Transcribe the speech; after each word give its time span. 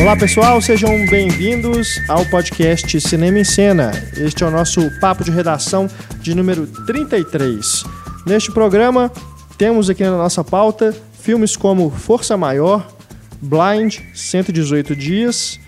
Olá 0.00 0.16
pessoal, 0.16 0.62
sejam 0.62 1.04
bem-vindos 1.06 2.00
ao 2.08 2.24
podcast 2.26 3.00
Cinema 3.00 3.40
em 3.40 3.44
Cena. 3.44 3.90
Este 4.16 4.44
é 4.44 4.46
o 4.46 4.50
nosso 4.50 4.80
papo 5.00 5.24
de 5.24 5.30
redação 5.32 5.88
de 6.20 6.36
número 6.36 6.68
33. 6.86 7.82
Neste 8.24 8.52
programa, 8.52 9.10
temos 9.58 9.90
aqui 9.90 10.04
na 10.04 10.16
nossa 10.16 10.44
pauta 10.44 10.94
filmes 11.20 11.56
como 11.56 11.90
Força 11.90 12.36
Maior, 12.36 12.86
Blind, 13.42 13.98
118 14.14 14.94
Dias, 14.94 15.58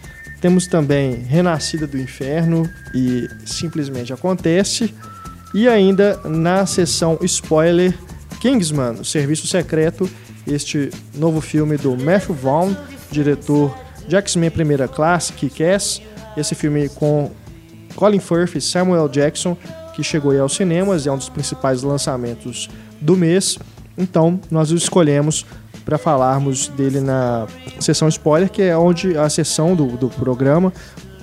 temos 0.41 0.69
também 0.69 1.15
Renascida 1.17 1.89
do 1.89 1.99
Inferno 1.99 2.71
e 2.95 3.29
Simplesmente 3.45 4.13
Acontece, 4.13 4.95
e 5.53 5.69
ainda 5.69 6.21
na 6.25 6.65
sessão 6.67 7.19
spoiler, 7.23 7.93
Kingsman, 8.41 9.03
Serviço 9.03 9.49
Secreto, 9.49 10.09
este 10.47 10.89
novo 11.17 11.41
filme 11.41 11.77
do 11.77 11.97
Matthew 11.97 12.37
Vaughn, 12.37 12.75
diretor 13.11 13.77
de 14.11 14.17
X-Men 14.17 14.51
Primeira 14.51 14.89
Classe, 14.89 15.33
Kick-Ass, 15.33 16.03
esse 16.37 16.57
filme 16.57 16.89
com 16.89 17.31
Colin 17.95 18.19
Firth 18.19 18.57
e 18.57 18.61
Samuel 18.61 19.09
Jackson, 19.09 19.57
que 19.95 20.03
chegou 20.03 20.33
aí 20.33 20.41
aos 20.41 20.55
cinemas, 20.55 21.07
é 21.07 21.13
um 21.13 21.17
dos 21.17 21.29
principais 21.29 21.83
lançamentos 21.85 22.69
do 23.01 23.17
mês. 23.17 23.57
Então, 23.97 24.41
nós 24.51 24.73
o 24.73 24.75
escolhemos 24.75 25.47
para 25.85 25.97
falarmos 25.97 26.69
dele 26.69 27.01
na 27.01 27.47
sessão 27.79 28.09
spoiler, 28.09 28.51
que 28.51 28.63
é 28.63 28.77
onde 28.77 29.17
a 29.17 29.29
sessão 29.31 29.77
do, 29.77 29.97
do 29.97 30.09
programa, 30.09 30.73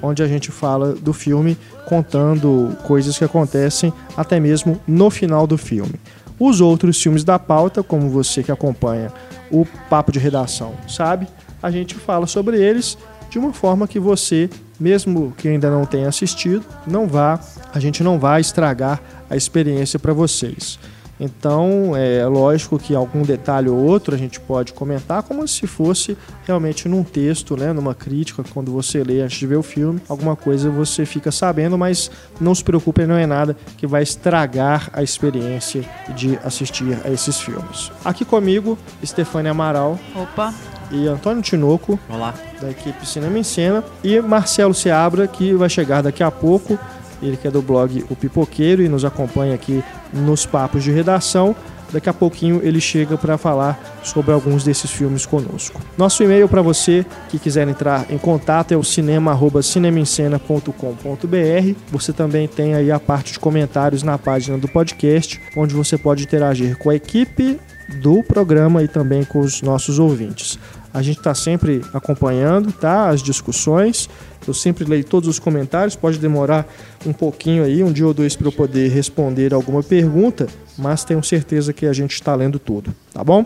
onde 0.02 0.24
a 0.24 0.28
gente 0.28 0.50
fala 0.50 0.94
do 0.94 1.12
filme, 1.12 1.58
contando 1.88 2.76
coisas 2.84 3.18
que 3.18 3.24
acontecem 3.26 3.92
até 4.16 4.40
mesmo 4.40 4.80
no 4.88 5.10
final 5.10 5.46
do 5.46 5.58
filme. 5.58 5.96
Os 6.40 6.62
outros 6.62 7.02
filmes 7.02 7.26
da 7.26 7.38
pauta, 7.38 7.84
como 7.84 8.10
você 8.10 8.44
que 8.44 8.52
acompanha 8.52 9.12
o 9.52 9.66
papo 9.90 10.12
de 10.12 10.20
redação 10.20 10.76
sabe, 10.88 11.28
a 11.68 11.72
gente 11.72 11.96
fala 11.96 12.26
sobre 12.26 12.58
eles 12.60 12.98
de 13.30 13.38
uma 13.38 13.54
forma 13.54 13.88
que 13.88 14.00
você, 14.00 14.50
mesmo 14.80 15.34
que 15.38 15.48
ainda 15.48 15.70
não 15.70 15.86
tenha 15.86 16.08
assistido, 16.08 16.66
não 16.86 17.08
vá, 17.08 17.40
a 17.74 17.80
gente 17.80 18.04
não 18.04 18.18
vai 18.18 18.42
estragar 18.42 19.02
a 19.30 19.36
experiência 19.36 20.00
para 20.00 20.14
vocês. 20.14 20.80
Então, 21.20 21.96
é 21.96 22.26
lógico 22.28 22.78
que 22.78 22.94
algum 22.94 23.24
detalhe 23.24 23.68
ou 23.70 23.78
outro 23.78 24.14
a 24.14 24.18
gente 24.18 24.40
pode 24.40 24.72
comentar, 24.72 25.24
como 25.24 25.48
se 25.48 25.66
fosse 25.66 26.16
realmente 26.46 26.88
num 26.88 27.04
texto, 27.04 27.58
né, 27.58 27.74
numa 27.74 27.96
crítica, 27.96 28.44
quando 28.54 28.72
você 28.72 29.04
lê 29.04 29.22
antes 29.22 29.40
de 29.40 29.48
ver 29.48 29.56
o 29.56 29.64
filme, 29.64 30.00
alguma 30.08 30.36
coisa 30.36 30.70
você 30.70 31.06
fica 31.06 31.32
sabendo, 31.32 31.76
mas 31.76 32.12
não 32.40 32.54
se 32.54 32.64
preocupe, 32.64 33.06
não 33.08 33.16
é 33.16 33.26
nada 33.26 33.58
que 33.78 33.88
vai 33.88 34.04
estragar 34.04 34.90
a 34.94 35.02
experiência 35.02 35.84
de 36.16 36.38
assistir 36.44 36.98
a 37.04 37.10
esses 37.10 37.40
filmes. 37.40 37.92
Aqui 38.06 38.24
comigo, 38.24 38.78
Stefania 39.04 39.52
Amaral. 39.52 40.00
Opa! 40.16 40.77
E 40.92 41.08
Antônio 41.08 41.42
Tinoco. 41.42 42.00
Olá. 42.10 42.34
Da 42.62 42.70
equipe 42.70 43.06
Cinema 43.06 43.38
em 43.38 43.44
Cena. 43.44 43.84
E 44.04 44.20
Marcelo 44.22 44.74
Seabra, 44.74 45.28
que 45.28 45.54
vai 45.54 45.70
chegar 45.70 46.02
daqui 46.02 46.24
a 46.24 46.32
pouco 46.32 46.80
ele 47.22 47.38
que 47.38 47.48
é 47.48 47.52
do 47.52 47.62
blog 47.62 48.04
O 48.10 48.16
Pipoqueiro 48.16 48.82
e 48.82 48.90
nos 48.90 49.06
acompanha 49.06 49.54
aqui 49.56 49.84
nos 50.14 50.46
papos 50.46 50.84
de 50.84 50.92
redação. 50.92 51.56
Daqui 51.92 52.10
a 52.10 52.14
pouquinho 52.14 52.60
ele 52.64 52.80
chega 52.82 53.18
para 53.18 53.38
falar 53.38 53.80
sobre 54.04 54.34
alguns 54.34 54.62
desses 54.62 54.92
filmes 54.92 55.26
conosco. 55.26 55.80
Nosso 55.98 56.22
e-mail 56.22 56.50
para 56.50 56.62
você 56.62 57.06
que 57.30 57.40
quiser 57.40 57.66
entrar 57.66 58.12
em 58.12 58.18
contato 58.18 58.74
é 58.74 58.78
o 58.78 58.84
cinema@cinemencena.com.br. 58.84 61.76
Você 61.90 62.12
também 62.12 62.46
tem 62.46 62.76
aí 62.76 62.92
a 62.92 63.00
parte 63.00 63.32
de 63.34 63.40
comentários 63.40 64.04
na 64.04 64.18
página 64.18 64.58
do 64.58 64.68
podcast, 64.68 65.40
onde 65.56 65.74
você 65.74 65.98
pode 65.98 66.24
interagir 66.24 66.78
com 66.78 66.90
a 66.90 66.96
equipe 66.96 67.58
do 68.02 68.22
programa 68.22 68.84
e 68.84 68.90
também 68.90 69.24
com 69.24 69.40
os 69.40 69.62
nossos 69.62 69.98
ouvintes. 69.98 70.60
A 70.94 71.02
gente 71.02 71.18
está 71.18 71.34
sempre 71.36 71.82
acompanhando 71.94 72.72
tá, 72.72 73.10
as 73.10 73.22
discussões. 73.22 74.10
Eu 74.48 74.54
sempre 74.54 74.86
leio 74.86 75.04
todos 75.04 75.30
os 75.30 75.40
comentários. 75.40 75.96
Pode 75.96 76.18
demorar 76.18 76.66
um 77.06 77.14
pouquinho 77.14 77.64
aí, 77.64 77.84
um 77.84 77.92
dia 77.92 78.08
ou 78.08 78.14
dois, 78.14 78.36
para 78.36 78.48
eu 78.48 78.52
poder 78.52 78.90
responder 78.90 79.54
alguma 79.54 79.84
pergunta, 79.84 80.48
mas 80.78 81.04
tenho 81.04 81.22
certeza 81.24 81.74
que 81.74 81.86
a 81.86 81.94
gente 81.94 82.14
está 82.14 82.34
lendo 82.34 82.58
tudo, 82.58 82.94
tá 83.14 83.24
bom? 83.24 83.46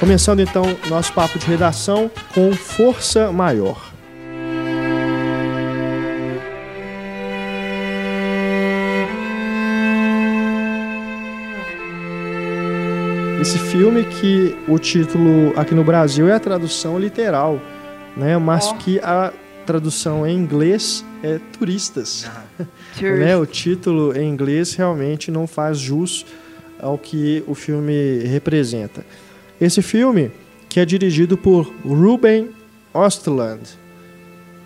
Começando 0.00 0.40
então 0.40 0.62
nosso 0.88 1.12
papo 1.12 1.38
de 1.40 1.46
redação 1.46 2.08
com 2.32 2.52
Força 2.52 3.32
Maior. 3.32 3.87
Esse 13.40 13.56
filme 13.56 14.04
que 14.04 14.56
o 14.66 14.80
título 14.80 15.52
aqui 15.56 15.72
no 15.72 15.84
Brasil 15.84 16.28
é 16.28 16.32
a 16.32 16.40
tradução 16.40 16.98
literal, 16.98 17.62
né? 18.16 18.36
Mas 18.36 18.66
oh. 18.66 18.74
que 18.74 18.98
a 18.98 19.32
tradução 19.64 20.26
em 20.26 20.36
inglês 20.36 21.04
é 21.22 21.38
turistas. 21.56 22.28
né? 23.00 23.36
O 23.36 23.46
título 23.46 24.16
em 24.16 24.28
inglês 24.28 24.74
realmente 24.74 25.30
não 25.30 25.46
faz 25.46 25.78
jus 25.78 26.26
ao 26.80 26.98
que 26.98 27.44
o 27.46 27.54
filme 27.54 28.24
representa. 28.24 29.06
Esse 29.60 29.82
filme, 29.82 30.32
que 30.68 30.80
é 30.80 30.84
dirigido 30.84 31.38
por 31.38 31.72
Ruben 31.84 32.50
Östlund, 32.92 33.60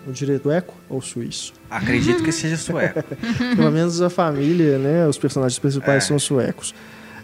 o 0.07 0.11
diretor 0.11 0.51
eco 0.51 0.73
ou 0.89 0.99
suíço? 0.99 1.53
Acredito 1.69 2.23
que 2.23 2.31
seja 2.31 2.57
sueco. 2.57 3.03
Pelo 3.55 3.71
menos 3.71 4.01
a 4.01 4.09
família, 4.09 4.79
né? 4.79 5.07
Os 5.07 5.19
personagens 5.19 5.59
principais 5.59 6.05
é. 6.05 6.07
são 6.07 6.17
suecos 6.17 6.73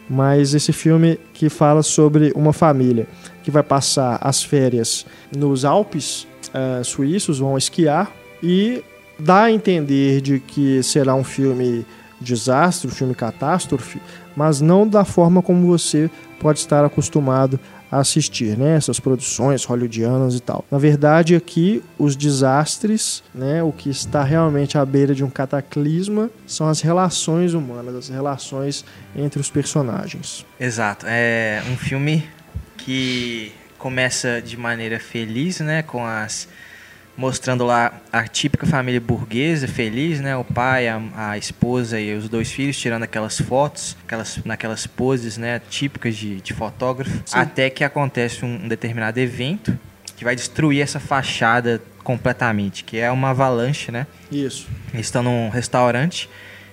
mas 0.09 0.53
esse 0.53 0.73
filme 0.73 1.19
que 1.33 1.49
fala 1.49 1.83
sobre 1.83 2.31
uma 2.35 2.51
família 2.51 3.07
que 3.43 3.51
vai 3.51 3.61
passar 3.61 4.17
as 4.21 4.43
férias 4.43 5.05
nos 5.35 5.63
Alpes 5.63 6.27
uh, 6.49 6.83
suíços, 6.83 7.39
vão 7.39 7.57
esquiar 7.57 8.11
e 8.41 8.83
dá 9.19 9.43
a 9.43 9.51
entender 9.51 10.21
de 10.21 10.39
que 10.39 10.81
será 10.81 11.13
um 11.13 11.23
filme 11.23 11.85
desastre, 12.19 12.87
um 12.87 12.91
filme 12.93 13.13
catástrofe, 13.13 14.01
mas 14.35 14.59
não 14.59 14.87
da 14.87 15.05
forma 15.05 15.41
como 15.41 15.67
você 15.67 16.09
pode 16.39 16.59
estar 16.59 16.83
acostumado 16.83 17.59
assistir, 17.91 18.57
né? 18.57 18.75
Essas 18.75 18.99
produções 18.99 19.63
hollywoodianas 19.65 20.35
e 20.35 20.39
tal. 20.39 20.65
Na 20.69 20.77
verdade, 20.77 21.35
aqui 21.35 21.83
os 21.97 22.15
desastres, 22.15 23.23
né? 23.33 23.63
O 23.63 23.71
que 23.71 23.89
está 23.89 24.23
realmente 24.23 24.77
à 24.77 24.85
beira 24.85 25.15
de 25.15 25.23
um 25.23 25.29
cataclisma 25.29 26.29
são 26.45 26.67
as 26.67 26.81
relações 26.81 27.53
humanas, 27.53 27.95
as 27.95 28.09
relações 28.09 28.85
entre 29.15 29.39
os 29.39 29.49
personagens. 29.49 30.45
Exato. 30.59 31.05
É 31.07 31.63
um 31.71 31.77
filme 31.77 32.27
que 32.77 33.51
começa 33.77 34.41
de 34.41 34.57
maneira 34.57 34.99
feliz, 34.99 35.59
né? 35.59 35.81
Com 35.81 36.05
as 36.05 36.47
mostrando 37.19 37.65
lá 37.65 37.91
a 38.13 38.25
típica 38.25 38.65
família 38.65 39.01
burguesa, 39.01 39.67
feliz, 39.67 40.21
né? 40.21 40.37
O 40.37 40.43
pai, 40.45 40.87
a, 40.87 41.01
a, 41.17 41.37
esposa 41.37 41.99
e 41.99 42.15
os 42.15 42.29
dois 42.29 42.49
filhos 42.49 42.77
tirando 42.77 43.03
aquelas 43.03 43.37
fotos, 43.41 43.97
aquelas, 44.05 44.39
naquelas 44.45 44.87
poses, 44.87 45.37
né? 45.37 45.61
Típicas 45.69 46.15
de, 46.15 46.39
de 46.39 46.53
fotógrafo. 46.53 47.21
Sim. 47.25 47.37
Até 47.37 47.69
que 47.69 47.83
acontece 47.83 48.45
um, 48.45 48.63
um 48.63 48.67
determinado 48.69 49.19
evento 49.19 49.77
que 50.15 50.23
vai 50.23 50.33
destruir 50.33 50.81
essa 50.81 50.99
fachada 50.99 51.81
completamente, 52.05 52.85
que 52.85 52.97
é 52.97 53.11
uma 53.11 53.31
avalanche, 53.31 53.91
né? 53.91 54.07
Isso. 54.31 54.69
Eles 54.93 55.07
estão 55.07 55.21
num 55.21 55.49
restaurante 55.49 56.29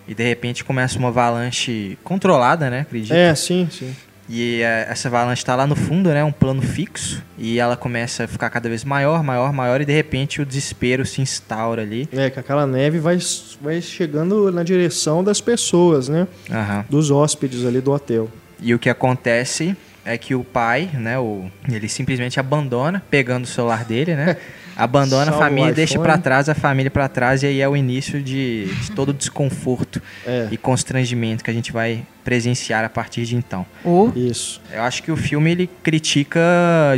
e 0.07 0.15
de 0.15 0.23
repente 0.23 0.63
começa 0.65 0.97
uma 0.97 1.09
avalanche 1.09 1.99
controlada, 2.05 2.71
né? 2.71 2.81
Acredito. 2.83 3.13
É, 3.13 3.35
sim, 3.35 3.69
sim. 3.69 3.95
E 4.29 4.63
é, 4.63 4.87
essa 4.91 5.09
avalanche 5.09 5.43
está 5.43 5.55
lá 5.55 5.67
no 5.67 5.77
fundo, 5.77 6.11
né? 6.11 6.23
Um 6.25 6.33
plano 6.33 6.63
fixo. 6.63 7.23
E 7.39 7.59
ela 7.59 7.77
começa 7.77 8.25
a 8.25 8.29
ficar 8.29 8.51
cada 8.51 8.69
vez 8.69 8.85
maior, 8.85 9.23
maior, 9.23 9.53
maior. 9.53 9.81
E 9.81 9.85
de 9.85 9.93
repente 9.93 10.41
o 10.41 10.47
desespero 10.47 11.07
se 11.07 11.21
instaura 11.21 11.83
ali. 11.83 12.09
É, 12.13 12.31
que 12.31 12.41
aquela 12.41 12.67
neve 12.67 12.99
vai, 12.99 13.19
vai 13.61 13.81
chegando 13.81 14.51
na 14.51 14.63
direção 14.63 15.23
das 15.23 15.41
pessoas, 15.41 16.09
né? 16.09 16.27
Uhum. 16.51 16.85
Dos 16.89 17.11
hóspedes 17.11 17.65
ali 17.65 17.81
do 17.81 17.93
hotel. 17.93 18.29
E 18.61 18.75
o 18.75 18.79
que 18.79 18.89
acontece 18.89 19.77
é 20.05 20.17
que 20.17 20.35
o 20.35 20.43
pai, 20.43 20.91
né? 20.95 21.19
O, 21.19 21.51
ele 21.69 21.89
simplesmente 21.89 22.41
abandona, 22.41 23.03
pegando 23.11 23.45
o 23.45 23.49
celular 23.49 23.85
dele, 23.85 24.15
né? 24.15 24.37
abandona 24.77 25.27
Salve 25.27 25.39
a 25.39 25.49
família, 25.49 25.73
deixa 25.73 25.99
para 25.99 26.19
trás 26.19 26.49
a 26.49 26.55
família 26.55 26.91
para 26.91 27.09
trás 27.09 27.43
e 27.43 27.47
aí 27.47 27.61
é 27.61 27.69
o 27.69 27.77
início 27.77 28.23
de, 28.23 28.67
de 28.67 28.91
todo 28.93 29.09
o 29.09 29.13
desconforto 29.15 30.03
é. 30.27 30.49
e 30.51 30.57
constrangimento 30.57 31.43
que 31.43 31.51
a 31.51 31.55
gente 31.55 31.73
vai 31.73 32.05
presenciar 32.23 32.85
a 32.85 32.89
partir 32.89 33.25
de 33.25 33.37
então. 33.37 33.65
Oh. 33.85 34.11
Isso. 34.15 34.61
Eu 34.73 34.83
acho 34.83 35.03
que 35.03 35.11
o 35.11 35.17
filme 35.17 35.51
ele 35.51 35.71
critica 35.83 36.41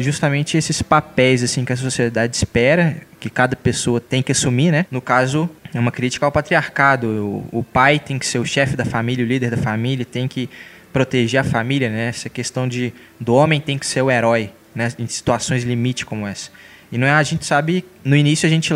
justamente 0.01 0.57
esses 0.57 0.83
papéis 0.83 1.43
assim 1.43 1.65
que 1.65 1.73
a 1.73 1.77
sociedade 1.77 2.37
espera 2.37 2.97
que 3.21 3.29
cada 3.29 3.55
pessoa 3.57 4.01
tem 4.01 4.23
que 4.23 4.33
assumir, 4.33 4.71
né? 4.71 4.87
No 4.91 5.01
caso, 5.01 5.51
é 5.75 5.79
uma 5.79 5.91
crítica 5.91 6.25
ao 6.25 6.33
patriarcado. 6.33 7.45
O, 7.53 7.59
o 7.61 7.65
pai 7.65 7.99
tem 7.99 8.19
que 8.19 8.27
ser 8.27 8.39
o 8.39 8.45
chefe 8.45 8.77
da 8.77 8.85
família, 8.85 9.25
o 9.25 9.29
líder 9.29 9.51
da 9.51 9.57
família, 9.57 10.05
tem 10.05 10.29
que 10.29 10.49
proteger 10.93 11.41
a 11.41 11.45
família, 11.45 11.91
né? 11.91 12.09
Essa 12.09 12.29
questão 12.29 12.67
de 12.67 12.93
do 13.21 13.35
homem 13.35 13.61
tem 13.61 13.79
que 13.79 13.87
ser 13.87 14.03
o 14.03 14.11
herói, 14.11 14.51
né? 14.75 14.91
Em 14.99 15.07
situações 15.07 15.65
limite 15.65 16.07
como 16.07 16.27
essa. 16.27 16.51
E 16.91 16.97
não 16.97 17.07
é, 17.07 17.11
a 17.11 17.23
gente 17.23 17.45
sabe, 17.45 17.85
no 18.03 18.17
início 18.17 18.47
a 18.47 18.51
gente, 18.51 18.73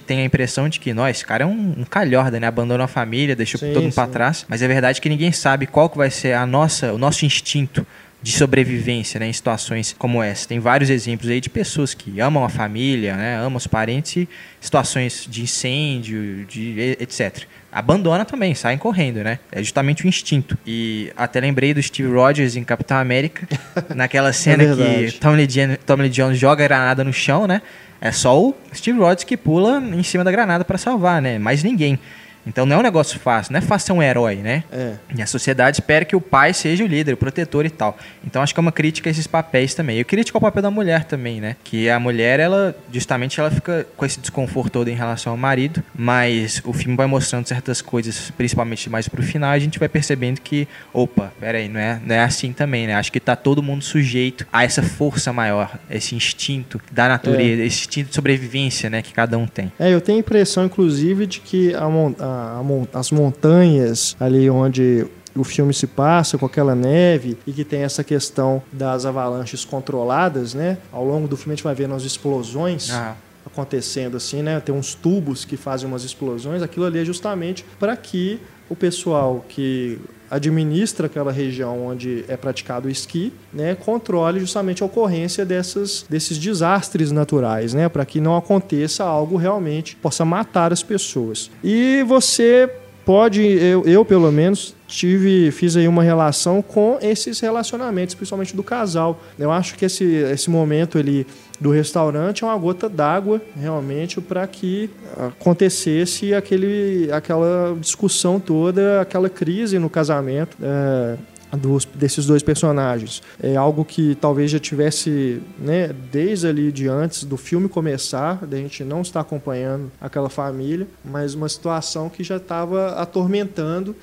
tem 0.00 0.20
a 0.20 0.24
impressão 0.24 0.68
de 0.68 0.80
que, 0.80 0.92
nós, 0.92 1.16
esse 1.16 1.24
cara 1.24 1.44
é 1.44 1.46
um, 1.46 1.74
um 1.78 1.84
calhorda, 1.84 2.40
né? 2.40 2.46
Abandonou 2.46 2.84
a 2.84 2.88
família, 2.88 3.36
deixou 3.36 3.60
sim, 3.60 3.72
todo 3.72 3.82
mundo 3.84 3.94
para 3.94 4.08
trás. 4.08 4.44
Mas 4.48 4.60
é 4.62 4.68
verdade 4.68 5.00
que 5.00 5.08
ninguém 5.08 5.30
sabe 5.30 5.66
qual 5.66 5.88
que 5.88 5.96
vai 5.96 6.10
ser 6.10 6.32
a 6.32 6.44
nossa, 6.44 6.92
o 6.92 6.98
nosso 6.98 7.24
instinto 7.24 7.86
de 8.24 8.32
sobrevivência, 8.32 9.20
né, 9.20 9.28
em 9.28 9.32
situações 9.34 9.94
como 9.98 10.22
essa. 10.22 10.48
Tem 10.48 10.58
vários 10.58 10.88
exemplos 10.88 11.28
aí 11.30 11.42
de 11.42 11.50
pessoas 11.50 11.92
que 11.92 12.20
amam 12.20 12.42
a 12.42 12.48
família, 12.48 13.14
né, 13.14 13.36
amam 13.36 13.58
os 13.58 13.66
parentes 13.66 14.16
e 14.16 14.28
situações 14.58 15.28
de 15.30 15.42
incêndio, 15.42 16.46
de 16.46 16.96
etc. 16.98 17.42
Abandona 17.70 18.24
também, 18.24 18.54
saem 18.54 18.78
correndo, 18.78 19.22
né? 19.22 19.40
É 19.52 19.62
justamente 19.62 20.06
o 20.06 20.08
instinto. 20.08 20.56
E 20.66 21.12
até 21.14 21.38
lembrei 21.38 21.74
do 21.74 21.82
Steve 21.82 22.08
Rogers 22.08 22.56
em 22.56 22.64
Capitão 22.64 22.96
América, 22.96 23.46
naquela 23.94 24.32
cena 24.32 24.62
É 24.62 24.66
que 24.68 24.72
Lee, 24.74 25.46
Jones, 25.46 25.78
Tommy 25.84 26.02
Lee 26.04 26.10
Jones 26.10 26.38
joga 26.38 26.64
a 26.64 26.68
granada 26.68 27.04
no 27.04 27.12
chão, 27.12 27.46
né? 27.46 27.60
É 28.00 28.10
só 28.10 28.40
o 28.40 28.54
Steve 28.74 28.98
Rogers 28.98 29.24
que 29.24 29.36
pula 29.36 29.82
em 29.82 30.02
cima 30.02 30.24
da 30.24 30.32
granada 30.32 30.64
para 30.64 30.78
salvar, 30.78 31.20
né? 31.20 31.38
Mais 31.38 31.62
ninguém. 31.62 31.98
Então 32.46 32.66
não 32.66 32.76
é 32.76 32.78
um 32.78 32.82
negócio 32.82 33.18
fácil, 33.18 33.52
não 33.52 33.58
é 33.58 33.62
fácil 33.62 33.86
ser 33.86 33.92
um 33.92 34.02
herói, 34.02 34.36
né? 34.36 34.64
É. 34.70 34.94
E 35.16 35.22
a 35.22 35.26
sociedade 35.26 35.76
espera 35.76 36.04
que 36.04 36.14
o 36.16 36.20
pai 36.20 36.52
seja 36.52 36.84
o 36.84 36.86
líder, 36.86 37.12
o 37.14 37.16
protetor 37.16 37.64
e 37.64 37.70
tal. 37.70 37.96
Então 38.24 38.42
acho 38.42 38.52
que 38.52 38.60
é 38.60 38.62
uma 38.62 38.72
crítica 38.72 39.08
a 39.08 39.12
esses 39.12 39.26
papéis 39.26 39.74
também. 39.74 39.98
Eu 39.98 40.04
crítica 40.04 40.36
ao 40.36 40.40
papel 40.42 40.62
da 40.62 40.70
mulher 40.70 41.04
também, 41.04 41.40
né? 41.40 41.56
Que 41.64 41.88
a 41.88 41.98
mulher, 41.98 42.40
ela, 42.40 42.76
justamente, 42.92 43.40
ela 43.40 43.50
fica 43.50 43.86
com 43.96 44.04
esse 44.04 44.20
desconforto 44.20 44.72
todo 44.72 44.88
em 44.88 44.94
relação 44.94 45.32
ao 45.32 45.36
marido, 45.36 45.82
mas 45.94 46.60
o 46.64 46.72
filme 46.72 46.96
vai 46.96 47.06
mostrando 47.06 47.46
certas 47.46 47.80
coisas, 47.80 48.30
principalmente 48.36 48.90
mais 48.90 49.08
pro 49.08 49.22
final, 49.22 49.52
e 49.52 49.56
a 49.56 49.58
gente 49.58 49.78
vai 49.78 49.88
percebendo 49.88 50.40
que, 50.40 50.68
opa, 50.92 51.32
peraí, 51.40 51.68
não 51.68 51.80
é, 51.80 52.00
não 52.04 52.14
é 52.14 52.20
assim 52.20 52.52
também, 52.52 52.86
né? 52.86 52.94
Acho 52.94 53.10
que 53.12 53.20
tá 53.20 53.34
todo 53.36 53.62
mundo 53.62 53.82
sujeito 53.82 54.46
a 54.52 54.64
essa 54.64 54.82
força 54.82 55.32
maior, 55.32 55.78
esse 55.90 56.14
instinto 56.14 56.80
da 56.92 57.08
natureza, 57.08 57.62
esse 57.62 57.80
instinto 57.80 58.08
de 58.10 58.14
sobrevivência, 58.14 58.90
né? 58.90 59.00
Que 59.02 59.12
cada 59.12 59.38
um 59.38 59.46
tem. 59.46 59.72
É, 59.78 59.92
eu 59.92 60.00
tenho 60.00 60.18
a 60.18 60.20
impressão, 60.20 60.64
inclusive, 60.66 61.26
de 61.26 61.40
que 61.40 61.74
a 61.74 61.88
mon- 61.88 62.14
a- 62.34 62.98
as 62.98 63.10
montanhas 63.10 64.16
ali 64.18 64.48
onde 64.50 65.06
o 65.36 65.42
filme 65.44 65.74
se 65.74 65.86
passa 65.86 66.38
com 66.38 66.46
aquela 66.46 66.74
neve 66.74 67.36
e 67.46 67.52
que 67.52 67.64
tem 67.64 67.82
essa 67.82 68.04
questão 68.04 68.62
das 68.72 69.04
avalanches 69.04 69.64
controladas, 69.64 70.54
né? 70.54 70.78
Ao 70.92 71.04
longo 71.04 71.26
do 71.26 71.36
filme 71.36 71.52
a 71.52 71.56
gente 71.56 71.64
vai 71.64 71.74
vendo 71.74 71.94
as 71.94 72.04
explosões 72.04 72.90
Ah, 72.92 73.14
acontecendo 73.44 74.16
assim, 74.16 74.42
né? 74.42 74.60
Tem 74.60 74.74
uns 74.74 74.94
tubos 74.94 75.44
que 75.44 75.56
fazem 75.56 75.88
umas 75.88 76.04
explosões. 76.04 76.62
Aquilo 76.62 76.86
ali 76.86 77.00
é 77.00 77.04
justamente 77.04 77.64
para 77.80 77.96
que 77.96 78.40
o 78.68 78.76
pessoal 78.76 79.44
que 79.48 79.98
administra 80.34 81.06
aquela 81.06 81.32
região 81.32 81.86
onde 81.86 82.24
é 82.28 82.36
praticado 82.36 82.88
o 82.88 82.90
esqui, 82.90 83.32
né, 83.52 83.74
controle 83.74 84.40
justamente 84.40 84.82
a 84.82 84.86
ocorrência 84.86 85.44
dessas, 85.44 86.04
desses 86.08 86.38
desastres 86.38 87.12
naturais, 87.12 87.72
né, 87.72 87.88
para 87.88 88.04
que 88.04 88.20
não 88.20 88.36
aconteça 88.36 89.04
algo 89.04 89.36
realmente 89.36 89.96
possa 89.96 90.24
matar 90.24 90.72
as 90.72 90.82
pessoas. 90.82 91.50
E 91.62 92.02
você 92.06 92.70
pode, 93.04 93.42
eu, 93.42 93.84
eu 93.84 94.04
pelo 94.04 94.32
menos 94.32 94.74
tive, 94.88 95.50
fiz 95.50 95.76
aí 95.76 95.86
uma 95.86 96.02
relação 96.02 96.62
com 96.62 96.98
esses 97.00 97.40
relacionamentos, 97.40 98.14
principalmente 98.14 98.56
do 98.56 98.62
casal. 98.62 99.20
Eu 99.38 99.50
acho 99.50 99.74
que 99.74 99.84
esse, 99.84 100.04
esse 100.04 100.48
momento 100.50 100.98
ali 100.98 101.26
do 101.60 101.70
restaurante 101.70 102.42
é 102.42 102.46
uma 102.46 102.56
gota 102.56 102.88
d'água 102.88 103.40
realmente 103.56 104.20
para 104.20 104.46
que 104.46 104.90
acontecesse 105.16 106.34
aquele, 106.34 107.10
aquela 107.12 107.76
discussão 107.80 108.40
toda, 108.40 109.00
aquela 109.00 109.28
crise 109.28 109.78
no 109.78 109.88
casamento. 109.88 110.56
é, 110.62 111.16
dos, 111.56 111.84
desses 111.84 112.26
dois 112.26 112.42
personagens. 112.42 113.22
É 113.40 113.56
algo 113.56 113.84
que 113.84 114.16
talvez 114.16 114.50
já 114.50 114.58
tivesse, 114.58 115.40
né, 115.58 115.94
desde 116.10 116.46
ali 116.46 116.72
de 116.72 116.88
antes 116.88 117.24
do 117.24 117.36
filme 117.36 117.68
começar, 117.68 118.44
da 118.44 118.56
gente 118.56 118.82
não 118.84 119.02
estar 119.02 119.20
acompanhando 119.20 119.90
aquela 120.00 120.28
família, 120.28 120.86
mas 121.04 121.34
uma 121.34 121.48
situação 121.48 122.08
que 122.08 122.24
já 122.24 122.36
estava 122.36 122.94
atormentando 123.00 123.94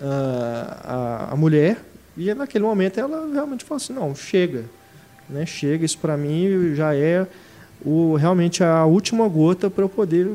ah, 0.00 1.28
a, 1.30 1.32
a 1.32 1.36
mulher. 1.36 1.84
E 2.16 2.32
naquele 2.32 2.64
momento 2.64 2.98
ela 2.98 3.28
realmente 3.32 3.64
falou 3.64 3.76
assim: 3.76 3.92
não, 3.92 4.14
chega. 4.14 4.64
Né, 5.28 5.46
chega, 5.46 5.84
isso 5.84 5.98
para 5.98 6.16
mim 6.16 6.74
já 6.74 6.94
é 6.94 7.26
o, 7.84 8.14
realmente 8.14 8.62
a 8.62 8.84
última 8.84 9.26
gota 9.28 9.70
para 9.70 9.84
eu 9.84 9.88
poder 9.88 10.32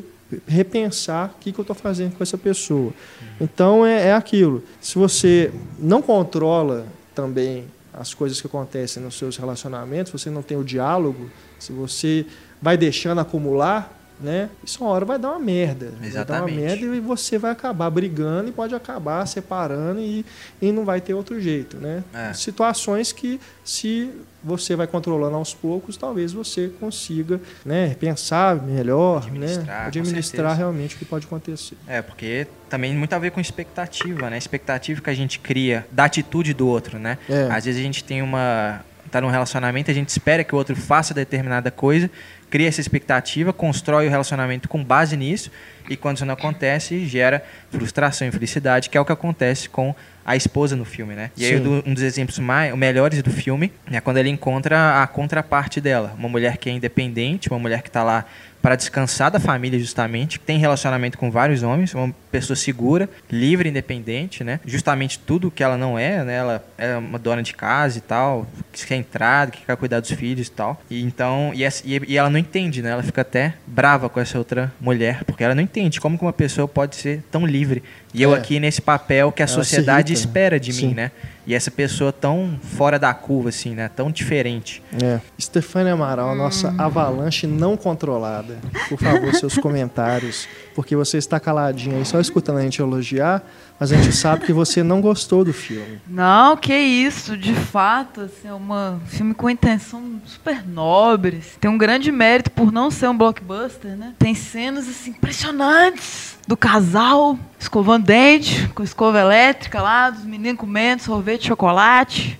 repensar 0.47 1.33
o 1.35 1.39
que, 1.39 1.51
que 1.51 1.59
eu 1.59 1.63
estou 1.63 1.75
fazendo 1.75 2.15
com 2.15 2.23
essa 2.23 2.37
pessoa. 2.37 2.93
Então 3.39 3.85
é, 3.85 4.07
é 4.07 4.13
aquilo. 4.13 4.63
Se 4.79 4.97
você 4.97 5.51
não 5.77 6.01
controla 6.01 6.85
também 7.15 7.65
as 7.93 8.13
coisas 8.13 8.39
que 8.39 8.47
acontecem 8.47 9.01
nos 9.01 9.17
seus 9.17 9.37
relacionamentos, 9.37 10.11
você 10.11 10.29
não 10.29 10.41
tem 10.41 10.57
o 10.57 10.63
diálogo, 10.63 11.29
se 11.59 11.71
você 11.71 12.25
vai 12.61 12.77
deixando 12.77 13.19
acumular, 13.19 13.95
né? 14.21 14.49
Isso 14.63 14.83
uma 14.83 14.91
hora 14.91 15.05
vai 15.05 15.17
dar 15.17 15.31
uma 15.31 15.39
merda. 15.39 15.85
Vai 15.85 15.93
dar 15.93 16.01
uma 16.01 16.07
Exatamente. 16.07 16.57
merda 16.57 16.95
e 16.95 16.99
você 16.99 17.37
vai 17.37 17.51
acabar 17.51 17.89
brigando 17.89 18.49
e 18.49 18.51
pode 18.51 18.75
acabar 18.75 19.25
separando 19.25 20.01
e, 20.01 20.25
e 20.61 20.71
não 20.71 20.83
vai 20.83 20.99
ter 20.99 21.13
outro 21.13 21.39
jeito, 21.39 21.77
né? 21.77 22.03
É. 22.13 22.33
Situações 22.33 23.11
que 23.11 23.39
se 23.63 24.11
você 24.43 24.75
vai 24.75 24.87
controlando 24.87 25.35
aos 25.35 25.53
poucos, 25.53 25.97
talvez 25.97 26.31
você 26.31 26.69
consiga, 26.79 27.39
né, 27.65 27.95
pensar 27.99 28.55
melhor, 28.55 29.23
Administrar, 29.25 29.65
né, 29.65 29.87
administrar 29.87 30.57
realmente 30.57 30.95
o 30.95 30.99
que 30.99 31.05
pode 31.05 31.25
acontecer. 31.25 31.75
É, 31.87 32.01
porque 32.01 32.47
também 32.69 32.95
muito 32.95 33.13
a 33.13 33.19
ver 33.19 33.31
com 33.31 33.41
expectativa, 33.41 34.29
né? 34.29 34.37
Expectativa 34.37 35.01
que 35.01 35.09
a 35.09 35.13
gente 35.13 35.39
cria 35.39 35.85
da 35.91 36.05
atitude 36.05 36.53
do 36.53 36.67
outro, 36.67 36.97
né? 36.99 37.17
É. 37.29 37.49
Às 37.51 37.65
vezes 37.65 37.81
a 37.81 37.83
gente 37.83 38.03
tem 38.03 38.21
uma. 38.21 38.81
tá 39.11 39.19
num 39.19 39.29
relacionamento, 39.29 39.91
a 39.91 39.93
gente 39.93 40.09
espera 40.09 40.43
que 40.43 40.53
o 40.53 40.57
outro 40.57 40.75
faça 40.75 41.13
determinada 41.13 41.71
coisa, 41.71 42.09
cria 42.49 42.67
essa 42.67 42.79
expectativa, 42.79 43.51
constrói 43.51 44.07
o 44.07 44.09
relacionamento 44.09 44.69
com 44.69 44.83
base 44.83 45.17
nisso, 45.17 45.51
e 45.89 45.97
quando 45.97 46.17
isso 46.17 46.25
não 46.25 46.35
acontece, 46.35 47.05
gera 47.05 47.43
frustração 47.71 48.25
e 48.25 48.29
infelicidade, 48.29 48.89
que 48.89 48.97
é 48.97 49.01
o 49.01 49.05
que 49.05 49.11
acontece 49.11 49.67
com 49.67 49.95
a 50.29 50.35
esposa 50.35 50.75
no 50.75 50.85
filme, 50.85 51.15
né? 51.15 51.31
E 51.35 51.43
aí 51.43 51.57
Sim. 51.57 51.81
um 51.85 51.93
dos 51.93 52.03
exemplos 52.03 52.37
mais 52.37 52.75
melhores 52.75 53.21
do 53.23 53.31
filme 53.31 53.71
é 53.91 53.99
quando 53.99 54.17
ele 54.17 54.29
encontra 54.29 55.01
a 55.01 55.07
contraparte 55.07 55.81
dela, 55.81 56.13
uma 56.19 56.29
mulher 56.29 56.57
que 56.57 56.69
é 56.69 56.71
independente, 56.73 57.49
uma 57.49 57.57
mulher 57.57 57.81
que 57.81 57.89
está 57.89 58.03
lá 58.03 58.25
para 58.61 58.75
descansar 58.75 59.31
da 59.31 59.39
família 59.39 59.79
justamente, 59.79 60.37
que 60.37 60.45
tem 60.45 60.57
relacionamento 60.59 61.17
com 61.17 61.31
vários 61.31 61.63
homens, 61.63 61.93
uma 61.95 62.13
pessoa 62.29 62.57
segura, 62.57 63.09
livre, 63.31 63.69
independente, 63.69 64.43
né? 64.43 64.59
Justamente 64.65 65.17
tudo 65.17 65.49
que 65.49 65.63
ela 65.63 65.77
não 65.77 65.97
é, 65.97 66.25
né? 66.25 66.35
Ela 66.35 66.65
é 66.77 66.97
uma 66.97 67.17
dona 67.17 67.41
de 67.41 67.53
casa 67.53 67.97
e 67.97 68.01
tal, 68.01 68.45
que 68.73 68.85
quer 68.85 68.97
entrada, 68.97 69.49
que 69.51 69.65
quer 69.65 69.77
cuidar 69.77 70.01
dos 70.01 70.11
filhos 70.11 70.47
e 70.47 70.51
tal. 70.51 70.79
E 70.89 71.01
então, 71.01 71.51
e, 71.55 71.63
essa- 71.63 71.83
e- 71.85 72.01
e 72.05 72.17
ela 72.17 72.29
não 72.29 72.37
entende, 72.37 72.81
né? 72.81 72.89
Ela 72.91 73.01
fica 73.01 73.21
até 73.21 73.53
brava 73.65 74.09
com 74.09 74.19
essa 74.19 74.37
outra 74.37 74.69
mulher, 74.79 75.23
porque 75.23 75.41
ela 75.43 75.55
não 75.55 75.63
entende 75.63 76.01
como 76.01 76.17
que 76.17 76.23
uma 76.25 76.33
pessoa 76.33 76.67
pode 76.67 76.97
ser 76.97 77.23
tão 77.31 77.45
livre. 77.45 77.81
E 78.13 78.21
eu 78.21 78.33
É. 78.35 78.37
aqui 78.37 78.59
nesse 78.59 78.81
papel 78.81 79.31
que 79.31 79.41
a 79.41 79.45
Ela 79.45 79.53
sociedade 79.53 80.13
irrita, 80.13 80.27
espera 80.27 80.59
de 80.59 80.73
Sim. 80.73 80.87
mim, 80.87 80.93
né? 80.95 81.11
E 81.49 81.55
essa 81.55 81.71
pessoa 81.71 82.13
tão 82.13 82.59
fora 82.61 82.99
da 82.99 83.11
curva, 83.11 83.49
assim, 83.49 83.73
né? 83.73 83.89
Tão 83.89 84.11
diferente. 84.11 84.83
É. 85.01 85.19
Stefânia 85.41 85.93
Amaral, 85.93 86.35
nossa 86.35 86.75
avalanche 86.77 87.47
não 87.47 87.75
controlada. 87.75 88.59
Por 88.87 88.99
favor, 88.99 89.33
seus 89.33 89.57
comentários, 89.57 90.47
porque 90.75 90.95
você 90.95 91.17
está 91.17 91.39
caladinha 91.39 91.97
aí 91.97 92.05
só 92.05 92.19
escutando 92.19 92.59
a 92.59 92.61
gente 92.61 92.79
elogiar, 92.79 93.41
mas 93.79 93.91
a 93.91 93.95
gente 93.95 94.15
sabe 94.15 94.45
que 94.45 94.53
você 94.53 94.83
não 94.83 95.01
gostou 95.01 95.43
do 95.43 95.51
filme. 95.51 95.99
Não, 96.07 96.55
que 96.55 96.71
isso, 96.75 97.35
de 97.35 97.55
fato, 97.55 98.21
assim, 98.21 98.47
é 98.47 98.53
um 98.53 98.99
filme 99.07 99.33
com 99.33 99.49
intenção 99.49 100.21
super 100.25 100.63
nobres. 100.67 101.57
Tem 101.59 101.71
um 101.71 101.79
grande 101.79 102.11
mérito 102.11 102.51
por 102.51 102.71
não 102.71 102.91
ser 102.91 103.07
um 103.07 103.17
blockbuster, 103.17 103.97
né? 103.97 104.13
Tem 104.19 104.35
cenas 104.35 104.87
assim 104.87 105.09
impressionantes 105.09 106.37
do 106.49 106.57
casal 106.57 107.37
escovando 107.59 108.05
dente, 108.05 108.67
com 108.69 108.81
escova 108.81 109.19
elétrica 109.19 109.81
lá, 109.81 110.09
dos 110.09 110.23
meninos 110.23 110.59
comendo 110.59 111.03
sorvete 111.03 111.38
de 111.39 111.45
chocolate. 111.45 112.37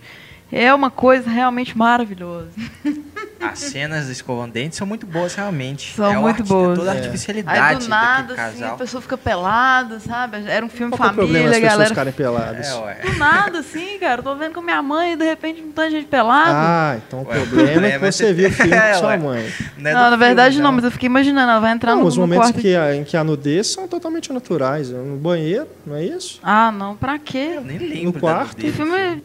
É 0.52 0.74
uma 0.74 0.90
coisa 0.90 1.30
realmente 1.30 1.78
maravilhosa. 1.78 2.50
As 3.42 3.60
cenas 3.60 4.08
do 4.08 4.12
escovão 4.12 4.50
dente 4.50 4.76
são 4.76 4.86
muito 4.86 5.06
boas, 5.08 5.34
realmente. 5.34 5.96
São 5.96 6.12
é 6.12 6.18
muito 6.18 6.42
arti- 6.42 6.50
boas. 6.50 6.78
Toda 6.78 6.92
a 6.92 6.94
É. 6.94 6.98
artificialidade 6.98 7.60
Aí 7.60 7.76
do 7.78 7.88
nada, 7.88 8.34
assim, 8.34 8.64
a 8.66 8.72
pessoa 8.72 9.02
fica 9.02 9.18
pelada, 9.18 9.98
sabe? 10.02 10.44
Era 10.46 10.66
um 10.66 10.68
filme 10.68 10.92
Qual 10.92 11.00
que 11.00 11.06
é 11.08 11.12
o 11.12 11.14
problema 11.16 11.46
família, 11.46 11.50
das 11.50 11.60
pessoas 11.60 11.72
galera. 11.72 11.90
ficarem 11.90 12.14
peladas? 12.14 12.68
É, 12.68 12.76
ué. 12.76 12.98
Do 13.02 13.18
nada, 13.18 13.60
assim, 13.60 13.98
cara. 13.98 14.22
Tô 14.22 14.36
vendo 14.36 14.54
com 14.56 14.62
minha 14.62 14.82
mãe 14.82 15.14
e 15.14 15.16
de 15.16 15.24
repente 15.24 15.62
não 15.62 15.72
tem 15.72 15.90
gente 15.90 16.08
pelada. 16.08 16.52
Ah, 16.54 16.98
então 17.08 17.22
o 17.22 17.28
Ué, 17.30 17.38
o 17.40 17.48
problema 17.48 17.88
é 17.88 17.90
que 17.92 17.96
é 17.96 18.00
você 18.12 18.26
você- 18.26 18.34
viu 18.34 18.50
o 18.50 18.52
filme 18.52 18.74
É, 18.76 18.92
com 18.92 19.00
sua 19.00 19.08
ué. 19.08 19.18
mãe. 19.18 19.54
Não, 19.78 19.90
é 19.90 19.94
não, 19.94 20.10
na 20.12 20.16
verdade 20.18 20.56
filme, 20.56 20.64
não, 20.64 20.72
mas 20.74 20.84
eu 20.84 20.92
fiquei 20.92 21.08
imaginando, 21.08 21.50
ela 21.50 21.60
vai 21.62 21.72
entrar 21.72 21.96
Não, 21.96 22.02
no, 22.02 22.08
os 22.08 22.18
no 22.18 22.24
momentos 22.24 22.48
quarto. 22.52 22.60
que, 22.62 22.76
a- 22.76 22.94
em 22.94 23.06
que 23.06 23.16
há 23.16 23.24
nudez 23.24 23.68
são 23.68 23.88
totalmente 23.88 24.34
naturais. 24.34 24.90
No 24.90 25.16
banheiro, 25.16 25.66
não 25.88 25.96
é 25.96 26.04
isso? 26.04 26.40
Ah, 26.44 26.74
não, 26.74 26.94
pra 26.98 27.18
quê? 27.18 27.52
Eu 27.56 27.62
nem 27.62 27.78
lembro. 27.78 28.04
No 28.04 28.14
quarto? 28.14 28.68
O 28.68 28.74
filme 28.74 28.98
é 28.98 29.18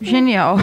genial. 0.00 0.56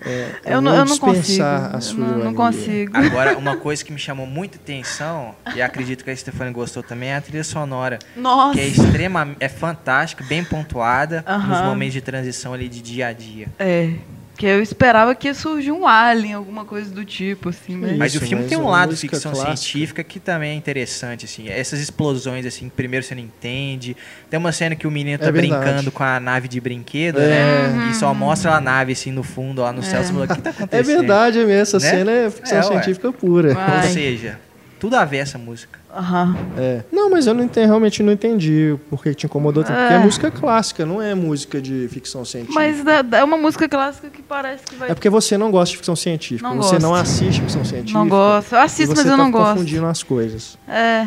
É, 0.00 0.32
eu, 0.54 0.60
não, 0.60 0.74
eu 0.74 0.84
não 0.84 0.96
consigo. 0.98 1.12
dispensar 1.22 1.70
a 1.72 1.76
Eu 1.78 1.80
sua 1.80 1.98
não, 1.98 2.06
não 2.08 2.18
ironia. 2.18 2.36
consigo. 2.36 2.96
Agora, 2.96 3.36
uma 3.38 3.56
coisa 3.56 3.84
que 3.84 3.92
me 3.92 3.98
chamou 3.98 4.26
muita 4.26 4.56
atenção, 4.56 5.34
e 5.54 5.60
acredito 5.62 6.04
que 6.04 6.10
a 6.10 6.16
Stefania 6.16 6.52
gostou 6.52 6.82
também, 6.82 7.10
é 7.10 7.16
a 7.16 7.20
trilha 7.20 7.44
sonora. 7.44 7.98
Nossa. 8.16 8.54
Que 8.54 8.60
é 8.60 8.66
extremamente, 8.66 9.36
é 9.40 9.48
fantástica, 9.48 10.24
bem 10.24 10.44
pontuada, 10.44 11.24
Aham. 11.26 11.48
nos 11.48 11.60
momentos 11.62 11.94
de 11.94 12.00
transição 12.00 12.52
ali 12.54 12.68
de 12.68 12.80
dia 12.80 13.08
a 13.08 13.12
dia. 13.12 13.48
É. 13.58 13.90
Que 14.38 14.46
eu 14.46 14.62
esperava 14.62 15.16
que 15.16 15.26
ia 15.26 15.34
surgir 15.34 15.72
um 15.72 15.84
alien, 15.84 16.34
alguma 16.34 16.64
coisa 16.64 16.88
do 16.94 17.04
tipo, 17.04 17.48
assim, 17.48 17.76
mas... 17.76 17.96
Mas 17.98 18.14
Isso, 18.14 18.24
o 18.24 18.26
filme 18.28 18.44
mas 18.44 18.48
tem 18.48 18.56
um 18.56 18.68
lado 18.68 18.96
ficção 18.96 19.32
clássica. 19.32 19.56
científica 19.56 20.04
que 20.04 20.20
também 20.20 20.50
é 20.52 20.54
interessante, 20.54 21.24
assim. 21.24 21.48
Essas 21.48 21.80
explosões, 21.80 22.46
assim, 22.46 22.68
primeiro 22.68 23.04
você 23.04 23.16
não 23.16 23.22
entende. 23.22 23.96
Tem 24.30 24.38
uma 24.38 24.52
cena 24.52 24.76
que 24.76 24.86
o 24.86 24.90
menino 24.92 25.18
tá 25.18 25.26
É 25.26 25.32
brincando 25.32 25.90
com 25.90 26.04
a 26.04 26.20
nave 26.20 26.46
de 26.46 26.60
brinquedo, 26.60 27.18
É. 27.18 27.28
né? 27.68 27.88
E 27.90 27.94
só 27.96 28.14
mostra 28.14 28.52
a 28.54 28.60
nave, 28.60 28.92
assim, 28.92 29.10
no 29.10 29.24
fundo, 29.24 29.60
lá 29.60 29.72
no 29.72 29.82
céu. 29.82 30.04
Você 30.04 30.12
fala, 30.12 30.24
o 30.24 30.28
que 30.28 30.40
tá 30.40 30.50
É 30.50 30.52
acontecendo? 30.52 30.86
verdade 30.98 31.38
mesmo, 31.38 31.52
essa 31.60 31.78
Né? 31.80 31.90
cena 31.90 32.10
é 32.12 32.30
ficção 32.30 32.58
É, 32.58 32.62
científica 32.62 33.12
pura. 33.12 33.48
Ou 33.58 33.82
seja, 33.90 34.38
tudo 34.78 34.94
a 34.96 35.04
ver 35.04 35.18
essa 35.18 35.36
música. 35.38 35.78
Aham. 35.94 36.36
É. 36.56 36.82
Não, 36.92 37.10
mas 37.10 37.26
eu 37.26 37.34
não 37.34 37.42
entendi, 37.44 37.66
realmente 37.66 38.02
não 38.02 38.12
entendi 38.12 38.76
por 38.90 39.02
que 39.02 39.14
te 39.14 39.26
incomodou 39.26 39.64
tanto. 39.64 39.76
Porque 39.76 39.92
é 39.94 39.96
É. 39.96 39.98
música 39.98 40.30
clássica, 40.30 40.84
não 40.86 41.00
é 41.00 41.14
música 41.14 41.60
de 41.62 41.88
ficção 41.90 42.24
científica. 42.24 42.54
Mas 42.60 42.84
dá- 42.84 43.18
é 43.18 43.24
uma 43.24 43.38
música 43.38 43.68
clássica 43.68 44.08
que 44.10 44.20
parece 44.22 44.64
que 44.64 44.76
vai... 44.76 44.90
É 44.90 44.94
porque 44.94 45.08
você 45.08 45.36
não 45.38 45.50
gosta 45.50 45.70
de 45.72 45.76
ficção 45.78 45.96
científica. 45.96 46.48
Não 46.48 46.56
você 46.58 46.78
não 46.78 46.90
gosto. 46.90 47.02
assiste 47.02 47.40
ficção 47.40 47.64
científica. 47.64 47.98
Não 47.98 48.08
gosto. 48.08 48.52
Eu 48.54 48.60
assisto, 48.60 48.94
você 48.94 49.02
mas 49.02 49.10
eu 49.10 49.16
tá 49.16 49.22
não 49.22 49.30
gosto. 49.30 49.52
confundindo 49.54 49.86
as 49.86 50.02
coisas. 50.02 50.58
É, 50.68 51.06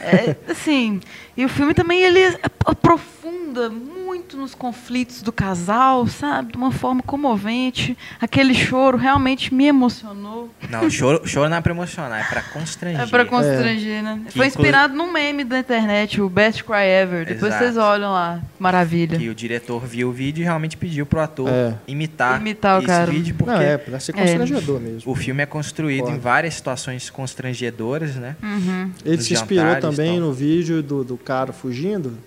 é, 0.00 0.36
assim, 0.50 1.00
e 1.36 1.44
o 1.44 1.48
filme 1.48 1.72
também 1.74 2.02
ele 2.02 2.36
aprofunda 2.64 3.68
muito 3.70 3.97
nos 4.36 4.54
conflitos 4.54 5.22
do 5.22 5.32
casal, 5.32 6.06
sabe? 6.06 6.52
De 6.52 6.58
uma 6.58 6.70
forma 6.70 7.02
comovente. 7.02 7.96
Aquele 8.20 8.54
choro 8.54 8.96
realmente 8.98 9.52
me 9.54 9.66
emocionou. 9.66 10.50
Não, 10.70 10.90
choro, 10.90 11.26
choro 11.26 11.48
não 11.48 11.56
é 11.56 11.60
pra 11.60 11.72
emocionar, 11.72 12.20
é 12.20 12.24
pra 12.28 12.42
constranger. 12.42 13.00
É 13.00 13.06
pra 13.06 13.24
constranger, 13.24 14.02
né? 14.02 14.20
Que 14.26 14.36
Foi 14.38 14.46
inclu- 14.46 14.62
inspirado 14.62 14.94
num 14.94 15.12
meme 15.12 15.44
da 15.44 15.58
internet, 15.58 16.20
o 16.20 16.28
Best 16.28 16.64
Cry 16.64 16.84
Ever. 16.84 17.26
Depois 17.26 17.52
Exato. 17.52 17.64
vocês 17.64 17.76
olham 17.76 18.12
lá. 18.12 18.40
Maravilha. 18.58 19.18
Que 19.18 19.28
o 19.28 19.34
diretor 19.34 19.84
viu 19.86 20.08
o 20.08 20.12
vídeo 20.12 20.42
e 20.42 20.44
realmente 20.44 20.76
pediu 20.76 21.06
pro 21.06 21.20
ator 21.20 21.48
É. 21.48 21.74
imitar, 21.86 22.40
Imitar 22.40 22.76
o 22.76 22.78
esse 22.78 22.86
cara. 22.86 23.10
vídeo, 23.10 23.34
porque 23.36 23.52
Não, 23.52 23.60
é 23.60 23.76
pra 23.78 23.98
ser 24.00 24.12
constrangedor 24.12 24.80
mesmo. 24.80 25.10
o 25.10 25.14
filme 25.14 25.42
é 25.42 25.46
construído 25.46 26.08
em 26.10 26.18
várias 26.18 26.54
situações 26.54 27.10
constrangedoras, 27.10 28.16
né? 28.16 28.36
Uhum. 28.42 28.90
Ele 29.04 29.16
nos 29.16 29.24
se 29.26 29.32
inspirou 29.34 29.76
também 29.80 30.16
então. 30.16 30.26
no 30.28 30.32
vídeo 30.32 30.82
do, 30.82 31.04
do 31.04 31.16
cara 31.16 31.52
fugindo, 31.52 32.18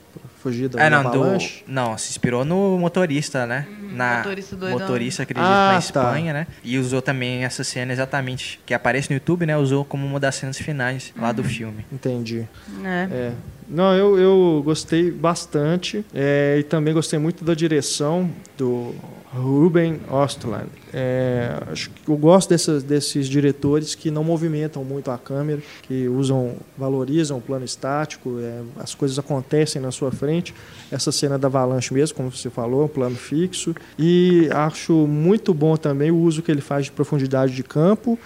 fugir 0.41 0.67
da 0.69 0.81
É, 0.83 0.89
não, 0.89 1.01
do, 1.03 1.07
avalanche. 1.09 1.63
não, 1.67 1.97
se 1.97 2.09
inspirou 2.09 2.43
no 2.43 2.77
motorista, 2.77 3.45
né? 3.45 3.67
Na 3.91 4.11
Uhum, 4.11 4.17
motorista 4.17 4.55
doidão. 4.55 4.79
motorista, 4.79 5.23
acredito, 5.23 5.45
Ah, 5.45 5.67
na 5.67 5.73
tá. 5.73 5.79
Espanha, 5.79 6.33
né? 6.33 6.47
E 6.63 6.77
usou 6.77 7.01
também 7.01 7.43
essa 7.43 7.63
cena 7.63 7.91
exatamente, 7.93 8.59
que 8.65 8.73
aparece 8.73 9.09
no 9.09 9.15
YouTube, 9.15 9.45
né? 9.45 9.55
Usou 9.57 9.83
como 9.85 10.05
uma 10.05 10.19
das 10.19 10.35
cenas 10.35 10.57
finais 10.57 11.13
lá 11.17 11.27
Uhum. 11.29 11.33
do 11.35 11.43
filme. 11.43 11.85
Entendi. 11.91 12.47
É. 12.83 13.07
É. 13.11 13.31
Não, 13.67 13.95
eu, 13.95 14.19
eu 14.19 14.61
gostei 14.65 15.09
bastante 15.11 16.05
é, 16.13 16.57
e 16.59 16.63
também 16.63 16.93
gostei 16.93 17.17
muito 17.19 17.43
da 17.45 17.53
direção 17.53 18.29
do 18.57 18.93
Ruben 19.33 19.99
Östlund. 20.11 20.67
É, 20.93 21.57
acho 21.71 21.89
que 21.89 22.09
eu 22.09 22.17
gosto 22.17 22.49
desses 22.81 23.27
diretores 23.29 23.95
que 23.95 24.11
não 24.11 24.23
movimentam 24.25 24.83
muito 24.83 25.09
a 25.09 25.17
câmera, 25.17 25.61
que 25.83 26.07
usam, 26.09 26.55
valorizam 26.77 27.37
o 27.37 27.41
plano 27.41 27.63
estático, 27.63 28.39
é, 28.41 28.59
as 28.77 28.93
coisas 28.93 29.17
acontecem 29.17 29.81
na 29.81 29.89
sua 29.91 30.11
frente. 30.11 30.53
Essa 30.91 31.11
cena 31.13 31.39
da 31.39 31.47
avalanche 31.47 31.93
mesmo, 31.93 32.17
como 32.17 32.29
você 32.29 32.49
falou, 32.49 32.83
um 32.85 32.87
plano 32.89 33.15
fixo. 33.15 33.73
E 33.97 34.49
acho 34.51 34.93
muito 35.07 35.53
bom 35.53 35.77
também 35.77 36.11
o 36.11 36.17
uso 36.17 36.41
que 36.41 36.51
ele 36.51 36.61
faz 36.61 36.85
de 36.85 36.91
profundidade 36.91 37.55
de 37.55 37.63
campo 37.63 38.19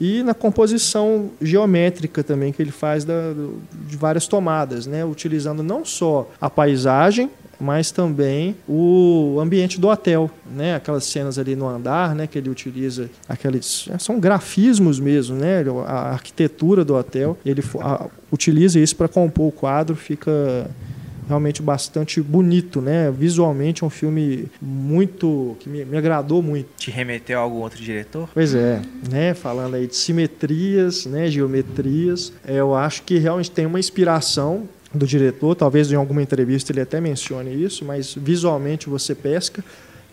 e 0.00 0.22
na 0.22 0.34
composição 0.34 1.30
geométrica 1.40 2.22
também 2.22 2.52
que 2.52 2.62
ele 2.62 2.70
faz 2.70 3.02
da- 3.04 3.32
de 3.88 3.96
várias 3.96 4.26
tomadas, 4.26 4.86
né? 4.86 5.04
utilizando 5.04 5.62
não 5.62 5.84
só 5.86 6.30
a 6.40 6.50
paisagem, 6.50 7.30
mas 7.60 7.90
também 7.90 8.54
o 8.68 9.38
ambiente 9.40 9.80
do 9.80 9.88
hotel, 9.88 10.30
né? 10.54 10.74
Aquelas 10.74 11.04
cenas 11.04 11.38
ali 11.38 11.56
no 11.56 11.66
andar, 11.68 12.14
né? 12.14 12.26
Que 12.26 12.38
ele 12.38 12.50
utiliza 12.50 13.08
aqueles 13.28 13.88
são 13.98 14.18
grafismos 14.20 14.98
mesmo, 15.00 15.36
né? 15.36 15.64
A 15.86 16.10
arquitetura 16.12 16.84
do 16.84 16.94
hotel, 16.94 17.36
ele 17.44 17.62
a- 17.80 18.06
utiliza 18.30 18.78
isso 18.78 18.94
para 18.96 19.08
compor 19.08 19.48
o 19.48 19.52
quadro, 19.52 19.96
fica 19.96 20.68
realmente 21.28 21.60
bastante 21.60 22.20
bonito, 22.22 22.80
né? 22.80 23.10
Visualmente 23.10 23.82
é 23.82 23.86
um 23.86 23.90
filme 23.90 24.46
muito 24.62 25.56
que 25.58 25.68
me, 25.68 25.84
me 25.84 25.96
agradou 25.96 26.40
muito. 26.40 26.68
Te 26.76 26.88
remeteu 26.90 27.38
a 27.40 27.42
algum 27.42 27.58
outro 27.62 27.82
diretor? 27.82 28.28
Pois 28.32 28.54
é, 28.54 28.80
né? 29.10 29.34
Falando 29.34 29.74
aí 29.74 29.88
de 29.88 29.96
simetrias, 29.96 31.04
né? 31.06 31.28
Geometrias, 31.28 32.32
é, 32.46 32.54
eu 32.60 32.74
acho 32.76 33.02
que 33.02 33.18
realmente 33.18 33.50
tem 33.50 33.66
uma 33.66 33.80
inspiração 33.80 34.68
do 34.96 35.06
diretor, 35.06 35.54
talvez 35.54 35.90
em 35.90 35.94
alguma 35.94 36.22
entrevista 36.22 36.72
ele 36.72 36.80
até 36.80 37.00
mencione 37.00 37.52
isso, 37.52 37.84
mas 37.84 38.14
visualmente 38.14 38.88
você 38.88 39.14
pesca, 39.14 39.64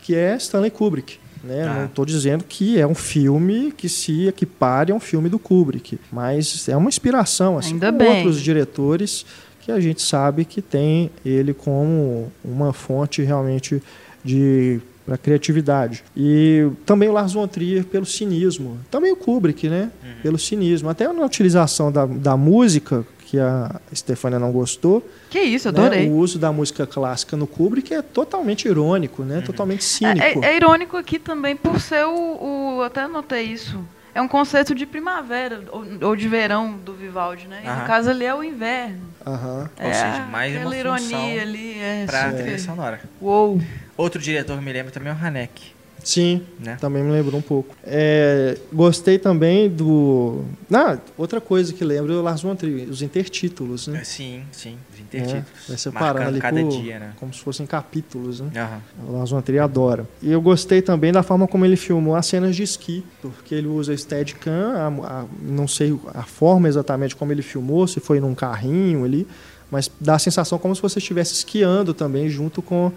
que 0.01 0.15
é 0.15 0.35
Stanley 0.35 0.71
Kubrick. 0.71 1.17
Né? 1.43 1.63
Ah. 1.63 1.73
Não 1.73 1.85
estou 1.85 2.05
dizendo 2.05 2.43
que 2.43 2.79
é 2.79 2.87
um 2.87 2.95
filme 2.95 3.71
que 3.75 3.89
se 3.89 4.27
equipare 4.27 4.91
a 4.91 4.95
um 4.95 4.99
filme 4.99 5.27
do 5.27 5.37
Kubrick, 5.37 5.99
mas 6.11 6.67
é 6.69 6.77
uma 6.77 6.87
inspiração, 6.87 7.57
assim 7.57 7.73
Ainda 7.73 7.87
como 7.87 7.99
bem. 7.99 8.17
outros 8.17 8.41
diretores 8.41 9.25
que 9.59 9.71
a 9.71 9.79
gente 9.79 10.01
sabe 10.01 10.45
que 10.45 10.61
tem 10.61 11.09
ele 11.25 11.53
como 11.53 12.31
uma 12.43 12.73
fonte 12.73 13.21
realmente 13.21 13.81
de 14.23 14.81
para 15.05 15.17
criatividade. 15.17 16.03
E 16.15 16.69
também 16.85 17.09
o 17.09 17.11
Lars 17.11 17.33
von 17.33 17.47
Trier 17.47 17.83
pelo 17.83 18.05
cinismo. 18.05 18.77
Também 18.89 19.11
o 19.11 19.15
Kubrick, 19.15 19.67
né? 19.67 19.91
Pelo 20.21 20.39
cinismo. 20.39 20.89
Até 20.89 21.11
na 21.11 21.25
utilização 21.25 21.91
da, 21.91 22.05
da 22.05 22.37
música, 22.37 23.05
que 23.33 23.39
a 23.39 23.81
Stefania 23.91 24.37
não 24.37 24.51
gostou, 24.51 25.03
Que 25.27 25.39
isso, 25.41 25.67
eu 25.67 25.71
né? 25.71 25.79
adorei. 25.79 26.07
o 26.07 26.13
uso 26.17 26.37
da 26.37 26.51
música 26.51 26.85
clássica 26.85 27.35
no 27.35 27.47
Kubrick 27.47 27.91
é 27.91 27.99
totalmente 28.03 28.67
irônico, 28.67 29.23
né? 29.23 29.41
Totalmente 29.41 29.83
cínico. 29.83 30.45
É, 30.45 30.51
é 30.51 30.55
irônico 30.55 30.95
aqui 30.95 31.17
também 31.17 31.55
por 31.55 31.81
ser 31.81 32.05
o, 32.05 32.77
o- 32.77 32.81
Até 32.83 33.01
anotei 33.01 33.41
isso. 33.45 33.83
É 34.13 34.21
um 34.21 34.27
conceito 34.27 34.75
de 34.75 34.85
primavera 34.85 35.63
ou, 35.71 35.83
ou 36.09 36.15
de 36.15 36.27
verão 36.27 36.73
do 36.77 36.93
Vivaldi, 36.93 37.47
né? 37.47 37.61
E 37.65 37.67
no 37.67 37.87
caso 37.87 38.11
ali 38.11 38.23
é 38.23 38.35
o 38.35 38.43
inverno. 38.43 39.01
Aham. 39.25 39.67
Ou 39.81 39.89
é 39.89 39.93
seja, 39.93 40.27
mais 40.31 40.53
aquela 40.55 40.69
uma 40.69 40.77
ironia 40.77 41.41
ali. 41.41 41.79
É, 41.79 42.03
Pra 42.05 42.25
super- 42.29 42.41
trilha 42.43 42.59
sonora. 42.59 43.01
Uou. 43.19 43.59
Outro 43.97 44.21
diretor 44.21 44.55
que 44.59 44.63
me 44.63 44.71
lembra 44.71 44.91
também 44.91 45.11
é 45.11 45.15
o 45.15 45.25
Haneke, 45.25 45.72
Sim, 46.03 46.41
né? 46.59 46.77
também 46.81 47.01
me 47.03 47.11
lembrou 47.11 47.39
um 47.39 47.41
pouco. 47.41 47.75
É, 47.83 48.57
gostei 48.71 49.17
também 49.17 49.69
do. 49.69 50.43
Ah, 50.71 50.97
outra 51.17 51.39
coisa 51.39 51.71
que 51.73 51.83
lembra 51.83 52.13
é 52.13 52.15
o 52.17 52.21
Lars 52.21 52.41
von 52.41 52.55
Trier, 52.55 52.89
os 52.89 53.01
intertítulos, 53.01 53.87
né? 53.87 54.03
Sim, 54.03 54.43
sim, 54.51 54.77
os 54.91 54.99
É, 54.99 55.01
intertítulos. 55.01 55.45
vai 55.67 55.77
separando 55.77 56.27
ali 56.27 56.39
cada 56.39 56.61
por- 56.61 56.69
dia, 56.81 56.99
né? 56.99 57.13
como 57.19 57.33
se 57.33 57.39
fossem 57.39 57.65
capítulos, 57.65 58.39
né? 58.41 58.49
Aham. 58.55 58.81
O 59.07 59.11
Lars 59.17 59.29
von 59.29 59.41
Trier 59.41 59.63
adora. 59.63 60.07
E 60.21 60.31
eu 60.31 60.41
gostei 60.41 60.81
também 60.81 61.11
da 61.11 61.23
forma 61.23 61.47
como 61.47 61.65
ele 61.65 61.75
filmou 61.77 62.15
as 62.15 62.25
cenas 62.25 62.55
de 62.55 62.63
esqui, 62.63 63.03
porque 63.21 63.55
ele 63.55 63.67
usa 63.67 63.95
Steadicam, 63.95 64.73
a, 64.75 64.87
a, 65.21 65.25
não 65.41 65.67
sei 65.67 65.97
a 66.13 66.23
forma 66.23 66.67
exatamente 66.67 67.15
como 67.15 67.31
ele 67.31 67.41
filmou, 67.41 67.87
se 67.87 67.99
foi 67.99 68.19
num 68.19 68.35
carrinho 68.35 69.05
ali, 69.05 69.25
mas 69.71 69.89
dá 69.99 70.15
a 70.15 70.19
sensação 70.19 70.59
como 70.59 70.75
se 70.75 70.81
você 70.81 70.99
estivesse 70.99 71.33
esquiando 71.33 71.93
também 71.93 72.29
junto 72.29 72.61
com 72.61 72.91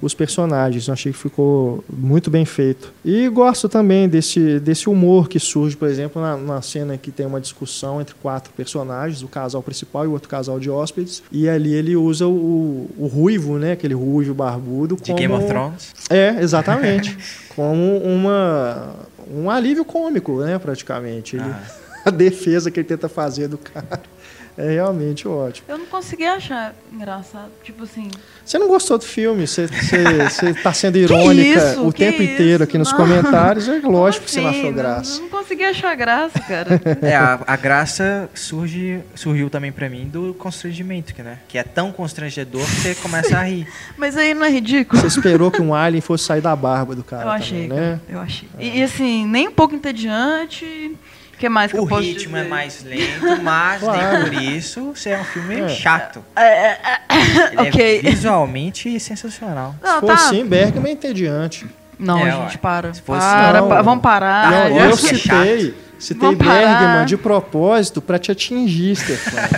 os 0.00 0.14
personagens. 0.14 0.86
Eu 0.88 0.94
achei 0.94 1.12
que 1.12 1.18
ficou 1.18 1.84
muito 1.92 2.30
bem 2.30 2.44
feito. 2.44 2.92
E 3.04 3.28
gosto 3.28 3.68
também 3.68 4.08
desse, 4.08 4.58
desse 4.60 4.88
humor 4.88 5.28
que 5.28 5.38
surge, 5.38 5.76
por 5.76 5.88
exemplo, 5.88 6.20
na, 6.20 6.36
na 6.36 6.62
cena 6.62 6.96
que 6.96 7.10
tem 7.10 7.26
uma 7.26 7.40
discussão 7.40 8.00
entre 8.00 8.14
quatro 8.22 8.52
personagens, 8.56 9.22
o 9.22 9.28
casal 9.28 9.62
principal 9.62 10.04
e 10.04 10.08
o 10.08 10.12
outro 10.12 10.28
casal 10.28 10.58
de 10.58 10.70
hóspedes, 10.70 11.22
e 11.30 11.48
ali 11.48 11.72
ele 11.74 11.94
usa 11.96 12.26
o, 12.26 12.88
o 12.98 13.06
ruivo, 13.06 13.58
né, 13.58 13.72
aquele 13.72 13.94
ruivo 13.94 14.34
barbudo, 14.34 14.96
De 14.96 15.02
como... 15.02 15.18
Game 15.18 15.32
of 15.34 15.46
Thrones. 15.46 15.92
É, 16.10 16.36
exatamente. 16.40 17.16
como 17.54 17.98
uma, 17.98 18.94
um 19.32 19.50
alívio 19.50 19.84
cômico, 19.84 20.40
né, 20.40 20.58
praticamente. 20.58 21.36
Ele- 21.36 21.44
Ah. 21.44 21.82
A 22.04 22.10
defesa 22.10 22.68
que 22.68 22.80
ele 22.80 22.88
tenta 22.88 23.08
fazer 23.08 23.46
do 23.46 23.56
cara 23.56 24.02
é 24.56 24.70
realmente 24.72 25.26
ótimo. 25.26 25.66
Eu 25.68 25.78
não 25.78 25.86
consegui 25.86 26.24
achar 26.24 26.74
engraçado. 26.92 27.50
Tipo 27.62 27.84
assim. 27.84 28.10
Você 28.44 28.58
não 28.58 28.68
gostou 28.68 28.98
do 28.98 29.04
filme? 29.04 29.46
Você 29.46 29.66
está 30.50 30.72
sendo 30.74 30.98
irônica 30.98 31.42
isso? 31.42 31.86
o 31.86 31.92
Que 31.92 32.04
tempo 32.04 32.22
isso? 32.22 32.32
inteiro 32.32 32.64
aqui 32.64 32.76
nos 32.76 32.90
Não. 32.90 32.98
comentários. 32.98 33.68
É 33.68 33.78
lógico 33.80 34.26
como 34.26 34.26
que 34.26 34.30
você 34.30 34.40
não 34.40 34.50
assim? 34.50 34.58
achou 34.60 34.72
graça. 34.72 35.14
Não, 35.14 35.22
não 35.22 35.28
consegui 35.30 35.64
achar 35.64 35.94
graça, 35.96 36.38
cara. 36.40 36.80
É, 37.02 37.16
a, 37.16 37.40
a 37.46 37.56
graça 37.56 38.28
surge, 38.34 39.00
surgiu 39.14 39.48
também 39.50 39.72
pra 39.72 39.88
mim 39.88 40.06
do 40.06 40.34
constrangimento, 40.34 41.14
que, 41.14 41.22
né? 41.22 41.38
Que 41.48 41.58
é 41.58 41.62
tão 41.62 41.90
constrangedor 41.92 42.64
que 42.64 42.70
você 42.80 42.94
começa 42.96 43.38
a 43.38 43.42
rir. 43.42 43.66
Mas 43.96 44.16
aí 44.16 44.34
não 44.34 44.44
é 44.44 44.50
ridículo. 44.50 45.00
Você 45.00 45.06
esperou 45.06 45.50
que 45.50 45.60
um 45.62 45.74
alien 45.74 46.00
fosse 46.00 46.24
sair 46.24 46.40
da 46.40 46.54
barba 46.54 46.94
do 46.94 47.02
cara 47.02 47.24
Eu 47.24 47.30
achei, 47.30 47.68
também, 47.68 47.78
né? 47.84 48.00
cara. 48.06 48.18
Eu 48.18 48.20
achei. 48.20 48.48
E, 48.58 48.78
e, 48.78 48.82
assim, 48.82 49.26
nem 49.26 49.48
um 49.48 49.52
pouco 49.52 49.74
entediante. 49.74 50.96
O 51.42 51.44
que 51.44 51.48
mais 51.48 51.72
que 51.72 51.76
O 51.76 51.82
eu 51.82 51.86
posso 51.88 52.02
ritmo 52.02 52.34
dizer? 52.36 52.46
é 52.46 52.48
mais 52.48 52.84
lento, 52.84 53.42
mas 53.42 53.80
Claro. 53.82 53.98
nem 53.98 54.22
por 54.30 54.42
isso 54.44 54.92
você 54.94 55.10
é 55.10 55.18
um 55.20 55.24
filme 55.24 55.60
É. 55.62 55.68
chato. 55.70 56.24
Ele 57.50 57.68
ok. 57.68 57.98
é 57.98 58.10
visualmente 58.10 59.00
sensacional. 59.00 59.74
Se 59.82 59.88
Não, 59.90 59.98
for 60.00 60.06
tá. 60.06 60.14
assim, 60.14 60.46
Bergman 60.46 60.90
é 60.90 60.92
entediante. 60.94 61.66
Não, 61.98 62.24
É, 62.24 62.30
gente, 62.30 62.58
para. 62.58 62.94
Se 62.94 63.02
fosse- 63.02 63.26
para, 63.26 63.60
Não. 63.60 63.68
pa- 63.68 63.82
vamos 63.82 64.02
parar. 64.04 64.50
Não, 64.52 64.56
Ah, 64.62 64.70
eu 64.70 64.76
eu 64.76 64.90
é 64.90 64.96
citei, 64.96 65.74
citei. 65.98 66.34
Bergman 66.36 67.06
de 67.06 67.16
propósito 67.16 68.00
para 68.00 68.20
te 68.20 68.30
atingir, 68.30 68.94
Stefano. 68.94 69.48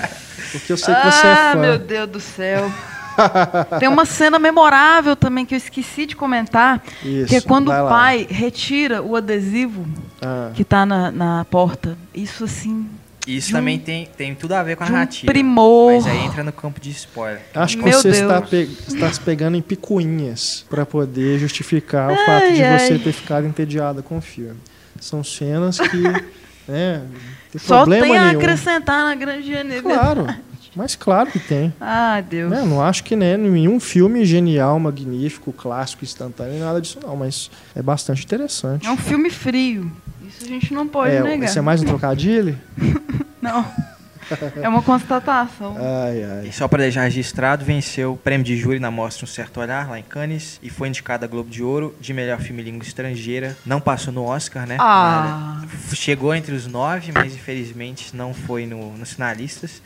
Porque 0.52 0.72
eu 0.72 0.78
sei 0.78 0.94
que 0.94 1.02
você 1.10 1.26
é 1.26 1.32
ah, 1.32 1.50
fã. 1.52 1.58
meu 1.58 1.78
Deus 1.78 2.08
do 2.08 2.20
céu. 2.20 2.72
Tem 3.78 3.88
uma 3.88 4.04
cena 4.04 4.38
memorável 4.38 5.14
também 5.16 5.44
que 5.46 5.54
eu 5.54 5.58
esqueci 5.58 6.06
de 6.06 6.16
comentar, 6.16 6.82
Isso, 7.02 7.26
que 7.28 7.36
é 7.36 7.40
quando 7.40 7.68
o 7.68 7.70
lá. 7.70 7.88
pai 7.88 8.26
retira 8.30 9.02
o 9.02 9.16
adesivo 9.16 9.84
Ah, 10.22 10.50
que 10.54 10.64
tá 10.64 10.84
na, 10.86 11.10
na 11.10 11.44
porta. 11.46 11.96
Isso 12.14 12.44
assim, 12.44 12.88
Isso 13.26 13.48
De 13.48 13.54
um- 13.54 13.58
também 13.58 13.78
tem, 13.78 14.06
tem 14.16 14.34
tudo 14.34 14.52
a 14.52 14.62
ver 14.62 14.76
com 14.76 14.82
a 14.84 14.86
de 14.86 14.92
um 14.92 14.94
narrativa. 14.96 15.32
primor. 15.32 15.92
Mas 15.94 16.06
aí 16.06 16.24
entra 16.26 16.44
no 16.44 16.52
campo 16.52 16.78
de 16.80 16.90
spoiler. 16.90 17.40
acho 17.54 17.78
que 17.78 17.84
Meu 17.84 17.98
você 18.00 18.10
está, 18.10 18.42
pe- 18.42 18.68
está 18.88 19.10
se 19.12 19.20
pegando 19.20 19.56
em 19.56 19.62
picuinhas 19.62 20.64
para 20.68 20.84
poder 20.84 21.38
justificar 21.38 22.10
o 22.10 22.14
Ai, 22.14 22.26
fato 22.26 22.52
de 22.52 22.62
ai. 22.62 22.78
você 22.78 22.98
ter 22.98 23.12
ficado 23.12 23.46
entediada 23.46 24.02
com 24.02 24.18
o 24.18 24.20
filme. 24.20 24.58
São 25.00 25.24
cenas 25.24 25.78
que, 25.80 25.96
né, 26.68 27.02
tem 27.50 27.60
só 27.60 27.84
tem 27.86 28.00
a 28.16 28.24
nenhum. 28.26 28.38
acrescentar 28.40 29.04
na 29.04 29.14
grande 29.14 29.46
generalidade. 29.46 29.82
Claro, 29.82 30.26
mas 30.74 30.94
claro 30.96 31.30
que 31.30 31.38
tem. 31.38 31.72
Ai, 31.80 32.22
Deus. 32.22 32.50
Né, 32.50 32.62
não 32.62 32.82
acho 32.82 33.04
que 33.04 33.14
né, 33.16 33.36
nenhum 33.36 33.78
filme 33.80 34.24
genial, 34.24 34.78
magnífico, 34.78 35.52
clássico, 35.52 36.04
instantâneo, 36.04 36.58
nada 36.60 36.80
disso 36.80 36.98
não, 37.02 37.16
mas 37.16 37.50
é 37.74 37.82
bastante 37.82 38.24
interessante. 38.24 38.86
É 38.86 38.90
um 38.90 38.96
filme 38.96 39.30
frio. 39.30 39.90
Isso 40.28 40.44
a 40.44 40.48
gente 40.48 40.72
não 40.74 40.86
pode 40.88 41.14
É, 41.14 41.22
negar. 41.22 41.46
esse 41.46 41.58
é 41.58 41.62
mais 41.62 41.80
um 41.82 41.84
trocadilho? 41.86 42.58
Não. 43.40 43.64
É 44.62 44.66
uma 44.66 44.80
constatação. 44.82 45.76
Ai, 45.78 46.24
ai. 46.24 46.46
E 46.48 46.52
só 46.52 46.66
para 46.66 46.82
deixar 46.84 47.02
registrado, 47.02 47.62
venceu 47.62 48.14
o 48.14 48.16
prêmio 48.16 48.42
de 48.42 48.56
júri 48.56 48.80
na 48.80 48.90
Mostra 48.90 49.24
Um 49.24 49.28
Certo 49.28 49.60
Olhar, 49.60 49.86
lá 49.90 49.98
em 49.98 50.02
Cannes, 50.02 50.58
e 50.62 50.70
foi 50.70 50.88
indicada 50.88 51.26
a 51.26 51.28
Globo 51.28 51.50
de 51.50 51.62
Ouro 51.62 51.94
de 52.00 52.14
melhor 52.14 52.40
filme 52.40 52.62
em 52.62 52.64
língua 52.64 52.82
estrangeira. 52.84 53.54
Não 53.66 53.82
passou 53.82 54.14
no 54.14 54.24
Oscar, 54.24 54.66
né? 54.66 54.78
Ah. 54.80 55.60
Chegou 55.92 56.34
entre 56.34 56.54
os 56.54 56.66
nove, 56.66 57.12
mas 57.12 57.34
infelizmente 57.34 58.16
não 58.16 58.32
foi 58.32 58.64
no, 58.64 58.96
nos 58.96 59.12
finalistas. 59.12 59.82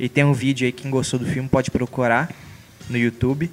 E 0.00 0.08
tem 0.08 0.24
um 0.24 0.32
vídeo 0.32 0.64
aí, 0.64 0.72
quem 0.72 0.90
gostou 0.90 1.18
do 1.20 1.26
filme 1.26 1.46
pode 1.48 1.70
procurar 1.70 2.30
no 2.88 2.96
YouTube. 2.96 3.50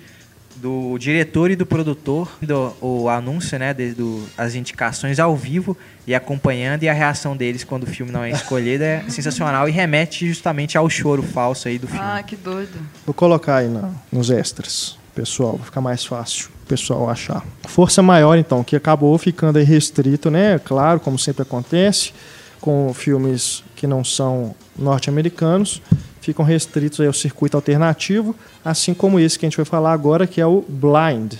Do 0.56 0.98
diretor 0.98 1.52
e 1.52 1.56
do 1.56 1.68
produtor, 1.68 2.32
do, 2.42 2.74
o 2.82 3.10
anúncio, 3.10 3.60
né? 3.60 3.76
de- 3.76 3.92
do, 3.94 4.24
as 4.36 4.56
indicações 4.56 5.20
ao 5.20 5.36
vivo 5.36 5.78
e 6.08 6.16
acompanhando, 6.16 6.82
e 6.82 6.90
a 6.90 6.94
reação 6.94 7.38
deles 7.38 7.64
quando 7.64 7.84
o 7.84 7.86
filme 7.86 8.12
não 8.12 8.24
é 8.24 8.32
escolhido 8.32 8.84
é 8.84 9.04
sensacional 9.10 9.70
e 9.70 9.72
remete 9.72 10.28
justamente 10.28 10.76
ao 10.76 10.90
choro 10.90 11.22
falso 11.22 11.68
aí 11.68 11.78
do 11.78 11.86
filme. 11.88 12.02
Ah, 12.04 12.24
que 12.24 12.36
doido. 12.36 12.72
Vou 13.06 13.14
colocar 13.14 13.58
aí 13.58 13.68
na- 13.68 13.92
nos 14.12 14.32
extras, 14.32 14.98
pessoal, 15.14 15.58
vai 15.58 15.66
ficar 15.66 15.82
mais 15.82 16.04
fácil 16.04 16.50
o 16.64 16.68
pessoal 16.68 17.08
achar. 17.08 17.46
Força 17.68 18.02
maior, 18.02 18.36
então, 18.36 18.64
que 18.64 18.76
acabou 18.76 19.16
ficando 19.20 19.60
aí 19.60 19.64
restrito, 19.64 20.32
né? 20.32 20.58
Claro, 20.66 21.00
como 21.00 21.20
sempre 21.20 21.44
acontece, 21.44 22.14
com 22.60 22.92
filmes 22.96 23.64
que 23.78 23.88
não 23.88 24.04
são 24.04 24.54
norte-americanos, 24.78 25.82
ficam 26.20 26.44
restritos 26.44 27.00
ao 27.00 27.14
circuito 27.14 27.56
alternativo, 27.56 28.36
assim 28.66 28.94
como 28.94 29.20
esse 29.20 29.40
que 29.40 29.46
a 29.46 29.50
gente 29.50 29.56
vai 29.56 29.66
falar 29.66 29.94
agora, 29.94 30.28
que 30.28 30.42
é 30.42 30.46
o 30.46 30.66
Blind. 30.68 31.36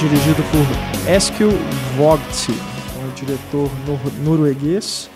Dirigido 0.00 0.42
por 0.52 1.10
Eskil 1.10 1.50
Vogt, 1.96 2.52
um 2.52 3.14
diretor 3.14 3.70
nor- 3.86 4.12
norueguês, 4.22 5.08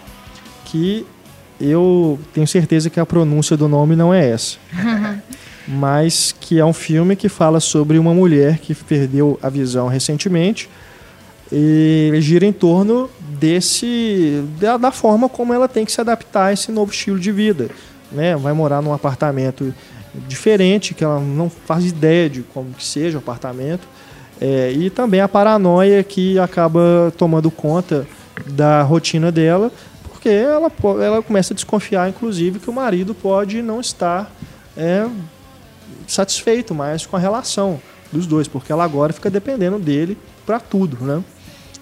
que 0.64 1.06
eu 1.60 2.18
tenho 2.32 2.46
certeza 2.46 2.88
que 2.88 2.98
a 2.98 3.04
pronúncia 3.04 3.56
do 3.56 3.68
nome 3.68 3.94
não 3.94 4.12
é 4.12 4.30
essa. 4.30 4.56
Mas 5.72 6.34
que 6.38 6.58
é 6.58 6.64
um 6.64 6.72
filme 6.72 7.14
que 7.14 7.28
fala 7.28 7.60
sobre 7.60 7.98
uma 7.98 8.12
mulher 8.12 8.58
que 8.58 8.74
perdeu 8.74 9.38
a 9.40 9.48
visão 9.48 9.86
recentemente 9.86 10.68
e 11.52 12.12
gira 12.20 12.44
em 12.44 12.52
torno 12.52 13.08
desse 13.20 14.44
da, 14.58 14.76
da 14.76 14.90
forma 14.90 15.28
como 15.28 15.52
ela 15.52 15.68
tem 15.68 15.84
que 15.84 15.92
se 15.92 16.00
adaptar 16.00 16.46
a 16.46 16.52
esse 16.52 16.70
novo 16.70 16.92
estilo 16.92 17.18
de 17.18 17.32
vida, 17.32 17.68
né? 18.10 18.36
Vai 18.36 18.52
morar 18.52 18.82
num 18.82 18.92
apartamento 18.92 19.72
diferente 20.28 20.94
que 20.94 21.04
ela 21.04 21.20
não 21.20 21.48
faz 21.48 21.84
ideia 21.84 22.28
de 22.28 22.42
como 22.42 22.72
que 22.72 22.84
seja 22.84 23.18
o 23.18 23.20
apartamento 23.20 23.86
é, 24.40 24.72
e 24.72 24.90
também 24.90 25.20
a 25.20 25.28
paranoia 25.28 26.02
que 26.02 26.38
acaba 26.38 27.12
tomando 27.16 27.50
conta 27.50 28.06
da 28.46 28.82
rotina 28.82 29.30
dela 29.30 29.70
porque 30.08 30.28
ela, 30.28 30.70
ela 31.04 31.22
começa 31.22 31.52
a 31.52 31.56
desconfiar 31.56 32.08
inclusive 32.08 32.58
que 32.58 32.68
o 32.68 32.72
marido 32.72 33.14
pode 33.14 33.62
não 33.62 33.80
estar 33.80 34.32
é, 34.76 35.06
satisfeito 36.10 36.74
mais 36.74 37.06
com 37.06 37.16
a 37.16 37.18
relação 37.18 37.80
dos 38.12 38.26
dois, 38.26 38.48
porque 38.48 38.72
ela 38.72 38.84
agora 38.84 39.12
fica 39.12 39.30
dependendo 39.30 39.78
dele 39.78 40.18
para 40.44 40.58
tudo, 40.58 41.04
né? 41.04 41.22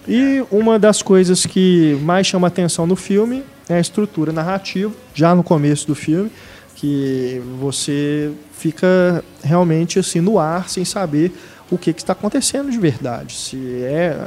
E 0.07 0.43
uma 0.49 0.79
das 0.79 1.01
coisas 1.01 1.45
que 1.45 1.99
mais 2.03 2.27
chama 2.27 2.47
atenção 2.47 2.87
no 2.87 2.95
filme 2.95 3.43
é 3.67 3.75
a 3.75 3.79
estrutura 3.79 4.31
narrativa, 4.31 4.91
já 5.13 5.35
no 5.35 5.43
começo 5.43 5.85
do 5.85 5.95
filme, 5.95 6.31
que 6.75 7.41
você 7.59 8.31
fica 8.53 9.23
realmente 9.43 9.99
assim 9.99 10.21
no 10.21 10.39
ar 10.39 10.69
sem 10.69 10.85
saber 10.85 11.33
o 11.71 11.77
que, 11.77 11.91
está 11.91 12.13
acontecendo 12.13 12.71
de 12.71 12.77
verdade. 12.79 13.33
Se 13.35 13.83
é 13.83 14.17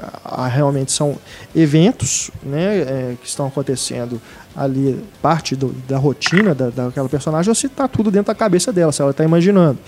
realmente 0.49 0.93
são 0.93 1.19
eventos 1.55 2.31
né, 2.43 2.79
é, 2.79 3.17
que 3.21 3.29
estão 3.29 3.47
acontecendo 3.47 4.21
ali, 4.55 5.03
parte 5.21 5.57
do- 5.57 5.75
da 5.89 5.99
rotina 5.99 6.55
da, 6.55 6.71
daquela 6.71 7.09
personagem, 7.09 7.49
ou 7.49 7.55
se 7.55 7.67
está 7.67 7.89
tudo 7.89 8.11
dentro 8.11 8.27
da 8.29 8.35
cabeça 8.35 8.73
dela, 8.73 8.93
se 8.93 9.01
ela 9.03 9.11
está 9.11 9.25
imaginando. 9.25 9.79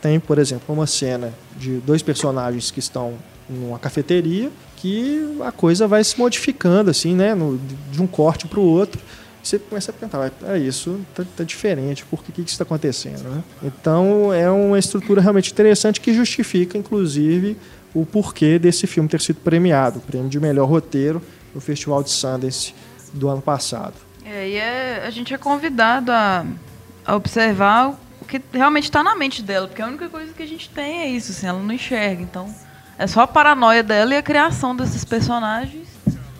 Tem, 0.00 0.18
por 0.20 0.38
exemplo, 0.38 0.74
uma 0.74 0.86
cena 0.86 1.32
de 1.58 1.78
dois 1.78 2.02
personagens 2.02 2.70
que 2.70 2.78
estão 2.78 3.14
numa 3.48 3.78
cafeteria 3.78 4.50
que 4.76 5.36
a 5.44 5.50
coisa 5.52 5.86
vai 5.88 6.02
se 6.04 6.18
modificando 6.18 6.90
assim, 6.90 7.14
né, 7.14 7.34
no- 7.34 7.58
de 7.90 8.02
um 8.02 8.06
corte 8.06 8.46
para 8.46 8.60
o 8.60 8.64
outro. 8.64 9.00
Você 9.44 9.58
começa 9.58 9.90
a 9.90 9.94
pensar, 9.94 10.32
é 10.48 10.58
isso, 10.58 11.00
tá, 11.14 11.22
tá 11.36 11.44
diferente, 11.44 12.04
por 12.06 12.24
que, 12.24 12.32
que 12.32 12.40
isso 12.40 12.52
está 12.52 12.64
acontecendo? 12.64 13.22
Né? 13.28 13.42
Então 13.62 14.32
é 14.32 14.50
uma 14.50 14.78
estrutura 14.78 15.20
realmente 15.20 15.52
interessante 15.52 16.00
que 16.00 16.14
justifica, 16.14 16.78
inclusive, 16.78 17.56
o 17.94 18.06
porquê 18.06 18.58
desse 18.58 18.86
filme 18.86 19.08
ter 19.08 19.20
sido 19.20 19.36
premiado, 19.40 19.98
o 19.98 20.02
prêmio 20.02 20.28
de 20.30 20.40
melhor 20.40 20.66
roteiro 20.66 21.20
no 21.54 21.60
Festival 21.60 22.02
de 22.02 22.10
Sundance 22.10 22.74
do 23.12 23.28
ano 23.28 23.42
passado. 23.42 23.94
É, 24.24 24.48
e 24.48 24.56
é, 24.56 25.04
a 25.06 25.10
gente 25.10 25.34
é 25.34 25.38
convidado 25.38 26.10
a, 26.10 26.44
a 27.04 27.14
observar 27.14 27.90
o- 27.90 27.96
o 28.22 28.24
que 28.24 28.40
realmente 28.50 28.84
está 28.84 29.02
na 29.02 29.14
mente 29.14 29.42
dela, 29.42 29.68
porque 29.68 29.82
a 29.82 29.86
única 29.86 30.08
coisa 30.08 30.32
que 30.32 30.42
a 30.42 30.46
gente 30.46 30.70
tem 30.70 31.02
é 31.02 31.08
isso, 31.10 31.30
assim, 31.32 31.46
ela 31.46 31.58
não 31.60 31.70
enxerga. 31.74 32.22
Então, 32.22 32.52
é 32.98 33.06
só 33.06 33.20
a 33.20 33.26
paranoia 33.26 33.82
dela 33.82 34.14
e 34.14 34.16
a 34.16 34.22
criação 34.22 34.74
desses 34.74 35.04
personagens. 35.04 35.86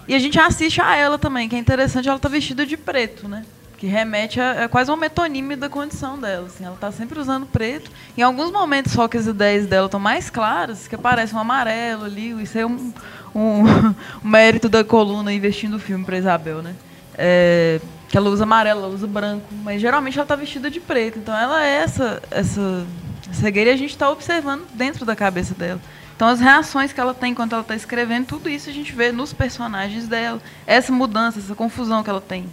E 0.07 0.15
a 0.15 0.19
gente 0.19 0.39
assiste 0.39 0.81
a 0.81 0.95
ela 0.95 1.19
também, 1.19 1.49
que 1.49 1.57
é 1.57 1.59
interessante, 1.59 2.09
ela 2.09 2.19
tá 2.19 2.29
vestida 2.29 2.67
de 2.67 2.77
preto, 2.77 3.29
né? 3.29 3.45
Que 3.79 3.87
remete 3.87 4.41
a 4.41 4.63
é 4.63 4.69
quase 4.69 4.91
uma 4.91 4.97
metonímia 4.97 5.57
da 5.57 5.69
condição 5.69 6.19
dela. 6.19 6.47
Assim, 6.47 6.65
ela 6.65 6.77
tá 6.77 6.93
sempre 6.93 7.19
usando 7.19 7.47
preto. 7.47 7.91
Em 8.17 8.23
alguns 8.23 8.51
momentos 8.51 8.93
só 8.93 9.09
que 9.09 9.17
as 9.17 9.27
ideias 9.27 9.67
dela 9.67 9.87
estão 9.87 10.01
mais 10.01 10.31
claras, 10.31 10.87
que 10.87 10.95
aparece 10.95 11.35
um 11.35 11.39
amarelo 11.39 12.05
ali. 12.05 12.31
Isso 12.43 12.59
é 12.59 12.67
um, 12.67 12.93
um, 13.35 13.63
um 14.25 14.29
mérito 14.29 14.69
da 14.69 14.85
coluna 14.85 15.33
investindo 15.33 15.75
o 15.75 15.79
filme 15.79 16.05
para 16.05 16.19
Isabel, 16.19 16.63
né? 16.63 16.75
É, 17.17 17.81
que 18.09 18.17
ela 18.17 18.29
usa 18.31 18.45
amarelo, 18.45 18.81
ela 18.81 18.89
usa 18.89 19.07
branco, 19.07 19.47
mas 19.63 19.81
geralmente 19.81 20.19
ela 20.19 20.27
tá 20.27 20.37
vestida 20.37 20.71
de 20.71 20.81
preto. 20.81 21.19
Então 21.19 21.37
ela 21.37 21.65
é 21.65 21.77
essa, 21.77 22.23
essa 22.31 22.87
cegueira 23.33 23.71
e 23.71 23.75
a 23.75 23.77
gente 23.77 23.91
está 23.91 24.11
observando 24.11 24.65
dentro 24.75 25.05
da 25.05 25.17
cabeça 25.17 25.55
dela. 25.55 25.81
Então 26.17 26.29
as 26.29 26.41
reações 26.41 26.93
que 26.93 27.01
ela 27.01 27.13
tem 27.13 27.33
enquanto 27.33 27.53
ela 27.53 27.63
está 27.63 27.75
escrevendo, 27.75 28.27
tudo 28.27 28.49
isso 28.49 28.71
a 28.71 28.73
gente 28.73 28.93
vê 28.93 29.11
nos 29.11 29.33
personagens 29.33 30.07
dela. 30.07 30.41
Essa 30.67 30.93
mudança, 30.93 31.39
essa 31.39 31.55
confusão 31.55 32.03
que 32.03 32.11
ela 32.11 32.21
tem 32.21 32.47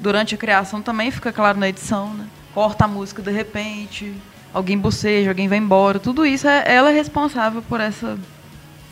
durante 0.00 0.34
a 0.34 0.38
criação 0.38 0.82
também 0.82 1.10
fica 1.10 1.32
claro 1.32 1.58
na 1.58 1.68
edição, 1.68 2.12
né? 2.14 2.26
Corta 2.52 2.84
a 2.84 2.88
música 2.88 3.22
de 3.22 3.30
repente, 3.30 4.14
alguém 4.52 4.76
boceja, 4.76 5.30
alguém 5.30 5.48
vai 5.48 5.58
embora. 5.58 5.98
Tudo 5.98 6.26
isso 6.26 6.48
é 6.48 6.64
ela 6.66 6.90
é 6.90 6.94
responsável 6.94 7.62
por 7.62 7.80
essa. 7.80 8.18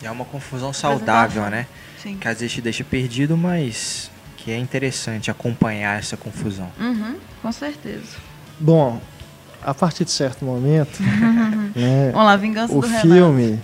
É 0.02 0.10
uma 0.10 0.24
confusão 0.24 0.72
saudável, 0.72 1.48
né? 1.50 1.66
Sim. 2.00 2.16
Que 2.16 2.26
às 2.28 2.40
vezes 2.40 2.54
te 2.54 2.60
deixa 2.60 2.82
perdido, 2.82 3.36
mas 3.36 4.10
que 4.36 4.50
é 4.50 4.58
interessante 4.58 5.30
acompanhar 5.30 5.98
essa 5.98 6.16
confusão. 6.16 6.68
Uhum, 6.80 7.16
com 7.40 7.52
certeza. 7.52 8.16
Bom, 8.58 9.00
a 9.64 9.72
partir 9.72 10.04
de 10.04 10.10
certo 10.10 10.44
momento, 10.44 11.00
né, 11.76 12.10
Vamos 12.12 12.26
lá, 12.26 12.36
Vingança 12.36 12.74
o 12.74 12.80
do 12.80 12.86
Renato. 12.86 13.60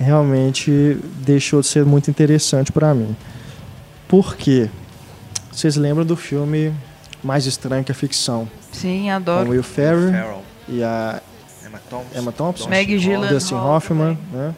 Realmente 0.00 0.98
deixou 1.18 1.60
de 1.60 1.66
ser 1.66 1.84
muito 1.84 2.10
interessante 2.10 2.72
para 2.72 2.94
mim. 2.94 3.14
Por 4.08 4.34
quê? 4.34 4.68
Vocês 5.52 5.76
lembram 5.76 6.04
do 6.04 6.16
filme 6.16 6.72
Mais 7.22 7.44
Estranho 7.46 7.84
que 7.84 7.92
a 7.92 7.94
Ficção? 7.94 8.48
Sim, 8.72 9.04
Com 9.04 9.10
adoro. 9.10 9.50
Will 9.50 9.62
Ferrell 9.62 10.10
Farrell, 10.10 10.42
e 10.68 10.82
a 10.82 11.20
Emma 11.66 11.80
Thompson, 11.90 12.18
Emma 12.18 12.32
Thompson, 12.32 12.68
Maggie 12.70 12.98
Gyllenhaal 12.98 13.34
Dustin 13.34 13.54
Hoffman, 13.54 14.18
né? 14.32 14.54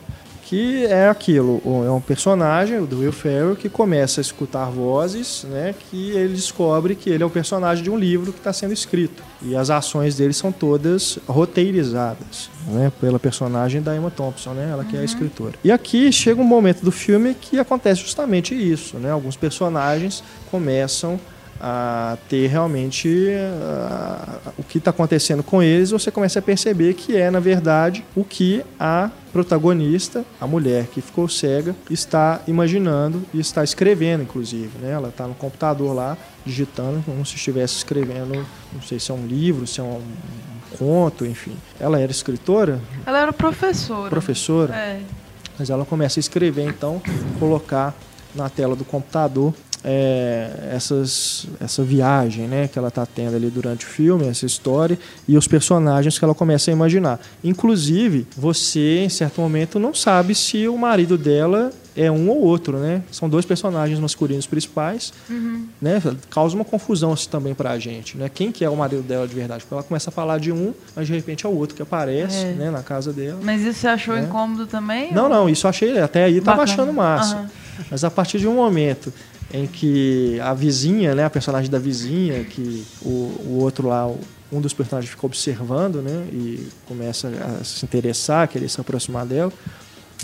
Que 0.53 0.85
é 0.85 1.09
aquilo, 1.09 1.63
é 1.65 1.91
um 1.91 1.99
personagem, 1.99 2.79
o 2.79 2.87
do 2.87 2.99
Will 2.99 3.11
Ferrell, 3.11 3.57
que 3.57 3.71
começa 3.71 4.21
a 4.21 4.23
escutar 4.23 4.67
vozes, 4.67 5.47
né, 5.49 5.75
que 5.89 6.11
ele 6.11 6.35
descobre 6.35 6.95
que 6.95 7.09
ele 7.09 7.23
é 7.23 7.27
o 7.27 7.31
personagem 7.31 7.83
de 7.83 7.89
um 7.89 7.97
livro 7.97 8.35
que 8.35 8.39
está 8.39 8.53
sendo 8.53 8.75
escrito. 8.75 9.23
E 9.41 9.57
as 9.57 9.71
ações 9.71 10.15
dele 10.15 10.35
são 10.35 10.53
todas 10.53 11.19
roteirizadas, 11.27 12.51
né, 12.67 12.93
pela 13.01 13.19
personagem 13.19 13.81
da 13.81 13.97
Emma 13.97 14.11
Thompson, 14.11 14.51
né, 14.51 14.69
ela 14.71 14.85
que 14.85 14.95
é 14.95 15.01
a 15.01 15.05
escritora. 15.05 15.55
E 15.65 15.73
aqui 15.73 16.13
chega 16.13 16.39
um 16.39 16.45
momento 16.45 16.83
do 16.83 16.93
filme 16.93 17.33
que 17.33 17.59
acontece 17.59 18.03
justamente 18.03 18.55
isso, 18.55 18.99
né, 18.99 19.11
alguns 19.11 19.37
personagens 19.37 20.23
começam 20.51 21.19
a 21.65 22.19
ter 22.29 22.49
realmente 22.49 23.09
uh, 23.09 24.53
o 24.59 24.65
que 24.65 24.79
está 24.79 24.91
acontecendo 24.91 25.45
com 25.45 25.63
eles, 25.63 25.93
você 25.93 26.11
começa 26.11 26.41
a 26.41 26.43
perceber 26.43 26.95
que 26.95 27.17
é, 27.17 27.31
na 27.31 27.39
verdade, 27.39 28.05
o 28.17 28.25
que 28.25 28.65
a 28.81 29.09
protagonista, 29.33 30.25
a 30.41 30.47
mulher 30.47 30.87
que 30.89 31.01
ficou 31.01 31.29
cega, 31.29 31.77
está 31.89 32.41
imaginando 32.49 33.23
e 33.33 33.39
está 33.39 33.63
escrevendo, 33.63 34.25
inclusive. 34.25 34.77
Né? 34.81 34.91
Ela 34.91 35.11
está 35.11 35.29
no 35.29 35.35
computador 35.35 35.95
lá, 35.95 36.19
digitando, 36.45 37.01
como 37.07 37.25
se 37.25 37.37
estivesse 37.37 37.77
escrevendo, 37.77 38.45
não 38.73 38.83
sei 38.83 38.99
se 38.99 39.13
é 39.13 39.15
um 39.15 39.25
livro, 39.25 39.65
se 39.65 39.79
é 39.79 39.85
um, 39.85 39.99
um 39.99 40.77
conto, 40.77 41.25
enfim. 41.25 41.57
Ela 41.79 42.01
era 42.01 42.11
escritora? 42.11 42.81
Ela 43.07 43.21
era 43.21 43.33
professora. 43.33 44.11
Professora? 44.11 44.75
É. 44.75 45.01
Mas 45.57 45.71
ela 45.71 45.85
começa 45.85 46.19
a 46.19 46.21
escrever, 46.21 46.67
então, 46.67 47.01
colocar 47.39 47.95
na 48.35 48.49
tela 48.49 48.75
do 48.75 48.85
computador 48.85 49.55
é, 49.85 50.71
essas, 50.73 51.47
essa 51.61 51.83
viagem 51.83 52.47
né, 52.47 52.69
que 52.69 52.79
ela 52.79 52.89
está 52.89 53.05
tendo 53.05 53.37
ali 53.37 53.51
durante 53.51 53.85
o 53.85 53.89
filme, 53.89 54.27
essa 54.27 54.47
história, 54.47 54.99
e 55.27 55.37
os 55.37 55.49
personagens 55.49 56.19
que 56.19 56.25
ela 56.25 56.35
começa 56.35 56.71
a 56.71 56.73
imaginar. 56.73 57.21
Inclusive, 57.43 58.27
você, 58.37 59.01
em 59.05 59.09
certo 59.09 59.41
momento, 59.41 59.79
não 59.79 59.95
sabe 59.95 60.35
se 60.35 60.69
o 60.69 60.79
marido 60.79 61.19
dela 61.19 61.73
é 61.97 62.11
um 62.11 62.29
ou 62.31 62.39
outro, 62.43 62.79
né? 62.79 63.03
São 63.11 63.29
dois 63.29 63.45
personagens 63.45 63.99
masculinos 63.99 64.47
principais, 64.47 65.13
uhum. 65.29 65.67
né? 65.81 66.01
Causa 66.31 66.55
uma 66.55 66.65
confusão 66.65 67.13
assim, 67.13 67.29
também 67.29 67.55
pra 67.55 67.79
gente, 67.79 68.17
né? 68.17 68.31
Quem 68.33 68.51
que 68.51 68.65
é 68.65 68.71
o 68.71 68.77
marido 68.77 69.03
dela 69.03 69.27
de 69.27 69.35
verdade? 69.35 69.63
Porque 69.63 69.75
ela 69.75 69.83
começa 69.83 70.11
a 70.11 70.13
falar 70.13 70.39
de 70.39 70.51
um, 70.53 70.73
mas 70.97 71.07
de 71.07 71.15
repente 71.15 71.45
é 71.45 71.49
o 71.49 71.53
outro 71.53 71.77
que 71.77 71.83
aparece, 71.83 72.45
é. 72.45 72.53
né? 72.53 72.71
Na 72.71 72.83
casa 72.83 73.13
dela. 73.13 73.39
Mas 73.43 73.63
isso 73.63 73.81
você 73.81 73.89
achou 73.89 74.15
né? 74.15 74.23
incômodo 74.23 74.67
também? 74.67 75.13
Não, 75.13 75.25
ou... 75.25 75.29
não. 75.29 75.49
Isso 75.49 75.69
achei, 75.69 75.99
até 75.99 76.25
aí 76.25 76.41
tava 76.41 76.63
achando 76.63 76.93
massa. 76.93 77.37
Uhum. 77.37 77.47
Mas 77.91 78.05
a 78.05 78.11
partir 78.11 78.39
de 78.39 78.47
um 78.47 78.55
momento 78.55 79.13
em 79.53 79.67
que 79.67 80.41
a 80.41 80.55
vizinha, 80.55 81.15
né, 81.15 81.25
a 81.25 81.31
personagem 81.31 81.71
da 81.71 81.79
vizinha, 81.79 82.43
que 82.45 82.85
o, 83.03 83.09
o 83.09 83.59
outro 83.61 83.89
lá, 83.89 84.11
um 84.51 84.61
dos 84.61 84.73
personagens 84.73 85.11
fica 85.11 85.27
observando, 85.27 85.97
né, 85.97 86.27
e 86.33 86.69
começa 86.87 87.29
a 87.29 87.65
se 87.65 87.85
interessar, 87.85 88.45
a 88.45 88.47
querer 88.47 88.69
se 88.69 88.81
aproximar 88.81 89.27
dela. 89.27 89.53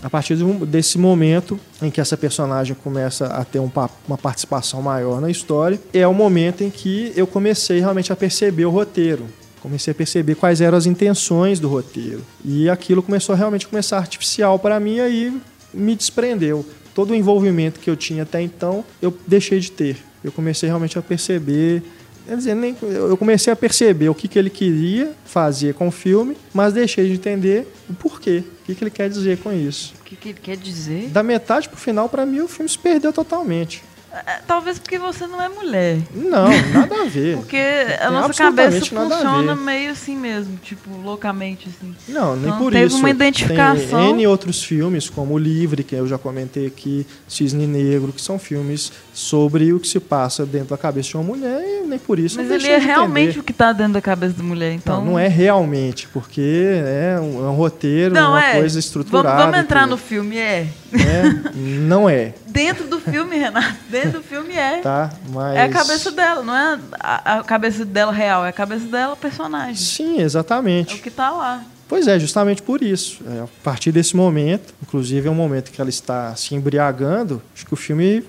A 0.02 0.08
partir 0.08 0.36
desse 0.66 0.96
momento 0.96 1.58
em 1.82 1.90
que 1.90 2.00
essa 2.00 2.16
personagem 2.16 2.76
começa 2.82 3.26
a 3.26 3.44
ter 3.44 3.58
um, 3.58 3.70
uma 4.06 4.18
participação 4.18 4.80
maior 4.80 5.20
na 5.20 5.30
história, 5.30 5.80
é 5.92 6.06
o 6.06 6.14
momento 6.14 6.62
em 6.62 6.70
que 6.70 7.12
eu 7.16 7.26
comecei 7.26 7.80
realmente 7.80 8.12
a 8.12 8.16
perceber 8.16 8.64
o 8.64 8.70
roteiro. 8.70 9.26
Comecei 9.60 9.90
a 9.90 9.94
perceber 9.94 10.36
quais 10.36 10.60
eram 10.60 10.78
as 10.78 10.86
intenções 10.86 11.58
do 11.58 11.68
roteiro. 11.68 12.24
E 12.44 12.70
aquilo 12.70 13.02
começou 13.02 13.32
a 13.32 13.36
realmente 13.36 13.66
começar 13.66 13.98
artificial 13.98 14.58
para 14.58 14.78
mim, 14.78 15.00
aí 15.00 15.36
me 15.74 15.96
desprendeu 15.96 16.64
todo 16.94 17.10
o 17.10 17.14
envolvimento 17.14 17.78
que 17.78 17.88
eu 17.88 17.96
tinha 17.96 18.24
até 18.24 18.40
então, 18.42 18.84
eu 19.00 19.16
deixei 19.26 19.60
de 19.60 19.70
ter. 19.70 19.96
Eu 20.22 20.32
comecei 20.32 20.68
realmente 20.68 20.98
a 20.98 21.02
perceber 21.02 21.82
Quer 22.28 22.36
dizer, 22.36 22.54
nem, 22.54 22.76
eu 22.82 23.16
comecei 23.16 23.50
a 23.50 23.56
perceber 23.56 24.10
o 24.10 24.14
que, 24.14 24.28
que 24.28 24.38
ele 24.38 24.50
queria 24.50 25.12
fazer 25.24 25.72
com 25.72 25.88
o 25.88 25.90
filme, 25.90 26.36
mas 26.52 26.74
deixei 26.74 27.06
de 27.06 27.14
entender 27.14 27.66
o 27.88 27.94
porquê. 27.94 28.44
O 28.62 28.66
que, 28.66 28.74
que 28.74 28.84
ele 28.84 28.90
quer 28.90 29.08
dizer 29.08 29.38
com 29.38 29.50
isso. 29.50 29.94
O 29.98 30.04
que, 30.04 30.14
que 30.14 30.28
ele 30.28 30.38
quer 30.38 30.58
dizer? 30.58 31.08
Da 31.08 31.22
metade 31.22 31.70
pro 31.70 31.78
final, 31.78 32.06
para 32.06 32.26
mim, 32.26 32.40
o 32.40 32.48
filme 32.48 32.68
se 32.68 32.78
perdeu 32.78 33.14
totalmente. 33.14 33.82
É, 34.26 34.40
talvez 34.46 34.78
porque 34.78 34.98
você 34.98 35.26
não 35.26 35.40
é 35.40 35.48
mulher. 35.48 36.00
Não, 36.14 36.48
nada 36.72 37.02
a 37.02 37.04
ver. 37.04 37.36
porque 37.40 37.56
a 37.98 38.10
nossa 38.10 38.34
cabeça 38.34 38.84
funciona 38.84 39.56
meio 39.56 39.92
assim 39.92 40.16
mesmo, 40.16 40.58
tipo, 40.58 40.90
loucamente, 41.02 41.68
assim. 41.68 41.94
Não, 42.08 42.36
nem 42.36 42.46
então, 42.46 42.58
por 42.58 42.72
teve 42.72 42.86
isso. 42.86 42.98
uma 42.98 43.10
identificação. 43.10 44.00
Tem 44.00 44.10
N 44.10 44.26
outros 44.26 44.62
filmes, 44.62 45.08
como 45.08 45.32
O 45.32 45.38
Livre, 45.38 45.82
que 45.82 45.94
eu 45.94 46.06
já 46.06 46.18
comentei 46.18 46.66
aqui, 46.66 47.06
Cisne 47.26 47.66
Negro, 47.66 48.12
que 48.12 48.20
são 48.20 48.38
filmes 48.38 48.92
sobre 49.18 49.72
o 49.72 49.80
que 49.80 49.88
se 49.88 49.98
passa 49.98 50.46
dentro 50.46 50.68
da 50.68 50.78
cabeça 50.78 51.08
de 51.08 51.16
uma 51.16 51.24
mulher 51.24 51.60
e 51.60 51.86
nem 51.86 51.98
por 51.98 52.20
isso 52.20 52.36
Mas 52.36 52.48
ele 52.50 52.68
é 52.68 52.78
realmente 52.78 53.30
entender. 53.30 53.40
o 53.40 53.42
que 53.42 53.50
está 53.50 53.72
dentro 53.72 53.94
da 53.94 54.00
cabeça 54.00 54.34
da 54.34 54.44
mulher, 54.44 54.72
então... 54.72 54.98
Não, 54.98 55.12
não 55.12 55.18
é 55.18 55.26
realmente, 55.26 56.06
porque 56.12 56.40
é 56.40 57.18
um, 57.20 57.44
é 57.44 57.50
um 57.50 57.54
roteiro, 57.54 58.14
não, 58.14 58.30
uma 58.30 58.44
é. 58.44 58.60
coisa 58.60 58.78
estruturada. 58.78 59.28
Vamos, 59.28 59.44
vamos 59.50 59.58
entrar 59.58 59.88
no 59.88 59.96
filme, 59.96 60.38
é. 60.38 60.68
é. 60.92 61.50
Não 61.56 62.08
é. 62.08 62.32
Dentro 62.46 62.86
do 62.86 63.00
filme, 63.00 63.36
Renato, 63.36 63.74
dentro 63.90 64.12
do 64.12 64.22
filme 64.22 64.54
é. 64.54 64.78
Tá, 64.78 65.12
mas... 65.30 65.56
É 65.56 65.64
a 65.64 65.68
cabeça 65.68 66.12
dela, 66.12 66.42
não 66.44 66.56
é 66.56 66.78
a, 67.00 67.38
a 67.38 67.42
cabeça 67.42 67.84
dela 67.84 68.12
real, 68.12 68.46
é 68.46 68.50
a 68.50 68.52
cabeça 68.52 68.86
dela 68.86 69.16
personagem. 69.16 69.74
Sim, 69.74 70.20
exatamente. 70.20 70.94
É 70.94 70.96
o 70.96 71.02
que 71.02 71.08
está 71.08 71.30
lá. 71.30 71.64
Pois 71.88 72.06
é, 72.06 72.20
justamente 72.20 72.62
por 72.62 72.82
isso. 72.82 73.20
É, 73.26 73.40
a 73.40 73.48
partir 73.64 73.90
desse 73.90 74.14
momento, 74.14 74.74
inclusive 74.82 75.26
é 75.26 75.30
um 75.30 75.34
momento 75.34 75.72
que 75.72 75.80
ela 75.80 75.90
está 75.90 76.36
se 76.36 76.54
embriagando, 76.54 77.42
acho 77.54 77.66
que 77.66 77.72
o 77.72 77.76
filme 77.76 78.22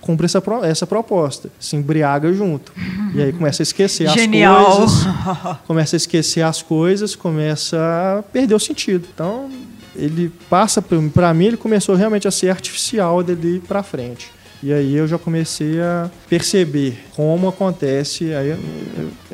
cumpre 0.00 0.26
essa, 0.26 0.42
essa 0.64 0.86
proposta, 0.86 1.50
se 1.58 1.76
embriaga 1.76 2.32
junto. 2.32 2.72
E 3.14 3.22
aí 3.22 3.32
começa 3.32 3.62
a 3.62 3.64
esquecer 3.64 4.08
Genial. 4.08 4.66
as 4.66 4.76
coisas, 4.76 5.56
começa 5.66 5.96
a 5.96 5.98
esquecer 5.98 6.42
as 6.42 6.62
coisas, 6.62 7.16
começa 7.16 7.78
a 8.18 8.22
perder 8.22 8.54
o 8.54 8.60
sentido. 8.60 9.06
Então, 9.12 9.50
ele 9.94 10.32
passa, 10.50 10.82
para 10.82 11.32
mim, 11.32 11.46
ele 11.46 11.56
começou 11.56 11.94
realmente 11.94 12.28
a 12.28 12.30
ser 12.30 12.50
artificial 12.50 13.22
dele 13.22 13.62
para 13.66 13.82
frente. 13.82 14.30
E 14.62 14.72
aí 14.72 14.94
eu 14.94 15.06
já 15.06 15.18
comecei 15.18 15.80
a 15.80 16.10
perceber 16.28 16.98
como 17.14 17.48
acontece, 17.48 18.32
aí, 18.34 18.56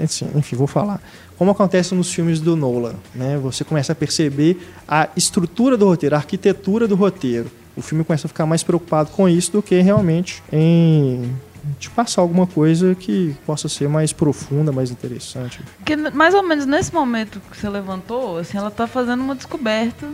assim, 0.01 0.29
enfim, 0.35 0.57
vou 0.57 0.67
falar 0.67 1.01
como 1.43 1.51
acontece 1.51 1.93
nos 1.93 2.13
filmes 2.13 2.39
do 2.41 2.55
Nolan, 2.55 2.95
né? 3.13 3.37
Você 3.43 3.65
começa 3.65 3.91
a 3.91 3.97
perceber 3.97 4.61
a 4.87 5.09
estrutura 5.17 5.77
do 5.77 5.87
roteiro, 5.87 6.15
a 6.15 6.19
arquitetura 6.19 6.87
do 6.87 6.95
roteiro. 6.95 7.51
O 7.77 7.83
filme 7.83 8.05
começa 8.05 8.27
a 8.27 8.29
ficar 8.29 8.47
mais 8.47 8.63
preocupado 8.63 9.11
com 9.11 9.29
isso 9.29 9.53
do 9.53 9.63
que 9.63 9.81
realmente 9.81 10.43
em 10.53 11.35
te 11.79 11.89
passar 11.91 12.21
alguma 12.21 12.47
coisa 12.47 12.95
que 12.95 13.37
possa 13.47 13.69
ser 13.69 13.89
mais 13.89 14.13
profunda, 14.13 14.73
mais 14.73 14.91
interessante. 14.91 15.61
Que 15.85 15.97
mais 15.97 16.35
ou 16.35 16.43
menos 16.43 16.67
nesse 16.67 16.93
momento 16.93 17.41
que 17.51 17.57
você 17.57 17.69
levantou, 17.69 18.39
assim, 18.39 18.59
ela 18.59 18.69
está 18.69 18.87
fazendo 18.87 19.23
uma 19.23 19.35
descoberta 19.35 20.09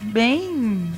bem 0.00 0.92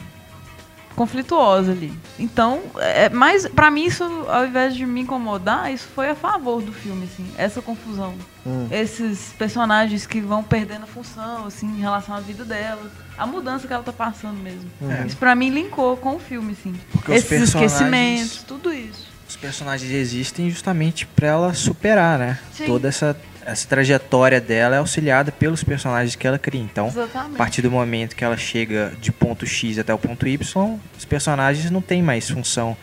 conflituosa 0.96 1.72
ali. 1.72 1.92
Então, 2.18 2.62
é, 2.79 3.09
mas 3.09 3.46
para 3.48 3.70
mim 3.70 3.85
isso, 3.85 4.05
ao 4.29 4.46
invés 4.46 4.74
de 4.74 4.87
me 4.87 5.00
incomodar, 5.00 5.72
isso 5.72 5.88
foi 5.94 6.09
a 6.09 6.14
favor 6.14 6.62
do 6.62 6.72
filme, 6.72 7.05
assim, 7.05 7.27
essa 7.37 7.61
confusão. 7.61 8.14
Hum. 8.47 8.69
Esses 8.71 9.33
personagens 9.39 10.07
que 10.07 10.21
vão 10.21 10.43
perdendo 10.43 10.85
a 10.85 10.87
função, 10.87 11.47
assim, 11.47 11.67
em 11.67 11.81
relação 11.81 12.15
à 12.15 12.21
vida 12.21 12.45
dela. 12.45 12.91
A 13.17 13.27
mudança 13.27 13.67
que 13.67 13.73
ela 13.73 13.83
tá 13.83 13.93
passando 13.93 14.39
mesmo. 14.39 14.71
É. 14.91 15.07
Isso 15.07 15.17
para 15.17 15.35
mim 15.35 15.49
linkou 15.51 15.97
com 15.97 16.17
o 16.17 16.19
filme, 16.19 16.53
assim. 16.53 16.75
Porque 16.93 17.13
Esses 17.13 17.43
esquecimentos, 17.49 18.43
tudo 18.43 18.73
isso. 18.73 19.13
Os 19.29 19.37
personagens 19.37 19.91
existem 19.91 20.51
justamente 20.51 21.07
para 21.07 21.29
ela 21.29 21.55
superar, 21.55 22.19
né? 22.19 22.39
Sim. 22.53 22.67
Toda 22.67 22.89
essa 22.89 23.17
essa 23.47 23.69
trajetória 23.69 24.41
dela 24.41 24.77
é 24.77 24.79
auxiliada 24.79 25.31
pelos 25.31 25.63
personagens 25.63 26.17
que 26.17 26.27
ela 26.27 26.39
cria. 26.39 26.61
Então, 26.61 26.87
Exatamente. 26.87 27.35
a 27.35 27.39
partir 27.39 27.63
do 27.63 27.71
momento 27.71 28.17
que 28.17 28.25
ela 28.25 28.37
chega 28.37 28.93
de 29.01 29.13
ponto 29.13 29.47
X 29.47 29.79
até 29.79 29.93
o 29.93 29.99
ponto 29.99 30.27
Y, 30.27 30.79
os 30.97 31.05
personagens 31.05 31.71
não 31.71 31.81
têm 31.81 32.03
mais 32.03 32.31
função 32.31 32.77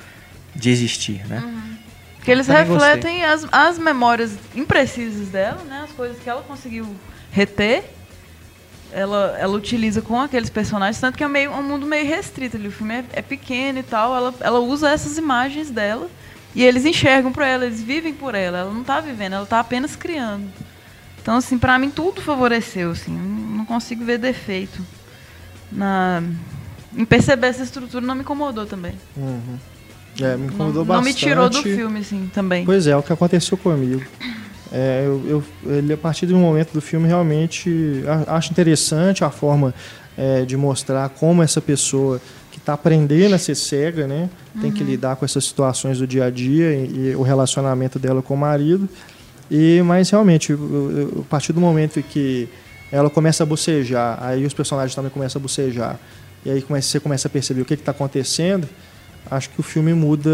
de 0.55 0.69
existir, 0.69 1.25
né? 1.27 1.39
Uhum. 1.39 1.70
Que 2.23 2.31
eles 2.31 2.47
refletem 2.47 3.25
as, 3.25 3.47
as 3.51 3.79
memórias 3.79 4.37
imprecisas 4.55 5.29
dela, 5.29 5.63
né? 5.63 5.81
As 5.83 5.91
coisas 5.91 6.19
que 6.19 6.29
ela 6.29 6.41
conseguiu 6.43 6.95
reter. 7.31 7.83
Ela, 8.93 9.37
ela 9.39 9.55
utiliza 9.55 10.01
com 10.01 10.19
aqueles 10.19 10.49
personagens, 10.49 10.99
tanto 10.99 11.17
que 11.17 11.23
é 11.23 11.27
meio, 11.27 11.51
um 11.51 11.63
mundo 11.63 11.85
meio 11.85 12.05
restrito 12.05 12.57
ali. 12.57 12.67
O 12.67 12.71
filme 12.71 12.95
é, 12.95 13.05
é 13.13 13.21
pequeno 13.21 13.79
e 13.79 13.83
tal. 13.83 14.15
Ela, 14.15 14.33
ela 14.41 14.59
usa 14.59 14.89
essas 14.89 15.17
imagens 15.17 15.71
dela 15.71 16.09
e 16.53 16.63
eles 16.63 16.85
enxergam 16.85 17.31
por 17.31 17.43
ela, 17.43 17.65
eles 17.65 17.81
vivem 17.81 18.13
por 18.13 18.35
ela. 18.35 18.59
Ela 18.59 18.71
não 18.71 18.81
está 18.81 18.99
vivendo, 18.99 19.33
ela 19.33 19.43
está 19.43 19.59
apenas 19.59 19.95
criando. 19.95 20.47
Então, 21.21 21.37
assim, 21.37 21.57
para 21.57 21.79
mim 21.79 21.89
tudo 21.89 22.21
favoreceu, 22.21 22.91
assim. 22.91 23.11
Não 23.11 23.65
consigo 23.65 24.03
ver 24.03 24.17
defeito. 24.17 24.85
Na... 25.71 26.21
Em 26.95 27.05
perceber 27.05 27.47
essa 27.47 27.63
estrutura 27.63 28.05
não 28.05 28.15
me 28.15 28.21
incomodou 28.21 28.65
também. 28.65 28.93
Uhum. 29.15 29.57
É, 30.19 30.35
me 30.35 30.47
incomodou 30.47 30.83
não, 30.83 30.85
bastante. 30.85 31.03
Não 31.03 31.03
me 31.03 31.13
tirou 31.13 31.49
do 31.49 31.61
filme, 31.61 31.99
assim, 31.99 32.29
também. 32.33 32.65
Pois 32.65 32.87
é, 32.87 32.91
é 32.91 32.97
o 32.97 33.03
que 33.03 33.13
aconteceu 33.13 33.57
comigo. 33.57 34.03
É, 34.71 35.03
eu, 35.05 35.43
eu, 35.63 35.73
ele, 35.77 35.93
a 35.93 35.97
partir 35.97 36.31
um 36.33 36.39
momento 36.39 36.73
do 36.73 36.81
filme, 36.81 37.07
realmente 37.07 38.03
acho 38.27 38.51
interessante 38.51 39.23
a 39.23 39.29
forma 39.29 39.73
é, 40.17 40.45
de 40.45 40.55
mostrar 40.55 41.09
como 41.09 41.43
essa 41.43 41.59
pessoa 41.59 42.21
está 42.61 42.73
aprendendo 42.73 43.35
a 43.35 43.37
ser 43.37 43.55
cega, 43.55 44.07
né? 44.07 44.29
Tem 44.59 44.69
uhum. 44.69 44.75
que 44.75 44.83
lidar 44.83 45.15
com 45.15 45.25
essas 45.25 45.43
situações 45.45 45.97
do 45.97 46.07
dia 46.07 46.25
a 46.25 46.29
dia 46.29 46.73
e, 46.73 47.09
e 47.09 47.15
o 47.15 47.21
relacionamento 47.21 47.99
dela 47.99 48.21
com 48.21 48.33
o 48.33 48.37
marido. 48.37 48.87
E 49.49 49.81
mas 49.83 50.09
realmente, 50.09 50.53
a 50.53 51.23
partir 51.29 51.51
do 51.51 51.59
momento 51.59 51.99
em 51.99 52.03
que 52.03 52.47
ela 52.91 53.09
começa 53.09 53.43
a 53.43 53.45
bocejar, 53.45 54.17
aí 54.21 54.45
os 54.45 54.53
personagens 54.53 54.95
também 54.95 55.11
começam 55.11 55.39
a 55.39 55.41
bocejar, 55.41 55.99
e 56.45 56.51
aí 56.51 56.63
você 56.67 56.99
começa 56.99 57.27
a 57.27 57.31
perceber 57.31 57.61
o 57.61 57.65
que 57.65 57.73
está 57.73 57.91
acontecendo, 57.91 58.67
acho 59.29 59.49
que 59.49 59.59
o 59.59 59.63
filme 59.63 59.93
muda 59.93 60.29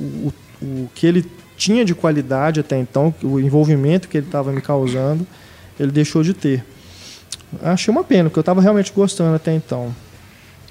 o, 0.00 0.04
o, 0.04 0.32
o 0.62 0.90
que 0.94 1.06
ele 1.06 1.30
tinha 1.56 1.84
de 1.84 1.94
qualidade 1.94 2.60
até 2.60 2.76
então, 2.78 3.14
o 3.22 3.38
envolvimento 3.38 4.08
que 4.08 4.18
ele 4.18 4.26
estava 4.26 4.50
me 4.52 4.60
causando, 4.60 5.26
ele 5.78 5.92
deixou 5.92 6.22
de 6.22 6.34
ter. 6.34 6.64
Achei 7.62 7.92
uma 7.92 8.02
pena, 8.02 8.28
porque 8.28 8.38
eu 8.38 8.42
estava 8.42 8.60
realmente 8.60 8.92
gostando 8.92 9.36
até 9.36 9.52
então. 9.54 9.94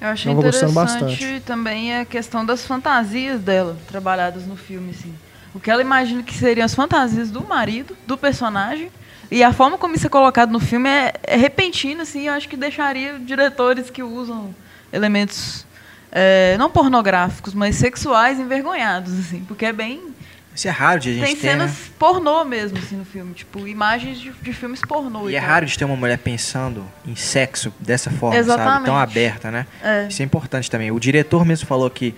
Eu 0.00 0.08
achei 0.08 0.32
interessante 0.32 0.74
bastante. 0.74 1.42
também 1.46 1.96
a 1.96 2.04
questão 2.04 2.44
das 2.44 2.66
fantasias 2.66 3.40
dela, 3.40 3.76
trabalhadas 3.86 4.46
no 4.46 4.56
filme, 4.56 4.90
assim. 4.90 5.14
O 5.54 5.60
que 5.60 5.70
ela 5.70 5.80
imagina 5.80 6.22
que 6.22 6.34
seriam 6.34 6.64
as 6.64 6.74
fantasias 6.74 7.30
do 7.30 7.42
marido, 7.42 7.96
do 8.06 8.18
personagem. 8.18 8.90
E 9.30 9.42
a 9.42 9.52
forma 9.52 9.78
como 9.78 9.94
isso 9.94 10.06
é 10.06 10.10
colocado 10.10 10.50
no 10.50 10.60
filme 10.60 10.88
é, 10.88 11.14
é 11.22 11.36
repentino, 11.36 12.02
assim, 12.02 12.26
eu 12.26 12.34
acho 12.34 12.48
que 12.48 12.56
deixaria 12.56 13.18
diretores 13.18 13.88
que 13.88 14.02
usam 14.02 14.54
elementos 14.92 15.64
é, 16.12 16.56
não 16.58 16.70
pornográficos, 16.70 17.54
mas 17.54 17.76
sexuais 17.76 18.38
envergonhados, 18.38 19.18
assim, 19.18 19.40
porque 19.48 19.64
é 19.64 19.72
bem. 19.72 20.12
Isso 20.54 20.68
é 20.68 20.70
raro 20.70 21.00
de 21.00 21.08
a 21.08 21.12
gente 21.14 21.24
Tem 21.24 21.34
ter, 21.34 21.40
cenas 21.40 21.70
né? 21.70 21.76
pornô 21.98 22.44
mesmo, 22.44 22.76
assim, 22.76 22.96
no 22.96 23.06
filme. 23.06 23.32
Tipo, 23.32 23.66
imagens 23.66 24.20
de, 24.20 24.30
de 24.30 24.52
filmes 24.52 24.82
pornô. 24.82 25.30
E 25.30 25.34
é 25.34 25.40
tal. 25.40 25.48
raro 25.48 25.64
de 25.64 25.78
ter 25.78 25.86
uma 25.86 25.96
mulher 25.96 26.18
pensando 26.18 26.84
em 27.06 27.16
sexo 27.16 27.72
dessa 27.80 28.10
forma, 28.10 28.36
sabe? 28.36 28.52
Exatamente. 28.52 28.84
Tão 28.84 28.98
aberta, 28.98 29.50
né? 29.50 29.66
É. 29.82 30.06
Isso 30.08 30.20
é 30.20 30.24
importante 30.26 30.70
também. 30.70 30.90
O 30.90 31.00
diretor 31.00 31.46
mesmo 31.46 31.66
falou 31.66 31.88
que 31.88 32.14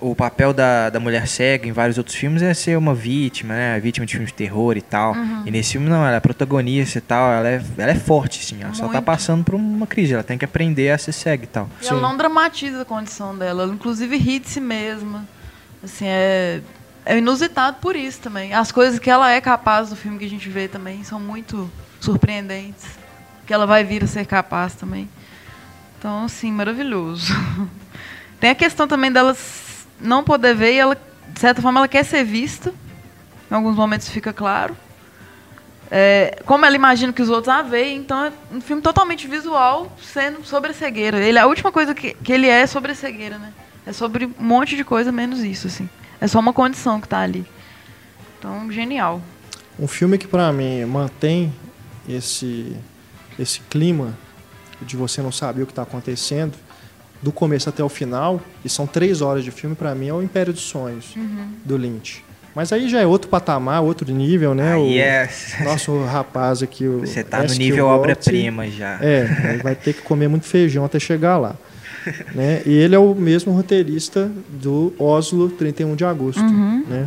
o 0.00 0.14
papel 0.14 0.52
da, 0.52 0.90
da 0.90 1.00
mulher 1.00 1.26
cega 1.26 1.66
em 1.66 1.72
vários 1.72 1.98
outros 1.98 2.16
filmes 2.16 2.40
é 2.40 2.54
ser 2.54 2.78
uma 2.78 2.94
vítima, 2.94 3.54
né? 3.54 3.80
Vítima 3.80 4.06
de 4.06 4.12
filmes 4.12 4.30
de 4.30 4.34
terror 4.34 4.76
e 4.76 4.82
tal. 4.82 5.12
Uhum. 5.14 5.42
E 5.44 5.50
nesse 5.50 5.72
filme 5.72 5.88
não, 5.88 6.06
ela 6.06 6.16
é 6.16 6.20
protagonista 6.20 6.98
e 6.98 7.00
tal. 7.00 7.32
Ela 7.32 7.48
é, 7.48 7.62
ela 7.76 7.90
é 7.90 7.94
forte, 7.94 8.40
assim. 8.40 8.62
Ela 8.62 8.74
só 8.74 8.86
tá 8.86 8.92
Muito. 8.92 9.04
passando 9.04 9.44
por 9.44 9.54
uma 9.54 9.86
crise. 9.86 10.14
Ela 10.14 10.22
tem 10.22 10.38
que 10.38 10.44
aprender 10.44 10.90
a 10.90 10.98
ser 10.98 11.12
cega 11.12 11.44
e 11.44 11.46
tal. 11.46 11.68
E 11.82 11.86
ela 11.86 12.00
não 12.00 12.16
dramatiza 12.16 12.82
a 12.82 12.84
condição 12.84 13.36
dela, 13.36 13.64
ela 13.64 13.74
inclusive 13.74 14.16
ri 14.16 14.38
de 14.38 14.48
si 14.48 14.60
mesma. 14.60 15.26
Assim, 15.82 16.06
é, 16.06 16.60
é 17.04 17.18
inusitado 17.18 17.78
por 17.80 17.96
isso 17.96 18.20
também. 18.20 18.52
As 18.52 18.70
coisas 18.70 18.98
que 18.98 19.10
ela 19.10 19.30
é 19.30 19.40
capaz 19.40 19.90
do 19.90 19.96
filme 19.96 20.18
que 20.18 20.24
a 20.24 20.30
gente 20.30 20.48
vê 20.48 20.68
também 20.68 21.02
são 21.02 21.18
muito 21.18 21.70
surpreendentes. 22.00 22.84
Que 23.46 23.52
ela 23.52 23.66
vai 23.66 23.82
vir 23.82 24.04
a 24.04 24.06
ser 24.06 24.26
capaz 24.26 24.74
também. 24.74 25.08
Então, 25.98 26.24
assim, 26.24 26.52
maravilhoso. 26.52 27.32
Tem 28.38 28.50
a 28.50 28.54
questão 28.54 28.86
também 28.86 29.10
dela 29.10 29.34
não 30.00 30.24
poder 30.24 30.54
ver 30.54 30.74
e 30.74 30.78
ela, 30.78 30.96
de 31.28 31.40
certa 31.40 31.62
forma, 31.62 31.80
ela 31.80 31.88
quer 31.88 32.04
ser 32.04 32.24
vista. 32.24 32.72
Em 33.50 33.54
alguns 33.54 33.76
momentos 33.76 34.08
fica 34.08 34.32
claro. 34.32 34.76
É, 35.90 36.42
como 36.44 36.66
ela 36.66 36.76
imagina 36.76 37.12
que 37.12 37.22
os 37.22 37.30
outros 37.30 37.48
a 37.48 37.62
veem, 37.62 37.98
então 37.98 38.26
é 38.26 38.32
um 38.52 38.60
filme 38.60 38.82
totalmente 38.82 39.26
visual, 39.26 39.90
sendo 40.02 40.44
sobre 40.44 40.70
a 40.70 40.74
cegueira. 40.74 41.18
Ele, 41.18 41.38
a 41.38 41.46
última 41.46 41.72
coisa 41.72 41.94
que, 41.94 42.12
que 42.14 42.32
ele 42.32 42.46
é 42.46 42.60
é 42.60 42.66
sobre 42.66 42.92
a 42.92 42.94
cegueira, 42.94 43.38
né? 43.38 43.52
É 43.86 43.92
sobre 43.92 44.26
um 44.26 44.44
monte 44.44 44.76
de 44.76 44.84
coisa, 44.84 45.10
menos 45.10 45.40
isso, 45.40 45.66
assim. 45.66 45.88
É 46.20 46.26
só 46.26 46.40
uma 46.40 46.52
condição 46.52 47.00
que 47.00 47.08
tá 47.08 47.20
ali. 47.20 47.46
Então, 48.38 48.70
genial. 48.70 49.22
Um 49.78 49.88
filme 49.88 50.18
que 50.18 50.26
pra 50.26 50.52
mim 50.52 50.84
mantém 50.84 51.52
esse 52.08 52.76
esse 53.38 53.60
clima 53.60 54.18
de 54.82 54.96
você 54.96 55.22
não 55.22 55.30
saber 55.30 55.62
o 55.62 55.66
que 55.66 55.72
está 55.72 55.82
acontecendo 55.82 56.54
do 57.22 57.32
começo 57.32 57.68
até 57.68 57.82
o 57.82 57.88
final 57.88 58.40
e 58.64 58.68
são 58.68 58.86
três 58.86 59.20
horas 59.20 59.44
de 59.44 59.50
filme 59.50 59.74
pra 59.74 59.94
mim 59.94 60.08
é 60.08 60.12
o 60.12 60.22
Império 60.22 60.52
dos 60.52 60.62
Sonhos 60.62 61.14
do 61.64 61.76
Lynch. 61.76 62.24
Mas 62.54 62.72
aí 62.72 62.88
já 62.88 63.00
é 63.00 63.06
outro 63.06 63.28
patamar, 63.28 63.82
outro 63.82 64.12
nível, 64.12 64.54
né? 64.54 64.72
Aí 64.72 64.98
o 64.98 65.00
é... 65.00 65.30
nosso 65.64 66.04
rapaz 66.04 66.62
aqui, 66.62 66.86
o 66.86 67.00
Você 67.00 67.22
tá 67.22 67.42
no 67.42 67.54
nível 67.54 67.86
obra-prima 67.86 68.66
já. 68.68 68.98
É, 69.00 69.52
ele 69.52 69.62
vai 69.62 69.74
ter 69.74 69.92
que 69.92 70.02
comer 70.02 70.28
muito 70.28 70.46
feijão 70.46 70.84
até 70.84 70.98
chegar 70.98 71.38
lá. 71.38 71.54
né? 72.34 72.62
E 72.66 72.72
ele 72.72 72.94
é 72.94 72.98
o 72.98 73.14
mesmo 73.14 73.52
roteirista 73.52 74.30
do 74.48 74.92
Oslo 74.98 75.48
31 75.50 75.94
de 75.94 76.04
agosto. 76.04 76.40
Uhum. 76.40 76.84
Né? 76.88 77.06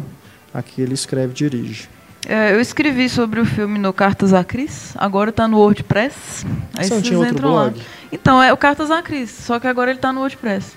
Aqui 0.54 0.82
ele 0.82 0.94
escreve 0.94 1.32
e 1.32 1.36
dirige. 1.36 1.90
É, 2.28 2.54
eu 2.54 2.62
escrevi 2.62 3.10
sobre 3.10 3.40
o 3.40 3.46
filme 3.46 3.80
no 3.80 3.92
Cartas 3.92 4.32
à 4.34 4.44
Cris, 4.44 4.94
agora 4.96 5.32
tá 5.32 5.48
no 5.48 5.58
WordPress. 5.58 6.46
Aí 6.78 6.86
Você 6.86 6.94
não 6.94 7.02
vocês 7.02 7.04
tinha 7.04 7.20
outro 7.20 7.34
entram 7.34 7.56
lá. 7.56 7.74
Então, 8.12 8.42
é 8.42 8.52
o 8.52 8.58
Cartas 8.58 8.92
à 8.92 9.02
Cris, 9.02 9.30
só 9.32 9.60
que 9.60 9.68
agora 9.68 9.92
ele 9.92 10.00
tá 10.00 10.12
no 10.12 10.20
WordPress. 10.20 10.76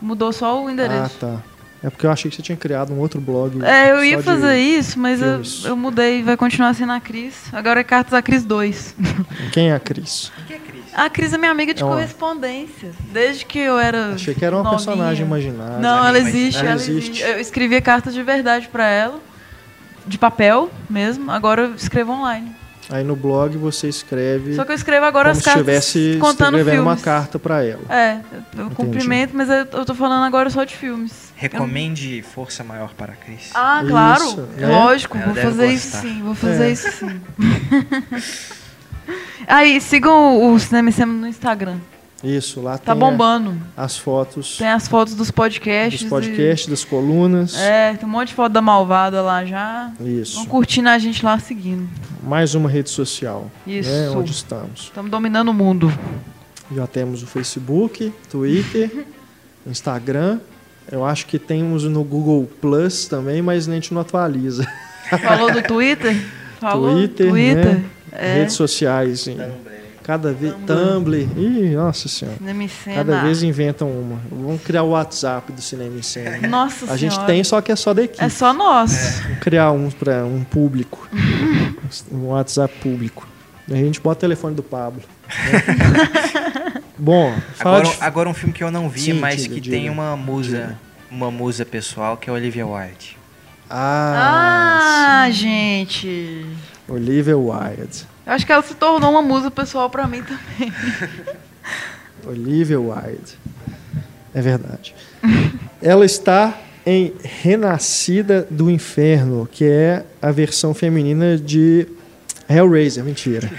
Mudou 0.00 0.32
só 0.32 0.62
o 0.62 0.66
Ah, 0.68 0.72
endereço. 0.72 1.16
tá. 1.18 1.36
É 1.82 1.88
porque 1.88 2.04
eu 2.04 2.10
achei 2.10 2.30
que 2.30 2.36
você 2.36 2.42
tinha 2.42 2.56
criado 2.58 2.92
um 2.92 2.98
outro 2.98 3.18
blog. 3.20 3.64
É, 3.64 3.90
eu 3.92 4.04
ia 4.04 4.22
fazer 4.22 4.58
isso, 4.58 4.98
mas 4.98 5.22
eu, 5.22 5.40
eu 5.64 5.74
mudei, 5.76 6.22
vai 6.22 6.36
continuar 6.36 6.74
sendo 6.74 6.92
a 6.92 7.00
Cris. 7.00 7.34
Agora 7.54 7.80
é 7.80 7.84
Cartas 7.84 8.12
à 8.12 8.20
Cris 8.20 8.44
2. 8.44 8.94
Quem 9.52 9.70
é 9.70 9.74
a 9.74 9.80
Cris? 9.80 10.30
A 10.92 11.08
Cris 11.08 11.32
é 11.32 11.38
minha 11.38 11.50
amiga 11.50 11.72
de 11.72 11.80
É 11.82 11.84
uma- 11.86 11.94
correspondência. 11.94 12.90
Desde 13.10 13.46
que 13.46 13.58
eu 13.58 13.78
era. 13.78 14.12
Achei 14.14 14.34
que 14.34 14.44
era 14.44 14.56
uma 14.56 14.64
novinha. 14.64 14.78
personagem 14.78 15.24
imaginária. 15.24 15.78
Não, 15.78 16.06
ela 16.06 16.18
existe, 16.18 16.58
ela 16.58 16.70
ela 16.72 16.80
existe. 16.80 17.10
existe. 17.12 17.22
Eu 17.22 17.40
escrevia 17.40 17.80
cartas 17.80 18.12
de 18.12 18.22
verdade 18.22 18.68
pra 18.68 18.86
ela, 18.86 19.18
de 20.06 20.18
papel 20.18 20.70
mesmo. 20.88 21.30
Agora 21.30 21.62
eu 21.62 21.74
escrevo 21.74 22.12
online. 22.12 22.54
Aí 22.90 23.04
no 23.04 23.14
blog 23.14 23.56
você 23.56 23.88
escreve 23.88 24.54
Só 24.56 24.64
que 24.64 24.72
eu 24.72 24.76
escrevo 24.76 25.06
agora 25.06 25.26
como 25.28 25.32
as 25.32 25.38
se 25.38 25.44
cartas 25.44 25.60
estivesse 25.60 26.18
contando 26.20 26.56
escrevendo 26.58 26.82
uma 26.82 26.96
filmes. 26.96 27.04
carta 27.04 27.38
para 27.38 27.64
ela. 27.64 27.82
É, 27.88 28.20
eu 28.56 28.64
eu 28.64 28.70
cumprimento, 28.70 29.30
mas 29.36 29.48
eu, 29.48 29.56
eu 29.72 29.84
tô 29.84 29.94
falando 29.94 30.24
agora 30.24 30.50
só 30.50 30.64
de 30.64 30.76
filmes. 30.76 31.30
Recomende 31.36 32.20
força 32.22 32.64
maior 32.64 32.92
para 32.94 33.12
a 33.12 33.16
Cris. 33.16 33.50
Ah, 33.54 33.82
claro. 33.88 34.24
Isso, 34.24 34.40
né? 34.56 34.66
Lógico, 34.66 35.16
Ela 35.16 35.26
vou 35.26 35.34
fazer 35.36 35.66
isso 35.68 35.96
sim, 35.98 36.22
vou 36.22 36.34
fazer 36.34 36.64
É. 36.64 36.70
isso 36.72 36.90
sim. 36.90 37.20
Aí, 39.46 39.80
sigam 39.80 40.52
o 40.52 40.58
Cinema 40.58 40.90
e 40.90 40.92
Cinema 40.92 41.12
no 41.12 41.26
Instagram. 41.26 41.78
Isso, 42.22 42.60
lá 42.60 42.72
Tá 42.76 42.92
tem 42.94 43.02
a- 43.02 43.10
bombando. 43.10 43.56
as 43.76 43.96
fotos 43.96 44.58
Tem 44.58 44.68
as 44.68 44.86
fotos 44.86 45.14
dos 45.14 45.30
podcasts. 45.30 46.02
dos 46.02 46.10
podcasts, 46.10 46.68
das 46.68 46.84
colunas. 46.84 47.54
e- 47.54 47.58
É, 47.62 47.94
tem 47.94 48.06
um 48.06 48.12
monte 48.12 48.28
de 48.28 48.34
foto 48.34 48.52
da 48.52 48.60
malvada 48.60 49.22
lá 49.22 49.44
já. 49.44 49.90
Isso. 50.00 50.36
Vão 50.36 50.46
curtindo 50.46 50.88
a 50.90 50.98
gente 50.98 51.24
lá 51.24 51.38
seguindo. 51.38 51.88
Mais 52.22 52.54
uma 52.54 52.68
rede 52.68 52.90
social. 52.90 53.50
Isso. 53.66 53.88
Né, 53.90 54.10
onde 54.10 54.32
estamos. 54.32 54.80
Estamos 54.82 55.10
dominando 55.10 55.48
o 55.48 55.54
mundo. 55.54 55.90
Já 56.74 56.86
temos 56.86 57.22
o 57.22 57.26
Facebook, 57.26 58.12
Twitter, 58.30 59.06
Instagram. 59.66 60.38
Eu 60.90 61.04
acho 61.04 61.26
que 61.26 61.38
temos 61.38 61.84
no 61.84 62.02
Google 62.04 62.48
Plus 62.60 63.06
também, 63.06 63.40
mas 63.40 63.68
a 63.68 63.72
gente 63.72 63.94
não 63.94 64.00
atualiza. 64.02 64.66
Falou 65.22 65.50
do 65.52 65.62
Twitter? 65.62 66.16
Falou? 66.60 66.92
Twitter, 66.96 67.28
Twitter. 67.30 67.64
né? 67.78 67.84
É. 68.12 68.34
Redes 68.40 68.54
sociais, 68.56 69.20
sim. 69.20 69.38
Cada 70.10 70.32
vez. 70.32 70.52
Tumblr. 70.66 71.28
Ih, 71.36 71.76
nossa 71.76 72.08
senhora. 72.08 72.36
Cinema 72.38 72.64
e 72.64 72.68
Cena. 72.68 72.96
Cada 72.96 73.22
vez 73.22 73.44
inventam 73.44 73.88
uma. 73.88 74.18
Vamos 74.28 74.60
criar 74.62 74.82
o 74.82 74.88
WhatsApp 74.88 75.52
do 75.52 75.62
Cinema 75.62 75.96
em 75.96 76.02
Cena. 76.02 76.48
Nossa 76.48 76.92
A 76.92 76.96
gente 76.96 77.12
Senhora. 77.12 77.32
tem, 77.32 77.44
só 77.44 77.60
que 77.60 77.70
é 77.70 77.76
só 77.76 77.94
da 77.94 78.02
equipe. 78.02 78.24
É 78.24 78.28
só 78.28 78.52
nós. 78.52 79.20
Vamos 79.22 79.38
criar 79.38 79.70
um 79.70 79.88
para 79.88 80.24
um 80.24 80.42
público. 80.42 81.08
um 82.10 82.26
WhatsApp 82.30 82.74
público. 82.82 83.24
A 83.70 83.74
gente 83.76 84.00
bota 84.00 84.18
o 84.18 84.20
telefone 84.22 84.56
do 84.56 84.64
Pablo. 84.64 85.00
né? 85.28 86.82
Bom, 86.98 87.32
fala 87.54 87.78
Agora, 87.78 87.96
de... 87.96 88.02
agora 88.04 88.28
um 88.28 88.34
filme 88.34 88.52
que 88.52 88.64
eu 88.64 88.70
não 88.72 88.88
vi, 88.88 89.00
Sim, 89.00 89.12
mas 89.12 89.42
diga, 89.42 89.54
que 89.54 89.60
diga. 89.60 89.76
tem 89.76 89.88
uma 89.88 90.16
musa, 90.16 90.56
Diga. 90.58 90.78
uma 91.08 91.30
musa 91.30 91.64
pessoal, 91.64 92.16
que 92.16 92.28
é 92.28 92.32
Olivia 92.32 92.66
Wilde. 92.66 93.16
Ah, 93.70 95.22
Ah, 95.26 95.30
gente. 95.30 96.44
Olivia 96.88 97.38
Wilde. 97.38 98.04
Acho 98.30 98.46
que 98.46 98.52
ela 98.52 98.62
se 98.62 98.74
tornou 98.74 99.10
uma 99.10 99.22
musa 99.22 99.50
pessoal 99.50 99.90
pra 99.90 100.06
mim 100.06 100.22
também. 100.22 100.72
Olivia 102.24 102.80
Wilde. 102.80 103.36
É 104.32 104.40
verdade. 104.40 104.94
Ela 105.82 106.04
está 106.04 106.56
em 106.86 107.12
Renascida 107.24 108.46
do 108.48 108.70
Inferno, 108.70 109.48
que 109.50 109.64
é 109.64 110.04
a 110.22 110.30
versão 110.30 110.72
feminina 110.72 111.36
de 111.36 111.88
Hellraiser. 112.48 113.02
Mentira. 113.02 113.50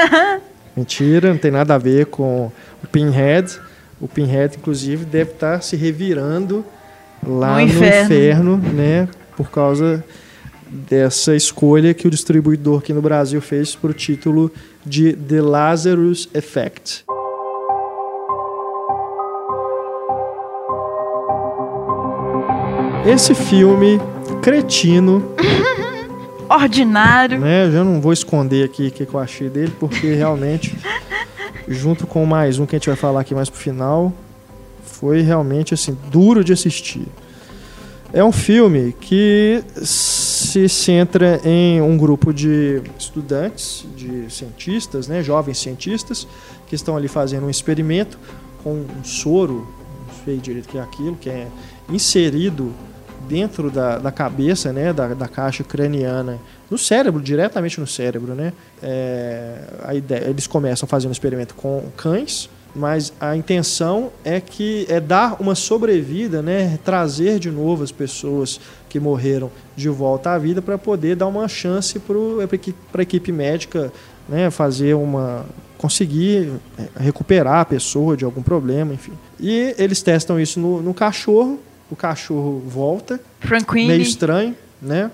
Mentira, 0.74 1.30
não 1.30 1.38
tem 1.38 1.50
nada 1.50 1.74
a 1.74 1.78
ver 1.78 2.06
com 2.06 2.50
o 2.82 2.86
Pinhead. 2.86 3.58
O 4.00 4.08
Pinhead, 4.08 4.56
inclusive, 4.56 5.04
deve 5.04 5.32
estar 5.32 5.62
se 5.62 5.76
revirando 5.76 6.64
lá 7.26 7.58
No 7.58 7.66
no 7.66 7.72
inferno. 7.72 8.04
inferno, 8.04 8.56
né? 8.56 9.08
Por 9.36 9.50
causa 9.50 10.02
dessa 10.70 11.34
escolha 11.34 11.94
que 11.94 12.06
o 12.06 12.10
distribuidor 12.10 12.78
aqui 12.80 12.92
no 12.92 13.02
Brasil 13.02 13.40
fez 13.40 13.74
para 13.74 13.90
o 13.90 13.94
título 13.94 14.50
de 14.84 15.12
The 15.14 15.40
Lazarus 15.40 16.28
Effect. 16.34 17.04
Esse 23.06 23.34
filme 23.34 23.98
cretino, 24.42 25.34
Ordinário. 26.48 27.38
né? 27.40 27.66
Eu 27.66 27.72
já 27.72 27.84
não 27.84 28.00
vou 28.00 28.12
esconder 28.12 28.64
aqui 28.64 28.88
o 28.88 28.90
que 28.90 29.06
que 29.06 29.14
eu 29.14 29.20
achei 29.20 29.48
dele, 29.48 29.72
porque 29.78 30.12
realmente, 30.14 30.76
junto 31.66 32.06
com 32.06 32.24
mais 32.26 32.58
um 32.58 32.66
que 32.66 32.76
a 32.76 32.78
gente 32.78 32.88
vai 32.88 32.96
falar 32.96 33.20
aqui 33.20 33.34
mais 33.34 33.48
pro 33.48 33.58
final, 33.58 34.12
foi 34.82 35.22
realmente 35.22 35.72
assim 35.74 35.96
duro 36.10 36.44
de 36.44 36.52
assistir. 36.52 37.06
É 38.12 38.22
um 38.24 38.32
filme 38.32 38.94
que 39.00 39.62
se 40.48 40.66
centra 40.66 41.40
em 41.44 41.80
um 41.82 41.98
grupo 41.98 42.32
de 42.32 42.80
estudantes, 42.98 43.84
de 43.94 44.32
cientistas, 44.32 45.06
né, 45.06 45.22
jovens 45.22 45.58
cientistas, 45.58 46.26
que 46.66 46.74
estão 46.74 46.96
ali 46.96 47.06
fazendo 47.06 47.46
um 47.46 47.50
experimento 47.50 48.18
com 48.64 48.72
um 48.72 49.04
soro, 49.04 49.68
não 50.06 50.24
sei 50.24 50.38
direito 50.38 50.66
que 50.66 50.78
é 50.78 50.80
aquilo, 50.80 51.16
que 51.16 51.28
é 51.28 51.48
inserido 51.90 52.72
dentro 53.28 53.70
da, 53.70 53.98
da 53.98 54.10
cabeça, 54.10 54.72
né, 54.72 54.90
da, 54.90 55.08
da 55.08 55.28
caixa 55.28 55.62
craniana, 55.62 56.38
no 56.70 56.78
cérebro, 56.78 57.20
diretamente 57.20 57.78
no 57.78 57.86
cérebro, 57.86 58.34
né. 58.34 58.54
É, 58.82 59.64
a 59.84 59.94
ideia, 59.94 60.30
eles 60.30 60.46
começam 60.46 60.88
fazendo 60.88 61.10
um 61.10 61.12
experimento 61.12 61.54
com 61.54 61.84
cães, 61.94 62.48
mas 62.74 63.12
a 63.20 63.36
intenção 63.36 64.10
é 64.24 64.40
que 64.40 64.86
é 64.88 65.00
dar 65.00 65.40
uma 65.40 65.54
sobrevida, 65.54 66.42
né, 66.42 66.78
trazer 66.84 67.38
de 67.38 67.50
novo 67.50 67.82
as 67.82 67.90
pessoas 67.92 68.60
que 68.88 69.00
morreram 69.00 69.50
de 69.76 69.88
volta 69.88 70.30
à 70.32 70.38
vida 70.38 70.62
para 70.62 70.78
poder 70.78 71.16
dar 71.16 71.26
uma 71.26 71.48
chance 71.48 71.98
para 71.98 73.00
a 73.00 73.02
equipe 73.02 73.32
médica, 73.32 73.92
né, 74.28 74.50
fazer 74.50 74.94
uma 74.94 75.44
conseguir 75.78 76.50
é, 76.76 77.04
recuperar 77.04 77.60
a 77.60 77.64
pessoa 77.64 78.16
de 78.16 78.24
algum 78.24 78.42
problema, 78.42 78.92
enfim. 78.92 79.12
E 79.38 79.74
eles 79.78 80.02
testam 80.02 80.38
isso 80.40 80.58
no, 80.58 80.82
no 80.82 80.92
cachorro, 80.92 81.60
o 81.88 81.94
cachorro 81.94 82.60
volta, 82.66 83.20
Franquini. 83.40 83.86
meio 83.86 84.02
estranho, 84.02 84.56
né? 84.82 85.08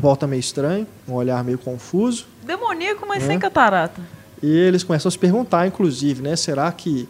Volta 0.00 0.26
meio 0.26 0.40
estranho, 0.40 0.86
um 1.08 1.14
olhar 1.14 1.42
meio 1.42 1.56
confuso. 1.58 2.26
Demoníaco, 2.44 3.06
mas 3.08 3.24
É. 3.24 3.26
sem 3.26 3.38
catarata. 3.38 4.00
E 4.42 4.50
eles 4.50 4.82
começam 4.84 5.08
a 5.08 5.12
se 5.12 5.18
perguntar, 5.18 5.66
inclusive, 5.66 6.22
né? 6.22 6.36
Será 6.36 6.70
que 6.72 7.08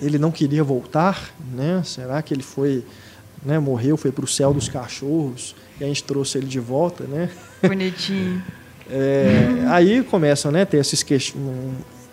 ele 0.00 0.18
não 0.18 0.30
queria 0.30 0.62
voltar, 0.62 1.30
né? 1.52 1.82
Será 1.84 2.20
que 2.22 2.34
ele 2.34 2.42
foi, 2.42 2.84
né? 3.44 3.58
Morreu, 3.58 3.96
foi 3.96 4.12
para 4.12 4.24
o 4.24 4.28
céu 4.28 4.52
dos 4.52 4.68
cachorros 4.68 5.54
e 5.80 5.84
a 5.84 5.86
gente 5.86 6.04
trouxe 6.04 6.38
ele 6.38 6.46
de 6.46 6.60
volta, 6.60 7.04
né? 7.04 7.30
Bonitinho. 7.62 8.42
É, 8.88 9.64
aí 9.66 10.00
começam, 10.04 10.52
né? 10.52 10.64
Ter 10.64 10.76
esses 10.76 11.04
um, 11.34 11.72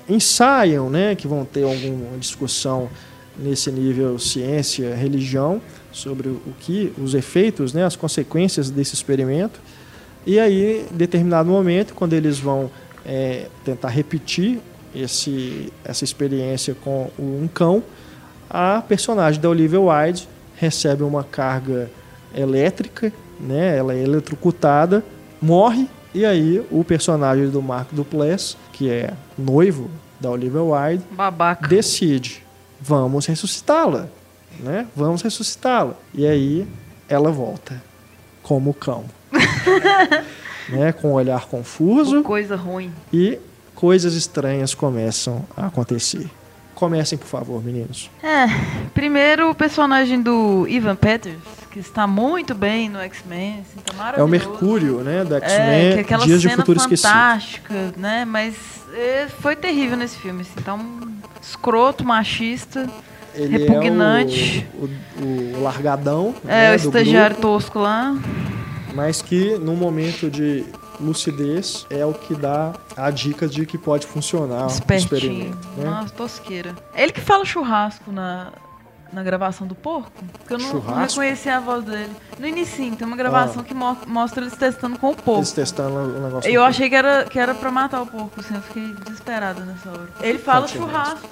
ensaiam, 0.10 0.90
né? 0.90 1.14
Que 1.14 1.28
vão 1.28 1.46
ter 1.46 1.62
alguma 1.62 2.18
discussão 2.18 2.90
nesse 3.38 3.72
nível 3.72 4.18
ciência, 4.18 4.96
religião 4.96 5.62
sobre 5.92 6.30
o 6.30 6.54
que 6.60 6.92
os 6.98 7.14
efeitos, 7.14 7.74
né? 7.74 7.86
As 7.86 7.96
consequências 7.96 8.72
desse 8.72 8.96
experimento. 8.96 9.60
E 10.26 10.40
aí, 10.40 10.88
em 10.92 10.98
determinado 10.98 11.48
momento, 11.48 11.94
quando 11.94 12.14
eles 12.14 12.40
vão 12.40 12.72
é, 13.06 13.48
tentar 13.64 13.90
repetir 13.90 14.60
esse, 14.96 15.72
essa 15.84 16.04
experiência 16.04 16.76
com 16.76 17.10
um 17.18 17.48
cão, 17.48 17.84
a 18.50 18.82
personagem 18.82 19.42
da 19.42 19.50
Olivia 19.50 19.82
Wilde 19.82 20.28
recebe 20.56 21.04
uma 21.04 21.24
carga 21.24 21.90
elétrica, 22.36 23.12
né? 23.40 23.78
ela 23.78 23.94
é 23.94 24.04
eletrocutada, 24.04 25.04
morre, 25.42 25.88
e 26.14 26.26
aí 26.26 26.64
o 26.70 26.84
personagem 26.84 27.50
do 27.50 27.62
Mark 27.62 27.90
Duplass, 27.92 28.56
que 28.72 28.90
é 28.90 29.14
noivo 29.38 29.90
da 30.20 30.30
Olivia 30.30 30.62
Wilde, 30.62 31.04
Babaca. 31.12 31.68
decide, 31.68 32.46
vamos 32.80 33.26
ressuscitá-la, 33.26 34.08
né? 34.60 34.88
Vamos 34.96 35.24
ressuscitá-la. 35.24 35.96
E 36.14 36.28
aí 36.28 36.68
ela 37.10 37.32
volta 37.32 37.82
como 38.44 38.74
cão. 38.74 39.06
né? 40.74 40.92
Com 40.92 41.10
um 41.10 41.14
olhar 41.14 41.46
confuso 41.46 42.22
Coisa 42.24 42.56
ruim. 42.56 42.92
e 43.12 43.38
coisas 43.76 44.14
estranhas 44.16 44.74
começam 44.74 45.46
a 45.56 45.68
acontecer. 45.68 46.30
Comecem, 46.76 47.18
por 47.18 47.28
favor, 47.28 47.64
meninos. 47.64 48.10
É, 48.22 48.46
primeiro 48.94 49.50
o 49.52 49.56
personagem 49.56 50.22
do 50.22 50.68
Ivan 50.68 50.96
Peters, 50.96 51.38
que 51.72 51.80
está 51.80 52.06
muito 52.08 52.54
bem 52.56 52.90
no 52.90 53.00
X-Men, 53.00 53.62
assim, 53.62 53.80
tá 53.86 54.14
É 54.18 54.24
o. 54.24 54.28
Mercúrio, 54.28 55.00
né, 55.02 55.24
da 55.24 55.38
É, 55.38 55.40
X-Men, 55.42 56.00
aquela 56.00 56.26
Dias 56.26 56.42
de 56.42 56.50
cena 56.50 56.62
Futuro 56.62 56.80
Esquecido. 56.80 57.08
fantástica, 57.10 57.94
né? 57.96 58.26
Mas 58.26 58.56
é, 58.96 59.28
foi 59.40 59.56
terrível 59.56 59.96
nesse 59.96 60.18
filme, 60.18 60.42
assim. 60.42 60.62
Tá 60.64 60.74
um 60.74 61.00
escroto, 61.42 62.04
machista. 62.04 62.90
Ele 63.36 63.58
repugnante. 63.58 64.68
é 64.74 65.24
o, 65.24 65.24
o- 65.26 65.58
o 65.60 65.64
largadão, 65.64 66.36
É, 66.48 66.70
né, 66.72 66.76
o 66.76 66.80
do 66.80 66.86
estagiário 66.88 67.36
grupo, 67.38 67.54
tosco 67.54 67.80
lá. 67.80 68.16
Mas 68.94 69.22
que 69.22 69.58
no 69.58 69.76
momento 69.76 70.30
de 70.30 70.66
lucidez 71.00 71.86
é 71.90 72.06
o 72.06 72.14
que 72.14 72.36
dá 72.36 72.74
a 72.96 73.10
dica 73.10 73.48
de 73.48 73.66
que 73.66 73.78
pode 73.78 74.06
funcionar 74.06 74.66
o 74.66 74.68
Espertinho. 74.68 75.20
experimento. 75.20 75.68
Né? 75.76 75.86
Nossa, 75.86 76.14
tosqueira. 76.14 76.76
É 76.94 77.04
ele 77.04 77.12
que 77.12 77.22
fala 77.22 77.44
churrasco 77.44 78.12
na, 78.12 78.52
na 79.14 79.24
gravação 79.24 79.66
do 79.68 79.76
porco? 79.76 80.12
Porque 80.40 80.54
eu 80.54 80.58
não, 80.58 80.74
não 80.74 81.00
a 81.54 81.60
voz 81.60 81.84
dele. 81.86 82.12
No 82.40 82.48
início, 82.48 82.96
tem 82.96 83.08
uma 83.08 83.16
gravação 83.16 83.62
Ah. 83.62 83.64
que 83.64 83.74
mo- 83.74 83.98
mostra 84.08 84.44
eles 84.44 84.56
testando 84.58 84.98
com 84.98 85.12
o 85.12 85.16
porco. 85.16 85.40
Eles 85.40 85.52
testando 85.52 85.96
o 85.96 86.20
negócio. 86.20 86.50
Eu 86.52 86.64
achei 86.64 86.90
que 86.90 86.96
era, 86.96 87.26
que 87.26 87.38
era 87.40 87.54
pra 87.54 87.72
matar 87.72 88.02
o 88.02 88.08
porco, 88.08 88.40
assim, 88.40 88.56
eu 88.56 88.62
fiquei 88.62 88.92
desesperada 89.06 89.62
nessa 89.62 89.90
hora. 89.90 90.10
Ele 90.20 90.40
fala 90.40 90.68
churrasco. 90.68 91.30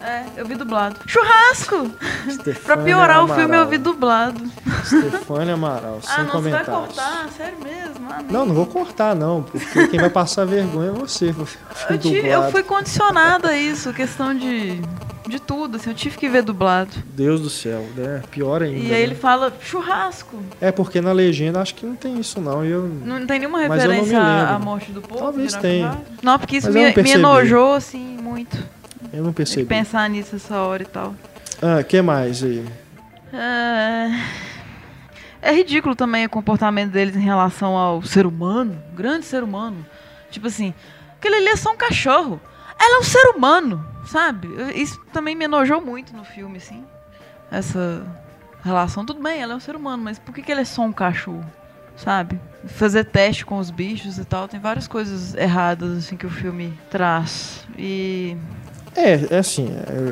É? 0.00 0.04
É, 0.04 0.24
eu 0.36 0.44
vi 0.46 0.54
dublado. 0.56 0.96
Churrasco! 1.06 1.90
Pra 2.64 2.76
piorar 2.76 3.22
o 3.24 3.28
filme, 3.28 3.42
eu 3.42 3.46
Amaral. 3.46 3.66
vi 3.68 3.78
dublado. 3.78 4.40
Stefânia 4.84 5.54
Amaral, 5.54 6.00
ah, 6.06 6.14
sem 6.16 6.24
não, 6.24 6.32
você 6.42 6.50
vai 6.50 6.64
comentários. 6.64 6.94
cortar? 6.96 7.28
Sério 7.36 7.58
mesmo? 7.62 8.06
Ah, 8.10 8.20
Não, 8.28 8.44
não 8.46 8.54
vou 8.54 8.66
cortar, 8.66 9.14
não, 9.14 9.42
porque 9.42 9.88
quem 9.88 10.00
vai 10.00 10.10
passar 10.10 10.44
vergonha 10.44 10.90
é 10.90 10.92
você. 10.92 11.34
Eu, 11.88 11.98
tive- 11.98 12.18
eu 12.18 12.22
dublado. 12.32 12.52
fui 12.52 12.62
condicionada 12.62 13.48
a 13.50 13.56
isso, 13.56 13.92
questão 13.92 14.34
de, 14.34 14.80
de 15.28 15.40
tudo, 15.40 15.76
assim, 15.76 15.90
eu 15.90 15.96
tive 15.96 16.18
que 16.18 16.28
ver 16.28 16.42
dublado. 16.42 16.90
Deus 17.06 17.40
do 17.40 17.48
céu, 17.48 17.86
né? 17.96 18.22
Pior 18.30 18.62
ainda. 18.62 18.78
E 18.78 18.86
aí 18.86 18.90
né? 18.90 19.00
ele 19.00 19.14
fala 19.14 19.52
churrasco. 19.60 20.38
É 20.60 20.70
porque 20.70 21.00
na 21.00 21.12
legenda 21.12 21.60
acho 21.60 21.74
que 21.74 21.86
não 21.86 21.96
tem 21.96 22.18
isso, 22.18 22.40
não. 22.40 22.64
Eu... 22.64 22.88
Não 22.88 23.26
tem 23.26 23.38
nenhuma 23.38 23.60
referência 23.60 24.20
à- 24.20 24.58
morte 24.58 24.92
do 24.92 25.00
povo? 25.00 25.20
Talvez 25.20 25.54
tenha. 25.54 25.98
Não, 26.22 26.38
porque 26.38 26.58
isso 26.58 26.70
me, 26.70 26.92
me 26.94 27.10
enojou, 27.12 27.74
assim, 27.74 28.18
muito. 28.20 28.56
Eu 29.12 29.22
não 29.22 29.32
percebi. 29.32 29.64
pensar 29.64 30.08
nisso 30.10 30.36
essa 30.36 30.56
hora 30.58 30.82
e 30.82 30.86
tal. 30.86 31.14
Ah, 31.62 31.82
que 31.82 32.02
mais 32.02 32.42
aí? 32.42 32.64
É... 33.32 34.10
é 35.40 35.54
ridículo 35.54 35.94
também 35.96 36.26
o 36.26 36.30
comportamento 36.30 36.90
deles 36.90 37.16
em 37.16 37.20
relação 37.20 37.76
ao 37.76 38.02
ser 38.02 38.26
humano, 38.26 38.76
grande 38.94 39.24
ser 39.24 39.42
humano. 39.42 39.84
Tipo 40.30 40.48
assim, 40.48 40.74
aquele 41.16 41.36
ali 41.36 41.48
é 41.48 41.56
só 41.56 41.72
um 41.72 41.76
cachorro. 41.76 42.40
Ela 42.78 42.96
é 42.96 43.00
um 43.00 43.04
ser 43.04 43.26
humano, 43.34 43.86
sabe? 44.06 44.48
Isso 44.74 45.00
também 45.12 45.34
me 45.34 45.44
enojou 45.44 45.80
muito 45.80 46.14
no 46.14 46.24
filme, 46.24 46.58
assim. 46.58 46.84
Essa 47.50 48.06
relação. 48.64 49.04
Tudo 49.04 49.22
bem, 49.22 49.40
ela 49.40 49.52
é 49.52 49.56
um 49.56 49.60
ser 49.60 49.76
humano, 49.76 50.02
mas 50.02 50.18
por 50.18 50.34
que, 50.34 50.42
que 50.42 50.50
ele 50.50 50.62
é 50.62 50.64
só 50.64 50.82
um 50.82 50.92
cachorro? 50.92 51.44
Sabe? 51.96 52.40
Fazer 52.66 53.04
teste 53.04 53.46
com 53.46 53.58
os 53.58 53.70
bichos 53.70 54.18
e 54.18 54.24
tal. 54.24 54.48
Tem 54.48 54.58
várias 54.58 54.88
coisas 54.88 55.34
erradas, 55.34 55.98
assim, 55.98 56.16
que 56.16 56.26
o 56.26 56.30
filme 56.30 56.76
traz. 56.90 57.64
E. 57.78 58.36
É, 58.96 59.34
é 59.34 59.38
assim, 59.38 59.68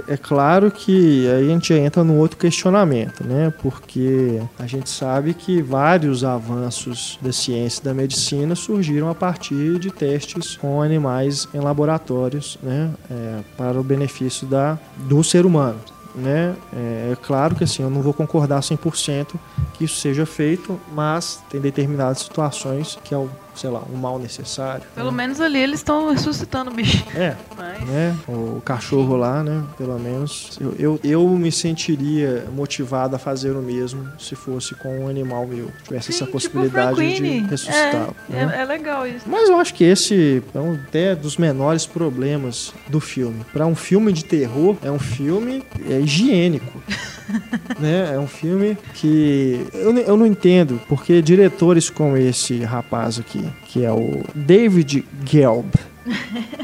é, 0.09 0.15
é 0.15 0.17
claro 0.17 0.71
que 0.71 1.29
aí 1.29 1.47
a 1.47 1.49
gente 1.49 1.73
entra 1.73 2.03
num 2.03 2.19
outro 2.19 2.37
questionamento, 2.37 3.25
né? 3.25 3.53
Porque 3.63 4.43
a 4.59 4.67
gente 4.67 4.91
sabe 4.91 5.35
que 5.35 5.63
vários 5.63 6.25
avanços 6.25 7.19
da 7.23 7.33
ciência 7.33 7.81
e 7.81 7.85
da 7.85 7.95
medicina 7.95 8.55
surgiram 8.55 9.09
a 9.09 9.15
partir 9.15 9.79
de 9.79 9.91
testes 9.91 10.57
com 10.57 10.83
animais 10.83 11.49
em 11.55 11.61
laboratórios, 11.61 12.59
né? 12.63 12.91
É, 13.11 13.41
para 13.57 13.79
o 13.79 13.85
benefício 13.85 14.47
da, 14.47 14.79
do 14.97 15.23
ser 15.23 15.47
humano. 15.47 15.79
Né? 16.15 16.55
É, 16.75 17.13
é 17.13 17.17
claro 17.23 17.55
que 17.55 17.65
assim, 17.65 17.83
eu 17.83 17.89
não 17.89 18.03
vou 18.03 18.13
concordar 18.13 18.61
100% 18.61 19.35
que 19.73 19.85
isso 19.85 19.99
seja 19.99 20.27
feito, 20.27 20.79
mas 20.93 21.43
tem 21.49 21.59
determinadas 21.59 22.19
situações 22.19 22.99
que 23.03 23.15
é 23.15 23.17
sei 23.55 23.71
lá, 23.71 23.83
um 23.93 23.97
mal 23.97 24.19
necessário. 24.19 24.85
Pelo 24.95 25.11
né? 25.11 25.17
menos 25.19 25.41
ali 25.41 25.59
eles 25.59 25.81
estão 25.81 26.11
ressuscitando 26.11 26.71
o 26.71 26.75
bicho. 26.75 27.05
É, 27.15 27.37
Mas. 27.57 27.81
né? 27.87 28.17
O 28.29 28.61
cachorro 28.65 29.17
lá, 29.17 29.43
né? 29.43 29.63
Pelo 29.77 29.99
menos. 29.99 30.59
Eu, 30.61 30.75
eu, 30.79 31.01
eu 31.03 31.29
me 31.29 31.53
sentiria 31.53 32.47
motivado 32.55 33.17
a 33.17 33.19
fazer 33.19 33.53
o 33.53 33.63
mesmo 33.63 34.09
se 34.19 34.35
fosse 34.35 34.75
com 34.75 35.05
um 35.05 35.09
animal 35.09 35.47
meu. 35.47 35.71
Tivesse 35.85 36.13
Sim, 36.13 36.17
essa 36.17 36.25
tipo 36.25 36.33
possibilidade 36.33 36.97
de 36.97 37.17
Franquini. 37.17 37.41
ressuscitá-lo. 37.41 38.17
É, 38.31 38.47
né? 38.47 38.55
é, 38.57 38.63
é 38.63 38.65
legal 38.65 39.07
isso. 39.07 39.29
Mas 39.29 39.49
eu 39.49 39.59
acho 39.59 39.75
que 39.75 39.85
esse 39.85 40.43
é 40.55 40.59
um 40.59 40.75
até 40.75 41.15
dos 41.15 41.37
menores 41.37 41.87
problemas 41.87 42.73
do 42.89 43.01
filme. 43.01 43.45
Para 43.53 43.67
um 43.67 43.75
filme 43.75 44.13
de 44.13 44.25
terror, 44.25 44.77
é 44.83 44.91
um 44.91 44.99
filme 44.99 45.65
é 45.89 46.01
higiênico. 46.01 46.83
né? 47.79 48.15
É 48.15 48.19
um 48.19 48.27
filme 48.27 48.77
que 48.95 49.67
eu, 49.73 49.97
eu 49.99 50.17
não 50.17 50.27
entendo 50.27 50.81
porque 50.89 51.23
diretores 51.23 51.91
como 51.91 52.17
esse 52.17 52.63
rapaz 52.63 53.19
aqui, 53.19 53.45
que 53.67 53.85
é 53.85 53.93
o 53.93 54.23
David 54.35 55.05
Gelb, 55.25 55.67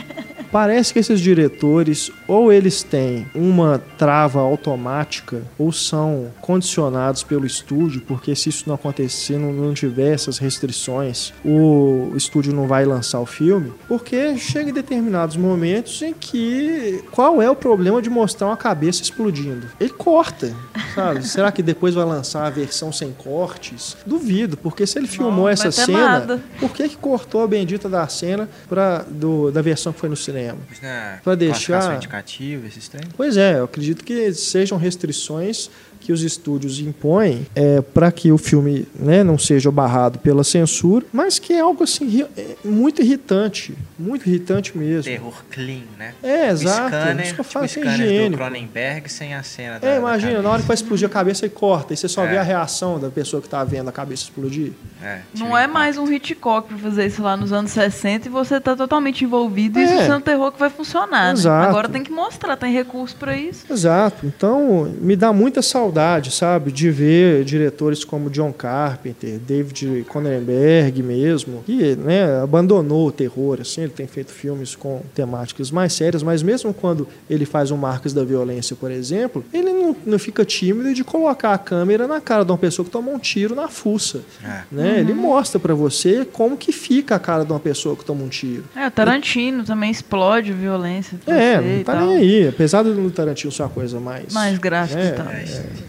Parece 0.51 0.93
que 0.93 0.99
esses 0.99 1.21
diretores 1.21 2.11
ou 2.29 2.53
eles 2.53 2.83
têm 2.83 3.27
uma 3.35 3.83
trava 3.97 4.39
automática 4.41 5.43
ou 5.59 5.73
são 5.73 6.27
condicionados 6.41 7.23
pelo 7.23 7.47
estúdio, 7.47 8.03
porque 8.07 8.37
se 8.37 8.51
isso 8.51 8.65
não 8.67 8.75
acontecer, 8.75 9.39
não, 9.39 9.53
não 9.53 9.75
tiver 9.75 10.13
essas 10.13 10.39
restrições, 10.39 11.33
o 11.45 12.13
estúdio 12.15 12.53
não 12.55 12.67
vai 12.69 12.85
lançar 12.85 13.19
o 13.21 13.27
filme, 13.27 13.73
porque 13.89 14.37
chega 14.37 14.71
em 14.71 14.73
determinados 14.73 15.37
momentos 15.37 16.03
em 16.03 16.13
que 16.13 17.03
qual 17.11 17.41
é 17.41 17.51
o 17.51 17.57
problema 17.57 18.01
de 18.03 18.11
mostrar 18.11 18.47
uma 18.49 18.57
cabeça 18.57 19.03
explodindo? 19.03 19.67
Ele 19.81 19.91
corta, 19.91 20.55
sabe? 20.95 21.25
Será 21.27 21.51
que 21.51 21.63
depois 21.63 21.95
vai 21.95 22.05
lançar 22.05 22.47
a 22.47 22.51
versão 22.51 22.93
sem 22.93 23.13
cortes? 23.13 23.97
Duvido, 24.07 24.57
porque 24.57 24.87
se 24.87 24.99
ele 24.99 25.07
filmou 25.09 25.45
vai 25.45 25.55
essa 25.55 25.71
cena, 25.73 25.99
nada. 25.99 26.43
por 26.61 26.71
que, 26.73 26.89
que 26.89 26.97
cortou 26.97 27.43
a 27.43 27.47
bendita 27.47 27.89
da 27.89 28.07
cena 28.09 28.49
pra, 28.69 29.05
do, 29.09 29.51
da 29.51 29.63
versão 29.63 29.93
que 29.93 30.01
foi 30.01 30.09
no 30.09 30.17
cinema? 30.17 30.59
Na 30.83 31.19
Pra 31.23 31.35
deixar- 31.35 31.81
aplicativo, 32.19 32.67
esses 32.67 32.89
trem? 32.89 33.05
Pois 33.17 33.37
é, 33.37 33.59
eu 33.59 33.65
acredito 33.65 34.05
que 34.05 34.33
sejam 34.33 34.77
restrições 34.79 35.71
que 36.01 36.13
os 36.13 36.23
estúdios 36.23 36.79
impõem 36.79 37.45
é, 37.57 37.81
para 37.81 38.11
que 38.13 38.31
o 38.31 38.39
filme 38.39 38.87
né, 38.95 39.25
não 39.25 39.37
seja 39.37 39.71
barrado 39.71 40.19
pela 40.21 40.45
censura, 40.45 41.05
mas 41.13 41.39
que 41.41 41.53
é 41.53 41.61
algo 41.61 41.83
assim 41.83 42.23
é 42.37 42.47
muito 42.65 43.03
irritante, 43.03 43.75
muito 43.99 44.29
irritante 44.29 44.79
mesmo. 44.79 45.05
Terror 45.05 45.45
clean, 45.51 45.83
né? 45.99 46.15
É, 46.23 46.49
exato. 46.51 46.87
O 46.87 46.89
scanner, 46.89 47.25
Isso 47.27 47.35
que 47.35 47.41
eu 47.41 47.45
tipo 47.45 47.53
falo, 47.53 47.65
o 47.65 47.67
assim, 47.67 47.81
scanner 47.81 48.31
do. 48.31 48.37
Cronenberg 48.37 49.09
sem 49.13 49.35
a 49.35 49.43
cena 49.43 49.79
da 49.81 49.89
É, 49.89 49.95
da 49.95 49.99
imagina, 49.99 50.41
na 50.41 50.51
hora 50.51 50.61
que 50.63 50.69
vai 50.69 50.75
explodir 50.77 51.07
a 51.07 51.11
cabeça 51.11 51.45
e 51.47 51.49
corta, 51.51 51.93
e 51.93 51.97
você 51.97 52.09
só 52.09 52.25
É. 52.25 52.29
vê 52.31 52.39
a 52.39 52.43
reação 52.43 52.99
da 53.01 53.11
pessoa 53.11 53.43
que 53.43 53.49
tá 53.49 53.63
vendo 53.65 53.89
a 53.89 53.93
cabeça 53.93 54.23
explodir. 54.23 54.73
É, 55.03 55.21
Não 55.39 55.57
é 55.57 55.63
impacto. 55.63 55.73
mais 55.75 55.97
um 55.99 56.11
Hitchcock 56.13 56.69
pra 56.69 56.77
fazer 56.79 57.07
isso 57.07 57.23
lá 57.23 57.37
nos 57.37 57.53
anos 57.53 57.71
60 57.71 58.27
e 58.27 58.31
você 58.31 58.61
tá 58.61 58.75
totalmente 58.75 59.25
envolvido 59.25 59.79
e 59.79 59.85
isso 59.85 59.93
É. 59.95 60.07
sendo 60.07 60.21
terror 60.23 60.51
que 60.53 60.59
vai 60.59 60.71
funcionar. 60.71 61.27
né? 61.27 61.33
Exato. 61.33 61.69
Agora 61.69 61.89
tem 61.89 62.03
que 62.03 62.11
mostrar, 62.11 62.57
tem 62.57 62.73
recurso 62.73 63.15
pra 63.17 63.37
isso. 63.37 63.65
Exato. 63.71 64.27
Então, 64.27 64.93
me 65.01 65.15
dá 65.15 65.33
muita 65.33 65.63
saudade, 65.63 66.31
sabe, 66.33 66.73
de 66.73 66.91
ver 66.91 67.45
diretores 67.45 68.05
como 68.05 68.29
John 68.31 68.53
Carpenter, 68.53 69.39
David 69.39 70.05
Cronenberg 70.09 71.03
mesmo, 71.03 71.63
que 71.65 71.95
né, 71.97 72.41
abandonou 72.43 73.07
o 73.09 73.13
terror. 73.13 73.59
Assim, 73.61 73.83
ele 73.83 73.93
tem 73.93 74.07
feito 74.07 74.33
filmes 74.33 74.75
com 74.75 75.03
temáticas 75.15 75.71
mais 75.71 75.93
sérias, 75.93 76.23
mas 76.23 76.43
mesmo 76.43 76.75
quando 76.75 77.07
ele 77.31 77.45
faz 77.47 77.71
um 77.71 77.77
Marcos 77.77 78.13
da 78.13 78.25
Violência, 78.25 78.75
por 78.75 78.91
exemplo, 78.91 79.45
ele 79.53 79.73
não, 79.73 79.97
não 80.05 80.19
fica 80.19 80.45
tímido 80.45 80.93
de 80.93 81.05
colocar 81.05 81.53
a 81.55 81.59
câmera 81.59 82.07
na 82.07 82.21
cara 82.21 82.45
de 82.45 82.51
uma 82.51 82.59
pessoa 82.59 82.85
que 82.85 82.91
tomou 82.91 83.15
um 83.15 83.19
tiro 83.19 83.55
na 83.55 83.69
fuça. 83.69 84.23
É. 84.45 84.63
Né? 84.73 84.88
Ele 84.99 85.13
mostra 85.15 85.59
pra 85.61 85.75
você 85.75 86.25
como 86.33 86.57
que 86.57 86.73
fica 86.73 87.15
a 87.15 87.19
cara 87.19 87.45
de 87.45 87.53
uma 87.53 87.61
pessoa 87.61 87.95
que 87.97 88.05
toma 88.05 88.23
um 88.25 88.29
tiro. 88.29 88.65
É, 88.77 88.87
o 88.87 88.91
Tarantino 88.91 89.65
também 89.65 89.91
explode 89.91 90.53
violência. 90.53 91.19
É, 91.27 91.61
não 91.61 91.85
tá 91.85 92.01
nem 92.01 92.17
aí. 92.17 92.49
Apesar 92.49 92.83
do 92.83 93.11
Tarantino 93.11 93.53
ser 93.53 93.63
uma 93.63 93.69
coisa 93.69 93.99
mais. 94.01 94.33
Mais 94.33 94.59
gráfico 94.59 95.01
É, 95.01 95.09
e 95.09 95.13
tal. 95.13 95.29
É, 95.29 95.43
estilizado. 95.43 95.89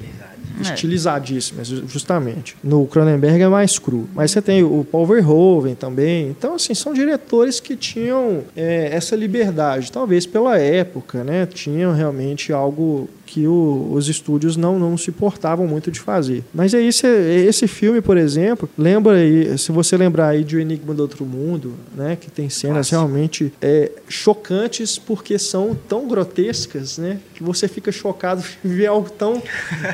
É. 0.61 0.73
estilizadíssima, 0.73 1.63
ju- 1.63 1.83
justamente. 1.87 2.55
No 2.63 2.85
Cronenberg 2.85 3.41
é 3.41 3.47
mais 3.47 3.79
cru. 3.79 4.09
Mas 4.13 4.31
você 4.31 4.41
tem 4.41 4.61
o 4.63 4.83
Paul 4.89 5.05
Verhoeven 5.05 5.73
também. 5.75 6.27
Então, 6.27 6.55
assim, 6.55 6.73
são 6.73 6.93
diretores 6.93 7.59
que 7.59 7.75
tinham 7.77 8.43
é, 8.57 8.89
essa 8.93 9.15
liberdade. 9.15 9.91
Talvez 9.91 10.25
pela 10.25 10.57
época, 10.57 11.23
né? 11.23 11.45
Tinham 11.45 11.93
realmente 11.93 12.51
algo 12.51 13.09
que 13.31 13.45
o- 13.45 13.91
os 13.93 14.09
estúdios 14.09 14.57
não, 14.57 14.79
não 14.79 14.97
se 14.97 15.11
portavam 15.11 15.67
muito 15.67 15.91
de 15.91 15.99
fazer. 15.99 16.43
Mas 16.51 16.73
aí, 16.73 16.87
esse, 16.87 17.05
esse 17.05 17.67
filme, 17.67 18.01
por 18.01 18.17
exemplo, 18.17 18.67
lembra 18.75 19.17
aí, 19.17 19.55
se 19.57 19.71
você 19.71 19.95
lembrar 19.95 20.29
aí 20.29 20.43
de 20.43 20.55
O 20.55 20.59
Enigma 20.59 20.95
do 20.95 21.01
Outro 21.03 21.23
Mundo, 21.25 21.73
né? 21.95 22.17
Que 22.19 22.31
tem 22.31 22.49
cenas 22.49 22.89
Clássico. 22.89 22.95
realmente 22.95 23.53
é, 23.61 23.91
chocantes 24.07 24.97
porque 24.97 25.37
são 25.37 25.77
tão 25.87 26.07
grotescas, 26.07 26.97
né? 26.97 27.19
Que 27.35 27.43
você 27.43 27.67
fica 27.67 27.91
chocado 27.91 28.41
de 28.63 28.67
ver 28.67 28.87
algo 28.87 29.09
tão 29.11 29.41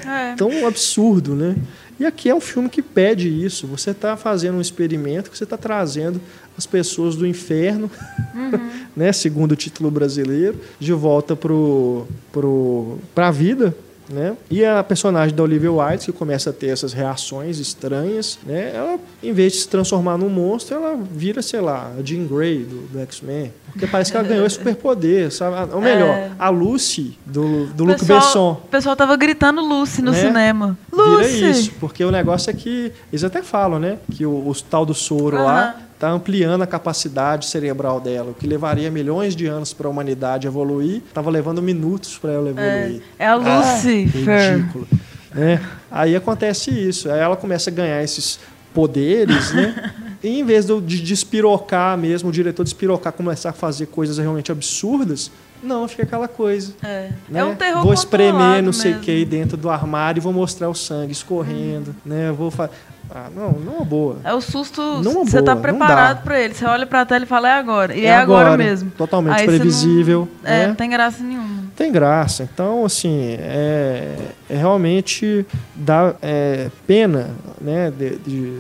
É. 0.08 0.36
tão 0.36 0.66
absurdo, 0.66 1.36
né? 1.36 1.56
E 2.00 2.06
aqui 2.06 2.30
é 2.30 2.36
um 2.36 2.42
filme 2.42 2.68
que 2.70 2.82
pede 2.82 3.30
isso. 3.30 3.68
Você 3.68 3.92
está 3.92 4.18
fazendo 4.18 4.58
um 4.58 4.62
experimento 4.62 5.32
que 5.32 5.38
você 5.38 5.46
está 5.46 5.56
trazendo 5.58 6.20
as 6.58 6.66
pessoas 6.66 7.16
do 7.16 7.26
inferno, 7.28 7.90
né? 8.96 9.12
Segundo 9.12 9.52
o 9.54 9.56
título 9.56 9.90
brasileiro, 9.92 10.60
de 10.80 10.94
volta 10.94 11.36
pro, 11.36 12.06
pro, 12.32 12.98
pra 13.14 13.32
vida. 13.32 13.76
Né? 14.08 14.38
E 14.52 14.64
a 14.64 14.84
personagem 14.84 15.36
da 15.36 15.42
Olivia 15.42 15.72
Wilde, 15.72 16.06
que 16.06 16.12
começa 16.12 16.52
a 16.52 16.54
ter 16.54 16.68
essas 16.68 16.94
reações 16.94 17.58
estranhas, 17.58 18.38
né? 18.46 18.72
ela, 18.76 19.00
em 19.24 19.34
vez 19.34 19.54
de 19.54 19.60
se 19.62 19.68
transformar 19.68 20.16
num 20.16 20.30
monstro, 20.30 20.76
ela 20.76 20.96
vira, 21.12 21.42
sei 21.42 21.60
lá, 21.60 21.92
a 21.98 22.04
Jean 22.04 22.28
Grey 22.28 22.60
do, 22.60 22.82
do 22.86 23.00
X-Men. 23.00 23.52
Porque 23.72 23.88
parece 23.88 24.12
que 24.12 24.18
ela 24.18 24.28
ganhou 24.28 24.46
esse 24.46 24.58
superpoder, 24.58 25.32
sabe? 25.34 25.74
Ou 25.74 25.82
melhor, 25.82 26.10
É. 26.16 26.32
a 26.38 26.50
Lucy 26.50 27.18
do, 27.26 27.66
do 27.74 27.84
Luc 27.84 28.06
Besson. 28.06 28.52
O 28.64 28.68
pessoal 28.68 28.96
tava 28.96 29.18
gritando 29.18 29.60
Lucy 29.60 30.04
no 30.04 30.12
Né? 30.12 30.22
cinema. 30.22 30.78
Vira 30.94 31.04
Lucy! 31.08 31.50
isso, 31.50 31.72
porque 31.80 32.06
o 32.06 32.12
negócio 32.12 32.52
é 32.52 32.54
que 32.54 32.92
eles 33.12 33.24
até 33.24 33.42
falam, 33.42 33.80
né? 33.80 33.98
Que 34.12 34.24
o, 34.24 34.30
o 34.48 34.54
tal 34.70 34.86
do 34.86 34.94
soro 34.94 35.38
lá 35.38 35.82
tá 36.06 36.12
ampliando 36.12 36.62
a 36.62 36.68
capacidade 36.68 37.46
cerebral 37.48 38.00
dela, 38.00 38.32
o 38.32 38.34
que 38.34 38.46
levaria 38.48 38.90
milhões 38.92 39.36
de 39.36 39.46
anos 39.48 39.74
para 39.74 39.88
a 39.88 39.90
humanidade 39.90 40.48
evoluir, 40.48 41.02
tava 41.14 41.30
levando 41.30 41.62
minutos 41.62 42.18
para 42.18 42.32
ela 42.32 42.48
É, 42.50 42.52
evoluir. 42.52 43.02
é 43.20 43.28
a 43.28 43.36
Lucifer. 43.36 44.56
Ridículo. 44.58 44.88
né? 45.34 45.62
Aí 45.90 46.16
acontece 46.16 46.72
isso, 46.72 47.10
aí 47.12 47.20
ela 47.20 47.36
começa 47.36 47.70
a 47.70 47.74
ganhar 47.74 48.04
esses 48.04 48.40
poderes, 48.74 49.54
né? 49.54 49.94
E 50.24 50.40
em 50.40 50.44
vez 50.44 50.66
do- 50.66 50.82
de 50.82 51.00
despirocar 51.04 51.96
mesmo, 51.96 52.30
o 52.30 52.32
diretor 52.32 52.64
despirocar, 52.64 53.14
começar 53.14 53.52
a 53.52 53.54
fazer 53.54 53.86
coisas 53.86 54.18
realmente 54.18 54.52
absurdas, 54.52 55.30
não, 55.62 55.88
fica 55.88 56.02
aquela 56.02 56.28
coisa. 56.28 56.74
É. 56.82 57.10
né? 57.30 57.42
é 57.42 57.44
um 57.46 57.54
terror 57.56 57.84
Vou 57.84 57.94
espremer 57.94 58.64
não 58.64 58.74
sei 58.74 58.94
o 58.94 59.00
que 59.02 59.24
dentro 59.24 59.56
do 59.56 59.70
armário 59.70 60.20
e 60.20 60.22
vou 60.22 60.34
mostrar 60.34 60.68
o 60.68 60.74
sangue 60.74 61.12
escorrendo, 61.12 61.96
né? 62.04 62.30
Eu 62.30 62.34
vou 62.36 62.50
fa... 62.50 62.72
Ah, 63.10 63.30
não, 63.34 63.52
não 63.54 63.82
é 63.82 63.86
boa. 63.86 64.18
É 64.24 64.34
o 64.34 64.42
susto, 64.42 64.82
Não 65.02 65.22
é 65.22 65.26
você 65.26 65.42
tá 65.42 65.54
dá. 65.54 65.62
preparado 65.62 66.24
pra 66.24 66.40
ele. 66.42 66.54
Você 66.54 66.66
olha 66.66 66.86
pra 66.86 67.06
tela 67.06 67.24
e 67.24 67.28
fala, 67.28 67.48
é 67.50 67.54
agora. 67.54 67.96
E 67.96 68.06
é, 68.06 68.16
agora, 68.16 68.58
mesmo. 68.58 68.92
Totalmente 68.92 69.34
Aí 69.34 69.46
você 69.46 69.52
não- 69.52 69.58
previsível. 69.58 70.28
É, 70.44 70.60
né? 70.60 70.68
não 70.68 70.76
tem 70.76 70.90
graça 70.90 71.24
nenhuma. 71.24 71.66
Tem 71.76 71.92
graça. 71.92 72.44
Então, 72.52 72.86
assim, 72.86 73.36
é, 73.40 74.16
é 74.50 74.56
realmente 74.58 75.46
dá 75.76 76.16
é, 76.22 76.70
pena 76.88 77.32
né, 77.60 77.92
de, 77.92 78.18
de 78.18 78.58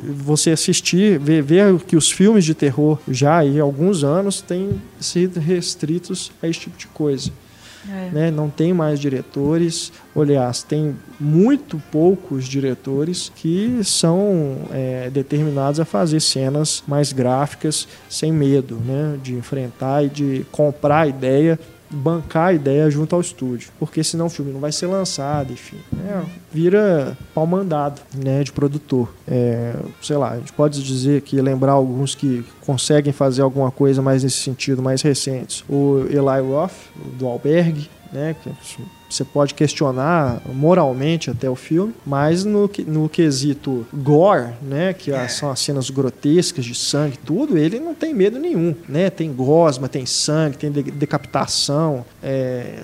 você 0.00 0.50
assistir, 0.50 1.18
ver, 1.18 1.42
ver 1.42 1.76
que 1.80 1.96
os 1.96 2.10
filmes 2.10 2.44
de 2.44 2.54
terror 2.54 2.98
já 3.08 3.40
há 3.40 3.60
alguns 3.62 4.04
anos 4.04 4.40
têm 4.40 4.80
sido 5.00 5.40
restritos 5.40 6.30
a 6.42 6.46
esse 6.48 6.60
tipo 6.60 6.78
de 6.78 6.86
coisa. 6.88 7.30
É. 7.90 8.10
né? 8.12 8.30
Não 8.30 8.50
tem 8.50 8.72
mais 8.72 9.00
diretores. 9.00 9.92
Aliás, 10.14 10.62
tem 10.62 10.94
muito 11.20 11.82
poucos 11.90 12.46
diretores 12.46 13.32
que 13.34 13.80
são 13.82 14.56
é, 14.70 15.10
determinados 15.10 15.80
a 15.80 15.84
fazer 15.84 16.20
cenas 16.20 16.82
mais 16.86 17.12
gráficas 17.12 17.88
sem 18.08 18.32
medo, 18.32 18.76
né? 18.76 19.18
De 19.22 19.34
enfrentar 19.34 20.04
e 20.04 20.08
de 20.08 20.46
comprar 20.52 21.00
a 21.00 21.06
ideia, 21.06 21.58
bancar 21.90 22.48
a 22.48 22.52
ideia 22.52 22.90
junto 22.90 23.14
ao 23.14 23.20
estúdio, 23.20 23.70
porque 23.78 24.04
senão 24.04 24.26
o 24.26 24.30
filme 24.30 24.52
não 24.52 24.60
vai 24.60 24.70
ser 24.70 24.86
lançado, 24.86 25.52
enfim, 25.52 25.78
né? 25.92 26.24
vira 26.52 27.16
pau 27.34 27.46
mandado, 27.46 28.00
né? 28.14 28.44
De 28.44 28.52
produtor. 28.52 29.12
É, 29.26 29.74
sei 30.00 30.16
lá, 30.16 30.32
a 30.32 30.36
gente 30.36 30.52
pode 30.52 30.82
dizer 30.82 31.22
que 31.22 31.40
lembrar 31.40 31.72
alguns 31.72 32.14
que 32.14 32.44
conseguem 32.64 33.12
fazer 33.12 33.42
alguma 33.42 33.70
coisa 33.70 34.00
mais 34.00 34.22
nesse 34.22 34.38
sentido, 34.38 34.82
mais 34.82 35.02
recentes. 35.02 35.64
O 35.68 36.04
Eli 36.08 36.40
Roth, 36.46 36.72
do 37.18 37.26
Albergue, 37.26 37.88
né? 38.12 38.36
que 38.42 38.50
Você 39.08 39.24
pode 39.24 39.54
questionar 39.54 40.42
moralmente 40.52 41.30
até 41.30 41.48
o 41.48 41.54
filme, 41.56 41.94
mas 42.04 42.44
no, 42.44 42.70
no 42.86 43.08
quesito 43.08 43.86
gore, 43.92 44.52
né, 44.62 44.92
que 44.92 45.10
a- 45.12 45.28
são 45.28 45.50
as 45.50 45.60
cenas 45.60 45.88
grotescas 45.88 46.64
de 46.64 46.74
sangue, 46.74 47.16
tudo, 47.24 47.56
ele 47.56 47.80
não 47.80 47.94
tem 47.94 48.12
medo 48.12 48.38
nenhum, 48.38 48.74
né? 48.88 49.08
Tem 49.08 49.32
gosma, 49.32 49.88
tem 49.88 50.04
sangue, 50.04 50.58
tem 50.58 50.70
de- 50.70 50.82
decapitação. 50.82 52.04
é, 52.22 52.80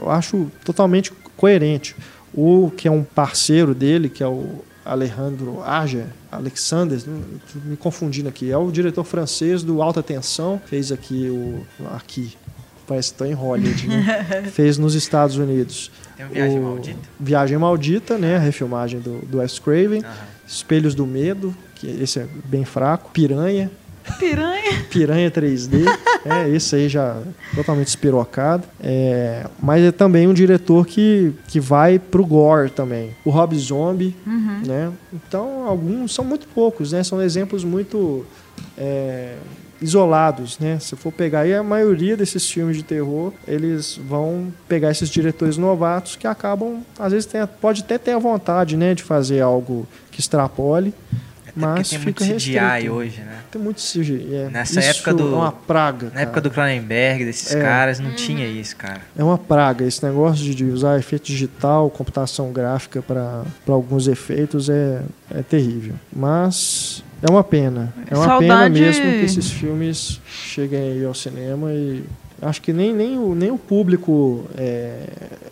eu 0.00 0.10
acho 0.10 0.50
totalmente 0.64 1.12
coerente. 1.36 1.94
O 2.34 2.70
que 2.76 2.88
é 2.88 2.90
um 2.90 3.02
parceiro 3.04 3.74
dele, 3.74 4.08
que 4.08 4.22
é 4.22 4.26
o 4.26 4.62
Alejandro 4.84 5.62
Aja, 5.62 6.06
Alexander, 6.32 6.98
me 7.64 7.76
confundindo 7.76 8.28
aqui, 8.28 8.50
é 8.50 8.56
o 8.56 8.70
diretor 8.70 9.04
francês 9.04 9.62
do 9.62 9.82
Alta 9.82 10.02
Tensão, 10.02 10.60
fez 10.66 10.90
aqui 10.90 11.28
o 11.28 11.60
aqui 11.94 12.34
parece 12.88 13.10
que 13.10 13.14
estou 13.14 13.26
em 13.26 13.34
Hollywood, 13.34 13.86
né? 13.86 14.48
fez 14.52 14.78
nos 14.78 14.94
Estados 14.94 15.36
Unidos. 15.36 15.90
Tem 16.16 16.24
uma 16.26 16.34
viagem 16.34 16.58
o 16.58 16.62
maldita. 16.62 16.98
Viagem 17.20 17.58
Maldita, 17.58 18.18
né? 18.18 18.36
A 18.36 18.40
refilmagem 18.40 18.98
do, 19.00 19.18
do 19.26 19.38
Wes 19.38 19.58
Craven. 19.58 20.00
Aham. 20.04 20.14
Espelhos 20.46 20.94
do 20.94 21.06
Medo, 21.06 21.54
que 21.74 21.86
esse 22.02 22.18
é 22.20 22.26
bem 22.46 22.64
fraco. 22.64 23.10
Piranha, 23.12 23.70
Piranha. 24.18 24.82
Piranha 24.90 25.30
3D, 25.30 25.84
é, 26.24 26.48
esse 26.48 26.74
aí 26.74 26.88
já 26.88 27.20
totalmente 27.54 27.88
espirocado. 27.88 28.64
É, 28.80 29.46
mas 29.62 29.82
é 29.84 29.92
também 29.92 30.26
um 30.26 30.32
diretor 30.32 30.86
que, 30.86 31.34
que 31.46 31.60
vai 31.60 31.98
pro 31.98 32.24
gore 32.24 32.70
também. 32.70 33.10
O 33.24 33.30
Rob 33.30 33.54
Zombie, 33.58 34.16
Uhum. 34.26 34.62
né? 34.66 34.90
Então, 35.12 35.64
alguns 35.66 36.14
são 36.14 36.24
muito 36.24 36.48
poucos, 36.48 36.92
né? 36.92 37.02
São 37.04 37.20
exemplos 37.20 37.62
muito 37.62 38.24
é, 38.78 39.34
isolados, 39.80 40.58
né? 40.58 40.78
Se 40.80 40.96
for 40.96 41.12
pegar 41.12 41.40
aí, 41.40 41.54
a 41.54 41.62
maioria 41.62 42.16
desses 42.16 42.50
filmes 42.50 42.76
de 42.76 42.82
terror, 42.82 43.32
eles 43.46 43.96
vão 43.96 44.52
pegar 44.68 44.90
esses 44.90 45.08
diretores 45.08 45.56
novatos 45.56 46.16
que 46.16 46.26
acabam, 46.26 46.80
às 46.98 47.12
vezes, 47.12 47.26
tem, 47.26 47.40
pode 47.60 47.82
até 47.82 47.98
ter 47.98 48.12
a 48.12 48.18
vontade, 48.18 48.76
né? 48.76 48.94
De 48.94 49.02
fazer 49.02 49.40
algo 49.40 49.86
que 50.10 50.20
extrapole, 50.20 50.92
mas 51.60 51.74
porque 51.74 51.96
tem 51.96 51.98
muito 52.04 52.24
fica 52.24 52.34
CGI 52.36 52.52
restrito. 52.58 52.92
hoje, 52.94 53.20
né? 53.20 53.38
Tem 53.50 53.60
muito 53.62 53.80
CGI. 53.80 54.34
É. 54.34 54.48
Nessa 54.50 54.80
Isso 54.80 54.90
época 54.90 55.14
do- 55.14 55.32
É 55.34 55.36
uma 55.36 55.52
praga. 55.52 56.10
Na 56.14 56.20
época 56.22 56.40
do 56.40 56.50
Cronenberg, 56.50 57.24
desses 57.24 57.54
É. 57.54 57.60
caras, 57.60 57.98
não 58.00 58.12
tinha 58.12 58.46
isso, 58.46 58.76
cara. 58.76 59.00
É 59.16 59.22
uma 59.24 59.38
praga. 59.38 59.84
Esse 59.84 60.04
negócio 60.04 60.42
de, 60.44 60.54
de 60.54 60.64
usar 60.64 60.98
efeito 60.98 61.24
digital, 61.26 61.88
computação 61.90 62.52
gráfica 62.52 63.00
para 63.02 63.42
alguns 63.66 64.06
efeitos 64.08 64.68
é, 64.68 65.02
é 65.30 65.42
terrível. 65.42 65.94
Mas 66.14 67.02
é 67.22 67.30
uma 67.30 67.42
pena. 67.44 67.92
É 68.10 68.14
uma 68.16 68.38
pena 68.38 68.54
Saudade- 68.54 68.80
mesmo 68.80 69.04
que 69.04 69.24
esses 69.24 69.50
filmes 69.50 70.20
cheguem 70.26 70.92
aí 70.92 71.04
ao 71.04 71.14
cinema 71.14 71.72
e 71.72 72.04
Acho 72.40 72.62
que 72.62 72.72
nem, 72.72 72.94
nem, 72.94 73.18
o, 73.18 73.34
nem 73.34 73.50
o 73.50 73.58
público 73.58 74.44
é, 74.56 75.06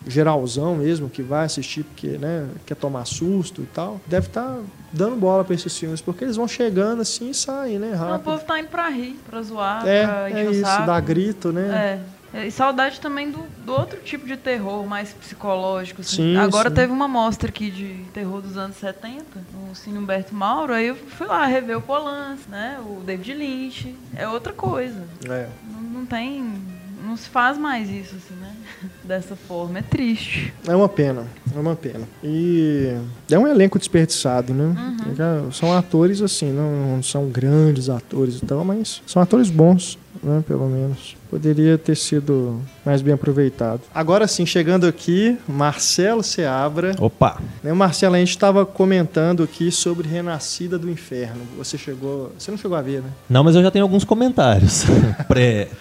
geralzão 0.07 0.76
mesmo 0.76 1.11
que 1.11 1.20
vai 1.20 1.45
assistir 1.45 1.82
porque 1.82 2.16
né, 2.18 2.49
quer 2.64 2.76
tomar 2.76 3.05
susto 3.05 3.62
e 3.62 3.66
tal, 3.66 4.01
deve 4.07 4.28
estar 4.28 4.43
tá 4.43 4.61
dando 4.93 5.16
bola 5.16 5.45
para 5.45 5.55
esses 5.55 5.76
filmes, 5.76 6.01
porque 6.01 6.24
eles 6.24 6.37
vão 6.37 6.47
chegando 6.47 7.03
assim 7.03 7.30
e 7.30 7.34
saem, 7.34 7.78
né? 7.78 7.93
Rápido. 7.93 8.16
o 8.16 8.18
povo 8.20 8.45
tá 8.45 8.61
indo 8.61 8.68
pra 8.68 8.89
rir, 8.89 9.18
pra 9.28 9.43
zoar, 9.43 9.87
é, 9.87 10.07
pra 10.07 10.30
é 10.30 10.51
isso, 10.51 10.62
dar 10.62 11.01
grito, 11.01 11.53
né? 11.53 12.01
É. 12.34 12.47
E 12.47 12.51
saudade 12.51 13.01
também 13.01 13.30
do, 13.30 13.39
do, 13.64 13.72
outro 13.72 13.99
tipo 14.01 14.26
de 14.26 14.37
terror, 14.37 14.84
mais 14.87 15.11
psicológico. 15.12 16.03
Assim. 16.03 16.16
Sim, 16.16 16.37
Agora 16.37 16.68
sim. 16.68 16.74
teve 16.74 16.93
uma 16.93 17.09
mostra 17.09 17.49
aqui 17.49 17.70
de 17.70 18.05
terror 18.12 18.43
dos 18.43 18.59
anos 18.59 18.76
70, 18.76 19.24
no 19.55 19.74
Cine 19.74 19.97
Humberto 19.97 20.34
Mauro, 20.34 20.74
aí 20.74 20.89
eu 20.89 20.97
fui 20.97 21.26
lá 21.26 21.47
rever 21.47 21.78
o 21.78 21.80
Polanski, 21.80 22.51
né? 22.51 22.78
O 22.84 23.01
David 23.01 23.32
Lynch. 23.32 23.95
É 24.14 24.28
outra 24.28 24.53
coisa. 24.53 25.03
É. 25.26 25.49
Não, 25.64 25.80
não 25.80 26.07
tem 26.07 26.75
não 27.07 27.16
se 27.16 27.28
faz 27.28 27.57
mais 27.57 27.88
isso, 27.88 28.16
assim, 28.16 28.34
né? 28.40 28.52
Dessa 29.04 29.36
forma. 29.36 29.78
É 29.78 29.82
triste. 29.82 30.52
É 30.66 30.74
uma 30.74 30.88
pena, 30.88 31.26
é 31.54 31.59
uma 31.59 31.76
pena. 31.76 32.07
E 32.22 32.94
é 33.30 33.38
um 33.38 33.46
elenco 33.46 33.78
desperdiçado, 33.78 34.52
né? 34.52 34.64
Uhum. 34.64 35.52
São 35.52 35.76
atores, 35.76 36.20
assim, 36.20 36.52
não 36.52 37.02
são 37.02 37.28
grandes 37.28 37.88
atores 37.88 38.38
e 38.42 38.46
tal, 38.46 38.64
mas 38.64 39.02
são 39.07 39.22
atores 39.22 39.48
bons, 39.48 39.98
né? 40.22 40.42
Pelo 40.46 40.68
menos. 40.68 41.16
Poderia 41.30 41.76
ter 41.76 41.96
sido 41.96 42.60
mais 42.84 43.02
bem 43.02 43.14
aproveitado. 43.14 43.80
Agora 43.94 44.26
sim, 44.26 44.46
chegando 44.46 44.86
aqui, 44.86 45.36
Marcelo 45.48 46.22
Seabra. 46.22 46.94
Opa! 46.98 47.40
Né, 47.62 47.72
Marcelo, 47.72 48.14
a 48.14 48.18
gente 48.18 48.30
estava 48.30 48.64
comentando 48.64 49.42
aqui 49.42 49.70
sobre 49.70 50.08
Renascida 50.08 50.78
do 50.78 50.90
Inferno. 50.90 51.42
Você 51.58 51.76
chegou. 51.76 52.32
Você 52.38 52.50
não 52.50 52.58
chegou 52.58 52.76
a 52.76 52.82
ver, 52.82 53.02
né? 53.02 53.10
Não, 53.28 53.42
mas 53.42 53.54
eu 53.54 53.62
já 53.62 53.70
tenho 53.70 53.84
alguns 53.84 54.04
comentários 54.04 54.84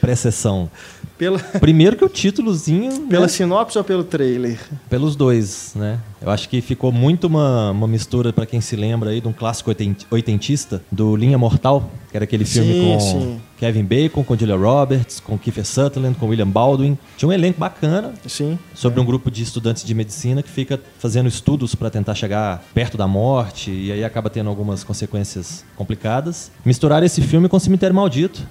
pré-sessão. 0.01 0.69
Pré 0.73 1.05
pela... 1.17 1.39
Primeiro 1.59 1.95
que 1.95 2.03
o 2.03 2.09
títulozinho. 2.09 3.07
Pela 3.07 3.23
né? 3.23 3.27
sinopse 3.27 3.77
ou 3.77 3.83
pelo 3.83 4.03
trailer? 4.03 4.59
Pelos 4.89 5.15
dois, 5.15 5.73
né? 5.75 5.99
Eu 6.21 6.29
acho 6.29 6.49
que 6.49 6.61
ficou 6.61 6.91
muito 6.91 7.27
uma, 7.27 7.71
uma 7.71 7.87
mistura, 7.87 8.33
para 8.33 8.45
quem 8.45 8.59
se 8.61 8.75
lembra 8.75 9.11
aí, 9.11 9.21
de 9.21 9.27
um 9.27 9.33
clássico 9.33 9.71
oitentista, 10.11 10.81
do 10.91 11.15
Linha 11.15 11.37
Mortal, 11.37 11.89
que 12.09 12.17
era 12.17 12.23
aquele 12.23 12.45
filme 12.45 12.73
sim, 12.73 12.83
com 12.83 12.99
sim. 12.99 13.41
Kevin 13.57 13.83
Bacon, 13.83 14.23
com 14.23 14.37
Julia 14.37 14.55
Roberts, 14.55 15.19
com 15.19 15.37
Kiefer 15.37 15.65
Sutherland, 15.65 16.17
com 16.17 16.27
William 16.27 16.47
Baldwin. 16.47 16.97
Tinha 17.17 17.29
um 17.29 17.33
elenco 17.33 17.59
bacana 17.59 18.13
sim, 18.27 18.59
sobre 18.73 18.99
é. 18.99 19.01
um 19.01 19.05
grupo 19.05 19.31
de 19.31 19.43
estudantes 19.43 19.83
de 19.83 19.93
medicina 19.93 20.43
que 20.43 20.49
fica 20.49 20.79
fazendo 20.99 21.27
estudos 21.27 21.73
para 21.73 21.89
tentar 21.89 22.15
chegar 22.15 22.63
perto 22.73 22.97
da 22.97 23.07
morte 23.07 23.71
e 23.71 23.91
aí 23.91 24.03
acaba 24.03 24.29
tendo 24.29 24.49
algumas 24.49 24.83
consequências 24.83 25.63
complicadas. 25.75 26.51
Misturar 26.65 27.03
esse 27.03 27.21
filme 27.21 27.47
com 27.47 27.57
Cemitério 27.59 27.95
Maldito, 27.95 28.45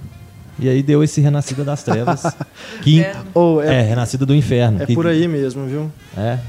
e 0.57 0.69
aí 0.69 0.81
deu 0.81 1.03
esse 1.03 1.21
Renascida 1.21 1.63
das 1.63 1.83
Trevas. 1.83 2.23
que, 2.81 3.01
é, 3.01 3.15
oh, 3.33 3.61
é, 3.61 3.75
é, 3.75 3.81
Renascida 3.81 4.25
do 4.25 4.33
Inferno. 4.33 4.81
É 4.81 4.85
que, 4.85 4.95
por 4.95 5.05
aí 5.05 5.27
mesmo, 5.27 5.65
viu? 5.65 5.91
É, 6.17 6.39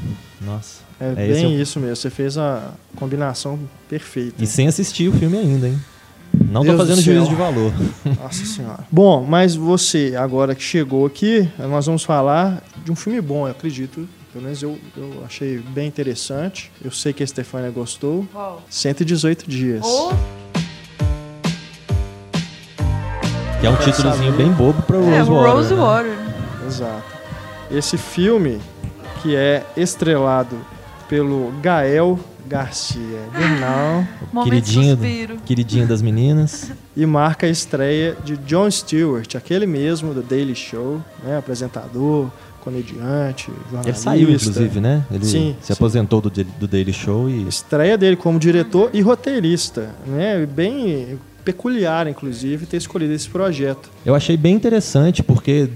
nossa. 0.40 0.86
É, 1.00 1.10
é 1.10 1.14
bem 1.14 1.60
isso 1.60 1.78
mesmo. 1.80 1.96
Você 1.96 2.08
fez 2.08 2.38
a 2.38 2.72
combinação 2.94 3.58
perfeita. 3.88 4.42
E 4.42 4.46
sem 4.46 4.66
assistir 4.66 5.08
o 5.08 5.12
filme 5.12 5.36
ainda, 5.36 5.68
hein? 5.68 5.78
Não 6.44 6.62
Deus 6.62 6.76
tô 6.76 6.86
fazendo 6.86 7.02
juízo 7.02 7.28
de 7.28 7.34
valor. 7.34 7.72
Nossa 8.22 8.44
senhora. 8.44 8.84
Bom, 8.90 9.24
mas 9.24 9.54
você, 9.54 10.14
agora 10.18 10.54
que 10.54 10.62
chegou 10.62 11.06
aqui, 11.06 11.48
nós 11.58 11.86
vamos 11.86 12.04
falar 12.04 12.62
de 12.84 12.92
um 12.92 12.96
filme 12.96 13.20
bom, 13.20 13.46
eu 13.46 13.52
acredito. 13.52 14.08
Pelo 14.32 14.44
menos 14.44 14.62
eu, 14.62 14.78
eu 14.96 15.22
achei 15.24 15.58
bem 15.58 15.88
interessante. 15.88 16.70
Eu 16.84 16.90
sei 16.90 17.12
que 17.12 17.22
a 17.22 17.26
Stefania 17.26 17.70
gostou. 17.70 18.26
Qual? 18.32 18.62
118 18.68 19.48
dias. 19.48 19.82
Oh. 19.84 20.12
Que 23.60 23.66
é 23.66 23.70
um 23.70 23.76
títulozinho 23.76 24.32
bem 24.34 24.52
bobo 24.52 24.82
para 24.82 24.98
o 24.98 25.10
é. 25.10 25.20
Rosewater. 25.20 26.10
Né? 26.10 26.34
Exato. 26.66 27.16
Esse 27.70 27.96
filme, 27.96 28.60
que 29.22 29.34
é 29.34 29.64
estrelado 29.76 30.56
pelo 31.08 31.52
Gael 31.62 32.18
Garcia 32.46 33.18
Bernal, 33.32 34.06
queridinho, 34.44 34.96
queridinho 35.44 35.86
das 35.86 36.00
meninas. 36.00 36.70
E 36.96 37.04
marca 37.04 37.46
a 37.46 37.50
estreia 37.50 38.16
de 38.24 38.36
Jon 38.36 38.70
Stewart, 38.70 39.34
aquele 39.34 39.66
mesmo 39.66 40.14
do 40.14 40.22
Daily 40.22 40.54
Show, 40.54 41.02
né, 41.24 41.36
apresentador, 41.36 42.30
comediante, 42.60 43.50
jornalista. 43.70 43.88
Ele 43.88 43.96
saiu, 43.96 44.30
inclusive, 44.30 44.80
né? 44.80 45.04
Ele 45.10 45.24
sim, 45.24 45.56
se 45.60 45.68
sim. 45.68 45.72
aposentou 45.72 46.20
do, 46.20 46.30
do 46.30 46.66
Daily 46.66 46.92
Show 46.92 47.28
e... 47.28 47.46
Estreia 47.48 47.98
dele 47.98 48.16
como 48.16 48.38
diretor 48.38 48.90
e 48.92 49.00
roteirista, 49.00 49.90
né? 50.06 50.46
Bem 50.46 51.18
peculiar, 51.44 52.08
inclusive, 52.08 52.66
ter 52.66 52.76
escolhido 52.76 53.12
esse 53.12 53.28
projeto. 53.28 53.88
Eu 54.04 54.16
achei 54.16 54.36
bem 54.36 54.54
interessante, 54.54 55.22
porque 55.22 55.68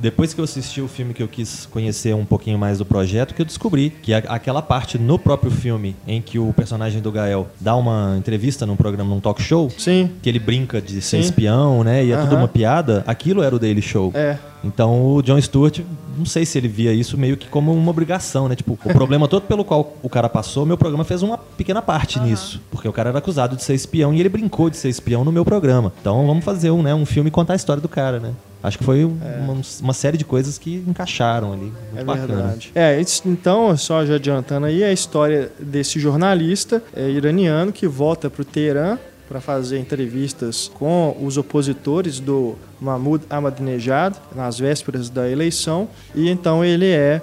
depois 0.00 0.32
que 0.32 0.40
eu 0.40 0.44
assisti 0.44 0.80
o 0.80 0.88
filme 0.88 1.12
que 1.12 1.22
eu 1.22 1.28
quis 1.28 1.66
conhecer 1.66 2.14
um 2.14 2.24
pouquinho 2.24 2.58
mais 2.58 2.78
do 2.78 2.84
projeto, 2.84 3.34
que 3.34 3.42
eu 3.42 3.46
descobri 3.46 3.90
que 3.90 4.14
aquela 4.14 4.62
parte 4.62 4.98
no 4.98 5.18
próprio 5.18 5.50
filme 5.50 5.94
em 6.06 6.22
que 6.22 6.38
o 6.38 6.52
personagem 6.52 7.00
do 7.00 7.12
Gael 7.12 7.46
dá 7.60 7.76
uma 7.76 8.16
entrevista 8.18 8.64
num 8.64 8.76
programa, 8.76 9.14
num 9.14 9.20
talk 9.20 9.42
show, 9.42 9.70
Sim. 9.76 10.10
que 10.22 10.28
ele 10.28 10.38
brinca 10.38 10.80
de 10.80 11.00
ser 11.02 11.18
Sim. 11.18 11.20
espião, 11.20 11.84
né? 11.84 12.04
E 12.04 12.12
é 12.12 12.16
tudo 12.16 12.36
uma 12.36 12.48
piada, 12.48 13.04
aquilo 13.06 13.42
era 13.42 13.54
o 13.54 13.58
Daily 13.58 13.82
Show. 13.82 14.10
É. 14.14 14.38
Então 14.62 15.14
o 15.14 15.22
John 15.22 15.40
Stewart, 15.40 15.80
não 16.16 16.26
sei 16.26 16.44
se 16.44 16.58
ele 16.58 16.68
via 16.68 16.92
isso 16.92 17.16
meio 17.16 17.36
que 17.36 17.48
como 17.48 17.72
uma 17.72 17.90
obrigação, 17.90 18.48
né? 18.48 18.54
Tipo, 18.54 18.78
o 18.84 18.92
problema 18.92 19.26
todo 19.26 19.42
pelo 19.42 19.64
qual 19.64 19.96
o 20.02 20.08
cara 20.08 20.28
passou, 20.28 20.66
meu 20.66 20.76
programa 20.76 21.04
fez 21.04 21.22
uma 21.22 21.38
pequena 21.38 21.80
parte 21.80 22.18
uhum. 22.18 22.26
nisso. 22.26 22.60
Porque 22.70 22.88
o 22.88 22.92
cara 22.92 23.10
era 23.10 23.18
acusado 23.18 23.56
de 23.56 23.62
ser 23.62 23.74
espião 23.74 24.12
e 24.12 24.20
ele 24.20 24.28
brincou 24.28 24.70
de 24.70 24.76
ser 24.76 24.88
espião 24.88 25.24
no 25.24 25.32
meu 25.32 25.44
programa. 25.44 25.92
Então 26.00 26.26
vamos 26.26 26.44
fazer 26.44 26.70
um, 26.70 26.82
né, 26.82 26.94
um 26.94 27.06
filme 27.06 27.28
e 27.28 27.30
contar 27.30 27.54
a 27.54 27.56
história 27.56 27.80
do 27.80 27.88
cara, 27.88 28.20
né? 28.20 28.32
Acho 28.62 28.78
que 28.78 28.84
foi 28.84 29.02
é. 29.02 29.04
uma, 29.04 29.60
uma, 29.80 29.92
série 29.94 30.18
de 30.18 30.24
coisas 30.24 30.58
que 30.58 30.84
encaixaram 30.86 31.52
ali. 31.52 31.72
É 31.96 32.04
bacana. 32.04 32.26
verdade. 32.26 32.72
É, 32.74 33.00
então, 33.24 33.74
só 33.76 34.04
já 34.04 34.16
adiantando 34.16 34.66
aí, 34.66 34.84
a 34.84 34.92
história 34.92 35.50
desse 35.58 35.98
jornalista 35.98 36.82
é, 36.94 37.08
iraniano 37.08 37.72
que 37.72 37.86
volta 37.86 38.28
para 38.28 38.42
o 38.42 38.44
Teherã 38.44 38.98
para 39.30 39.40
fazer 39.40 39.78
entrevistas 39.78 40.68
com 40.74 41.16
os 41.22 41.36
opositores 41.36 42.18
do 42.18 42.56
Mahmoud 42.80 43.24
Ahmadinejad 43.30 44.16
nas 44.34 44.58
vésperas 44.58 45.08
da 45.08 45.30
eleição 45.30 45.88
e 46.16 46.28
então 46.28 46.64
ele 46.64 46.88
é, 46.88 47.22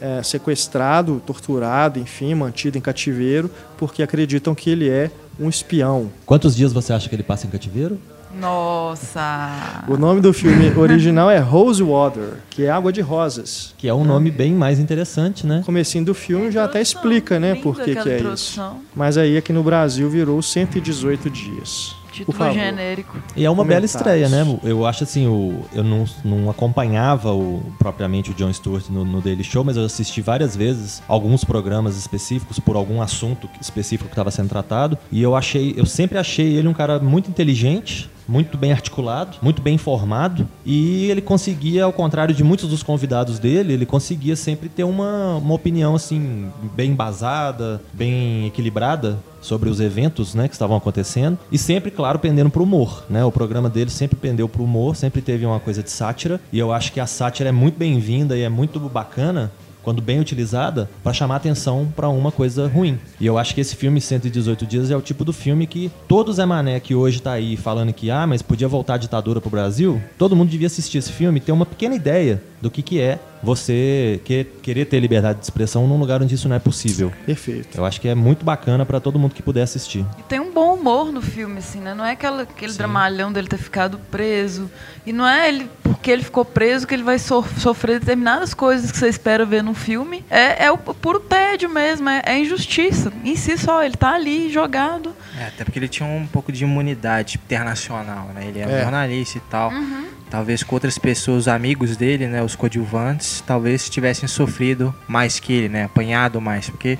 é, 0.00 0.22
sequestrado, 0.22 1.20
torturado, 1.26 1.98
enfim, 1.98 2.32
mantido 2.32 2.78
em 2.78 2.80
cativeiro 2.80 3.50
porque 3.76 4.04
acreditam 4.04 4.54
que 4.54 4.70
ele 4.70 4.88
é 4.88 5.10
um 5.38 5.48
espião. 5.48 6.08
Quantos 6.24 6.54
dias 6.54 6.72
você 6.72 6.92
acha 6.92 7.08
que 7.08 7.14
ele 7.16 7.24
passa 7.24 7.48
em 7.48 7.50
cativeiro? 7.50 7.98
Nossa! 8.34 9.84
O 9.88 9.96
nome 9.96 10.20
do 10.20 10.32
filme 10.32 10.70
original 10.76 11.30
é 11.30 11.38
Rose 11.38 11.82
Water, 11.82 12.34
que 12.50 12.64
é 12.64 12.70
água 12.70 12.92
de 12.92 13.00
rosas. 13.00 13.74
Que 13.78 13.88
é 13.88 13.94
um 13.94 14.04
nome 14.04 14.30
bem 14.30 14.52
mais 14.52 14.78
interessante, 14.78 15.46
né? 15.46 15.60
O 15.62 15.66
comecinho 15.66 16.04
do 16.04 16.14
filme 16.14 16.50
já 16.50 16.64
até 16.64 16.80
explica, 16.80 17.38
né, 17.40 17.54
por 17.54 17.76
que, 17.76 17.94
que 17.94 18.08
é 18.08 18.20
isso. 18.20 18.62
Mas 18.94 19.16
aí 19.16 19.36
aqui 19.36 19.52
no 19.52 19.62
Brasil 19.62 20.08
virou 20.10 20.40
118 20.42 21.30
dias. 21.30 21.96
Título 22.12 22.52
genérico. 22.52 23.16
E 23.36 23.44
é 23.44 23.50
uma 23.50 23.64
bela 23.64 23.84
estreia, 23.84 24.28
né? 24.28 24.44
Eu 24.64 24.86
acho 24.86 25.04
assim, 25.04 25.26
o, 25.26 25.64
eu 25.72 25.84
não, 25.84 26.04
não 26.24 26.50
acompanhava 26.50 27.32
o, 27.32 27.62
propriamente 27.78 28.30
o 28.30 28.34
John 28.34 28.52
Stewart 28.52 28.88
no, 28.88 29.04
no 29.04 29.20
Daily 29.20 29.44
Show, 29.44 29.62
mas 29.62 29.76
eu 29.76 29.84
assisti 29.84 30.20
várias 30.20 30.56
vezes 30.56 31.02
alguns 31.06 31.44
programas 31.44 31.96
específicos 31.96 32.58
por 32.58 32.76
algum 32.76 33.00
assunto 33.00 33.48
específico 33.60 34.08
que 34.08 34.14
estava 34.14 34.30
sendo 34.30 34.48
tratado. 34.48 34.98
E 35.12 35.22
eu 35.22 35.36
achei, 35.36 35.74
eu 35.76 35.86
sempre 35.86 36.18
achei 36.18 36.56
ele 36.56 36.66
um 36.66 36.74
cara 36.74 36.98
muito 36.98 37.30
inteligente, 37.30 38.10
muito 38.28 38.58
bem 38.58 38.72
articulado, 38.72 39.38
muito 39.40 39.62
bem 39.62 39.74
informado 39.74 40.46
e 40.64 41.10
ele 41.10 41.22
conseguia, 41.22 41.84
ao 41.84 41.92
contrário 41.92 42.34
de 42.34 42.44
muitos 42.44 42.68
dos 42.68 42.82
convidados 42.82 43.38
dele, 43.38 43.72
ele 43.72 43.86
conseguia 43.86 44.36
sempre 44.36 44.68
ter 44.68 44.84
uma, 44.84 45.36
uma 45.36 45.54
opinião 45.54 45.94
assim 45.94 46.50
bem 46.74 46.90
embasada, 46.90 47.80
bem 47.92 48.46
equilibrada 48.46 49.18
sobre 49.40 49.68
os 49.68 49.80
eventos 49.80 50.34
né, 50.34 50.48
que 50.48 50.54
estavam 50.54 50.76
acontecendo 50.76 51.38
e 51.50 51.56
sempre, 51.56 51.90
claro, 51.90 52.18
pendendo 52.18 52.50
para 52.50 52.60
o 52.60 52.64
humor. 52.64 53.04
Né? 53.08 53.24
O 53.24 53.32
programa 53.32 53.70
dele 53.70 53.90
sempre 53.90 54.16
pendeu 54.16 54.48
para 54.48 54.60
o 54.60 54.64
humor, 54.64 54.96
sempre 54.96 55.22
teve 55.22 55.46
uma 55.46 55.60
coisa 55.60 55.82
de 55.82 55.90
sátira 55.90 56.40
e 56.52 56.58
eu 56.58 56.72
acho 56.72 56.92
que 56.92 57.00
a 57.00 57.06
sátira 57.06 57.48
é 57.48 57.52
muito 57.52 57.78
bem-vinda 57.78 58.36
e 58.36 58.42
é 58.42 58.48
muito 58.48 58.78
bacana 58.80 59.50
quando 59.88 60.02
bem 60.02 60.20
utilizada, 60.20 60.86
para 61.02 61.14
chamar 61.14 61.36
atenção 61.36 61.90
para 61.96 62.10
uma 62.10 62.30
coisa 62.30 62.68
ruim. 62.68 62.98
E 63.18 63.24
eu 63.24 63.38
acho 63.38 63.54
que 63.54 63.60
esse 63.62 63.74
filme 63.74 64.02
118 64.02 64.66
dias 64.66 64.90
é 64.90 64.96
o 64.96 65.00
tipo 65.00 65.24
do 65.24 65.32
filme 65.32 65.66
que 65.66 65.90
todo 66.06 66.30
Zé 66.30 66.44
Mané 66.44 66.78
que 66.78 66.94
hoje 66.94 67.22
tá 67.22 67.32
aí 67.32 67.56
falando 67.56 67.90
que 67.94 68.10
ah, 68.10 68.26
mas 68.26 68.42
podia 68.42 68.68
voltar 68.68 68.94
a 68.94 68.98
ditadura 68.98 69.40
pro 69.40 69.48
Brasil, 69.48 69.98
todo 70.18 70.36
mundo 70.36 70.50
devia 70.50 70.66
assistir 70.66 70.98
esse 70.98 71.10
filme 71.10 71.38
e 71.38 71.40
ter 71.40 71.52
uma 71.52 71.64
pequena 71.64 71.94
ideia 71.94 72.42
do 72.60 72.70
que 72.70 72.82
que 72.82 73.00
é 73.00 73.18
você 73.42 74.20
querer 74.62 74.84
ter 74.86 74.98
liberdade 75.00 75.38
de 75.38 75.44
expressão 75.44 75.86
num 75.86 75.98
lugar 75.98 76.22
onde 76.22 76.34
isso 76.34 76.48
não 76.48 76.56
é 76.56 76.58
possível. 76.58 77.12
Perfeito. 77.24 77.78
Eu 77.78 77.84
acho 77.84 78.00
que 78.00 78.08
é 78.08 78.14
muito 78.14 78.44
bacana 78.44 78.84
para 78.84 79.00
todo 79.00 79.18
mundo 79.18 79.34
que 79.34 79.42
puder 79.42 79.62
assistir. 79.62 80.04
E 80.18 80.22
tem 80.22 80.40
um 80.40 80.52
bom 80.52 80.74
humor 80.74 81.12
no 81.12 81.22
filme, 81.22 81.58
assim, 81.58 81.80
né? 81.80 81.94
Não 81.94 82.04
é 82.04 82.12
aquela, 82.12 82.42
aquele 82.42 82.72
Sim. 82.72 82.78
dramalhão 82.78 83.32
dele 83.32 83.48
ter 83.48 83.58
ficado 83.58 83.98
preso. 84.10 84.70
E 85.06 85.12
não 85.12 85.26
é 85.26 85.48
ele, 85.48 85.70
porque 85.82 86.10
ele 86.10 86.22
ficou 86.22 86.44
preso, 86.44 86.86
que 86.86 86.94
ele 86.94 87.02
vai 87.02 87.18
so 87.18 87.44
sofrer 87.58 88.00
determinadas 88.00 88.52
coisas 88.54 88.90
que 88.90 88.98
você 88.98 89.08
espera 89.08 89.44
ver 89.44 89.62
num 89.62 89.74
filme. 89.74 90.24
É, 90.28 90.66
é 90.66 90.72
o 90.72 90.78
puro 90.78 91.20
tédio 91.20 91.70
mesmo, 91.70 92.08
é, 92.08 92.22
é 92.26 92.38
injustiça. 92.38 93.12
Em 93.24 93.36
si 93.36 93.56
só, 93.56 93.82
ele 93.82 93.96
tá 93.96 94.14
ali 94.14 94.50
jogado. 94.50 95.14
É, 95.38 95.46
até 95.46 95.64
porque 95.64 95.78
ele 95.78 95.88
tinha 95.88 96.08
um 96.08 96.26
pouco 96.26 96.50
de 96.50 96.64
imunidade 96.64 97.40
internacional, 97.44 98.30
né? 98.34 98.46
Ele 98.48 98.58
é, 98.58 98.62
é. 98.62 98.82
jornalista 98.82 99.38
e 99.38 99.42
tal. 99.42 99.70
Uhum. 99.70 100.06
talvez 100.30 100.62
com 100.62 100.76
outras 100.76 100.98
pessoas, 100.98 101.42
os 101.42 101.48
amigos 101.48 101.96
dele, 101.96 102.26
né, 102.26 102.42
os 102.48 102.56
coadjuvantes, 102.56 103.42
talvez 103.46 103.88
tivessem 103.88 104.28
sofrido 104.28 104.94
mais 105.06 105.38
que 105.38 105.52
ele, 105.52 105.68
né, 105.68 105.84
apanhado 105.84 106.40
mais, 106.40 106.68
porque 106.68 106.98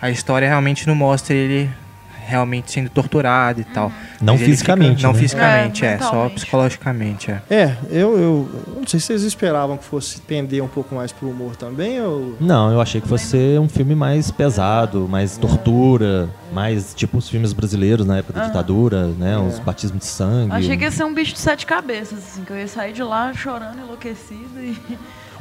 a 0.00 0.10
história 0.10 0.48
realmente 0.48 0.86
não 0.86 0.94
mostra 0.94 1.34
ele 1.34 1.70
realmente 2.26 2.72
sendo 2.72 2.88
torturado 2.90 3.60
e 3.60 3.64
tal. 3.64 3.92
Não 4.20 4.34
Mas 4.34 4.42
fisicamente, 4.42 4.96
fica- 4.96 5.06
não 5.08 5.12
né? 5.14 5.20
fisicamente, 5.20 5.84
É, 5.84 5.92
é, 5.94 5.98
só 5.98 6.28
psicologicamente, 6.28 7.30
é. 7.30 7.42
É, 7.50 7.76
eu, 7.90 8.18
eu 8.18 8.48
não 8.76 8.86
sei 8.86 8.98
se 9.00 9.06
vocês 9.06 9.22
esperavam 9.22 9.76
que 9.76 9.84
fosse 9.84 10.20
tender 10.20 10.62
um 10.62 10.68
pouco 10.68 10.94
mais 10.94 11.12
pro 11.12 11.28
humor 11.28 11.56
também, 11.56 12.00
ou... 12.00 12.36
Não, 12.40 12.70
eu 12.72 12.80
achei 12.80 13.00
que 13.00 13.08
fosse 13.08 13.26
ser 13.26 13.60
um 13.60 13.68
filme 13.68 13.94
mais 13.94 14.30
pesado, 14.30 15.06
mais 15.08 15.36
tortura, 15.36 16.28
mais 16.52 16.94
tipo 16.94 17.18
os 17.18 17.28
filmes 17.28 17.52
brasileiros 17.52 18.06
na 18.06 18.18
época 18.18 18.40
da 18.40 18.46
ditadura, 18.46 19.08
né? 19.08 19.36
Os 19.38 19.58
batismos 19.58 20.00
de 20.00 20.06
sangue. 20.06 20.52
Achei 20.52 20.76
que 20.76 20.84
ia 20.84 20.90
ser 20.90 21.04
um 21.04 21.12
bicho 21.14 21.32
de 21.34 21.40
sete 21.40 21.66
cabeças, 21.66 22.18
assim, 22.18 22.44
que 22.44 22.52
eu 22.52 22.56
ia 22.58 22.68
sair 22.68 22.92
de 22.92 23.02
lá 23.02 23.32
chorando, 23.34 23.78
enlouquecido 23.80 24.58
e. 24.60 24.76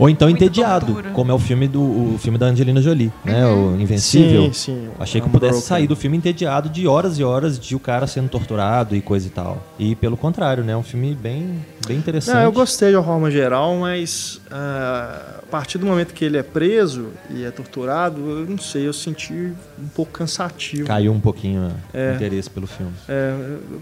Ou 0.03 0.09
então 0.09 0.27
muita 0.27 0.43
entediado, 0.43 0.87
tortura. 0.87 1.11
como 1.11 1.31
é 1.31 1.33
o 1.33 1.39
filme 1.39 1.65
do 1.65 1.81
o 1.81 2.17
filme 2.19 2.37
da 2.37 2.47
Angelina 2.47 2.81
Jolie, 2.81 3.09
né? 3.23 3.47
O 3.47 3.79
Invencível. 3.79 4.43
Sim, 4.47 4.53
sim. 4.53 4.89
Achei 4.99 5.21
que 5.21 5.27
eu 5.27 5.31
pudesse 5.31 5.61
sair 5.61 5.87
do 5.87 5.95
filme 5.95 6.17
entediado 6.17 6.67
de 6.67 6.85
horas 6.85 7.17
e 7.17 7.23
horas 7.23 7.57
de 7.57 7.73
o 7.73 7.79
cara 7.79 8.05
sendo 8.05 8.27
torturado 8.27 8.97
e 8.97 9.01
coisa 9.01 9.27
e 9.27 9.29
tal. 9.29 9.63
E 9.79 9.95
pelo 9.95 10.17
contrário, 10.17 10.61
né? 10.61 10.75
Um 10.75 10.83
filme 10.83 11.15
bem, 11.15 11.55
bem 11.87 11.97
interessante. 11.97 12.35
Não, 12.35 12.43
eu 12.43 12.51
gostei 12.51 12.89
de 12.89 12.95
uma 12.95 13.03
forma 13.03 13.29
geral, 13.31 13.75
mas 13.77 14.39
ah, 14.51 15.39
a 15.43 15.45
partir 15.51 15.77
do 15.77 15.85
momento 15.85 16.13
que 16.13 16.25
ele 16.25 16.37
é 16.37 16.43
preso 16.43 17.07
e 17.29 17.43
é 17.43 17.51
torturado, 17.51 18.19
eu 18.21 18.45
não 18.45 18.57
sei, 18.57 18.87
eu 18.87 18.93
senti 18.93 19.33
um 19.33 19.87
pouco 19.95 20.11
cansativo. 20.11 20.87
Caiu 20.87 21.11
um 21.11 21.19
pouquinho 21.19 21.71
É. 21.93 22.11
o 22.11 22.15
interesse 22.15 22.49
pelo 22.49 22.65
filme. 22.67 22.91
É, 23.07 23.33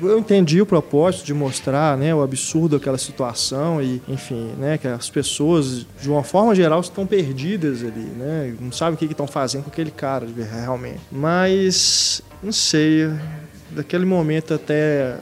eu 0.01 0.19
entendi 0.19 0.61
o 0.61 0.65
propósito 0.65 1.25
de 1.25 1.33
mostrar 1.33 1.97
né, 1.97 2.13
o 2.13 2.21
absurdo 2.21 2.77
daquela 2.77 2.97
situação 2.97 3.81
e, 3.81 4.01
enfim, 4.07 4.51
né, 4.57 4.77
que 4.77 4.87
as 4.87 5.09
pessoas, 5.09 5.85
de 6.01 6.09
uma 6.09 6.23
forma 6.23 6.53
geral, 6.55 6.81
estão 6.81 7.05
perdidas 7.05 7.81
ali, 7.83 8.01
né? 8.17 8.53
Não 8.59 8.71
sabem 8.71 8.95
o 8.95 8.97
que 8.97 9.05
estão 9.05 9.27
fazendo 9.27 9.63
com 9.63 9.69
aquele 9.69 9.91
cara, 9.91 10.27
realmente. 10.51 10.99
Mas, 11.11 12.21
não 12.43 12.51
sei, 12.51 13.09
daquele 13.71 14.05
momento 14.05 14.53
até 14.53 15.17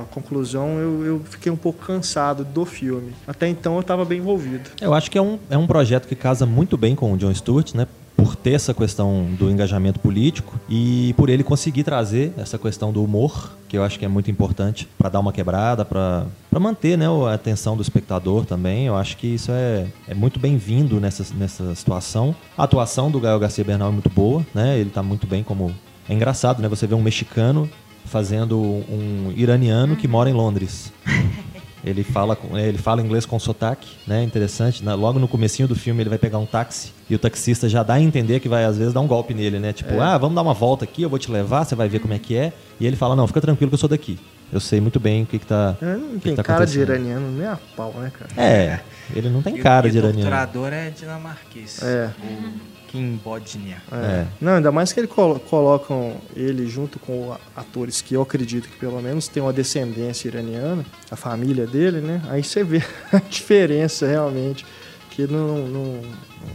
a 0.00 0.04
conclusão, 0.10 0.78
eu, 0.78 1.04
eu 1.04 1.20
fiquei 1.24 1.50
um 1.50 1.56
pouco 1.56 1.84
cansado 1.84 2.44
do 2.44 2.64
filme. 2.64 3.12
Até 3.26 3.48
então 3.48 3.74
eu 3.74 3.80
estava 3.80 4.04
bem 4.04 4.18
envolvido. 4.18 4.70
Eu 4.80 4.94
acho 4.94 5.10
que 5.10 5.18
é 5.18 5.22
um, 5.22 5.38
é 5.50 5.58
um 5.58 5.66
projeto 5.66 6.06
que 6.06 6.14
casa 6.14 6.46
muito 6.46 6.76
bem 6.76 6.94
com 6.94 7.12
o 7.12 7.16
John 7.16 7.34
Stewart, 7.34 7.74
né? 7.74 7.86
Por 8.16 8.36
ter 8.36 8.52
essa 8.52 8.72
questão 8.72 9.26
do 9.38 9.50
engajamento 9.50 9.98
político 9.98 10.60
e 10.68 11.12
por 11.16 11.28
ele 11.28 11.42
conseguir 11.42 11.82
trazer 11.82 12.32
essa 12.36 12.56
questão 12.56 12.92
do 12.92 13.02
humor, 13.02 13.52
que 13.68 13.76
eu 13.76 13.82
acho 13.82 13.98
que 13.98 14.04
é 14.04 14.08
muito 14.08 14.30
importante 14.30 14.86
para 14.98 15.08
dar 15.08 15.18
uma 15.18 15.32
quebrada, 15.32 15.84
para 15.84 16.26
manter 16.60 16.96
né, 16.96 17.06
a 17.06 17.34
atenção 17.34 17.74
do 17.74 17.82
espectador 17.82 18.44
também. 18.44 18.86
Eu 18.86 18.94
acho 18.94 19.16
que 19.16 19.26
isso 19.26 19.50
é, 19.50 19.86
é 20.06 20.14
muito 20.14 20.38
bem-vindo 20.38 21.00
nessa, 21.00 21.34
nessa 21.34 21.74
situação. 21.74 22.36
A 22.56 22.64
atuação 22.64 23.10
do 23.10 23.18
Gael 23.18 23.40
Garcia 23.40 23.64
Bernal 23.64 23.88
é 23.88 23.92
muito 23.92 24.10
boa, 24.10 24.44
né? 24.54 24.78
Ele 24.78 24.90
está 24.90 25.02
muito 25.02 25.26
bem 25.26 25.42
como. 25.42 25.74
É 26.08 26.14
engraçado, 26.14 26.60
né? 26.60 26.68
Você 26.68 26.86
vê 26.86 26.94
um 26.94 27.02
mexicano 27.02 27.68
fazendo 28.04 28.58
um 28.58 29.32
iraniano 29.36 29.96
que 29.96 30.06
mora 30.08 30.28
em 30.28 30.32
Londres. 30.32 30.92
Ele 31.84 32.04
fala, 32.04 32.36
com- 32.36 32.56
ele 32.56 32.78
fala 32.78 33.02
inglês 33.02 33.26
com 33.26 33.36
sotaque, 33.40 33.88
né? 34.06 34.22
Interessante. 34.22 34.84
Na- 34.84 34.94
logo 34.94 35.18
no 35.18 35.26
comecinho 35.26 35.66
do 35.66 35.74
filme 35.74 36.00
ele 36.00 36.08
vai 36.10 36.16
pegar 36.18 36.38
um 36.38 36.46
táxi 36.46 36.92
e 37.10 37.14
o 37.16 37.18
taxista 37.18 37.68
já 37.68 37.82
dá 37.82 37.94
a 37.94 38.00
entender 38.00 38.38
que 38.38 38.48
vai 38.48 38.64
às 38.64 38.78
vezes 38.78 38.92
dar 38.94 39.00
um 39.00 39.06
golpe 39.08 39.34
nele, 39.34 39.58
né? 39.58 39.72
Tipo, 39.72 39.98
ah, 40.00 40.16
vamos 40.16 40.36
dar 40.36 40.42
uma 40.42 40.54
volta 40.54 40.84
aqui, 40.84 41.02
eu 41.02 41.10
vou 41.10 41.18
te 41.18 41.28
levar, 41.28 41.64
você 41.64 41.74
vai 41.74 41.88
ver 41.88 41.98
como 41.98 42.14
é 42.14 42.20
que 42.20 42.36
é. 42.36 42.52
E 42.78 42.86
ele 42.86 42.94
fala, 42.94 43.16
não, 43.16 43.26
fica 43.26 43.40
tranquilo 43.40 43.68
que 43.68 43.74
eu 43.74 43.78
sou 43.80 43.88
daqui. 43.88 44.16
Eu 44.52 44.60
sei 44.60 44.80
muito 44.80 45.00
bem 45.00 45.24
o 45.24 45.26
que 45.26 45.40
que 45.40 45.46
tá, 45.46 45.76
É, 45.82 45.86
o 45.86 45.98
Não 45.98 46.08
que 46.10 46.18
tem 46.20 46.32
que 46.32 46.36
tá 46.36 46.44
cara 46.44 46.64
de 46.64 46.78
iraniano 46.78 47.28
nem 47.32 47.48
a 47.48 47.58
pau, 47.76 47.92
né, 47.98 48.12
cara? 48.16 48.30
É, 48.40 48.78
ele 49.12 49.28
não 49.28 49.42
tem 49.42 49.56
E 49.56 49.58
o- 49.58 49.62
cara 49.64 49.88
e 49.88 49.90
de 49.90 49.96
o 49.96 50.02
iraniano. 50.02 50.20
torturador 50.30 50.72
é 50.72 50.90
dinamarquês. 50.90 51.82
É. 51.82 52.10
O 52.22 52.71
Kim 52.92 53.18
Bodnia. 53.24 53.78
É. 53.90 54.26
Não, 54.40 54.52
ainda 54.56 54.70
mais 54.70 54.92
que 54.92 55.00
eles 55.00 55.10
colo- 55.10 55.40
colocam 55.40 56.12
ele 56.36 56.66
junto 56.68 56.98
com 56.98 57.34
atores 57.56 58.00
que 58.02 58.14
eu 58.14 58.20
acredito 58.22 58.68
que 58.68 58.76
pelo 58.76 59.00
menos 59.00 59.26
tem 59.28 59.42
uma 59.42 59.52
descendência 59.52 60.28
iraniana, 60.28 60.84
a 61.10 61.16
família 61.16 61.66
dele, 61.66 62.00
né? 62.02 62.20
Aí 62.28 62.44
você 62.44 62.62
vê 62.62 62.82
a 63.10 63.18
diferença 63.18 64.06
realmente, 64.06 64.64
que 65.10 65.26
não, 65.26 65.66
não, 65.66 66.00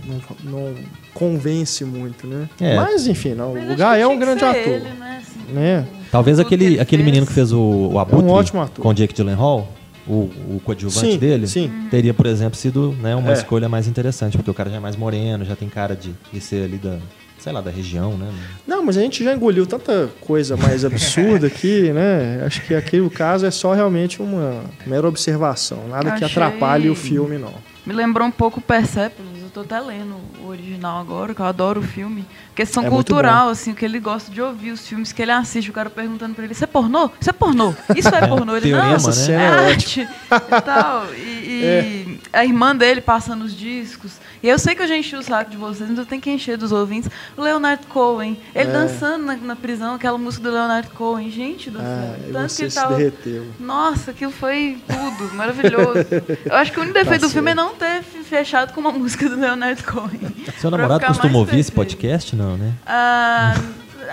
não, 0.05 0.21
não 0.43 0.75
convence 1.13 1.83
muito, 1.83 2.27
né? 2.27 2.47
É. 2.61 2.75
Mas 2.75 3.07
enfim, 3.07 3.33
não, 3.33 3.53
Mas 3.53 3.71
o 3.71 3.75
Gael 3.75 4.01
é 4.11 4.13
um 4.13 4.19
grande 4.19 4.43
ator. 4.45 4.57
ele, 4.61 4.89
né, 4.89 5.21
assim, 5.23 5.53
né? 5.53 5.87
Talvez 6.11 6.39
aquele, 6.39 6.65
ele 6.65 6.79
aquele 6.79 7.03
menino 7.03 7.25
que 7.25 7.33
fez. 7.33 7.49
fez 7.49 7.53
o, 7.59 7.89
o 7.93 7.99
Abutre 7.99 8.25
É 8.25 8.29
um 8.29 8.31
ótimo 8.31 8.61
ator. 8.61 8.81
com 8.83 8.89
o 8.89 8.93
Jake 8.93 9.13
Gyllenhaal, 9.13 9.67
o, 10.07 10.29
o 10.55 10.61
coadjuvante 10.63 11.11
Sim, 11.13 11.17
dele, 11.17 11.47
sim. 11.47 11.71
teria, 11.91 12.13
por 12.13 12.25
exemplo, 12.25 12.57
sido 12.57 12.95
né, 13.01 13.15
uma 13.15 13.31
É. 13.31 13.33
escolha 13.33 13.67
mais 13.67 13.87
interessante, 13.87 14.37
porque 14.37 14.49
o 14.49 14.53
cara 14.53 14.69
já 14.69 14.77
é 14.77 14.79
mais 14.79 14.95
moreno, 14.95 15.43
já 15.43 15.55
tem 15.55 15.67
cara 15.69 15.95
de, 15.95 16.13
de 16.31 16.39
ser 16.39 16.63
ali 16.63 16.77
da, 16.77 16.97
sei 17.37 17.51
lá, 17.51 17.59
da 17.61 17.69
região, 17.71 18.17
né? 18.17 18.31
Não, 18.65 18.83
mas 18.85 18.97
a 18.97 19.01
gente 19.01 19.23
já 19.23 19.33
engoliu 19.33 19.65
tanta 19.67 20.09
coisa 20.21 20.55
mais 20.55 20.85
absurda 20.85 21.47
aqui, 21.47 21.91
né? 21.91 22.41
Acho 22.45 22.61
que 22.65 22.73
aqui 22.73 22.99
o 23.01 23.09
caso 23.09 23.45
é 23.45 23.51
só 23.51 23.73
realmente 23.73 24.21
uma 24.21 24.63
mera 24.85 25.07
observação, 25.07 25.87
nada 25.89 26.11
que 26.11 26.23
Achei- 26.23 26.41
atrapalhe 26.43 26.89
o 26.89 26.95
filme, 26.95 27.37
não. 27.37 27.53
Me 27.85 27.93
lembrou 27.93 28.27
um 28.27 28.31
pouco 28.31 28.59
o 28.59 28.61
Persepolis. 28.61 29.36
Tô 29.57 29.61
até 29.61 29.79
lendo 29.79 30.17
o 30.43 30.49
original 30.49 31.01
agora, 31.01 31.33
que 31.33 31.41
eu 31.41 31.45
adoro 31.47 31.79
o 31.79 31.83
filme. 31.83 32.23
Questão 32.53 32.83
É 32.85 32.89
cultural, 32.91 33.49
assim, 33.49 33.73
que 33.73 33.83
ele 33.83 33.99
gosta 33.99 34.31
de 34.31 34.39
ouvir 34.39 34.69
os 34.69 34.87
filmes 34.87 35.11
que 35.11 35.19
ele 35.19 35.31
assiste. 35.31 35.71
O 35.71 35.73
cara 35.73 35.89
perguntando 35.89 36.35
pra 36.35 36.43
ele, 36.43 36.53
isso 36.53 36.63
é 36.63 36.67
pornô? 36.67 37.09
Isso 37.19 37.31
é 37.31 37.33
pornô? 37.33 37.73
Isso 37.95 38.07
é 38.07 38.27
pornô? 38.27 38.55
Ele, 38.55 38.69
teorema, 38.69 38.97
não, 38.99 39.25
né? 39.27 39.33
é 39.33 39.33
é 39.33 39.47
arte 39.47 40.01
e 40.01 40.61
tal. 40.61 41.05
E, 41.15 41.19
e 41.19 42.19
a 42.31 42.45
irmã 42.45 42.75
dele 42.75 43.01
passando 43.01 43.45
os 43.45 43.57
discos. 43.57 44.19
E 44.43 44.47
eu 44.49 44.57
sei 44.59 44.75
que 44.75 44.81
eu 44.81 44.87
já 44.87 44.95
enchi 44.95 45.15
o 45.15 45.23
saco 45.23 45.49
de 45.51 45.57
vocês, 45.57 45.89
mas 45.89 45.97
eu 45.99 46.05
tenho 46.05 46.21
que 46.21 46.29
encher 46.29 46.57
dos 46.57 46.71
ouvintes. 46.71 47.09
O 47.35 47.41
Leonard 47.41 47.85
Cohen, 47.87 48.37
ele 48.53 48.69
É. 48.69 48.71
dançando 48.71 49.25
na, 49.25 49.35
na 49.35 49.55
prisão, 49.55 49.95
aquela 49.95 50.17
música 50.17 50.43
do 50.47 50.53
Leonard 50.53 50.89
Cohen. 50.91 51.29
Gente 51.31 51.69
do 51.71 51.79
Ah, 51.79 51.83
céu. 51.83 52.29
e 52.29 52.31
Tanto 52.33 52.45
que 52.47 52.51
você 52.53 52.69
se 52.69 52.75
tava... 52.75 52.95
derreteu. 52.95 53.47
Nossa, 53.59 54.11
aquilo 54.11 54.31
foi 54.31 54.77
tudo, 54.87 55.33
maravilhoso. 55.35 56.05
Eu 56.45 56.55
acho 56.55 56.71
que 56.71 56.79
o 56.79 56.83
único 56.83 56.97
defeito 56.97 57.21
do 57.21 57.27
Tá 57.27 57.33
filme 57.33 57.51
é 57.51 57.55
não 57.55 57.73
ter 57.75 58.03
fechado 58.03 58.73
com 58.73 58.79
uma 58.81 58.91
música 58.91 59.27
do 59.29 59.35
Leonard 59.39 59.81
Cohen. 59.83 60.19
Seu 60.59 60.69
namorado 60.71 61.05
costuma 61.05 61.37
ouvir 61.39 61.59
esse 61.59 61.71
podcast? 61.71 62.35
Não, 62.35 62.57
né? 62.57 62.73
Ah, 62.85 63.53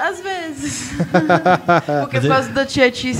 às 0.08 0.20
vezes. 0.20 0.90
Porque 2.02 2.20
por 2.20 2.28
causa 2.28 2.48
da 2.50 2.62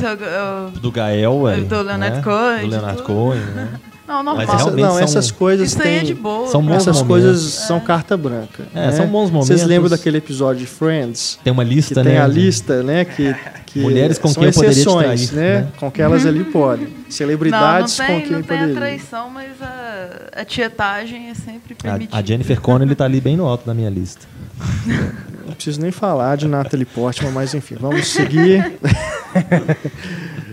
eu- 0.02 0.08
eu- 0.10 0.70
Do 0.80 0.90
Gael, 0.90 1.36
ué, 1.36 1.56
Do 1.60 1.82
Leonard 1.82 2.16
né? 2.16 2.22
Cohen, 2.22 2.62
Do 2.62 2.70
Leonard. 2.70 3.02
Cohen, 3.02 3.40
né? 3.40 3.68
Não, 4.06 4.16
normal. 4.22 4.36
Mas 4.36 4.48
Essa- 4.48 4.56
realmente 4.58 4.82
não, 4.82 4.90
são- 4.92 5.02
essas 5.02 5.30
coisas 5.30 5.68
Isso 5.72 5.82
aí 5.82 5.88
é 5.88 5.96
têm. 5.98 6.04
de 6.04 6.14
boa. 6.14 6.46
são 6.48 6.62
bons 6.62 6.74
Essas 6.76 6.96
momentos. 7.02 7.06
coisas 7.06 7.40
são 7.42 7.80
carta 7.80 8.16
branca. 8.16 8.64
É, 8.74 8.86
né? 8.88 8.92
são 8.92 9.06
bons 9.06 9.30
Vocês 9.30 9.48
momentos. 9.48 9.64
lembram 9.66 9.88
daquele 9.90 10.18
episódio 10.18 10.60
de 10.60 10.66
Friends? 10.66 11.38
Tem 11.42 11.52
uma 11.52 11.64
Que 11.64 11.74
lista, 11.74 11.94
tem 12.02 12.12
né? 12.14 12.20
a 12.22 12.28
de- 12.28 12.34
lista, 12.34 12.82
né? 12.82 13.04
Que, 13.04 13.34
que 13.66 13.80
Mulheres 13.80 14.18
com 14.18 14.28
são 14.28 14.42
quem 14.42 14.48
eu 14.50 14.54
poderia 14.54 14.74
te 14.74 14.80
exceções, 14.80 15.30
trair, 15.30 15.42
né? 15.42 15.60
né? 15.62 15.68
Com 15.78 15.90
que 15.90 16.02
elas 16.02 16.26
ali 16.26 16.44
podem. 16.44 16.86
Não, 16.86 16.92
não 17.04 17.10
Celebridades 17.10 17.96
tem, 17.96 18.06
com 18.06 18.20
quem 18.22 18.32
não 18.32 18.42
tem 18.42 18.56
a 18.56 18.60
poderia. 18.60 18.74
traição, 18.80 19.30
mas 19.30 19.48
a, 19.62 20.40
a 20.40 20.44
tietagem 20.44 21.30
é 21.30 21.34
sempre 21.34 21.74
permitida. 21.74 22.14
A, 22.16 22.20
a 22.20 22.22
Jennifer 22.22 22.60
Connelly 22.60 22.94
tá 22.94 23.04
ali 23.06 23.20
bem 23.20 23.36
no 23.36 23.46
alto 23.46 23.64
da 23.66 23.72
minha 23.74 23.90
lista. 23.90 24.26
Não 25.46 25.52
preciso 25.52 25.80
nem 25.80 25.90
falar 25.90 26.36
de 26.36 26.48
Natalie 26.48 26.86
Portman, 26.86 27.30
mas 27.30 27.52
enfim, 27.54 27.76
vamos 27.78 28.08
seguir. 28.08 28.72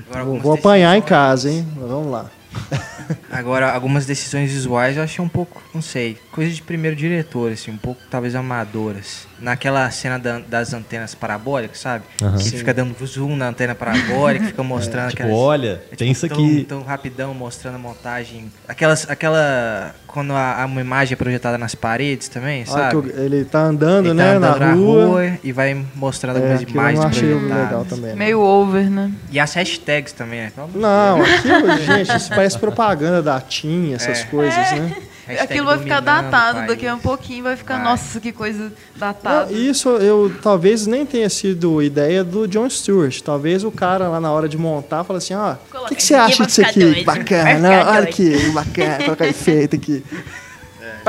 Agora, 0.09 0.25
Vou, 0.25 0.39
vou 0.39 0.53
apanhar 0.53 0.97
em 0.97 1.01
casa, 1.01 1.49
hein? 1.49 1.65
Vamos 1.77 2.11
lá. 2.11 2.25
Agora, 3.31 3.71
algumas 3.71 4.05
decisões 4.05 4.51
visuais 4.51 4.97
eu 4.97 5.03
achei 5.03 5.23
um 5.23 5.29
pouco, 5.29 5.61
não 5.73 5.81
sei, 5.81 6.17
coisa 6.31 6.51
de 6.51 6.61
primeiro 6.61 6.95
diretor, 6.95 7.51
assim, 7.51 7.71
um 7.71 7.77
pouco 7.77 8.01
talvez 8.09 8.35
amadoras. 8.35 9.27
Naquela 9.39 9.89
cena 9.89 10.19
da- 10.19 10.37
das 10.39 10.71
antenas 10.73 11.15
parabólicas, 11.15 11.79
sabe? 11.79 12.03
Aham. 12.21 12.37
Que 12.37 12.43
Sim. 12.43 12.57
fica 12.57 12.73
dando 12.73 12.95
zoom 13.05 13.35
na 13.35 13.47
antena 13.47 13.73
parabólica, 13.73 14.45
fica 14.45 14.61
mostrando 14.63 15.09
Tipo, 15.09 15.23
aquelas... 15.23 15.39
olha, 15.41 15.81
é, 15.91 15.95
tem 15.95 16.11
tipo, 16.13 16.25
isso 16.25 16.27
tão- 16.27 16.37
aqui. 16.37 16.65
Tão, 16.67 16.81
rapidão 16.83 17.33
mostrando 17.33 17.75
a 17.75 17.79
montagem. 17.79 18.51
Aquelas, 18.67 19.09
aquela. 19.09 19.95
Quando 20.05 20.33
a, 20.33 20.61
a- 20.61 20.65
uma 20.65 20.81
imagem 20.81 21.13
é 21.13 21.15
projetada 21.15 21.57
nas 21.57 21.73
paredes 21.73 22.27
também, 22.27 22.65
A 22.67 22.71
hora 22.73 23.01
que 23.01 23.07
sabe? 23.09 23.21
ele 23.23 23.45
tá 23.45 23.61
andando, 23.63 24.07
Ele 24.07 24.13
né? 24.13 24.31
tá 24.33 24.37
andando 24.37 24.59
na 24.59 24.73
rua. 24.73 25.37
e 25.43 25.51
vai 25.51 25.85
mostrando 25.95 26.35
É, 26.37 26.39
algumas 26.41 26.61
eu 26.61 26.69
imagens 26.69 26.99
não 26.99 27.07
achei 27.07 27.29
projetadas. 27.29 27.63
legal 27.63 27.85
também. 27.85 28.15
Meio 28.15 28.41
over, 28.41 28.89
né? 28.91 29.11
E 29.31 29.39
as 29.39 29.53
hashtags 29.55 30.11
também, 30.13 30.41
né? 30.41 30.51
Não, 30.75 31.21
aquilo, 31.21 31.77
gente, 31.79 32.15
isso 32.15 32.29
parece 32.29 32.59
propaganda 32.59 33.20
da 33.21 33.39
TIM, 33.39 33.93
essas 33.93 34.19
É. 34.19 34.23
coisas, 34.25 34.55
né? 34.71 34.95
Hashtag 35.27 35.53
Aquilo 35.53 35.65
vai 35.67 35.77
ficar 35.77 35.99
datado 35.99 36.57
país. 36.57 36.67
daqui 36.67 36.87
a 36.87 36.95
um 36.95 36.99
pouquinho, 36.99 37.43
vai 37.43 37.55
ficar, 37.55 37.75
Vai. 37.75 37.83
nossa, 37.83 38.19
que 38.19 38.31
coisa 38.31 38.73
datada. 38.95 39.53
isso 39.53 39.87
eu 39.89 40.33
talvez 40.41 40.87
nem 40.87 41.05
tenha 41.05 41.29
sido 41.29 41.81
ideia 41.81 42.23
do 42.23 42.47
John 42.47 42.67
Stewart. 42.69 43.21
Talvez 43.21 43.63
o 43.63 43.71
cara 43.71 44.09
lá 44.09 44.19
na 44.19 44.31
hora 44.31 44.49
de 44.49 44.57
montar 44.57 45.03
fala 45.03 45.19
assim: 45.19 45.35
ó, 45.35 45.53
o 45.73 45.85
que, 45.87 45.95
que 45.95 46.03
você 46.03 46.15
aqui, 46.15 46.33
acha 46.33 46.45
disso 46.47 46.61
aqui? 46.61 46.79
doido, 46.79 47.05
Bacana, 47.05 47.69
olha 47.91 48.01
doido." 48.01 48.07
que 48.15 48.49
bacana, 48.49 49.03
colocar 49.05 49.27
efeito 49.27 49.75
aqui. 49.75 50.03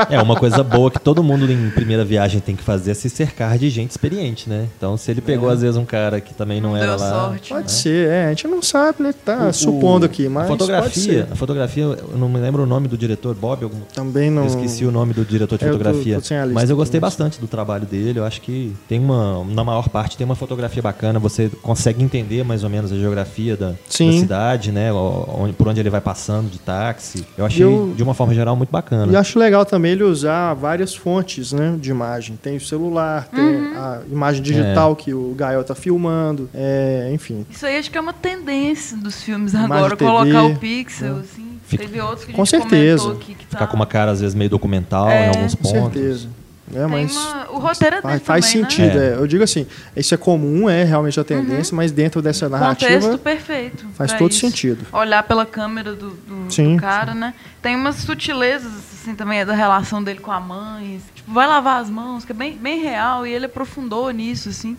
É, 0.09 0.21
uma 0.21 0.35
coisa 0.35 0.63
boa 0.63 0.89
que 0.91 0.99
todo 0.99 1.23
mundo 1.23 1.49
em 1.51 1.69
primeira 1.69 2.03
viagem 2.03 2.39
tem 2.41 2.55
que 2.55 2.63
fazer 2.63 2.91
é 2.91 2.93
se 2.93 3.09
cercar 3.09 3.57
de 3.57 3.69
gente 3.69 3.91
experiente, 3.91 4.49
né? 4.49 4.67
Então, 4.77 4.97
se 4.97 5.09
ele 5.11 5.21
pegou, 5.21 5.49
às 5.49 5.61
vezes, 5.61 5.77
um 5.77 5.85
cara 5.85 6.19
que 6.21 6.33
também 6.33 6.59
não, 6.61 6.71
Não 6.71 6.77
era 6.77 6.95
deu 6.95 6.99
lá. 6.99 7.11
sorte. 7.27 7.49
Pode 7.53 7.71
ser, 7.71 8.09
é. 8.09 8.25
A 8.25 8.29
gente 8.29 8.47
não 8.47 8.61
sabe, 8.61 9.03
né? 9.03 9.13
Tá 9.25 9.47
O- 9.47 9.53
supondo 9.53 10.05
aqui, 10.05 10.27
mas 10.27 10.45
A 10.45 10.47
pode 10.47 10.59
fotografia, 10.59 11.25
ser. 11.25 11.27
a 11.31 11.35
fotografia, 11.35 11.83
eu 11.83 12.17
não 12.17 12.29
me 12.29 12.39
lembro 12.39 12.63
o 12.63 12.65
nome 12.65 12.87
do 12.87 12.97
diretor, 12.97 13.35
Bob, 13.35 13.63
algum, 13.63 13.79
Também 13.93 14.29
não... 14.29 14.43
Eu 14.43 14.47
esqueci 14.47 14.85
o 14.85 14.91
nome 14.91 15.13
do 15.13 15.23
diretor 15.25 15.57
de 15.57 15.65
Eu 15.65 15.71
tô- 15.71 15.77
fotografia. 15.77 16.15
tô 16.15 16.21
sem 16.21 16.37
a 16.37 16.45
lista 16.45 16.59
mas 16.59 16.69
eu 16.69 16.75
gostei 16.75 16.99
bastante 16.99 17.39
do 17.39 17.47
trabalho 17.47 17.85
dele. 17.85 18.19
Eu 18.19 18.25
acho 18.25 18.41
que 18.41 18.73
tem 18.87 18.99
uma. 18.99 19.43
Na 19.45 19.63
maior 19.63 19.89
parte 19.89 20.15
tem 20.17 20.25
uma 20.25 20.35
fotografia 20.35 20.81
bacana. 20.81 21.19
Você 21.19 21.49
consegue 21.61 22.03
entender 22.03 22.43
mais 22.43 22.63
ou 22.63 22.69
menos 22.69 22.91
a 22.91 22.95
geografia 22.95 23.55
da, 23.57 23.73
Sim. 23.89 24.11
da 24.11 24.17
cidade, 24.19 24.71
né? 24.71 24.91
o- 24.93 25.25
onde- 25.39 25.53
por 25.53 25.67
onde 25.67 25.79
ele 25.79 25.89
vai 25.89 26.01
passando 26.01 26.49
de 26.49 26.59
táxi. 26.59 27.25
Eu 27.37 27.45
achei, 27.45 27.63
eu- 27.63 27.93
de 27.95 28.01
uma 28.03 28.13
forma 28.13 28.33
geral, 28.33 28.55
muito 28.55 28.69
bacana. 28.69 29.11
E 29.11 29.15
acho 29.15 29.37
legal 29.39 29.65
também 29.65 29.82
ele 29.91 30.03
usar 30.03 30.53
várias 30.53 30.95
fontes 30.95 31.51
né, 31.53 31.75
de 31.79 31.89
imagem. 31.91 32.37
Tem 32.41 32.57
o 32.57 32.61
celular, 32.61 33.27
tem 33.27 33.43
Uhum. 33.43 33.73
a 33.77 34.01
imagem 34.11 34.41
digital 34.41 34.95
que 34.95 35.13
o 35.13 35.33
Gael 35.35 35.63
tá 35.63 35.75
filmando, 35.75 36.49
é, 36.53 37.09
enfim. 37.13 37.45
Isso 37.49 37.65
aí 37.65 37.77
acho 37.77 37.89
que 37.91 37.97
é 37.97 38.01
uma 38.01 38.13
tendência 38.13 38.95
dos 38.97 39.21
filmes 39.23 39.53
Imagem 39.53 39.75
agora, 39.75 39.95
TV, 39.95 40.11
colocar 40.11 40.43
o 40.43 40.55
pixel, 40.57 41.17
assim. 41.17 41.43
Fica- 41.65 41.83
Teve 41.85 42.01
outros 42.01 42.25
que 42.25 42.31
a 42.31 42.35
Com 42.35 42.45
gente 42.45 42.59
certeza. 42.59 43.03
comentou 43.03 43.21
aqui 43.21 43.35
que 43.35 43.45
tá... 43.45 43.57
Ficar 43.57 43.67
com 43.67 43.75
uma 43.75 43.85
cara, 43.85 44.11
às 44.11 44.19
vezes, 44.19 44.35
meio 44.35 44.49
documental 44.49 45.09
É, 45.09 45.25
em 45.25 45.29
alguns 45.29 45.55
Com 45.55 45.63
pontos. 45.63 45.93
certeza. 45.93 46.27
É, 46.73 46.87
mas 46.87 47.15
uma- 47.15 47.51
O 47.51 47.59
roteiro 47.59 47.97
é 47.97 48.01
faz, 48.01 48.21
faz 48.21 48.45
também, 48.51 48.61
sentido. 48.69 48.95
Né? 48.97 49.09
é. 49.09 49.15
Eu 49.15 49.27
digo 49.27 49.43
assim, 49.43 49.67
isso 49.95 50.13
é 50.13 50.17
comum, 50.17 50.69
é 50.69 50.83
realmente 50.83 51.19
a 51.19 51.23
tendência, 51.23 51.75
mas 51.75 51.91
dentro 51.91 52.21
dessa 52.21 52.47
narrativa 52.47 52.93
Contexto 53.01 53.17
perfeito. 53.19 53.85
faz 53.95 54.13
todo 54.13 54.31
isso. 54.31 54.39
sentido. 54.39 54.85
Olhar 54.93 55.23
pela 55.23 55.45
câmera 55.45 55.93
do, 55.93 56.11
do- 56.11 56.51
Sim, 56.53 56.75
do 56.75 56.81
cara, 56.81 57.13
né? 57.13 57.33
Tem 57.61 57.75
umas 57.75 57.95
sutilezas, 57.97 58.71
assim, 58.93 59.13
também 59.13 59.45
da 59.45 59.53
relação 59.53 60.01
dele 60.01 60.19
com 60.19 60.31
a 60.31 60.39
mãe. 60.39 61.01
Tipo, 61.13 61.33
vai 61.33 61.47
lavar 61.47 61.81
as 61.81 61.89
mãos, 61.89 62.23
que 62.23 62.31
é 62.31 62.35
bem, 62.35 62.57
bem 62.57 62.81
real, 62.81 63.27
e 63.27 63.31
ele 63.33 63.45
aprofundou 63.45 64.09
nisso, 64.11 64.47
assim. 64.49 64.77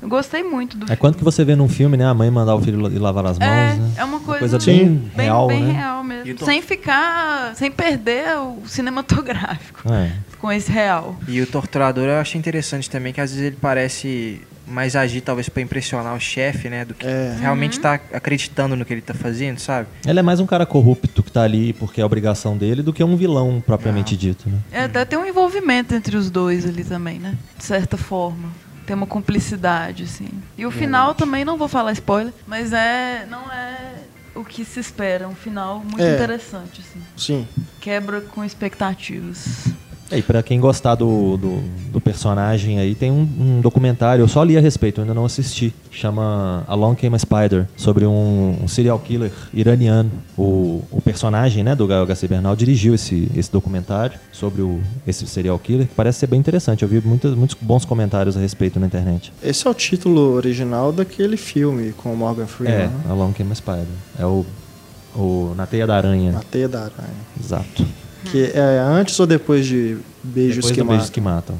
Eu 0.00 0.08
gostei 0.10 0.44
muito 0.44 0.76
do 0.76 0.92
É 0.92 0.94
quando 0.94 1.16
que 1.16 1.24
você 1.24 1.42
vê 1.42 1.56
num 1.56 1.68
filme, 1.70 1.96
né? 1.96 2.04
A 2.06 2.12
mãe 2.12 2.30
mandar 2.30 2.54
o 2.54 2.60
filho 2.60 2.86
ir 2.92 2.98
lavar 2.98 3.24
as 3.26 3.38
mãos, 3.38 3.48
É, 3.48 3.74
né? 3.74 3.92
é 3.96 4.04
uma 4.04 4.20
coisa, 4.20 4.40
coisa 4.40 4.60
Sim. 4.60 4.76
bem, 4.76 4.86
bem, 5.16 5.26
real, 5.26 5.46
bem 5.48 5.64
né? 5.64 5.72
real 5.72 6.04
mesmo. 6.04 6.26
E 6.28 6.32
o 6.32 6.36
Tom- 6.36 6.44
Sem 6.44 6.60
ficar. 6.62 7.54
sem 7.56 7.70
perder 7.70 8.36
o 8.36 8.58
cinematográfico 8.66 9.80
É. 9.90 10.12
com 10.46 10.52
esse 10.52 10.70
real. 10.70 11.16
E 11.26 11.40
o 11.40 11.46
torturador 11.46 12.04
eu 12.04 12.18
achei 12.20 12.38
interessante 12.38 12.88
também, 12.88 13.12
que 13.12 13.20
às 13.20 13.30
vezes 13.30 13.44
ele 13.46 13.56
parece 13.60 14.40
mais 14.68 14.94
agir 14.94 15.20
talvez 15.20 15.48
pra 15.48 15.60
impressionar 15.60 16.14
o 16.14 16.20
chefe, 16.20 16.68
né? 16.68 16.84
Do 16.84 16.94
que 16.94 17.04
É. 17.06 17.36
realmente 17.40 17.80
tá 17.80 17.94
acreditando 18.12 18.76
no 18.76 18.84
que 18.84 18.92
ele 18.94 19.00
tá 19.00 19.12
fazendo, 19.14 19.58
sabe? 19.58 19.88
Ele 20.06 20.18
é 20.18 20.22
mais 20.22 20.38
um 20.38 20.46
cara 20.46 20.64
corrupto 20.64 21.20
que 21.22 21.32
tá 21.32 21.42
ali 21.42 21.72
porque 21.72 22.00
é 22.00 22.04
obrigação 22.04 22.56
dele 22.56 22.80
do 22.82 22.92
que 22.92 23.02
um 23.02 23.16
vilão 23.16 23.60
propriamente 23.64 24.16
dito, 24.16 24.48
né? 24.48 24.58
É, 24.70 24.82
até 24.84 25.04
tem 25.04 25.18
um 25.18 25.26
envolvimento 25.26 25.94
entre 25.94 26.16
os 26.16 26.30
dois 26.30 26.64
ali 26.64 26.84
também, 26.84 27.18
né? 27.18 27.36
De 27.58 27.64
certa 27.64 27.96
forma. 27.96 28.48
Tem 28.86 28.94
uma 28.94 29.06
cumplicidade, 29.06 30.04
assim. 30.04 30.28
E 30.56 30.64
o 30.64 30.70
final 30.70 31.12
também, 31.12 31.44
não 31.44 31.56
vou 31.56 31.66
falar 31.66 31.90
spoiler, 31.92 32.32
mas 32.46 32.72
é. 32.72 33.26
não 33.28 33.50
é 33.52 33.76
o 34.34 34.44
que 34.44 34.64
se 34.64 34.78
espera. 34.78 35.28
Um 35.28 35.34
final 35.34 35.80
muito 35.80 36.02
É. 36.02 36.14
interessante, 36.14 36.80
assim. 36.82 37.00
Sim. 37.16 37.48
Quebra 37.80 38.20
com 38.20 38.44
expectativas. 38.44 39.66
É, 40.10 40.18
E 40.18 40.22
pra 40.22 40.42
quem 40.42 40.60
gostar 40.60 40.94
do, 40.94 41.36
do, 41.36 41.62
do 41.92 42.00
personagem 42.00 42.78
aí, 42.78 42.94
tem 42.94 43.10
um, 43.10 43.28
um 43.38 43.60
documentário, 43.60 44.22
eu 44.22 44.28
só 44.28 44.42
li 44.42 44.56
a 44.56 44.60
respeito, 44.60 45.00
ainda 45.00 45.12
não 45.14 45.24
assisti. 45.24 45.74
Chama 45.90 46.64
Along 46.68 46.94
Came 46.94 47.16
a 47.16 47.18
Spider, 47.18 47.66
sobre 47.76 48.06
um, 48.06 48.56
um 48.62 48.68
serial 48.68 48.98
killer 48.98 49.32
iraniano. 49.52 50.10
O, 50.36 50.82
o 50.90 51.00
personagem 51.00 51.64
né, 51.64 51.74
do 51.74 51.86
Garcia 51.86 52.28
Bernal 52.28 52.54
dirigiu 52.54 52.94
esse, 52.94 53.30
esse 53.34 53.50
documentário 53.50 54.18
sobre 54.32 54.62
o, 54.62 54.80
esse 55.06 55.26
serial 55.26 55.58
killer, 55.58 55.86
que 55.86 55.94
parece 55.94 56.20
ser 56.20 56.26
bem 56.28 56.38
interessante. 56.38 56.82
Eu 56.82 56.88
vi 56.88 57.00
muitos, 57.00 57.34
muitos 57.34 57.56
bons 57.60 57.84
comentários 57.84 58.36
a 58.36 58.40
respeito 58.40 58.78
na 58.78 58.86
internet. 58.86 59.32
Esse 59.42 59.66
é 59.66 59.70
o 59.70 59.74
título 59.74 60.34
original 60.34 60.92
daquele 60.92 61.36
filme 61.36 61.92
com 61.92 62.12
o 62.12 62.16
Morgan 62.16 62.46
Freeman, 62.46 62.74
É, 62.82 62.86
né? 62.86 63.00
Along 63.08 63.32
Came 63.32 63.52
a 63.52 63.54
Spider. 63.54 63.86
É 64.18 64.26
o, 64.26 64.44
o 65.14 65.54
Na 65.56 65.66
Teia 65.66 65.86
da 65.86 65.96
Aranha. 65.96 66.36
A 66.36 66.40
Teia 66.42 66.68
da 66.68 66.80
Aranha. 66.80 67.10
Exato. 67.42 67.84
Que 68.24 68.50
é 68.54 68.78
antes 68.80 69.18
ou 69.20 69.26
depois 69.26 69.66
de 69.66 69.98
Beijos 70.22 70.56
Depois 70.56 70.72
que 70.74 70.80
do 70.82 70.86
Beijos 70.88 71.04
Matam? 71.04 71.12
que 71.14 71.20
Matam. 71.20 71.56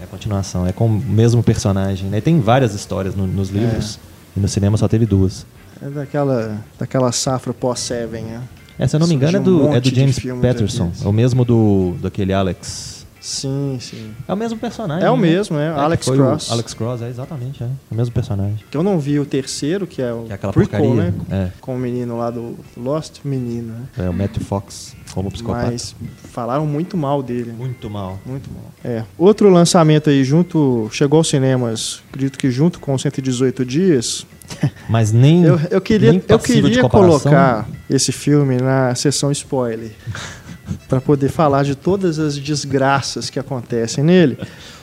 É 0.00 0.04
a 0.04 0.06
continuação. 0.06 0.66
É 0.66 0.72
com 0.72 0.86
o 0.86 0.90
mesmo 0.90 1.42
personagem. 1.42 2.08
Né? 2.08 2.20
Tem 2.20 2.40
várias 2.40 2.74
histórias 2.74 3.14
no- 3.14 3.26
nos 3.26 3.50
livros. 3.50 3.98
E 4.36 4.40
no 4.40 4.48
cinema 4.48 4.76
só 4.76 4.86
teve 4.88 5.06
duas. 5.06 5.44
É 5.82 5.88
daquela, 5.88 6.58
daquela 6.78 7.10
safra 7.12 7.52
pós-Seven, 7.54 8.24
né? 8.24 8.40
É, 8.78 8.86
se 8.86 8.94
eu 8.94 9.00
não 9.00 9.06
me 9.08 9.14
engano, 9.14 9.36
é 9.36 9.40
Surgiu 9.42 9.56
um 9.66 9.70
do, 9.70 9.76
é 9.76 9.80
do 9.80 9.94
James 9.94 10.18
Patterson. 10.40 10.92
É 11.04 11.08
o 11.08 11.12
mesmo 11.12 11.44
do 11.44 11.96
daquele 12.00 12.32
Alex. 12.32 12.97
Sim, 13.28 13.76
sim. 13.78 14.14
É 14.26 14.32
o 14.32 14.36
mesmo 14.36 14.58
personagem. 14.58 15.06
É 15.06 15.10
o 15.10 15.16
né? 15.16 15.22
mesmo, 15.22 15.58
é, 15.58 15.70
que 15.70 15.78
Alex 15.78 16.08
Cross. 16.08 16.50
Alex 16.50 16.72
Cross, 16.74 17.02
é 17.02 17.08
exatamente, 17.10 17.62
é. 17.62 17.66
É 17.66 17.70
o 17.90 17.94
mesmo 17.94 18.14
personagem. 18.14 18.58
Que 18.70 18.76
eu 18.76 18.82
não 18.82 18.98
vi 18.98 19.20
o 19.20 19.26
terceiro, 19.26 19.86
que 19.86 20.00
é 20.00 20.10
o 20.10 20.22
Que 20.22 20.32
é 20.32 20.34
aquela 20.34 20.52
prequel, 20.52 20.80
porcaria. 20.80 21.10
né? 21.10 21.14
É. 21.30 21.50
Com 21.60 21.76
o 21.76 21.78
menino 21.78 22.16
lá 22.16 22.30
do 22.30 22.56
Lost, 22.74 23.18
menino, 23.24 23.74
né? 23.74 24.06
É 24.06 24.08
o 24.08 24.14
Matthew 24.14 24.42
Fox 24.42 24.96
como 25.12 25.30
psicopata. 25.30 25.70
Mas 25.70 25.94
falaram 26.32 26.64
muito 26.66 26.96
mal 26.96 27.22
dele. 27.22 27.52
Muito 27.52 27.90
mal. 27.90 28.18
Muito 28.24 28.50
mal. 28.50 28.72
É. 28.82 29.04
Outro 29.18 29.50
lançamento 29.50 30.08
aí 30.08 30.24
junto, 30.24 30.88
chegou 30.90 31.18
aos 31.18 31.28
cinemas, 31.28 32.02
acredito 32.08 32.38
que 32.38 32.50
junto 32.50 32.80
com 32.80 32.96
118 32.96 33.62
dias, 33.62 34.26
Mas 34.88 35.12
nem. 35.12 35.44
eu, 35.44 35.60
eu 35.70 35.80
queria, 35.82 36.22
eu 36.26 36.38
queria 36.38 36.88
colocar 36.88 37.68
esse 37.90 38.10
filme 38.10 38.56
na 38.56 38.94
sessão 38.94 39.30
spoiler. 39.30 39.92
para 40.88 41.00
poder 41.00 41.28
falar 41.28 41.64
de 41.64 41.74
todas 41.74 42.18
as 42.18 42.36
desgraças 42.38 43.28
que 43.28 43.38
acontecem 43.38 44.02
nele. 44.02 44.38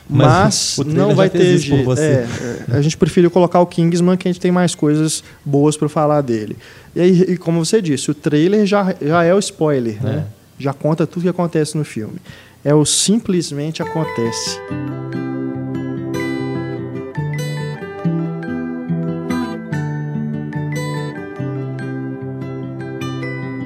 Mas 0.07 0.75
Mas, 0.77 0.87
não 0.87 1.15
vai 1.15 1.29
ter 1.29 1.57
jeito. 1.57 1.83
você. 1.83 2.01
É, 2.01 2.27
é, 2.71 2.77
a 2.77 2.81
gente 2.81 2.95
preferiu 2.95 3.31
colocar 3.31 3.59
o 3.59 3.65
Kingsman, 3.65 4.15
que 4.15 4.27
a 4.27 4.31
gente 4.31 4.39
tem 4.39 4.51
mais 4.51 4.75
coisas 4.75 5.23
boas 5.43 5.75
para 5.75 5.89
falar 5.89 6.21
dele. 6.21 6.55
E 6.95 7.01
aí, 7.01 7.21
e 7.29 7.37
como 7.37 7.65
você 7.65 7.81
disse, 7.81 8.11
o 8.11 8.13
trailer 8.13 8.65
já, 8.67 8.95
já 9.01 9.23
é 9.23 9.33
o 9.33 9.39
spoiler, 9.39 10.01
né? 10.03 10.25
Já 10.59 10.73
conta 10.73 11.07
tudo 11.07 11.23
que 11.23 11.29
acontece 11.29 11.75
no 11.75 11.83
filme. 11.83 12.17
É 12.63 12.73
o 12.73 12.85
simplesmente 12.85 13.81
acontece. 13.81 14.59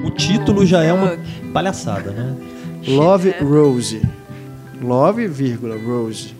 O 0.04 0.10
título 0.10 0.66
já 0.66 0.82
é 0.82 0.92
uma. 0.92 1.18
Palhaçada, 1.52 2.10
né? 2.10 2.36
Love 2.86 3.30
É. 3.30 3.42
Rose. 3.42 4.02
Love, 4.80 5.26
vírgula, 5.28 5.76
Rose. 5.76 6.34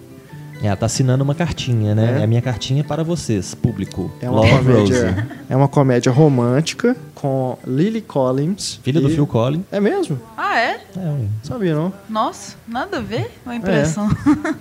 É, 0.63 0.67
ela 0.67 0.77
tá 0.77 0.87
assinando 0.87 1.25
uma 1.25 1.35
cartinha, 1.35 1.95
né? 1.95 2.17
É. 2.17 2.21
É 2.21 2.25
a 2.25 2.27
minha 2.27 2.43
cartinha 2.43 2.85
para 2.85 3.03
vocês, 3.03 3.55
público. 3.55 4.11
É 4.21 4.29
uma, 4.29 4.41
Love 4.41 4.51
comédia, 4.65 5.29
é 5.49 5.57
uma 5.57 5.69
comédia 5.69 6.13
romântica 6.13 6.97
com 7.15 7.57
Lily 7.67 8.01
Collins. 8.03 8.79
Filha 8.83 9.01
do 9.01 9.09
e- 9.11 9.15
Phil 9.15 9.27
Collins. 9.27 9.63
É 9.73 9.81
mesmo? 9.81 10.19
Ah, 10.37 10.59
é? 10.59 10.81
É, 10.97 11.01
ué. 11.01 11.25
Sabia, 11.43 11.75
não? 11.75 11.93
Nossa, 12.09 12.57
nada 12.69 12.99
a 12.99 13.01
ver 13.01 13.31
com 13.45 13.51
a 13.51 13.57
impressão. 13.57 14.09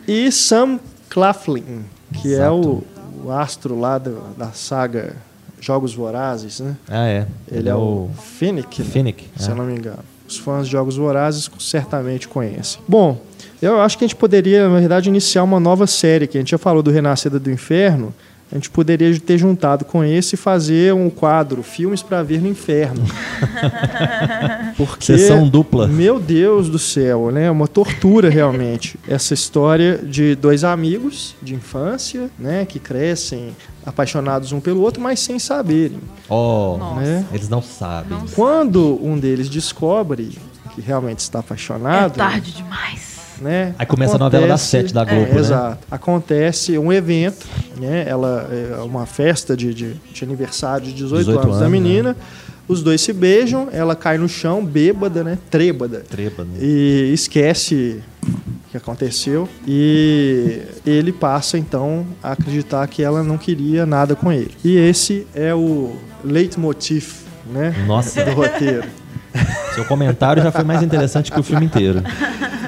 E 0.07 0.31
Sam 0.31 0.79
Claflin, 1.09 1.83
que 2.13 2.29
é 2.29 2.37
Exato. 2.37 2.55
o, 2.55 2.83
o 3.25 3.31
astro 3.31 3.77
lá 3.77 3.97
do- 3.97 4.21
da 4.37 4.51
saga 4.53 5.15
Jogos 5.59 5.93
Vorazes, 5.93 6.61
né? 6.61 6.75
Ah, 6.87 7.07
é. 7.07 7.27
Ele 7.51 7.67
é 7.67 7.75
o 7.75 8.09
Finnick, 8.37 8.81
né? 8.81 8.87
Finnick. 8.89 9.25
se 9.35 9.49
é. 9.49 9.51
eu 9.51 9.55
não 9.57 9.65
me 9.65 9.73
engano. 9.77 9.99
Os 10.29 10.37
fãs 10.37 10.67
de 10.67 10.71
Jogos 10.73 10.95
Vorazes 10.95 11.49
certamente 11.59 12.27
conhecem. 12.27 12.79
Bom, 12.87 13.19
eu 13.59 13.81
acho 13.81 13.97
que 13.97 14.05
a 14.05 14.07
gente 14.07 14.15
poderia, 14.15 14.69
na 14.69 14.79
verdade, 14.79 15.09
iniciar 15.09 15.43
uma 15.43 15.59
nova 15.59 15.87
série, 15.87 16.27
que 16.27 16.37
a 16.37 16.41
gente 16.41 16.51
já 16.51 16.57
falou 16.57 16.83
do 16.83 16.91
Renascida 16.91 17.39
do 17.39 17.49
Inferno, 17.49 18.13
a 18.51 18.55
gente 18.55 18.69
poderia 18.69 19.17
ter 19.19 19.37
juntado 19.37 19.85
com 19.85 20.03
esse 20.03 20.33
e 20.33 20.37
fazer 20.37 20.93
um 20.93 21.09
quadro, 21.09 21.61
filmes 21.61 22.01
para 22.01 22.23
ver 22.23 22.41
no 22.41 22.47
inferno. 22.47 23.03
Porque 24.75 25.17
Sessão 25.17 25.47
dupla. 25.47 25.87
meu 25.87 26.19
Deus 26.19 26.67
do 26.67 26.79
céu, 26.79 27.29
né? 27.31 27.51
Uma 27.51 27.67
tortura 27.67 28.29
realmente. 28.29 28.99
Essa 29.07 29.35
história 29.35 29.99
de 29.99 30.33
dois 30.35 30.63
amigos 30.63 31.35
de 31.41 31.53
infância, 31.53 32.29
né? 32.39 32.65
Que 32.65 32.79
crescem 32.79 33.55
apaixonados 33.85 34.51
um 34.51 34.59
pelo 34.59 34.81
outro, 34.81 35.01
mas 35.01 35.19
sem 35.19 35.37
saberem. 35.37 35.99
Oh. 36.27 36.77
Né? 36.95 37.25
eles 37.31 37.49
não 37.49 37.61
sabem. 37.61 38.17
Não 38.17 38.27
Quando 38.27 38.99
um 39.03 39.17
deles 39.19 39.47
descobre 39.47 40.37
que 40.73 40.81
realmente 40.81 41.19
está 41.19 41.39
É 41.39 41.41
apaixonado, 41.41 42.15
tarde 42.15 42.51
demais. 42.51 43.08
Né? 43.41 43.73
Aí 43.77 43.85
começa 43.85 44.15
a 44.15 44.19
novela 44.19 44.47
das 44.47 44.61
sete 44.61 44.93
da 44.93 45.03
Globo, 45.03 45.31
é, 45.31 45.33
né? 45.33 45.39
Exato. 45.39 45.77
Acontece 45.89 46.77
um 46.77 46.91
evento, 46.91 47.45
né? 47.79 48.05
Ela 48.07 48.49
é 48.51 48.81
uma 48.81 49.05
festa 49.05 49.55
de, 49.55 49.73
de, 49.73 49.93
de 49.93 50.23
aniversário 50.23 50.85
de 50.85 50.93
18, 50.93 51.19
18 51.19 51.39
anos, 51.39 51.59
da 51.59 51.65
anos, 51.65 51.71
menina. 51.71 52.15
Os 52.67 52.83
dois 52.83 53.01
se 53.01 53.11
beijam, 53.11 53.67
ela 53.71 53.95
cai 53.95 54.19
no 54.19 54.29
chão, 54.29 54.63
bêbada, 54.63 55.23
né? 55.23 55.39
Trêbada. 55.49 56.03
Treba, 56.07 56.43
né? 56.43 56.59
E 56.61 57.11
esquece 57.11 57.99
o 58.23 58.69
que 58.69 58.77
aconteceu. 58.77 59.49
E 59.67 60.61
ele 60.85 61.11
passa 61.11 61.57
então 61.57 62.05
a 62.21 62.33
acreditar 62.33 62.87
que 62.87 63.01
ela 63.01 63.23
não 63.23 63.39
queria 63.39 63.87
nada 63.87 64.15
com 64.15 64.31
ele. 64.31 64.51
E 64.63 64.77
esse 64.77 65.25
é 65.33 65.53
o 65.55 65.95
leitmotiv, 66.23 67.23
né? 67.51 67.73
Nossa, 67.87 68.23
Do 68.23 68.31
roteiro. 68.31 68.98
Seu 69.75 69.85
comentário 69.85 70.41
já 70.43 70.51
foi 70.51 70.63
mais 70.63 70.81
interessante 70.83 71.31
que 71.31 71.39
o 71.39 71.43
filme 71.43 71.65
inteiro. 71.65 72.01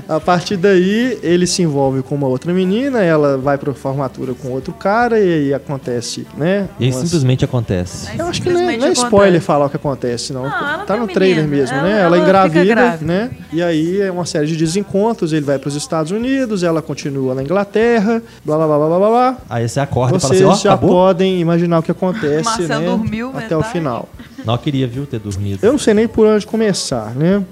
A 0.09 0.19
partir 0.19 0.57
daí, 0.57 1.17
ele 1.23 1.47
se 1.47 1.61
envolve 1.61 2.01
com 2.01 2.15
uma 2.15 2.27
outra 2.27 2.51
menina, 2.53 3.01
ela 3.01 3.37
vai 3.37 3.57
pra 3.57 3.73
formatura 3.73 4.33
com 4.33 4.49
outro 4.49 4.73
cara, 4.73 5.17
e 5.19 5.33
aí 5.33 5.53
acontece, 5.53 6.27
né? 6.37 6.67
E 6.77 6.85
aí 6.85 6.91
umas- 6.91 7.01
simplesmente 7.03 7.45
acontece. 7.45 8.09
Aí 8.09 8.19
Eu 8.19 8.27
acho 8.27 8.41
que 8.41 8.49
não 8.49 8.59
é, 8.69 8.75
não 8.77 8.87
é 8.87 8.91
spoiler 8.91 9.39
falar 9.41 9.67
o 9.67 9.69
que 9.69 9.77
acontece, 9.77 10.33
não. 10.33 10.43
Não, 10.43 10.85
tá 10.85 10.97
no 10.97 11.07
trailer 11.07 11.45
menino. 11.45 11.55
mesmo, 11.61 11.77
Ela- 11.77 11.83
né? 11.87 11.91
Ela, 11.91 12.01
ela 12.01 12.19
engravida, 12.19 12.97
né? 13.01 13.31
E 13.53 13.63
aí 13.63 14.01
é 14.01 14.11
uma 14.11 14.25
série 14.25 14.47
de 14.47 14.57
desencontros, 14.57 15.31
ele 15.31 15.45
vai 15.45 15.57
para 15.57 15.69
os 15.69 15.75
Estados 15.77 16.11
Unidos, 16.11 16.61
ela 16.61 16.81
continua 16.81 17.33
na 17.33 17.41
Inglaterra, 17.43 18.21
blá 18.43 18.57
blá 18.57 18.67
blá 18.67 18.77
blá 18.77 18.87
blá 18.87 18.97
blá. 18.99 19.09
blá. 19.09 19.37
Aí 19.49 19.69
você 19.69 19.79
acorda 19.79 20.17
e 20.17 20.19
fala 20.19 20.33
Vocês 20.33 20.41
assim, 20.49 20.51
ó, 20.51 20.55
já 20.61 20.73
acabou? 20.73 20.89
podem 20.89 21.39
imaginar 21.39 21.79
o 21.79 21.83
que 21.83 21.91
acontece, 21.91 22.43
Marcelo 22.43 22.81
né? 22.81 22.85
dormiu 22.87 23.29
até 23.29 23.55
o 23.55 23.59
metade. 23.59 23.71
final. 23.71 24.09
Não, 24.45 24.57
queria, 24.57 24.87
viu, 24.87 25.05
ter 25.05 25.19
dormido. 25.19 25.65
Eu 25.65 25.71
não 25.71 25.79
sei 25.79 25.93
nem 25.93 26.07
por 26.07 26.25
onde 26.25 26.45
começar, 26.45 27.15
né? 27.15 27.43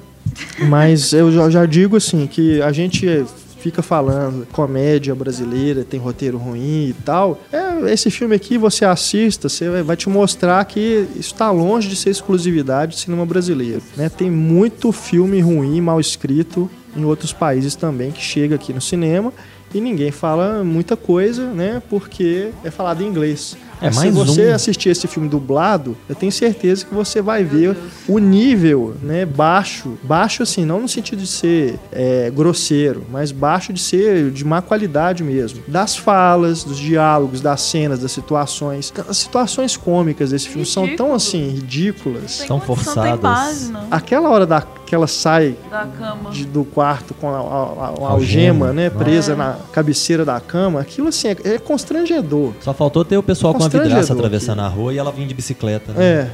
Mas 0.67 1.13
eu 1.13 1.49
já, 1.49 1.65
digo 1.65 1.97
assim 1.97 2.27
que 2.27 2.61
a 2.61 2.71
gente 2.71 3.25
fica 3.59 3.81
falando 3.81 4.47
comédia 4.51 5.13
brasileira, 5.13 5.83
tem 5.83 5.99
roteiro 5.99 6.37
ruim 6.37 6.89
e 6.89 6.95
tal. 7.03 7.39
É, 7.51 7.91
esse 7.91 8.09
filme 8.09 8.35
aqui 8.35 8.57
você 8.57 8.85
assista, 8.85 9.49
você 9.49 9.69
vai, 9.69 9.83
vai 9.83 9.97
te 9.97 10.07
mostrar 10.07 10.63
que 10.65 11.07
isso 11.11 11.33
está 11.33 11.51
longe 11.51 11.89
de 11.89 11.95
ser 11.95 12.09
exclusividade 12.09 12.95
do 12.95 12.99
cinema 12.99 13.25
brasileiro, 13.25 13.81
né? 13.97 14.09
Tem 14.09 14.31
muito 14.31 14.91
filme 14.91 15.41
ruim, 15.41 15.81
mal 15.81 15.99
escrito 15.99 16.69
em 16.95 17.03
outros 17.03 17.33
países 17.33 17.75
também 17.75 18.11
que 18.11 18.21
chega 18.21 18.55
aqui 18.55 18.71
no 18.71 18.81
cinema 18.81 19.33
e 19.73 19.79
ninguém 19.79 20.11
fala 20.11 20.63
muita 20.63 20.95
coisa, 20.95 21.45
né? 21.47 21.81
Porque 21.89 22.49
é 22.63 22.71
falado 22.71 23.03
em 23.03 23.07
inglês. 23.07 23.55
É, 23.81 23.91
se 23.91 24.09
você 24.11 24.51
um. 24.51 24.55
assistir 24.55 24.89
esse 24.89 25.07
filme 25.07 25.29
dublado, 25.29 25.95
eu 26.07 26.15
tenho 26.15 26.31
certeza 26.31 26.85
que 26.85 26.93
você 26.93 27.21
vai 27.21 27.43
ver 27.43 27.75
o 28.07 28.19
nível, 28.19 28.95
né, 29.01 29.25
baixo, 29.25 29.97
baixo 30.03 30.43
assim, 30.43 30.65
não 30.65 30.81
no 30.81 30.87
sentido 30.87 31.19
de 31.19 31.27
ser 31.27 31.79
é, 31.91 32.29
grosseiro, 32.29 33.05
mas 33.11 33.31
baixo 33.31 33.71
de 33.71 33.81
ser 33.81 34.31
de 34.31 34.43
má 34.43 34.61
qualidade 34.61 35.23
mesmo, 35.23 35.61
das 35.67 35.95
falas, 35.95 36.63
dos 36.63 36.77
diálogos, 36.77 37.41
das 37.41 37.61
cenas, 37.61 37.99
das 37.99 38.11
situações, 38.11 38.93
as 39.07 39.17
situações 39.17 39.77
cômicas 39.77 40.31
desse 40.31 40.49
filme 40.49 40.65
são 40.65 40.83
tão 40.83 40.89
Ridículo. 40.89 41.15
assim 41.15 41.49
ridículas. 41.49 42.31
São 42.31 42.59
forçadas. 42.59 43.71
Aquela 43.89 44.29
hora 44.29 44.45
da 44.45 44.61
que 44.89 44.95
ela 44.95 45.05
sai 45.07 45.55
Da 45.69 45.85
cama. 45.85 46.31
de- 46.31 46.45
do 46.45 46.63
quarto 46.65 47.13
com 47.13 47.29
a, 47.29 47.37
a- 47.37 47.37
a- 47.37 47.85
a 47.85 47.87
Algema. 48.09 48.09
algema, 48.09 48.73
né, 48.73 48.89
presa 48.89 49.35
na 49.35 49.55
cabeceira 49.71 50.25
da 50.25 50.39
cama, 50.39 50.81
aquilo 50.81 51.09
assim 51.09 51.27
é, 51.27 51.37
é 51.43 51.57
constrangedor. 51.59 52.53
Só 52.59 52.73
faltou 52.73 53.05
ter 53.05 53.15
o 53.15 53.21
pessoal 53.23 53.53
com 53.53 53.63
a 53.63 53.67
vidraça 53.67 54.13
atravessando 54.13 54.61
a 54.61 54.67
rua 54.67 54.91
e 54.93 54.97
ela 54.97 55.11
vinha 55.11 55.27
de 55.27 55.33
bicicleta, 55.35 55.93
né? 55.93 56.03
É. 56.03 56.31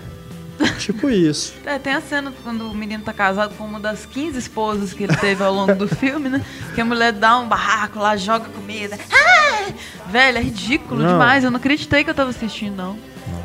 Tipo 0.79 1.09
isso. 1.09 1.53
É, 1.65 1.77
tem 1.77 1.91
a 1.93 1.99
cena 1.99 2.31
quando 2.45 2.61
o 2.71 2.73
menino 2.73 3.03
tá 3.03 3.11
casado 3.11 3.53
com 3.57 3.65
uma 3.65 3.77
das 3.79 4.05
15 4.05 4.39
esposas 4.39 4.93
que 4.93 5.03
ele 5.03 5.15
teve 5.17 5.43
ao 5.43 5.53
longo 5.53 5.75
do 5.75 5.85
filme, 5.93 6.29
né? 6.29 6.41
Que 6.73 6.79
a 6.79 6.85
mulher 6.85 7.11
dá 7.11 7.37
um 7.37 7.47
barraco 7.49 7.99
lá, 7.99 8.15
joga 8.15 8.45
comida. 8.45 8.97
Ah! 9.11 9.65
Velho, 10.09 10.37
é 10.37 10.41
ridículo 10.41 11.01
Não. 11.01 11.11
demais. 11.11 11.43
Eu 11.43 11.51
não 11.51 11.57
acreditei 11.57 12.05
que 12.05 12.09
eu 12.09 12.13
tava 12.13 12.29
assistindo, 12.29 12.77
não. 12.77 12.95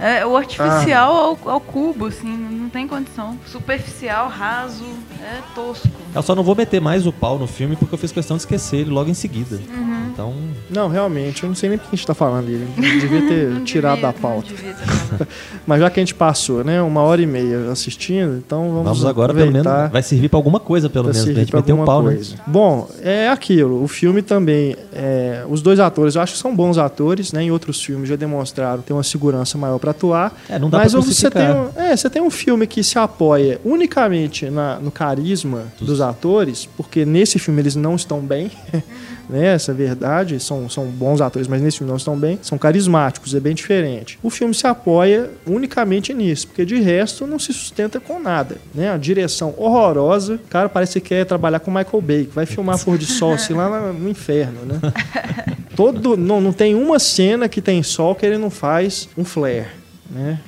É 0.01 0.25
o 0.25 0.37
artificial 0.37 1.15
ao, 1.15 1.51
ao 1.51 1.61
cubo, 1.61 2.07
assim, 2.07 2.29
não 2.29 2.71
tem 2.71 2.89
condição. 2.89 3.39
Superficial, 3.47 4.29
raso, 4.29 4.85
é 5.23 5.41
tosco. 5.55 5.89
Eu 6.15 6.23
só 6.23 6.35
não 6.35 6.43
vou 6.43 6.57
meter 6.57 6.81
mais 6.81 7.07
o 7.07 7.13
pau 7.13 7.39
no 7.39 7.47
filme 7.47 7.77
porque 7.77 7.95
eu 7.95 7.99
fiz 7.99 8.11
questão 8.11 8.37
de 8.37 8.43
esquecer 8.43 8.79
ele 8.79 8.91
logo 8.91 9.11
em 9.11 9.15
seguida. 9.15 9.61
Uhum. 9.69 10.10
Então, 10.21 10.35
Não, 10.68 10.89
realmente, 10.89 11.43
eu 11.43 11.49
não 11.49 11.57
sei 11.57 11.71
nem 11.71 11.79
por 11.79 11.89
que 11.89 11.95
a 11.95 11.97
gente 11.97 12.07
tá 12.07 12.14
falando 12.14 12.47
dele. 12.47 12.66
Devia 12.77 13.27
ter 13.29 13.49
Não 13.51 13.64
tirado 13.64 13.97
devia- 13.97 14.12
da 14.12 14.18
pauta. 14.18 14.49
Mas 15.66 15.81
já 15.81 15.91
que 15.91 15.99
a 15.99 16.03
gente 16.03 16.14
passou, 16.14 16.62
né, 16.64 16.81
uma 16.83 17.01
hora 17.03 17.21
e 17.23 17.27
meia 17.27 17.71
assistindo, 17.71 18.37
então 18.37 18.68
vamos, 18.68 18.85
vamos 18.85 19.05
agora, 19.05 19.33
pelo 19.35 19.51
menos, 19.51 19.66
vai 19.91 20.03
servir 20.03 20.29
pra 20.29 20.39
alguma 20.39 20.61
coisa, 20.61 20.89
pelo 20.91 21.05
menos, 21.05 21.16
pra 21.18 21.25
servir 21.25 21.41
gente 21.41 21.55
meter 21.55 21.73
o 21.73 21.77
alguma 21.81 21.87
pau, 21.87 22.03
né? 22.03 22.14
coisa. 22.14 22.35
Bom, 22.47 22.89
é 23.03 23.29
aquilo. 23.29 23.83
O 23.83 23.89
filme 23.89 24.21
também, 24.23 24.77
é, 24.93 25.45
os 25.49 25.62
dois 25.62 25.81
atores, 25.81 26.14
eu 26.14 26.23
acho 26.23 26.35
que 26.35 26.39
são 26.39 26.55
bons 26.55 26.77
atores, 26.79 27.33
né? 27.33 27.43
Em 27.45 27.51
outros 27.51 27.83
filmes 27.83 28.09
já 28.09 28.16
demonstraram 28.16 28.83
ter 28.83 28.93
uma 28.93 29.03
segurança 29.03 29.57
maior 29.59 29.79
pra 29.79 29.91
atuar. 29.93 30.33
É, 30.49 30.59
não 30.59 30.68
dá 30.71 30.79
Mas 30.79 30.93
pra 30.93 31.01
você 31.01 31.31
tem, 31.31 31.49
um, 31.51 31.68
é, 31.77 31.97
você 31.97 32.11
tem 32.11 32.23
um 32.23 32.31
filme 32.31 32.66
que 32.66 32.83
se 32.83 32.99
apoia 32.99 33.61
unicamente 33.64 34.49
na- 34.51 34.79
no 34.79 34.91
carisma 34.91 35.64
dos 35.81 36.01
atores, 36.01 36.68
porque 36.77 37.05
nesse 37.05 37.39
filme 37.39 37.61
eles 37.61 37.75
não 37.77 37.95
estão 37.97 38.21
bem, 38.21 38.51
né? 39.31 39.55
Essa 39.55 39.70
é 39.70 39.74
a 39.74 39.76
verdade. 39.76 40.41
São, 40.41 40.68
são 40.68 40.87
bons 40.87 41.20
atores, 41.20 41.47
mas 41.49 41.62
nesse 41.62 41.78
filme 41.78 41.91
não 41.91 41.97
estão 41.97 42.16
bem. 42.18 42.39
São 42.43 42.59
carismáticos, 42.59 43.35
é 43.35 43.41
bem 43.41 43.55
diferente. 43.55 44.18
O 44.22 44.31
filme 44.31 44.53
se 44.55 44.66
apoia 44.66 45.31
unicamente 45.47 46.12
nisso, 46.12 46.49
porque 46.49 46.64
de 46.64 46.81
resto 46.81 47.26
não 47.26 47.39
se 47.39 47.53
sustenta 47.53 48.01
com 48.01 48.20
nada, 48.20 48.57
né? 48.74 48.91
A 48.93 48.97
direção 48.97 49.55
horrorosa. 49.57 50.35
O 50.35 50.49
cara 50.51 50.68
parece 50.68 51.01
que 51.01 51.09
quer 51.09 51.24
trabalhar 51.24 51.61
com 51.61 51.70
Michael 51.70 52.01
Bay, 52.01 52.24
que 52.26 52.35
vai 52.35 52.47
filmar 52.47 52.78
pôr 52.85 52.99
de 52.99 53.07
sol 53.07 53.33
assim 53.33 53.55
lá 53.55 53.93
no 53.93 54.09
inferno, 54.09 54.61
né? 54.66 54.81
Todo, 55.76 56.16
não, 56.16 56.41
não 56.41 56.53
tem 56.53 56.74
uma 56.74 56.99
cena 56.99 57.49
que 57.49 57.62
tem 57.62 57.83
sol 57.83 58.14
que 58.14 58.26
ele 58.26 58.37
não 58.37 58.51
faz 58.51 59.09
um 59.16 59.24
flare, 59.24 59.66
né? 60.11 60.39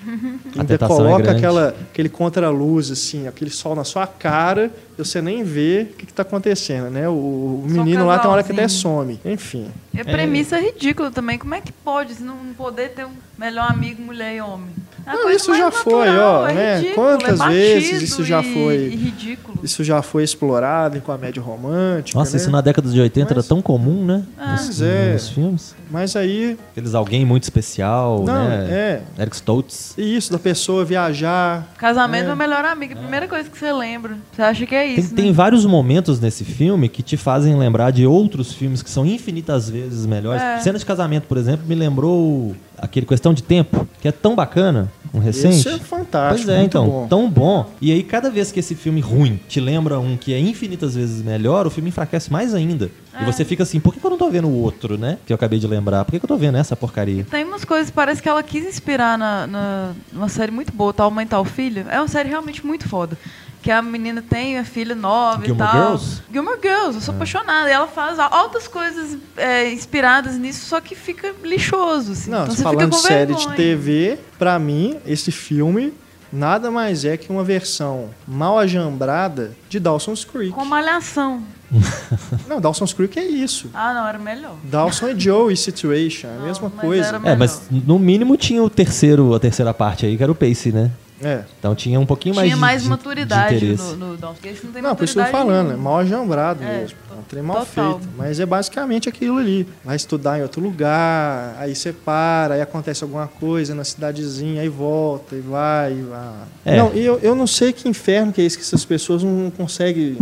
A 0.57 0.61
Ainda 0.61 0.75
é 0.75 0.79
coloca 0.79 1.23
grande. 1.23 1.39
aquela, 1.39 1.75
aquele 1.91 2.09
contra-luz, 2.09 2.91
assim, 2.91 3.27
aquele 3.27 3.51
sol 3.51 3.75
na 3.75 3.85
sua 3.85 4.07
cara, 4.07 4.71
você 4.97 5.21
nem 5.23 5.43
vê 5.45 5.89
o 5.91 5.95
que, 5.97 6.05
está 6.05 6.23
acontecendo, 6.23 6.91
né? 6.91 7.09
O, 7.09 7.13
o 7.13 7.65
um 7.67 7.71
menino 7.71 8.07
lá 8.07 8.19
tem 8.19 8.29
uma 8.29 8.35
hora 8.35 8.43
que 8.43 8.53
até 8.53 8.69
some. 8.69 9.19
Enfim. 9.25 9.69
E 9.95 10.01
a 10.01 10.05
premissa 10.05 10.57
é 10.59 10.61
ridícula 10.61 11.11
também. 11.11 11.39
Como 11.39 11.55
é 11.55 11.61
que 11.61 11.73
pode 11.73 12.15
se 12.15 12.23
não 12.23 12.37
poder 12.57 12.91
ter 12.91 13.05
um 13.07 13.13
melhor 13.39 13.71
amigo, 13.71 14.03
mulher 14.03 14.37
e 14.37 14.41
homem? 14.41 14.69
É 15.05 15.11
a 15.11 15.15
Não, 15.15 15.31
isso 15.31 15.53
já 15.55 15.69
foi, 15.71 16.07
natural, 16.07 16.43
ó, 16.43 16.49
é 16.49 16.55
né? 16.55 16.77
ridículo, 16.77 16.95
Quantas 16.95 17.41
é 17.41 17.49
vezes 17.49 18.03
isso 18.03 18.25
já 18.25 18.41
e- 18.41 18.55
foi- 18.55 18.77
E 18.77 18.97
ridículo. 18.97 19.59
Isso 19.63 19.83
já 19.83 20.01
foi 20.01 20.23
explorado 20.23 20.97
em 20.97 21.01
comédia 21.01 21.43
romântica. 21.43 22.17
Nossa, 22.17 22.33
né? 22.33 22.37
isso 22.37 22.51
na 22.51 22.61
década 22.61 22.89
de 22.89 23.01
80 23.01 23.33
era 23.33 23.39
Mas- 23.41 23.49
tão 23.49 23.61
comum, 23.61 24.05
né? 24.05 24.23
Ah. 24.39 24.53
Nos, 24.53 24.65
Pois 24.67 24.81
é. 24.83 25.13
nos 25.15 25.29
filmes. 25.29 25.75
Mas 25.91 26.15
aí. 26.17 26.57
Aqueles 26.71 26.95
alguém 26.95 27.25
muito 27.25 27.43
especial, 27.43 28.23
Não, 28.25 28.49
né? 28.49 28.69
é. 28.71 29.23
Eric 29.23 29.35
Stoltz. 29.37 29.95
Isso, 29.99 30.31
da 30.33 30.39
pessoa 30.39 30.85
viajar. 30.85 31.67
Casamento 31.77 32.27
É. 32.27 32.31
é. 32.31 32.33
o 32.33 32.37
melhor 32.37 32.65
amigo. 32.65 32.95
A 32.95 32.97
primeira 32.97 33.27
coisa 33.29 33.51
que 33.51 33.59
você 33.59 33.73
lembra. 33.73 34.17
Você 34.33 34.43
acha 34.43 34.67
que 34.67 34.75
é 34.75 34.87
isso, 35.01 35.15
tem 35.15 35.27
né? 35.27 35.33
vários 35.33 35.65
momentos 35.65 36.21
nesse 36.21 36.45
filme 36.45 36.89
que 36.89 37.03
te 37.03 37.17
fazem 37.17 37.57
lembrar 37.57 37.91
de 37.91 38.07
outros 38.07 38.53
filmes 38.53 38.83
que 38.83 38.91
são 38.91 39.05
infinitas 39.07 39.69
vezes 39.69 40.07
melhores. 40.07 40.43
É. 40.43 40.61
Cena 40.61 40.79
de 40.79 40.87
casamento, 40.87 41.25
por 41.27 41.37
exemplo, 41.37 41.67
me 41.67 41.75
lembrou 41.75 42.55
aquele 42.77 43.07
Questão 43.07 43.33
de 43.33 43.43
Tempo, 43.43 43.87
que 44.01 44.09
é 44.09 44.13
tão 44.13 44.35
bacana, 44.35 44.91
um 45.15 45.19
recente. 45.21 45.57
Isso 45.57 45.69
é 45.69 45.79
fantástico. 45.79 46.47
Pois 46.47 46.49
é, 46.49 46.59
muito 46.59 46.71
então, 46.71 46.87
bom. 46.87 47.07
tão 47.07 47.31
bom. 47.31 47.71
E 47.81 47.93
aí, 47.93 48.03
cada 48.03 48.29
vez 48.31 48.51
que 48.51 48.59
esse 48.59 48.75
filme 48.75 49.01
ruim 49.01 49.39
te 49.49 49.61
lembra 49.61 50.01
um 50.01 50.17
que 50.17 50.33
é 50.33 50.41
infinitas 50.41 50.95
vezes 50.95 51.23
melhor, 51.23 51.67
o 51.67 51.71
filme 51.71 51.91
enfraquece 51.91 52.33
mais 52.33 52.55
ainda. 52.55 52.91
É. 53.15 53.23
E 53.23 53.27
você 53.27 53.45
fica 53.45 53.63
assim, 53.63 53.79
por 53.79 53.95
que 53.95 54.05
eu 54.05 54.11
não 54.11 54.19
tô 54.19 54.31
vendo 54.31 54.49
o 54.49 54.55
outro, 54.55 54.99
né? 54.99 55.19
Que 55.27 55.33
eu 55.33 55.35
acabei 55.35 55.59
de 55.59 55.67
lembrar. 55.67 56.05
Por 56.05 56.13
que 56.13 56.25
eu 56.25 56.29
tô 56.29 56.37
vendo 56.37 56.57
essa 56.57 56.75
porcaria? 56.75 57.25
Tem 57.31 57.45
umas 57.45 57.65
coisas, 57.65 57.91
parece 57.91 58.23
que 58.23 58.29
ela 58.29 58.43
quis 58.43 58.65
inspirar 58.65 59.19
na, 59.19 59.47
na, 59.47 59.93
numa 60.13 60.29
série 60.29 60.51
muito 60.51 60.73
boa, 60.73 60.93
Tal 60.93 61.11
Mãe 61.11 61.27
Tal 61.27 61.45
Filha. 61.45 61.87
É 61.91 62.01
uma 62.01 62.09
série 62.09 62.29
realmente 62.29 62.67
muito 62.67 62.89
foda. 62.89 63.17
Que 63.63 63.71
a 63.71 63.81
menina 63.81 64.21
tem 64.21 64.59
a 64.59 64.65
filha 64.65 64.95
nova 64.95 65.45
Gilmore 65.45 65.71
e 65.71 65.73
tal. 65.73 65.87
Girls? 65.99 66.23
É. 66.29 66.33
Gilmore 66.33 66.59
Girls, 66.61 66.95
eu 66.97 67.01
sou 67.01 67.15
apaixonada. 67.15 67.69
E 67.69 67.73
ela 67.73 67.87
faz 67.87 68.19
altas 68.19 68.67
coisas 68.67 69.17
é, 69.37 69.73
inspiradas 69.73 70.37
nisso, 70.37 70.67
só 70.67 70.81
que 70.81 70.95
fica 70.95 71.33
lixoso, 71.45 72.13
assim. 72.13 72.31
Não, 72.31 72.43
então 72.43 72.55
você 72.55 72.59
fica 72.59 72.71
falando 72.71 72.91
com 72.91 72.97
de 72.97 73.03
série 73.03 73.35
de. 73.35 73.49
TV, 73.55 74.19
pra 74.39 74.59
mim, 74.59 74.99
esse 75.07 75.31
filme 75.31 75.95
nada 76.33 76.71
mais 76.71 77.05
é 77.05 77.17
que 77.17 77.31
uma 77.31 77.45
versão 77.45 78.09
mal 78.27 78.59
ajambrada 78.59 79.53
de 79.69 79.79
Dawson's 79.79 80.25
Creek. 80.25 80.53
Com 80.53 80.65
malhação. 80.65 81.43
Não, 82.49 82.61
Dawson's 82.61 82.93
Creek 82.93 83.19
é 83.19 83.25
isso. 83.25 83.71
Ah, 83.73 83.95
não, 83.95 84.07
era 84.07 84.19
melhor. 84.19 84.57
Dawson 84.65 85.09
e 85.09 85.19
Joey 85.19 85.57
Situation, 85.57 86.29
a 86.29 86.35
Não, 86.35 86.45
mesma 86.45 86.71
mas 86.75 86.85
coisa. 86.85 87.21
É, 87.25 87.35
mas 87.37 87.63
no 87.71 87.99
mínimo 87.99 88.37
tinha 88.37 88.63
o 88.63 88.69
terceiro, 88.69 89.35
a 89.35 89.41
terceira 89.41 89.73
parte 89.73 90.05
aí, 90.05 90.17
que 90.17 90.23
era 90.23 90.31
o 90.31 90.35
Pace, 90.35 90.71
né? 90.71 90.91
É. 91.23 91.45
Então 91.59 91.75
tinha 91.75 91.99
um 92.01 92.07
pouquinho 92.07 92.35
mais 92.35 92.47
Tinha 92.47 92.57
de- 92.57 92.61
mais 92.61 92.83
de, 92.83 92.89
maturidade 92.89 93.51
de 93.59 93.65
interesse. 93.73 93.95
no, 93.97 94.17
no 94.17 94.19
porque 94.35 94.49
Esse 94.49 94.67
não 94.67 94.73
tem 94.73 94.83
Não, 94.83 94.97
por 94.97 95.05
isso 95.05 95.15
que 95.15 95.21
eu 95.21 95.25
falando, 95.27 95.73
é 95.73 95.77
mal 95.77 95.99
ajambrado 95.99 96.63
É, 96.65 96.79
mesmo. 96.81 96.97
É 97.23 97.25
um 97.25 97.29
trem 97.29 97.43
mal 97.43 97.65
total. 97.65 97.99
feito. 97.99 98.09
Mas 98.17 98.41
é 98.41 98.47
basicamente 98.47 99.09
aquilo 99.09 99.39
ali. 99.39 99.67
Vai 99.85 99.97
estudar 99.97 100.39
em 100.39 100.43
outro 100.43 100.61
lugar, 100.61 101.57
aí 101.59 101.75
você 101.75 101.93
para, 101.93 102.55
aí 102.55 102.61
acontece 102.61 103.03
alguma 103.05 103.27
coisa 103.27 103.75
na 103.75 103.85
cidadezinha, 103.85 104.63
aí 104.63 104.69
volta, 104.69 105.37
e 105.37 105.41
vai, 105.41 105.93
e 105.93 106.03
vai. 106.03 106.33
É. 106.65 106.77
Não, 106.77 106.93
e 106.95 107.05
eu, 107.05 107.19
eu 107.23 107.35
não 107.35 107.47
sei 107.47 107.73
que 107.73 107.89
inferno 107.89 108.33
que 108.33 108.41
é 108.41 108.45
esse 108.45 108.57
que 108.57 108.63
essas 108.65 108.85
pessoas 108.85 109.23
não 109.23 109.51
conseguem. 109.51 110.17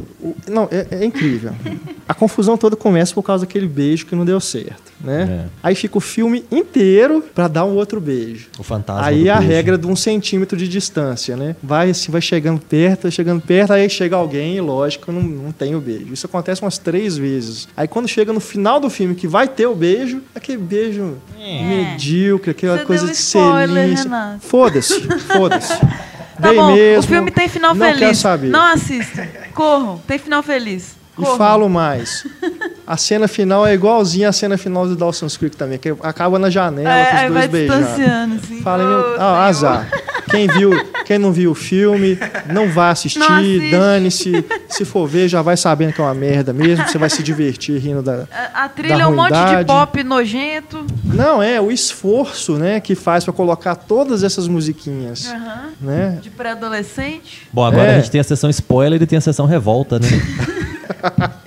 Não, 0.49 0.69
é, 0.71 0.87
é 0.91 1.05
incrível. 1.05 1.53
A 2.09 2.15
confusão 2.15 2.57
toda 2.57 2.77
começa 2.77 3.15
por 3.15 3.23
causa 3.23 3.47
daquele 3.47 3.67
beijo 3.69 4.05
que 4.07 4.15
não 4.17 4.25
deu 4.25 4.41
certo, 4.41 4.93
né? 5.01 5.45
É. 5.45 5.49
Aí 5.63 5.75
fica 5.75 5.97
o 5.97 6.01
filme 6.01 6.45
inteiro 6.51 7.25
pra 7.35 7.47
dar 7.49 7.65
um 7.65 7.75
outro 7.77 8.01
beijo. 8.01 8.49
O 8.59 8.63
fantasma 8.63 9.07
Aí 9.07 9.25
do 9.25 9.31
a 9.31 9.37
beijo. 9.37 9.53
regra 9.53 9.79
de 9.79 9.87
um 9.87 9.95
centímetro 9.97 10.57
de 10.59 10.67
distância, 10.69 11.37
né? 11.37 11.57
Vai 11.63 11.91
assim, 11.91 12.11
vai 12.11 12.21
chegando 12.21 12.61
perto, 12.61 13.03
vai 13.03 13.11
chegando 13.11 13.41
perto, 13.41 13.73
aí 13.73 13.89
chega 13.89 14.17
alguém 14.17 14.57
e, 14.57 14.61
lógico, 14.61 15.13
não, 15.13 15.23
não 15.23 15.53
tem 15.53 15.75
o 15.75 15.81
beijo. 15.81 16.13
Isso 16.13 16.27
acontece 16.27 16.63
umas 16.63 16.79
três 16.79 16.90
vezes. 17.17 17.69
Aí 17.77 17.87
quando 17.89 18.09
chega 18.09 18.33
no 18.33 18.41
final 18.41 18.81
do 18.81 18.89
filme 18.91 19.15
que 19.15 19.27
vai 19.29 19.47
ter 19.49 19.67
o 19.67 19.75
beijo, 19.75 20.23
aquele 20.35 20.59
beijo 20.59 21.17
medíocre, 21.39 22.51
aquela 22.51 22.79
Você 22.79 22.85
coisa 22.85 23.07
deu 23.07 23.15
de. 23.15 23.95
Renato. 24.03 24.41
Foda-se, 24.41 25.01
foda-se. 25.01 25.75
Tá 26.41 26.55
bom, 26.55 26.73
mesmo. 26.73 27.01
o 27.01 27.03
filme 27.03 27.31
tem 27.31 27.49
final 27.51 27.75
não 27.75 27.85
feliz. 27.85 27.99
Quero 28.01 28.15
saber. 28.15 28.49
Não 28.49 28.73
assistam. 28.73 29.27
Corram, 29.53 29.99
tem 30.07 30.19
final 30.19 30.43
feliz. 30.43 30.97
E 31.19 31.37
falo 31.37 31.69
mais. 31.69 32.27
A 32.87 32.97
cena 32.97 33.29
final 33.29 33.67
é 33.67 33.75
igualzinha 33.75 34.31
à 34.31 34.33
cena 34.33 34.57
final 34.57 34.87
do 34.87 34.97
Dawson's 34.97 35.37
Creek 35.37 35.55
também, 35.55 35.79
que 35.79 35.91
acaba 36.03 36.39
na 36.39 36.49
janela 36.49 36.89
É, 36.91 37.05
com 37.05 37.27
os 37.27 37.33
dois 37.33 37.51
beijando. 37.51 38.37
assim. 38.37 38.55
Meu, 38.55 39.21
ah, 39.21 39.47
azar. 39.47 39.87
Quem 40.31 40.47
viu, 40.47 40.71
quem 41.05 41.19
não 41.19 41.33
viu 41.33 41.51
o 41.51 41.55
filme, 41.55 42.19
não 42.53 42.69
vai 42.71 42.91
assistir, 42.93 43.21
assiste. 43.23 43.71
dane-se. 43.71 44.45
Se 44.69 44.85
for 44.85 45.07
ver, 45.07 45.29
já 45.29 45.43
vai 45.43 45.57
sabendo 45.57 45.93
que 45.93 46.01
é 46.01 46.05
uma 46.05 46.15
merda 46.15 46.53
mesmo, 46.53 46.87
você 46.87 46.99
vai 46.99 47.11
se 47.11 47.23
divertir 47.23 47.79
rindo 47.79 48.03
da. 48.03 48.27
A, 48.55 48.65
a 48.65 48.69
trilha 48.69 49.03
é 49.03 49.07
um 49.07 49.15
monte 49.17 49.33
de 49.33 49.65
pop 49.65 50.03
nojento. 50.05 50.87
Não, 51.05 51.43
é 51.43 51.61
o 51.61 51.71
esforço, 51.71 52.55
né, 52.57 52.81
que 52.81 52.95
faz 52.95 53.25
pra 53.25 53.33
colocar 53.33 53.75
todas 53.75 54.23
essas 54.23 54.47
musiquinhas, 54.49 55.27
Aham. 55.29 55.63
né? 55.81 56.19
De 56.23 56.31
pré-adolescente. 56.31 57.49
Bom, 57.53 57.65
agora 57.65 57.89
É. 57.93 57.97
a 57.97 57.99
gente 58.01 58.11
tem 58.11 58.21
a 58.21 58.25
sessão 58.25 58.49
spoiler 58.51 59.01
e 59.03 59.07
tem 59.07 59.19
a 59.19 59.21
sessão 59.21 59.47
revolta, 59.47 59.99
né? 59.99 60.09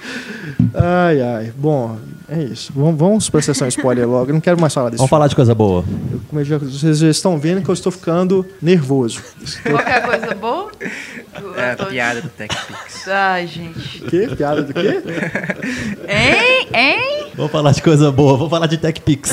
Ai, 0.75 1.21
ai. 1.21 1.53
Bom, 1.55 1.97
é 2.29 2.43
isso. 2.43 2.71
Vamos, 2.75 2.97
vamos 2.99 3.29
pra 3.29 3.41
sessão 3.41 3.67
spoiler 3.67 4.07
logo. 4.07 4.29
Eu 4.29 4.33
não 4.33 4.41
quero 4.41 4.59
mais 4.59 4.73
falar 4.73 4.89
desse 4.89 4.97
Vamos 4.99 5.09
falar 5.09 5.27
de 5.27 5.35
coisa 5.35 5.53
boa. 5.53 5.83
filme. 5.83 6.21
Como 6.29 6.41
eu 6.41 6.45
já- 6.45 6.57
vocês 6.57 6.97
já 6.99 7.09
estão 7.09 7.37
vendo 7.37 7.61
que 7.61 7.69
eu 7.69 7.73
estou 7.73 7.91
ficando 7.91 8.45
nervoso. 8.61 9.21
Qualquer 9.63 10.01
coisa 10.03 10.33
boa? 10.35 10.71
É 11.57 11.71
a 11.71 11.75
Eu 11.79 11.85
piada 11.87 12.21
do 12.21 12.29
TechPix. 12.29 13.07
Ai, 13.07 13.47
gente. 13.47 14.01
Quê? 14.07 14.27
Piada 14.37 14.61
do 14.61 14.71
quê? 14.73 15.01
Hein? 16.07 16.67
Hein? 16.73 17.27
Vamos 17.35 17.51
falar 17.51 17.71
de 17.71 17.81
coisa 17.81 18.11
boa, 18.11 18.37
vamos 18.37 18.51
falar 18.51 18.67
de 18.67 18.77
TechPix. 18.77 19.31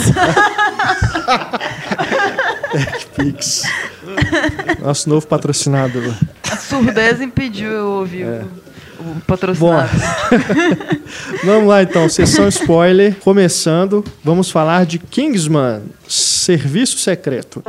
Pix. 3.16 3.62
Nosso 4.80 5.08
novo 5.08 5.26
patrocinador. 5.26 6.14
A 6.50 6.56
surdez 6.56 7.20
impediu 7.20 7.70
eu 7.70 7.86
ouvir 7.90 8.24
o, 8.26 8.48
patrocinado. 9.26 9.90
vamos 11.44 11.68
lá 11.68 11.82
então, 11.82 12.08
sessão 12.08 12.48
spoiler. 12.48 13.16
Começando, 13.20 14.04
vamos 14.22 14.50
falar 14.50 14.86
de 14.86 14.98
Kingsman, 14.98 15.82
Serviço 16.08 16.98
Secreto. 16.98 17.62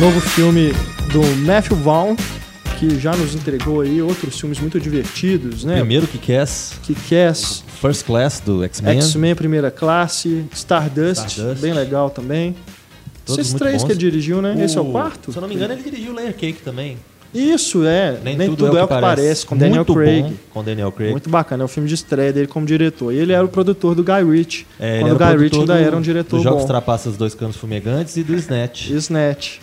Novo 0.00 0.20
filme 0.20 0.72
do 1.12 1.22
Matthew 1.44 1.76
Vaughn, 1.76 2.14
que 2.78 2.98
já 3.00 3.14
nos 3.16 3.34
entregou 3.34 3.80
aí 3.80 4.00
outros 4.00 4.38
filmes 4.38 4.60
muito 4.60 4.78
divertidos, 4.78 5.64
né? 5.64 5.76
Primeiro 5.78 6.06
Que 6.06 6.18
Cass, 6.18 7.64
First 7.80 8.04
Class 8.06 8.40
do 8.40 8.62
X-Men. 8.64 8.96
X-Men 9.00 9.34
Primeira 9.34 9.70
Classe, 9.70 10.44
Stardust, 10.52 11.26
Stardust. 11.28 11.60
bem 11.62 11.72
legal 11.72 12.10
também. 12.10 12.54
Todos 13.26 13.40
Esses 13.40 13.54
três 13.54 13.76
bons. 13.82 13.84
que 13.86 13.92
ele 13.92 13.98
dirigiu, 13.98 14.40
né? 14.40 14.54
Esse 14.64 14.78
é 14.78 14.80
o 14.80 14.84
quarto? 14.86 15.32
Se 15.32 15.38
eu 15.38 15.42
não 15.42 15.48
me 15.48 15.54
engano, 15.56 15.74
ele 15.74 15.82
dirigiu 15.82 16.14
Layer 16.14 16.34
Cake 16.34 16.62
também. 16.62 16.96
Isso, 17.34 17.84
é. 17.84 18.16
Nem, 18.24 18.38
tudo, 18.48 18.66
é 18.78 18.82
o 18.84 18.88
que 18.88 18.94
parece, 19.00 19.44
com 19.44 19.54
Daniel 19.54 19.84
Muito 19.84 19.92
Craig. 19.92 20.32
com 20.50 20.64
Daniel 20.64 20.90
Craig. 20.90 21.10
Muito 21.10 21.28
bacana, 21.28 21.62
é 21.62 21.66
o 21.66 21.68
filme 21.68 21.86
de 21.86 21.94
estreia 21.94 22.32
dele 22.32 22.46
como 22.46 22.64
diretor. 22.64 23.12
E 23.12 23.18
ele 23.18 23.34
era 23.34 23.44
o 23.44 23.48
produtor 23.48 23.94
do 23.94 24.02
Guy 24.02 24.24
Ritchie, 24.24 24.66
É, 24.80 25.00
quando 25.00 25.12
o 25.14 25.18
Guy 25.18 25.36
Ritchie 25.36 25.60
ainda 25.60 25.74
do- 25.76 25.78
era 25.82 25.94
um 25.96 26.00
diretor 26.00 26.36
Dos 26.36 26.44
Jogos 26.44 26.62
bom. 26.62 26.66
Trapaças 26.68 27.18
Dois 27.18 27.34
Canos 27.34 27.56
Fumegantes 27.56 28.16
e 28.16 28.22
do 28.22 28.34
Snatch. 28.34 28.88
Snatch. 28.92 29.58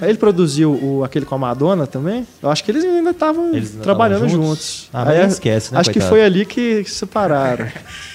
Aí 0.00 0.08
ele 0.08 0.18
produziu 0.18 0.72
o, 0.72 1.04
aquele 1.04 1.26
com 1.26 1.34
a 1.34 1.38
Madonna 1.38 1.86
também. 1.86 2.26
Eu 2.42 2.50
acho 2.50 2.64
que 2.64 2.70
eles 2.70 2.84
ainda 2.84 3.10
estavam 3.10 3.50
trabalhando 3.82 4.28
juntos. 4.28 4.46
juntos? 4.48 4.90
Ah, 4.92 5.08
Aí, 5.08 5.26
esquece, 5.26 5.72
né, 5.72 5.80
Acho 5.80 5.90
que 5.90 5.98
coitado? 5.98 6.10
foi 6.16 6.24
ali 6.24 6.46
que 6.46 6.84
se 6.84 6.94
separaram. 6.94 7.66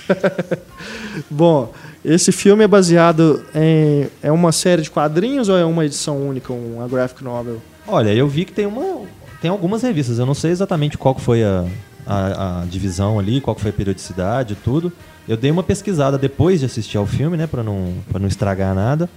Bom, 1.29 1.71
esse 2.03 2.31
filme 2.31 2.63
é 2.63 2.67
baseado 2.67 3.43
em. 3.53 4.07
É 4.21 4.31
uma 4.31 4.51
série 4.51 4.81
de 4.81 4.91
quadrinhos 4.91 5.49
ou 5.49 5.57
é 5.57 5.65
uma 5.65 5.85
edição 5.85 6.17
única, 6.17 6.51
uma 6.53 6.87
graphic 6.87 7.23
novel? 7.23 7.61
Olha, 7.87 8.13
eu 8.13 8.27
vi 8.27 8.45
que 8.45 8.51
tem 8.51 8.65
uma. 8.65 9.01
Tem 9.41 9.49
algumas 9.49 9.81
revistas. 9.83 10.17
Eu 10.19 10.25
não 10.25 10.33
sei 10.33 10.51
exatamente 10.51 10.97
qual 10.97 11.13
que 11.13 11.21
foi 11.21 11.43
a, 11.43 11.65
a, 12.05 12.61
a 12.61 12.65
divisão 12.65 13.19
ali, 13.19 13.41
qual 13.41 13.55
que 13.55 13.61
foi 13.61 13.69
a 13.71 13.73
periodicidade 13.73 14.53
e 14.53 14.55
tudo. 14.55 14.91
Eu 15.27 15.35
dei 15.35 15.49
uma 15.49 15.63
pesquisada 15.63 16.17
depois 16.17 16.59
de 16.59 16.67
assistir 16.67 16.97
ao 16.97 17.05
filme, 17.05 17.35
né? 17.35 17.47
Pra 17.47 17.63
não, 17.63 17.93
pra 18.09 18.19
não 18.19 18.27
estragar 18.27 18.75
nada. 18.75 19.09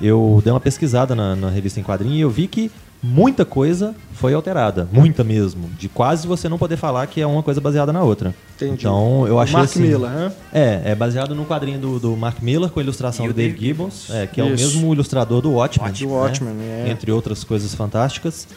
Eu 0.00 0.40
dei 0.42 0.52
uma 0.52 0.60
pesquisada 0.60 1.14
na, 1.14 1.34
na 1.34 1.50
revista 1.50 1.80
em 1.80 1.82
quadrinho 1.82 2.14
e 2.14 2.20
eu 2.20 2.30
vi 2.30 2.46
que 2.46 2.70
muita 3.02 3.44
coisa 3.44 3.94
foi 4.12 4.34
alterada. 4.34 4.88
Muita 4.92 5.22
mesmo. 5.22 5.68
De 5.78 5.88
quase 5.88 6.26
você 6.26 6.48
não 6.48 6.58
poder 6.58 6.76
falar 6.76 7.06
que 7.06 7.20
é 7.20 7.26
uma 7.26 7.42
coisa 7.42 7.60
baseada 7.60 7.92
na 7.92 8.02
outra. 8.02 8.34
Entendi. 8.56 8.74
Então, 8.74 9.26
eu 9.26 9.38
achei 9.38 9.54
Mark 9.54 9.70
assim, 9.70 9.82
Miller, 9.82 10.10
né? 10.10 10.32
É, 10.52 10.82
é 10.86 10.94
baseado 10.94 11.34
no 11.34 11.44
quadrinho 11.44 11.78
do, 11.78 11.98
do 11.98 12.16
Mark 12.16 12.42
Miller 12.42 12.70
com 12.70 12.80
a 12.80 12.82
ilustração 12.82 13.24
E 13.24 13.28
do 13.28 13.34
Dave 13.34 13.58
Gibbons, 13.58 14.10
é, 14.10 14.26
que 14.26 14.40
é 14.40 14.44
o 14.44 14.52
Isso. 14.52 14.74
mesmo 14.76 14.92
ilustrador 14.92 15.40
do 15.40 15.52
Watchmen. 15.52 15.92
Do 15.92 16.06
né? 16.06 16.12
Watchmen, 16.12 16.54
é. 16.60 16.88
Entre 16.90 17.12
outras 17.12 17.44
coisas 17.44 17.74
fantásticas. 17.74 18.48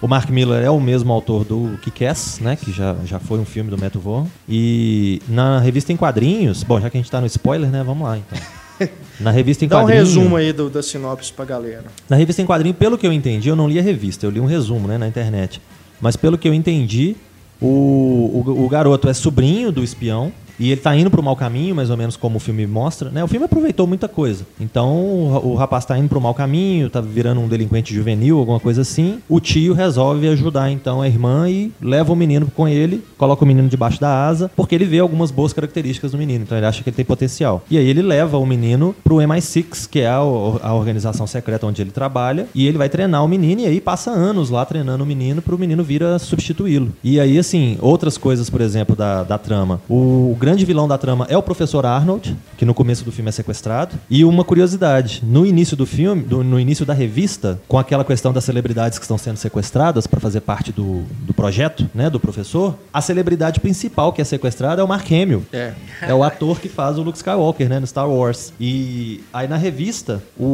O 0.00 0.06
Mark 0.06 0.28
Miller 0.28 0.62
é 0.62 0.68
o 0.68 0.78
mesmo 0.78 1.10
autor 1.10 1.42
do 1.42 1.78
Kick-Ass, 1.80 2.38
né? 2.40 2.54
Que 2.54 2.70
já, 2.70 2.94
já 3.06 3.18
foi 3.18 3.38
um 3.38 3.46
filme 3.46 3.70
do 3.70 3.78
Matt 3.78 3.94
Vaughn. 3.94 4.26
E 4.46 5.22
na 5.26 5.58
revista 5.58 5.90
em 5.90 5.96
quadrinhos... 5.96 6.62
Bom, 6.62 6.78
já 6.78 6.90
que 6.90 6.98
a 6.98 7.00
gente 7.00 7.10
tá 7.10 7.18
no 7.18 7.26
spoiler, 7.26 7.70
né? 7.70 7.82
Vamos 7.82 8.06
lá, 8.06 8.18
então. 8.18 8.38
Na 9.20 9.30
revista 9.30 9.64
em 9.64 9.68
Dá 9.68 9.78
um 9.78 9.82
quadrinho... 9.82 10.04
resumo 10.04 10.36
aí 10.36 10.52
do, 10.52 10.68
da 10.68 10.82
sinopse 10.82 11.32
pra 11.32 11.44
galera. 11.44 11.84
Na 12.08 12.16
revista 12.16 12.42
em 12.42 12.46
quadrinho, 12.46 12.74
pelo 12.74 12.98
que 12.98 13.06
eu 13.06 13.12
entendi, 13.12 13.48
eu 13.48 13.56
não 13.56 13.68
li 13.68 13.78
a 13.78 13.82
revista, 13.82 14.26
eu 14.26 14.30
li 14.30 14.40
um 14.40 14.46
resumo 14.46 14.86
né, 14.86 14.98
na 14.98 15.08
internet. 15.08 15.60
Mas 16.00 16.16
pelo 16.16 16.36
que 16.36 16.46
eu 16.46 16.54
entendi, 16.54 17.16
o, 17.60 17.66
o, 17.66 18.64
o 18.64 18.68
garoto 18.68 19.08
é 19.08 19.14
sobrinho 19.14 19.72
do 19.72 19.82
espião 19.82 20.32
e 20.58 20.70
ele 20.70 20.80
tá 20.80 20.96
indo 20.96 21.10
pro 21.10 21.22
mau 21.22 21.36
caminho, 21.36 21.74
mais 21.74 21.90
ou 21.90 21.96
menos 21.96 22.16
como 22.16 22.36
o 22.36 22.40
filme 22.40 22.66
mostra. 22.66 23.10
Né? 23.10 23.22
O 23.22 23.28
filme 23.28 23.46
aproveitou 23.46 23.86
muita 23.86 24.08
coisa. 24.08 24.46
Então 24.60 24.94
o, 24.94 25.52
o 25.52 25.54
rapaz 25.54 25.84
tá 25.84 25.98
indo 25.98 26.08
pro 26.08 26.20
mau 26.20 26.34
caminho, 26.34 26.90
tá 26.90 27.00
virando 27.00 27.40
um 27.40 27.48
delinquente 27.48 27.94
juvenil, 27.94 28.38
alguma 28.38 28.60
coisa 28.60 28.82
assim. 28.82 29.18
O 29.28 29.40
tio 29.40 29.74
resolve 29.74 30.28
ajudar 30.28 30.70
então 30.70 31.00
a 31.02 31.06
irmã 31.06 31.48
e 31.48 31.72
leva 31.80 32.12
o 32.12 32.16
menino 32.16 32.50
com 32.54 32.68
ele, 32.68 33.02
coloca 33.16 33.44
o 33.44 33.46
menino 33.46 33.68
debaixo 33.68 34.00
da 34.00 34.26
asa, 34.26 34.50
porque 34.56 34.74
ele 34.74 34.84
vê 34.84 34.98
algumas 34.98 35.30
boas 35.30 35.52
características 35.52 36.12
do 36.12 36.18
menino. 36.18 36.44
Então 36.44 36.56
ele 36.56 36.66
acha 36.66 36.82
que 36.82 36.88
ele 36.88 36.96
tem 36.96 37.04
potencial. 37.04 37.62
E 37.70 37.78
aí 37.78 37.86
ele 37.86 38.02
leva 38.02 38.38
o 38.38 38.46
menino 38.46 38.94
pro 39.04 39.16
MI6, 39.16 39.88
que 39.88 40.00
é 40.00 40.08
a, 40.08 40.22
organização 40.22 41.26
secreta 41.26 41.66
onde 41.66 41.80
ele 41.82 41.90
trabalha, 41.90 42.46
e 42.54 42.66
ele 42.66 42.78
vai 42.78 42.88
treinar 42.88 43.24
o 43.24 43.28
menino 43.28 43.62
e 43.62 43.66
aí 43.66 43.80
passa 43.80 44.10
anos 44.10 44.50
lá 44.50 44.64
treinando 44.64 45.04
o 45.04 45.06
menino 45.06 45.40
pro 45.40 45.58
menino 45.58 45.82
vir 45.82 46.02
a 46.02 46.18
substituí-lo. 46.18 46.92
E 47.02 47.18
aí, 47.18 47.38
assim, 47.38 47.78
outras 47.80 48.18
coisas, 48.18 48.50
por 48.50 48.60
exemplo, 48.60 48.94
da, 48.94 49.22
da 49.22 49.38
trama. 49.38 49.80
O 49.88 50.36
grande 50.46 50.64
vilão 50.64 50.86
da 50.86 50.96
trama 50.96 51.26
é 51.28 51.36
o 51.36 51.42
professor 51.42 51.84
Arnold, 51.84 52.36
que 52.56 52.64
no 52.64 52.72
começo 52.72 53.04
do 53.04 53.10
filme 53.10 53.28
é 53.28 53.32
sequestrado. 53.32 53.96
E 54.08 54.24
uma 54.24 54.44
curiosidade, 54.44 55.20
no 55.26 55.44
início 55.44 55.76
do 55.76 55.84
filme, 55.84 56.22
do- 56.22 56.44
no 56.44 56.60
início 56.60 56.86
da 56.86 56.94
revista, 56.94 57.58
com 57.66 57.76
aquela 57.76 58.04
questão 58.04 58.32
das 58.32 58.44
celebridades 58.44 58.96
que 58.96 59.04
estão 59.04 59.18
sendo 59.18 59.38
sequestradas 59.38 60.06
para 60.06 60.20
fazer 60.20 60.40
parte 60.42 60.70
do, 60.70 61.02
do 61.26 61.34
projeto, 61.34 61.90
né, 61.92 62.08
do 62.08 62.20
professor, 62.20 62.76
a 62.94 63.00
celebridade 63.00 63.58
principal 63.58 64.12
que 64.12 64.20
é 64.22 64.24
sequestrada 64.24 64.80
é 64.80 64.84
o 64.84 64.88
Mark 64.88 65.10
Hamill. 65.10 65.42
É. 65.52 65.72
É 66.00 66.14
o 66.14 66.22
ator 66.22 66.60
que 66.60 66.68
faz 66.68 66.96
o 66.96 67.02
Luke 67.02 67.18
Skywalker, 67.18 67.68
né, 67.68 67.80
no 67.80 67.86
Star 67.88 68.08
Wars. 68.08 68.52
E 68.60 69.20
aí 69.32 69.48
na 69.48 69.56
revista, 69.56 70.22
o, 70.38 70.44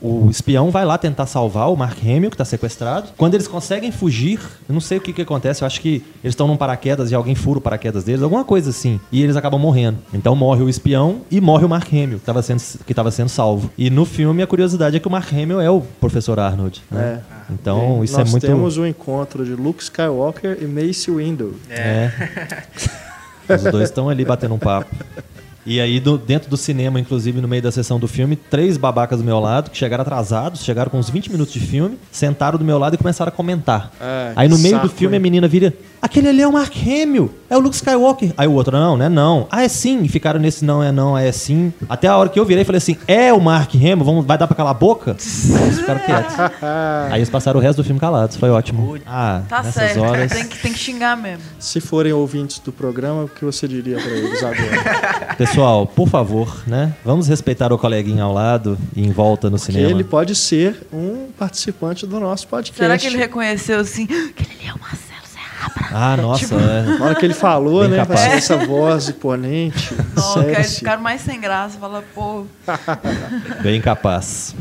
o, 0.00 0.24
o 0.26 0.30
espião 0.30 0.70
vai 0.70 0.86
lá 0.86 0.96
tentar 0.96 1.26
salvar 1.26 1.70
o 1.70 1.76
Mark 1.76 1.98
Hamill, 2.02 2.30
que 2.30 2.36
tá 2.38 2.46
sequestrado. 2.46 3.08
Quando 3.18 3.34
eles 3.34 3.46
conseguem 3.46 3.92
fugir, 3.92 4.40
eu 4.66 4.72
não 4.72 4.80
sei 4.80 4.96
o 4.96 5.00
que 5.02 5.12
que 5.12 5.20
acontece, 5.22 5.62
eu 5.62 5.66
acho 5.66 5.82
que 5.82 5.96
eles 6.24 6.32
estão 6.32 6.48
num 6.48 6.56
paraquedas 6.56 7.10
e 7.10 7.14
alguém 7.14 7.34
fura 7.34 7.58
o 7.58 7.60
paraquedas 7.60 8.04
deles, 8.04 8.22
alguma 8.22 8.42
coisa 8.44 8.70
assim. 8.70 8.85
E 9.10 9.22
eles 9.22 9.36
acabam 9.36 9.60
morrendo. 9.60 9.98
Então 10.12 10.34
morre 10.34 10.62
o 10.62 10.68
espião 10.68 11.22
e 11.30 11.40
morre 11.40 11.64
o 11.64 11.68
Mark 11.68 11.88
Hamill, 11.92 12.18
que 12.18 12.22
estava 12.22 12.42
sendo, 12.42 12.62
que 12.86 12.94
tava 12.94 13.10
sendo 13.10 13.28
salvo. 13.28 13.70
E 13.76 13.90
no 13.90 14.04
filme 14.04 14.42
a 14.42 14.46
curiosidade 14.46 14.96
é 14.96 15.00
que 15.00 15.08
o 15.08 15.10
Mark 15.10 15.32
Hamill 15.32 15.60
é 15.60 15.70
o 15.70 15.80
professor 15.80 16.38
Arnold. 16.38 16.82
Né? 16.90 17.20
Então 17.50 18.02
isso 18.02 18.18
Nós 18.18 18.28
é 18.28 18.30
muito... 18.30 18.46
temos 18.46 18.78
o 18.78 18.86
encontro 18.86 19.44
de 19.44 19.54
Luke 19.54 19.82
Skywalker 19.82 20.58
e 20.60 20.66
Mace 20.66 21.10
Windu. 21.10 21.54
É. 21.70 22.10
Os 23.48 23.62
dois 23.62 23.88
estão 23.88 24.08
ali 24.08 24.24
batendo 24.24 24.54
um 24.54 24.58
papo. 24.58 24.94
E 25.66 25.80
aí, 25.80 25.98
do- 25.98 26.16
dentro 26.16 26.48
do 26.48 26.56
cinema, 26.56 27.00
inclusive, 27.00 27.40
no 27.40 27.48
meio 27.48 27.60
da 27.62 27.72
sessão 27.72 27.98
do 27.98 28.06
filme, 28.06 28.36
três 28.36 28.76
babacas 28.76 29.18
do 29.18 29.24
meu 29.24 29.40
lado, 29.40 29.68
que 29.70 29.76
chegaram 29.76 30.02
atrasados, 30.02 30.62
chegaram 30.64 30.90
com 30.90 30.98
uns 30.98 31.10
20 31.10 31.30
minutos 31.30 31.52
de 31.52 31.58
filme, 31.60 31.98
sentaram 32.12 32.56
do 32.58 32.64
meu 32.64 32.78
lado 32.78 32.94
e 32.94 32.98
começaram 32.98 33.28
a 33.30 33.32
comentar. 33.32 33.90
Ah, 34.00 34.32
aí 34.36 34.48
no 34.48 34.58
meio 34.58 34.76
do 34.78 34.82
saco, 34.86 34.96
filme 34.96 35.16
hein? 35.16 35.20
a 35.20 35.22
menina 35.22 35.48
vira, 35.48 35.74
aquele 36.00 36.28
ali 36.28 36.40
é 36.42 36.46
o 36.46 36.52
Mark 36.52 36.72
Hamill, 36.76 37.32
é 37.50 37.56
o 37.56 37.60
Luke 37.60 37.74
Skywalker. 37.74 38.32
Aí 38.36 38.46
o 38.46 38.52
outro, 38.52 38.76
não, 38.76 38.96
não 38.96 39.04
é 39.06 39.08
não. 39.08 39.46
Ah, 39.50 39.62
é 39.64 39.68
sim. 39.68 40.02
E 40.04 40.08
ficaram 40.08 40.38
nesse 40.38 40.64
não, 40.64 40.82
é 40.82 40.92
não, 40.92 41.18
é 41.18 41.30
sim. 41.32 41.72
Até 41.88 42.06
a 42.08 42.16
hora 42.16 42.28
que 42.28 42.38
eu 42.38 42.44
virei 42.44 42.62
e 42.62 42.64
falei 42.64 42.78
assim, 42.78 42.96
é 43.08 43.32
o 43.32 43.40
Mark 43.40 43.74
Hamill, 43.74 44.04
vamos, 44.04 44.24
vai 44.24 44.38
dar 44.38 44.46
pra 44.46 44.56
calar 44.56 44.70
a 44.70 44.74
boca? 44.78 45.16
Aí 45.18 45.62
eles 45.64 45.78
ficaram 45.80 46.00
quietos. 46.00 46.34
Aí 47.10 47.18
eles 47.18 47.30
passaram 47.30 47.58
o 47.58 47.62
resto 47.62 47.78
do 47.78 47.84
filme 47.84 47.98
calados, 48.00 48.36
foi 48.36 48.50
ótimo. 48.50 48.96
Ah, 49.06 49.42
Tá 49.48 49.58
nessas 49.62 49.74
certo. 49.92 50.00
horas... 50.02 50.30
Tem, 50.32 50.46
que, 50.46 50.58
tem 50.58 50.72
que 50.72 50.78
xingar 50.78 51.16
mesmo. 51.16 51.42
Se 51.58 51.80
forem 51.80 52.12
ouvintes 52.12 52.58
do 52.60 52.70
programa, 52.72 53.24
o 53.24 53.28
que 53.28 53.44
você 53.44 53.66
diria 53.66 53.96
pra 53.98 54.10
eles 54.10 54.42
agora? 54.42 55.34
Pessoal 55.56 55.86
por 55.86 56.06
favor, 56.06 56.62
né? 56.66 56.94
Vamos 57.02 57.28
respeitar 57.28 57.72
o 57.72 57.78
coleguinha 57.78 58.24
ao 58.24 58.32
lado 58.34 58.76
e 58.94 59.02
em 59.06 59.10
volta 59.10 59.48
no 59.48 59.56
Que 59.56 59.64
cinema. 59.64 59.90
ele 59.90 60.04
pode 60.04 60.34
ser 60.34 60.86
um 60.92 61.28
participante 61.38 62.06
do 62.06 62.20
nosso 62.20 62.46
podcast. 62.46 62.76
Será 62.78 62.98
que 62.98 63.06
ele 63.06 63.16
reconheceu 63.16 63.80
assim? 63.80 64.06
Que 64.06 64.42
ele 64.42 64.68
é 64.68 64.74
o 64.74 64.78
Ah, 65.92 66.16
nossa, 66.16 66.54
é. 66.54 66.98
Na 66.98 67.04
hora 67.04 67.14
que 67.14 67.24
ele 67.24 67.34
falou, 67.34 67.80
Bem 67.80 67.90
né? 67.90 67.96
capaz. 67.98 68.20
Vai 68.20 68.30
ser 68.30 68.36
essa 68.36 68.66
voz 68.66 69.08
imponente. 69.08 69.94
Não, 70.14 70.34
cara, 70.34 70.52
eles 70.52 70.78
ficaram 70.78 71.02
mais 71.02 71.20
sem 71.20 71.40
graça. 71.40 71.78
Fala, 71.78 72.02
pô. 72.14 72.44
bem 73.62 73.80
capaz. 73.80 74.54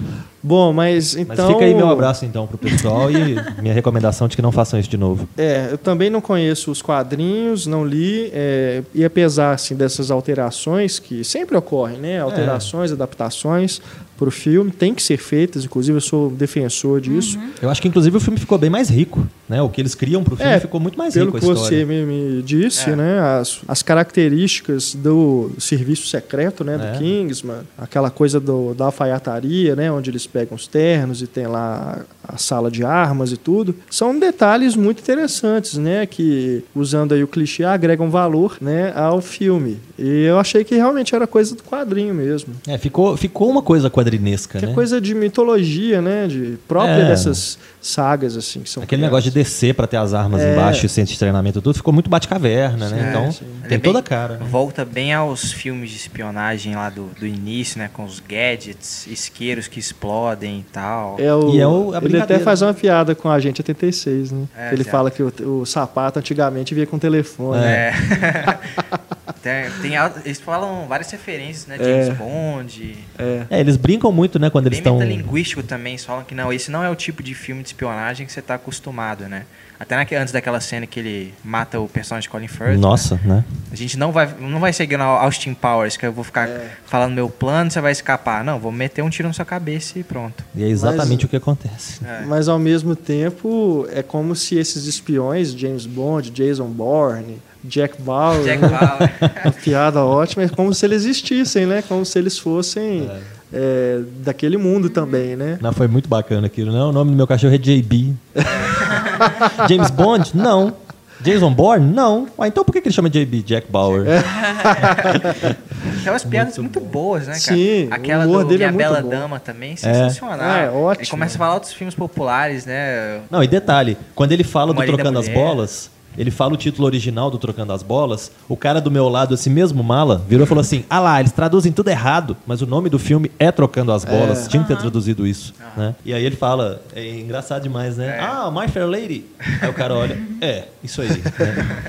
Bom, 0.45 0.71
mas 0.71 1.15
Mas 1.15 1.15
então. 1.15 1.47
fica 1.47 1.65
aí 1.65 1.73
meu 1.73 1.89
abraço 1.89 2.23
então 2.23 2.45
pro 2.45 2.55
pessoal 2.55 3.09
e 3.09 3.35
minha 3.59 3.73
recomendação 3.73 4.27
de 4.27 4.35
que 4.35 4.43
não 4.43 4.51
façam 4.51 4.79
isso 4.79 4.87
de 4.87 4.95
novo. 4.97 5.27
É, 5.35 5.69
eu 5.71 5.77
também 5.77 6.07
não 6.07 6.21
conheço 6.21 6.69
os 6.69 6.83
quadrinhos, 6.83 7.65
não 7.65 7.83
li, 7.83 8.29
é, 8.31 8.83
e 8.93 9.03
apesar 9.03 9.53
assim, 9.53 9.75
dessas 9.75 10.11
alterações 10.11 10.99
que 10.99 11.23
sempre 11.23 11.57
ocorrem, 11.57 11.97
né? 11.97 12.19
Alterações, 12.19 12.91
adaptações 12.91 13.81
para 14.17 14.27
o 14.27 14.31
filme, 14.31 14.71
tem 14.71 14.93
que 14.93 15.03
ser 15.03 15.17
feitas, 15.17 15.65
inclusive 15.65 15.97
eu 15.97 16.01
sou 16.01 16.29
defensor 16.29 17.01
disso. 17.01 17.37
Eu 17.61 17.69
acho 17.69 17.81
que 17.81 17.87
inclusive 17.87 18.15
o 18.15 18.19
filme 18.19 18.39
ficou 18.39 18.57
bem 18.57 18.69
mais 18.69 18.89
rico, 18.89 19.27
né? 19.47 19.61
O 19.61 19.69
que 19.69 19.81
eles 19.81 19.93
criam 19.93 20.23
pro 20.23 20.35
filme 20.35 20.51
É, 20.51 20.59
ficou 20.59 20.79
muito 20.79 20.97
mais 20.97 21.13
Pelo 21.13 21.25
rico 21.27 21.37
a 21.37 21.39
que 21.39 21.45
você 21.45 21.83
me, 21.85 22.05
me 22.05 22.41
disse, 22.41 22.89
É. 22.89 22.95
né? 22.95 23.19
As, 23.19 23.59
as 23.67 23.81
características 23.83 24.95
do 24.95 25.51
serviço 25.57 26.07
secreto, 26.07 26.63
né? 26.63 26.77
Do 26.77 26.83
É. 26.85 26.97
Kingsman, 26.97 27.59
aquela 27.77 28.09
coisa 28.09 28.39
do, 28.39 28.73
da 28.73 28.85
alfaiataria, 28.85 29.75
né? 29.75 29.91
Onde 29.91 30.09
eles 30.09 30.25
pegam 30.25 30.55
os 30.55 30.67
ternos 30.67 31.21
e 31.21 31.27
tem 31.27 31.47
lá 31.47 32.05
a, 32.23 32.35
a 32.35 32.37
sala 32.37 32.71
de 32.71 32.83
armas 32.83 33.31
e 33.31 33.37
tudo. 33.37 33.75
São 33.89 34.17
detalhes 34.17 34.75
muito 34.75 35.01
interessantes, 35.01 35.77
né? 35.77 36.05
Que, 36.05 36.63
usando 36.75 37.13
aí 37.13 37.23
o 37.23 37.27
clichê, 37.27 37.63
agregam 37.63 38.09
valor 38.09 38.57
né, 38.61 38.93
ao 38.95 39.21
filme. 39.21 39.77
E 39.97 40.23
eu 40.23 40.39
achei 40.39 40.63
que 40.63 40.75
realmente 40.75 41.15
era 41.15 41.27
coisa 41.27 41.55
do 41.55 41.63
quadrinho 41.63 42.13
mesmo. 42.13 42.53
É, 42.67 42.77
ficou, 42.77 43.15
ficou 43.17 43.49
uma 43.49 43.61
coisa 43.61 43.89
quadrinesca, 44.05 44.59
Que 44.59 44.65
né? 44.65 44.71
é 44.71 44.75
coisa 44.75 45.01
de 45.01 45.13
mitologia, 45.15 46.01
né? 46.01 46.27
De, 46.27 46.57
própria 46.67 46.91
É. 47.03 47.07
dessas 47.07 47.57
sagas, 47.81 48.35
assim, 48.37 48.61
que 48.61 48.69
são 48.69 48.81
Aquele 48.83 48.99
criadas. 49.01 49.11
negócio 49.23 49.31
de 49.31 49.35
descer 49.39 49.73
pra 49.75 49.85
ter 49.87 49.97
as 49.97 50.13
armas 50.13 50.41
É. 50.41 50.53
embaixo 50.53 50.85
e 50.85 50.89
centro 50.89 51.13
de 51.13 51.19
treinamento 51.19 51.61
tudo, 51.61 51.75
ficou 51.75 51.93
muito 51.93 52.09
bate-caverna, 52.09 52.89
né? 52.89 53.01
Sim, 53.03 53.09
então, 53.09 53.31
sim. 53.31 53.45
Tem 53.67 53.75
é 53.75 53.77
bem- 53.77 53.79
toda 53.81 53.99
a 53.99 54.03
cara. 54.03 54.37
né? 54.37 54.45
Volta 54.49 54.83
bem 54.85 55.13
aos 55.13 55.51
filmes 55.51 55.89
de 55.89 55.97
espionagem 55.97 56.75
lá 56.75 56.89
do, 56.89 57.05
do 57.19 57.25
início, 57.25 57.77
né? 57.79 57.89
Com 57.91 58.03
os 58.05 58.19
gadgets, 58.19 59.07
isqueiros 59.07 59.67
que 59.67 59.79
explodem 59.79 60.59
e 60.59 60.63
tal. 60.71 61.15
É 61.19 61.33
o, 61.33 61.53
E 61.55 61.59
é 61.59 61.67
o- 61.67 61.93
a 61.93 61.97
ele 62.03 62.19
até 62.19 62.39
faz 62.39 62.61
uma 62.61 62.73
piada 62.73 63.13
com 63.15 63.29
a 63.29 63.39
gente 63.39 63.59
86, 63.61 64.31
né? 64.31 64.45
É, 64.57 64.73
ele 64.73 64.83
já. 64.83 64.91
fala 64.91 65.09
que 65.11 65.21
o, 65.23 65.31
o 65.61 65.65
sapato 65.65 66.19
antigamente 66.19 66.73
vinha 66.73 66.85
com 66.87 66.97
telefone. 66.99 67.63
É. 67.63 67.93
tem, 69.45 69.69
tem 69.81 69.91
eles 70.25 70.39
falam 70.39 70.87
várias 70.87 71.11
referências, 71.11 71.67
né? 71.67 71.77
É. 71.79 71.83
James 71.83 72.17
Bond. 72.17 72.97
É. 73.17 73.45
É, 73.51 73.59
eles 73.59 73.77
brincam 73.77 74.11
muito, 74.11 74.39
né, 74.39 74.49
quando 74.49 74.65
eles 74.65 74.79
Bem 74.79 74.81
estão... 74.93 74.97
metalinguístico 74.97 75.61
também, 75.61 75.93
eles 75.93 76.03
falam 76.03 76.23
que 76.23 76.33
não, 76.33 76.51
esse 76.51 76.71
não 76.71 76.83
é 76.83 76.89
o 76.89 76.95
tipo 76.95 77.21
de 77.21 77.33
filme 77.35 77.61
de 77.61 77.69
espionagem 77.69 78.25
que 78.25 78.31
você 78.33 78.41
tá 78.41 78.55
acostumado, 78.55 79.25
né? 79.29 79.43
Até 79.77 79.95
naque- 79.97 80.15
antes 80.15 80.31
daquela 80.31 80.61
cena 80.61 80.87
que 80.87 80.99
ele 81.01 81.33
mata 81.43 81.77
o 81.81 81.87
personagem 81.87 82.27
de 82.27 82.29
Colin 82.29 82.47
Firth. 82.47 82.79
Nossa, 82.79 83.19
né? 83.25 83.43
A 83.71 83.75
gente 83.75 83.97
não 83.99 84.09
vai, 84.09 84.33
não 84.39 84.57
vai 84.59 84.71
seguir 84.71 84.95
na 84.95 85.03
Austin 85.03 85.53
Powers, 85.53 85.97
que 85.97 86.05
eu 86.05 86.13
vou 86.13 86.23
ficar 86.23 86.47
É. 86.47 86.71
falando 86.85 87.13
meu 87.13 87.29
plano, 87.29 87.69
você 87.69 87.81
vai 87.81 87.91
escapar. 87.91 88.41
Não, 88.41 88.57
vou 88.57 88.71
meter 88.71 89.01
um 89.03 89.09
tiro 89.09 89.27
na 89.27 89.33
sua 89.33 89.43
cabeça 89.43 89.99
e 89.99 90.03
pronto. 90.03 90.45
E 90.55 90.63
é 90.63 90.67
exatamente 90.69 91.25
o 91.25 91.27
que 91.27 91.35
acontece. 91.35 91.99
É. 92.05 92.23
Mas 92.25 92.47
ao 92.47 92.57
mesmo 92.57 92.95
tempo, 92.95 93.85
é 93.91 94.01
como 94.01 94.33
se 94.33 94.55
esses 94.57 94.85
espiões, 94.85 95.51
James 95.51 95.85
Bond, 95.85 96.29
Jason 96.31 96.67
Bourne, 96.67 97.41
Jack 97.67 98.01
Bauer, 98.01 98.43
Jack 98.43 98.61
né? 98.61 98.67
Bauer. 98.69 99.11
uma 99.43 99.51
piada 99.51 100.03
ótima, 100.03 100.43
é 100.43 100.47
como 100.47 100.73
se 100.73 100.85
eles 100.85 101.03
existissem, 101.03 101.65
né? 101.65 101.83
Como 101.87 102.05
se 102.05 102.17
eles 102.17 102.37
fossem 102.37 103.09
é, 103.53 104.01
daquele 104.17 104.57
mundo 104.57 104.89
também, 104.89 105.35
né? 105.35 105.57
Não, 105.61 105.73
foi 105.73 105.87
muito 105.87 106.09
bacana 106.09 106.47
aquilo, 106.47 106.71
né? 106.71 106.79
O 106.83 106.91
nome 106.91 107.11
do 107.11 107.17
meu 107.17 107.27
cachorro 107.27 107.53
é 107.53 107.57
JB. 107.57 108.13
James 109.69 109.89
Bond? 109.89 110.31
Não. 110.35 110.73
Jason 111.21 111.51
Bourne? 111.51 111.91
Não. 111.93 112.27
Ah, 112.37 112.47
então 112.47 112.63
por 112.63 112.71
que 112.71 112.81
que 112.81 112.87
ele 112.89 112.95
chama 112.95 113.09
JB? 113.09 113.41
Jack 113.41 113.71
Bauer. 113.71 114.05
É. 114.07 114.21
Tem 116.03 116.11
umas 116.11 116.23
piadas 116.23 116.57
muito, 116.57 116.79
boas, 116.79 117.27
né, 117.27 117.33
cara? 117.33 117.57
Sim, 117.57 117.87
Aquela 117.89 118.25
o 118.25 118.29
humor 118.29 118.43
do 118.43 118.49
dele 118.49 118.63
é 118.63 118.71
Minha 118.71 118.89
muito 118.89 119.01
Bela 119.01 119.01
bom. 119.01 119.09
Dama 119.09 119.39
também, 119.39 119.75
sensacional. 119.75 120.39
Ah, 120.39 120.59
é 120.59 120.69
ótimo. 120.69 121.03
Ele 121.03 121.09
começa 121.09 121.35
a 121.35 121.39
falar 121.39 121.53
outros 121.55 121.73
filmes 121.73 121.95
populares, 121.95 122.65
né? 122.65 123.21
Não, 123.31 123.43
e 123.43 123.47
detalhe, 123.47 123.97
quando 124.13 124.33
ele 124.33 124.43
fala 124.43 124.73
do 124.73 124.79
Uma 124.79 124.85
Trocando 124.85 125.17
as. 125.17 125.27
Bolas, 125.27 125.89
ele 126.17 126.31
fala 126.31 126.53
o 126.53 126.57
título 126.57 126.85
original 126.85 127.29
do 127.29 127.37
Trocando 127.37 127.73
as 127.73 127.83
Bolas, 127.83 128.31
o 128.47 128.55
cara 128.55 128.79
do 128.79 128.91
meu 128.91 129.09
lado, 129.09 129.33
esse 129.33 129.49
mesmo 129.49 129.83
mala, 129.83 130.23
virou 130.27 130.45
e 130.45 130.47
falou 130.47 130.61
assim, 130.61 130.83
ah 130.89 130.99
lá, 130.99 131.19
eles 131.19 131.31
traduzem 131.31 131.71
tudo 131.71 131.89
errado, 131.89 132.35
mas 132.45 132.61
o 132.61 132.67
nome 132.67 132.89
do 132.89 132.99
filme 132.99 133.31
é 133.39 133.51
Trocando 133.51 133.91
as 133.91 134.05
Bolas, 134.05 134.47
tinha 134.47 134.63
que 134.63 134.69
ter 134.69 134.77
traduzido 134.77 135.25
isso, 135.25 135.53
né? 135.75 135.95
E 136.05 136.13
aí 136.13 136.25
ele 136.25 136.35
fala, 136.35 136.81
é 136.95 137.19
engraçado 137.19 137.63
demais, 137.63 137.97
né? 137.97 138.17
É. 138.17 138.19
Ah, 138.19 138.51
My 138.51 138.67
Fair 138.67 138.87
Lady. 138.87 139.25
Aí 139.61 139.69
o 139.69 139.73
cara 139.73 139.93
olha, 139.93 140.17
é, 140.41 140.65
isso 140.83 141.01
aí, 141.01 141.09
né? 141.09 141.83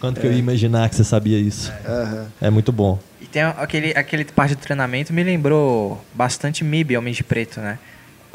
Quando 0.00 0.20
que 0.20 0.26
eu 0.26 0.32
ia 0.32 0.38
imaginar 0.38 0.88
que 0.88 0.94
você 0.94 1.04
sabia 1.04 1.38
isso? 1.38 1.72
Aham. 1.86 2.26
É 2.40 2.50
muito 2.50 2.70
bom. 2.70 2.98
E 3.20 3.26
tem 3.26 3.42
aquele, 3.42 3.90
aquele 3.92 4.24
parte 4.24 4.54
do 4.54 4.60
treinamento 4.60 5.12
me 5.12 5.22
lembrou 5.22 6.02
bastante 6.14 6.62
MIB, 6.62 6.96
Homem 6.96 7.12
de 7.12 7.24
Preto, 7.24 7.60
né? 7.60 7.78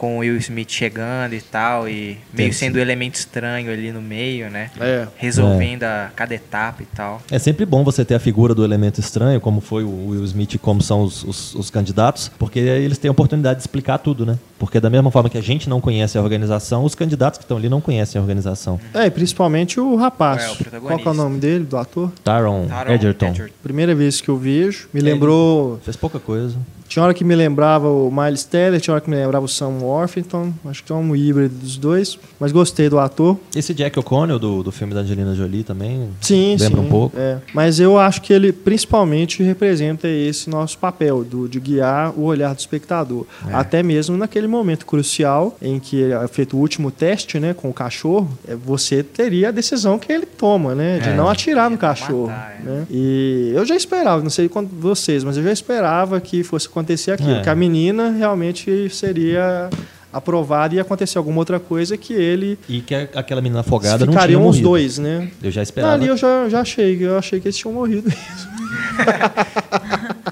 Com 0.03 0.17
o 0.17 0.19
Will 0.19 0.35
Smith 0.35 0.69
chegando 0.69 1.33
e 1.33 1.39
tal, 1.39 1.87
e 1.87 2.17
meio 2.33 2.51
sim. 2.51 2.59
sendo 2.65 2.75
um 2.75 2.81
elemento 2.81 3.15
estranho 3.15 3.71
ali 3.71 3.89
no 3.89 4.01
meio, 4.01 4.49
né? 4.49 4.69
É. 4.77 5.07
Resolvendo 5.15 5.83
a, 5.83 6.11
cada 6.13 6.35
etapa 6.35 6.83
e 6.83 6.85
tal. 6.87 7.21
É 7.31 7.39
sempre 7.39 7.65
bom 7.65 7.85
você 7.85 8.03
ter 8.03 8.13
a 8.15 8.19
figura 8.19 8.53
do 8.53 8.65
elemento 8.65 8.99
estranho, 8.99 9.39
como 9.39 9.61
foi 9.61 9.81
o 9.85 10.09
Will 10.09 10.25
Smith 10.25 10.55
e 10.55 10.57
como 10.57 10.81
são 10.81 11.03
os, 11.03 11.23
os- 11.23 11.55
os 11.55 11.69
candidatos, 11.69 12.29
porque 12.37 12.59
eles 12.59 12.97
têm 12.97 13.07
a 13.07 13.13
oportunidade 13.13 13.59
de 13.59 13.61
explicar 13.63 13.97
tudo, 13.97 14.25
né? 14.25 14.37
Porque 14.59 14.77
da 14.77 14.89
mesma 14.89 15.09
forma 15.09 15.29
que 15.29 15.37
a 15.37 15.41
gente 15.41 15.69
não 15.69 15.79
conhece 15.79 16.17
a 16.17 16.21
organização, 16.21 16.83
os 16.83 16.95
candidatos 16.95 17.37
que 17.37 17.45
estão 17.45 17.55
ali 17.55 17.69
não 17.69 17.79
conhecem 17.79 18.19
a 18.19 18.21
organização. 18.21 18.81
É, 18.93 19.05
e 19.05 19.09
principalmente 19.11 19.79
o 19.79 19.95
rapaz. 19.95 20.43
É, 20.43 20.51
o 20.77 20.81
Qual 20.81 20.99
é 20.99 21.09
o 21.09 21.13
nome 21.13 21.39
dele, 21.39 21.63
do 21.63 21.77
ator? 21.77 22.11
Taron, 22.25 22.65
Taron 22.67 22.91
Egerton. 22.91 23.33
Primeira 23.63 23.95
vez 23.95 24.19
que 24.19 24.27
eu 24.27 24.37
vejo. 24.37 24.89
Me 24.93 24.99
Ele- 24.99 25.13
lembrou. 25.13 25.79
Fez 25.81 25.95
pouca 25.95 26.19
coisa. 26.19 26.57
Tinha 26.93 27.01
hora 27.05 27.13
que 27.15 27.23
me 27.23 27.35
lembrava 27.35 27.89
o 27.89 28.11
Miles 28.11 28.43
Teller, 28.43 28.79
tinha 28.79 28.93
hora 28.93 29.01
que 29.01 29.09
me 29.09 29.15
lembrava 29.15 29.43
o 29.43 29.49
Sam 29.49 29.79
Worthington. 29.81 30.53
Acho 30.63 30.83
que 30.83 30.91
é 30.91 30.95
um 30.95 31.15
híbrido 31.15 31.55
dos 31.55 31.75
dois. 31.75 32.19
Mas 32.39 32.51
gostei 32.51 32.87
do 32.87 32.99
ator. 32.99 33.35
Esse 33.55 33.73
Jack 33.73 33.97
O'Connell 33.97 34.37
do, 34.37 34.61
do 34.61 34.71
filme 34.71 34.93
da 34.93 34.99
Angelina 34.99 35.33
Jolie 35.33 35.63
também 35.63 36.09
Sim, 36.21 36.55
lembra 36.59 36.79
sim. 36.81 36.85
um 36.85 36.89
pouco. 36.89 37.17
é. 37.17 37.39
Mas 37.51 37.79
eu 37.79 37.97
acho 37.97 38.21
que 38.21 38.31
ele 38.31 38.53
principalmente 38.53 39.41
representa 39.41 40.07
esse 40.07 40.47
nosso 40.51 40.77
papel 40.77 41.23
do, 41.23 41.49
de 41.49 41.59
guiar 41.59 42.13
o 42.15 42.25
olhar 42.25 42.53
do 42.53 42.59
espectador. 42.59 43.25
É. 43.49 43.55
Até 43.55 43.81
mesmo 43.81 44.15
naquele 44.15 44.45
momento 44.45 44.85
crucial 44.85 45.57
em 45.59 45.79
que 45.79 46.11
é 46.11 46.27
feito 46.27 46.55
o 46.55 46.59
último 46.59 46.91
teste 46.91 47.39
né, 47.39 47.55
com 47.55 47.71
o 47.71 47.73
cachorro, 47.73 48.29
é, 48.47 48.53
você 48.55 49.01
teria 49.01 49.49
a 49.49 49.51
decisão 49.51 49.97
que 49.97 50.13
ele 50.13 50.27
toma, 50.27 50.75
né? 50.75 50.99
De 50.99 51.09
É. 51.09 51.15
não 51.15 51.27
atirar 51.27 51.71
no 51.71 51.77
cachorro. 51.79 52.27
matar, 52.27 52.55
é. 52.59 52.63
né? 52.63 52.85
E 52.91 53.51
eu 53.55 53.65
já 53.65 53.75
esperava, 53.75 54.21
não 54.21 54.29
sei 54.29 54.47
quanto 54.47 54.69
vocês, 54.75 55.23
mas 55.23 55.37
eu 55.37 55.43
já 55.43 55.51
esperava 55.51 56.21
que 56.21 56.43
fosse 56.43 56.69
acontecer 56.83 57.11
aquilo. 57.11 57.35
É. 57.37 57.41
Que 57.41 57.49
a 57.49 57.55
menina 57.55 58.09
realmente 58.11 58.89
seria 58.89 59.69
aprovada 60.11 60.75
e 60.75 60.77
ia 60.77 60.81
acontecer 60.83 61.17
alguma 61.17 61.39
outra 61.39 61.59
coisa 61.59 61.97
que 61.97 62.13
ele 62.13 62.59
E 62.69 62.81
que 62.81 62.93
a- 62.93 63.07
aquela 63.15 63.41
menina 63.41 63.61
afogada 63.61 64.05
não 64.05 64.11
tinha 64.11 64.21
ficariam 64.21 64.41
os 64.41 64.45
morrido. 64.47 64.63
dois, 64.69 64.97
né? 64.99 65.29
Eu 65.41 65.49
já 65.49 65.63
esperava. 65.63 65.93
Ali 65.93 66.07
eu 66.07 66.15
já, 66.15 66.47
já 66.49 66.61
achei, 66.61 67.03
eu 67.03 67.17
achei 67.17 67.39
que 67.39 67.47
eles 67.47 67.57
tinham 67.57 67.73
morrido. 67.73 68.11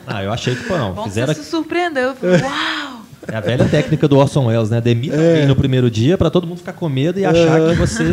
Ah, 0.07 0.23
eu 0.23 0.31
achei 0.31 0.55
que, 0.55 0.63
pô, 0.65 0.77
não. 0.77 0.93
Bom, 0.93 1.03
Fizeram 1.05 1.33
você 1.33 1.41
se 1.41 1.49
surpreendeu. 1.49 2.09
Eu 2.09 2.15
falei, 2.15 2.41
Uau! 2.41 3.01
É 3.27 3.35
a 3.35 3.39
velha 3.39 3.65
técnica 3.65 4.07
do 4.07 4.17
Orson 4.17 4.45
Welles, 4.47 4.69
né? 4.69 4.81
Demita 4.81 5.15
alguém 5.15 5.45
no 5.45 5.55
primeiro 5.55 5.89
dia 5.89 6.17
pra 6.17 6.29
todo 6.29 6.45
mundo 6.47 6.57
ficar 6.57 6.73
com 6.73 6.89
medo 6.89 7.19
e 7.19 7.25
achar 7.25 7.69
que 7.69 7.75
você 7.75 8.03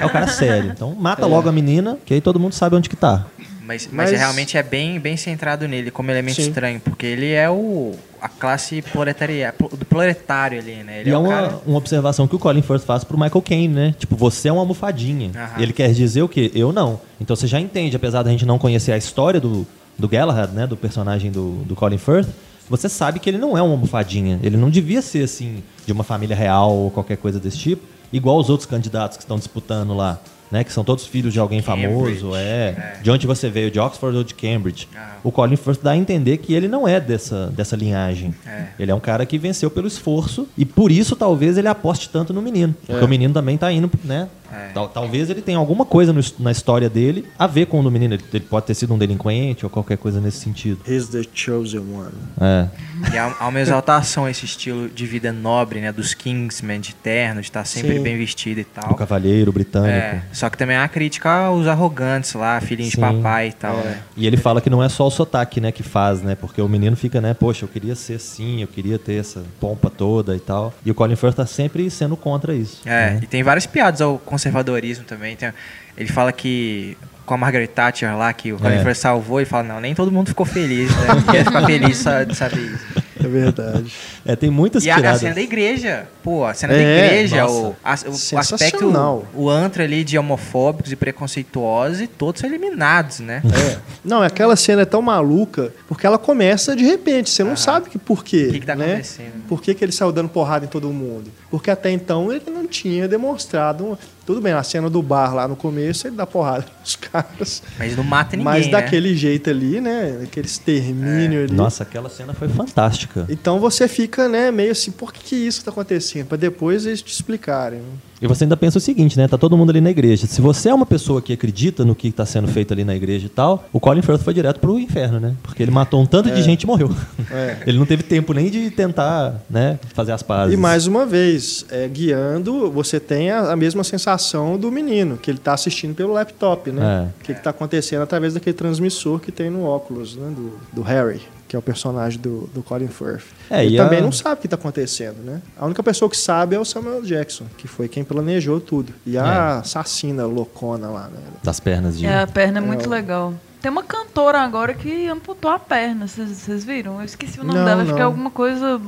é 0.00 0.06
o 0.06 0.10
cara 0.10 0.28
sério. 0.28 0.70
Então 0.74 0.94
mata 0.94 1.26
logo 1.26 1.48
a 1.48 1.52
menina, 1.52 1.98
que 2.04 2.14
aí 2.14 2.20
todo 2.20 2.38
mundo 2.38 2.52
sabe 2.52 2.76
onde 2.76 2.88
que 2.88 2.94
tá. 2.96 3.26
Mas, 3.68 3.86
mas, 3.92 4.10
Mas- 4.10 4.18
realmente 4.18 4.56
é 4.56 4.62
bem, 4.62 4.98
bem 4.98 5.14
centrado 5.14 5.68
nele 5.68 5.90
como 5.90 6.10
elemento 6.10 6.36
Sim. 6.40 6.48
estranho, 6.48 6.80
porque 6.80 7.04
ele 7.04 7.32
é 7.32 7.50
o 7.50 7.94
a 8.18 8.26
classe 8.26 8.80
proletaria, 8.80 9.54
do 9.58 9.84
proletário 9.84 10.58
ali, 10.58 10.76
né? 10.76 11.00
Ele 11.02 11.10
e 11.10 11.12
é 11.12 11.16
o 11.18 11.20
uma, 11.20 11.28
cara- 11.28 11.60
uma 11.66 11.76
observação 11.76 12.26
que 12.26 12.34
o 12.34 12.38
Colin 12.38 12.62
Firth 12.62 12.82
faz 12.82 13.04
pro 13.04 13.18
Michael 13.20 13.42
Caine, 13.42 13.68
né? 13.68 13.94
Tipo, 13.98 14.16
você 14.16 14.48
é 14.48 14.52
uma 14.52 14.62
almofadinha. 14.62 15.30
Aham. 15.36 15.62
Ele 15.62 15.74
quer 15.74 15.92
dizer 15.92 16.22
o 16.22 16.28
quê? 16.28 16.50
Eu 16.54 16.72
não. 16.72 16.98
Então 17.20 17.36
você 17.36 17.46
já 17.46 17.60
entende, 17.60 17.94
apesar 17.94 18.22
da 18.22 18.30
gente 18.30 18.46
não 18.46 18.58
conhecer 18.58 18.92
a 18.92 18.96
história 18.96 19.38
do, 19.38 19.66
do 19.98 20.08
Galahad, 20.08 20.50
né? 20.54 20.66
Do 20.66 20.74
personagem 20.76 21.30
do, 21.30 21.62
do 21.66 21.76
Colin 21.76 21.98
Firth, 21.98 22.28
você 22.70 22.88
sabe 22.88 23.18
que 23.20 23.28
ele 23.28 23.36
não 23.38 23.56
é 23.56 23.60
uma 23.60 23.72
almofadinha. 23.72 24.40
Ele 24.42 24.56
não 24.56 24.70
devia 24.70 25.02
ser, 25.02 25.24
assim, 25.24 25.62
de 25.84 25.92
uma 25.92 26.04
família 26.04 26.34
real 26.34 26.72
ou 26.72 26.90
qualquer 26.90 27.18
coisa 27.18 27.38
desse 27.38 27.58
tipo, 27.58 27.82
igual 28.10 28.38
os 28.38 28.48
outros 28.48 28.66
candidatos 28.66 29.18
que 29.18 29.24
estão 29.24 29.36
disputando 29.36 29.94
lá. 29.94 30.18
Né, 30.50 30.64
que 30.64 30.72
são 30.72 30.82
todos 30.82 31.06
filhos 31.06 31.32
de 31.32 31.38
alguém 31.38 31.60
Cambridge, 31.60 31.88
famoso, 32.20 32.34
é, 32.34 32.40
é. 32.40 32.98
De 33.02 33.10
onde 33.10 33.26
você 33.26 33.50
veio, 33.50 33.70
de 33.70 33.78
Oxford 33.78 34.16
ou 34.16 34.24
de 34.24 34.34
Cambridge. 34.34 34.88
Ah. 34.96 35.16
O 35.22 35.30
Colin 35.30 35.56
Firth 35.56 35.80
dá 35.82 35.90
a 35.90 35.96
entender 35.96 36.38
que 36.38 36.54
ele 36.54 36.66
não 36.68 36.88
é 36.88 36.98
dessa, 36.98 37.48
dessa 37.48 37.76
linhagem. 37.76 38.34
É. 38.46 38.68
Ele 38.78 38.90
é 38.90 38.94
um 38.94 39.00
cara 39.00 39.26
que 39.26 39.36
venceu 39.36 39.70
pelo 39.70 39.86
esforço 39.86 40.48
e 40.56 40.64
por 40.64 40.90
isso 40.90 41.14
talvez 41.14 41.58
ele 41.58 41.68
aposte 41.68 42.08
tanto 42.08 42.32
no 42.32 42.40
menino. 42.40 42.74
Porque 42.86 43.02
É. 43.02 43.04
o 43.04 43.08
menino 43.08 43.34
também 43.34 43.58
tá 43.58 43.70
indo, 43.70 43.90
né? 44.04 44.26
É. 44.52 44.68
Tal- 44.72 44.88
talvez 44.88 45.28
ele 45.30 45.42
tenha 45.42 45.58
alguma 45.58 45.84
coisa 45.84 46.12
no- 46.12 46.20
na 46.38 46.50
história 46.52 46.88
dele 46.88 47.26
a 47.38 47.46
ver 47.46 47.66
com 47.66 47.78
o 47.80 47.90
menino. 47.90 48.14
Ele, 48.14 48.24
ele 48.32 48.44
pode 48.44 48.66
ter 48.66 48.74
sido 48.74 48.94
um 48.94 48.98
delinquente 48.98 49.64
ou 49.64 49.70
qualquer 49.70 49.96
coisa 49.98 50.20
nesse 50.20 50.38
sentido. 50.38 50.80
He's 50.86 51.08
the 51.08 51.22
chosen 51.34 51.80
one. 51.80 52.12
É. 52.40 52.66
E 53.12 53.18
há, 53.18 53.34
há 53.38 53.48
uma 53.48 53.60
exaltação 53.60 54.24
a 54.24 54.30
esse 54.30 54.44
estilo 54.44 54.88
de 54.88 55.06
vida 55.06 55.32
nobre, 55.32 55.80
né? 55.80 55.92
Dos 55.92 56.14
Kingsmen, 56.14 56.80
de 56.80 56.94
terno, 56.94 57.40
de 57.40 57.46
estar 57.48 57.64
sempre 57.64 57.96
Sim. 57.96 58.02
bem 58.02 58.16
vestido 58.18 58.60
e 58.60 58.62
O 58.62 58.66
tal. 58.66 58.94
cavalheiro 58.94 59.52
britânico. 59.52 59.88
É, 59.90 60.22
só 60.32 60.48
que 60.50 60.56
também 60.58 60.76
há 60.76 60.80
uma 60.82 60.88
crítica 60.88 61.30
aos 61.30 61.66
arrogantes 61.66 62.32
lá, 62.34 62.60
filhinhos 62.60 62.90
de 62.92 62.96
papai 62.98 63.48
e 63.48 63.52
tal, 63.52 63.78
É. 63.78 63.82
né? 63.84 63.98
E 64.16 64.26
ele 64.26 64.36
fala 64.36 64.60
que 64.60 64.68
não 64.70 64.82
é 64.82 64.88
só 64.88 65.06
o 65.06 65.10
sotaque, 65.10 65.60
né, 65.60 65.70
que 65.72 65.82
faz, 65.82 66.22
né? 66.22 66.34
Porque 66.34 66.60
o 66.60 66.68
menino 66.68 66.96
fica, 66.96 67.20
né, 67.20 67.34
poxa, 67.34 67.64
eu 67.64 67.68
queria 67.68 67.94
ser 67.94 68.14
assim, 68.14 68.62
eu 68.62 68.68
queria 68.68 68.98
ter 68.98 69.14
essa 69.20 69.42
pompa 69.60 69.90
toda 69.90 70.34
e 70.34 70.40
tal. 70.40 70.72
E 70.84 70.90
o 70.90 70.94
Colin 70.94 71.16
Firth 71.16 71.36
tá 71.36 71.46
sempre 71.46 71.88
sendo 71.90 72.16
contra 72.16 72.54
isso. 72.54 72.80
É, 72.84 73.10
né? 73.14 73.20
e 73.22 73.26
tem 73.26 73.42
várias 73.42 73.66
piadas 73.66 74.00
ao 74.00 74.18
conservadorismo 74.38 75.04
também. 75.04 75.36
Tem- 75.36 75.52
ele 75.96 76.08
fala 76.08 76.32
que 76.32 76.96
com 77.26 77.34
a 77.34 77.36
Margaret 77.36 77.66
Thatcher 77.66 78.16
lá, 78.16 78.32
que 78.32 78.52
o 78.54 78.58
Colin 78.58 78.76
É. 78.76 78.94
Salvou, 78.94 79.38
ele 79.38 79.44
fala, 79.50 79.62
não, 79.64 79.80
nem 79.80 79.94
todo 79.94 80.10
mundo 80.10 80.28
ficou 80.28 80.46
feliz, 80.46 80.90
né? 80.96 81.44
Ficar 81.44 81.66
feliz 81.66 81.98
de 82.26 82.34
saber 82.34 82.60
isso. 82.60 83.08
É 83.22 83.26
verdade. 83.28 83.92
É, 84.24 84.36
tem 84.36 84.48
muitas 84.48 84.84
E 84.84 84.90
a, 84.90 84.96
a 84.96 85.18
cena 85.18 85.34
da 85.34 85.40
igreja, 85.40 86.06
pô, 86.22 86.44
a 86.46 86.54
cena 86.54 86.72
da 86.72 86.78
É, 86.78 87.06
igreja, 87.06 87.42
nossa. 87.42 87.52
o, 87.52 87.76
a- 87.84 87.98
o- 88.06 88.38
aspecto, 88.38 88.92
o 89.34 89.50
antro 89.50 89.82
ali 89.82 90.04
de 90.04 90.16
homofóbicos 90.16 90.92
e 90.92 90.96
preconceituosos, 90.96 92.00
e 92.00 92.06
todos 92.06 92.40
são 92.40 92.48
eliminados, 92.48 93.18
né? 93.18 93.42
É. 93.44 93.78
Não, 94.04 94.22
aquela 94.22 94.54
cena 94.56 94.82
é 94.82 94.84
tão 94.86 95.02
maluca 95.02 95.72
porque 95.88 96.06
ela 96.06 96.16
começa 96.16 96.74
de 96.76 96.84
repente. 96.84 97.28
Você 97.28 97.42
não 97.44 97.56
sabe 97.56 97.90
que 97.90 97.98
por 97.98 98.24
quê. 98.24 98.46
O 98.48 98.52
que 98.52 98.60
que 98.60 98.66
tá 98.66 98.76
né? 98.76 98.86
acontecendo? 98.92 99.44
Por 99.48 99.60
que, 99.60 99.74
que 99.74 99.84
ele 99.84 99.92
saiu 99.92 100.12
dando 100.12 100.28
porrada 100.28 100.64
em 100.64 100.68
todo 100.68 100.88
mundo? 100.90 101.30
Porque 101.50 101.70
até 101.70 101.90
então 101.90 102.32
ele 102.32 102.44
não 102.48 102.66
tinha 102.68 103.06
demonstrado. 103.08 103.84
um- 103.84 103.96
Tudo 104.28 104.42
bem, 104.42 104.52
a 104.52 104.62
cena 104.62 104.90
do 104.90 105.02
bar 105.02 105.34
lá 105.34 105.48
no 105.48 105.56
começo 105.56 106.06
ele 106.06 106.14
dá 106.14 106.26
porrada 106.26 106.66
nos 106.84 106.96
caras. 106.96 107.62
Mas 107.78 107.96
não 107.96 108.04
mata 108.04 108.36
ninguém, 108.36 108.44
Mas 108.44 108.66
né? 108.66 108.72
daquele 108.72 109.16
jeito 109.16 109.48
ali, 109.48 109.80
né? 109.80 110.20
Aquele 110.22 110.46
extermínio 110.46 111.44
ali. 111.44 111.54
Nossa, 111.54 111.82
aquela 111.82 112.10
cena 112.10 112.34
foi 112.34 112.46
fantástica. 112.46 113.24
Então 113.30 113.58
você 113.58 113.88
fica, 113.88 114.28
né, 114.28 114.50
meio 114.50 114.72
assim, 114.72 114.90
por 114.90 115.14
que, 115.14 115.20
que 115.20 115.34
isso 115.34 115.64
tá 115.64 115.70
acontecendo? 115.70 116.26
Pra 116.26 116.36
depois 116.36 116.84
eles 116.84 117.00
te 117.00 117.10
explicarem. 117.10 117.80
E 118.20 118.26
você 118.26 118.44
ainda 118.44 118.56
pensa 118.56 118.78
o 118.78 118.80
seguinte, 118.80 119.16
né? 119.16 119.28
Tá 119.28 119.38
todo 119.38 119.56
mundo 119.56 119.70
ali 119.70 119.80
na 119.80 119.90
igreja. 119.90 120.26
Se 120.26 120.40
você 120.40 120.68
é 120.68 120.74
uma 120.74 120.86
pessoa 120.86 121.22
que 121.22 121.32
acredita 121.32 121.84
no 121.84 121.94
que 121.94 122.08
está 122.08 122.26
sendo 122.26 122.48
feito 122.48 122.72
ali 122.72 122.84
na 122.84 122.94
igreja 122.94 123.26
e 123.26 123.28
tal, 123.28 123.68
o 123.72 123.78
Colin 123.78 124.02
Firth 124.02 124.22
foi 124.22 124.34
direto 124.34 124.58
pro 124.60 124.78
inferno, 124.78 125.20
né? 125.20 125.34
Porque 125.42 125.62
ele 125.62 125.70
matou 125.70 126.00
um 126.00 126.06
tanto 126.06 126.30
de 126.30 126.42
gente 126.42 126.62
e 126.62 126.66
morreu. 126.66 126.90
É. 127.30 127.58
Ele 127.66 127.78
não 127.78 127.86
teve 127.86 128.02
tempo 128.02 128.32
nem 128.32 128.50
de 128.50 128.70
tentar, 128.70 129.42
né, 129.48 129.78
fazer 129.94 130.12
as 130.12 130.22
pazes. 130.22 130.54
E 130.54 130.56
mais 130.56 130.86
uma 130.86 131.04
vez, 131.04 131.64
é, 131.70 131.86
guiando, 131.86 132.70
você 132.70 132.98
tem 132.98 133.30
a, 133.30 133.52
a 133.52 133.56
mesma 133.56 133.84
sensação 133.84 134.58
do 134.58 134.70
menino, 134.70 135.16
que 135.16 135.30
ele 135.30 135.38
tá 135.38 135.52
assistindo 135.52 135.94
pelo 135.94 136.12
laptop, 136.12 136.70
né? 136.70 137.04
É. 137.04 137.20
O 137.20 137.24
que, 137.24 137.34
que 137.34 137.42
tá 137.42 137.50
acontecendo 137.50 138.02
através 138.02 138.34
daquele 138.34 138.54
transmissor 138.54 139.20
que 139.20 139.30
tem 139.30 139.50
no 139.50 139.64
óculos, 139.64 140.16
né? 140.16 140.30
Do, 140.34 140.58
do 140.72 140.82
Harry, 140.82 141.20
que 141.48 141.56
é 141.56 141.58
o 141.58 141.62
personagem 141.62 142.20
do, 142.20 142.48
do 142.54 142.62
Colin 142.62 142.88
Firth. 142.88 143.24
É, 143.50 143.64
ele 143.64 143.74
e 143.74 143.78
também 143.78 143.98
a- 144.00 144.02
não 144.02 144.12
sabe 144.12 144.34
o 144.34 144.42
que 144.42 144.46
tá 144.48 144.56
acontecendo, 144.56 145.16
né? 145.24 145.40
A 145.58 145.64
única 145.64 145.82
pessoa 145.82 146.08
que 146.10 146.16
sabe 146.16 146.54
é 146.54 146.58
o 146.60 146.64
Samuel 146.64 147.02
Jackson, 147.02 147.46
que 147.56 147.66
foi 147.66 147.88
quem 147.88 148.04
planejou 148.04 148.60
tudo. 148.60 148.92
E 149.06 149.16
É. 149.16 149.20
a 149.20 149.58
assassina 149.60 150.26
loucona 150.26 150.88
lá, 150.88 151.04
né? 151.08 151.18
Das 151.42 151.58
pernas 151.58 151.98
de... 151.98 152.04
É, 152.06 152.20
a 152.20 152.26
perna 152.26 152.58
é 152.60 152.62
É, 152.62 152.66
muito 152.66 152.86
o- 152.86 152.90
legal. 152.90 153.32
Tem 153.62 153.70
uma 153.72 153.82
cantora 153.82 154.40
agora 154.40 154.72
que 154.74 155.08
amputou 155.08 155.50
a 155.50 155.58
perna, 155.58 156.06
vocês 156.06 156.62
viram? 156.64 156.98
Eu 157.00 157.04
esqueci 157.04 157.40
o 157.40 157.44
nome 157.44 157.58
Não, 157.58 157.64
dela, 157.64 157.82
acho 157.82 157.92
que 157.94 157.98
é 158.00 158.04
alguma 158.04 158.30
coisa. 158.30 158.80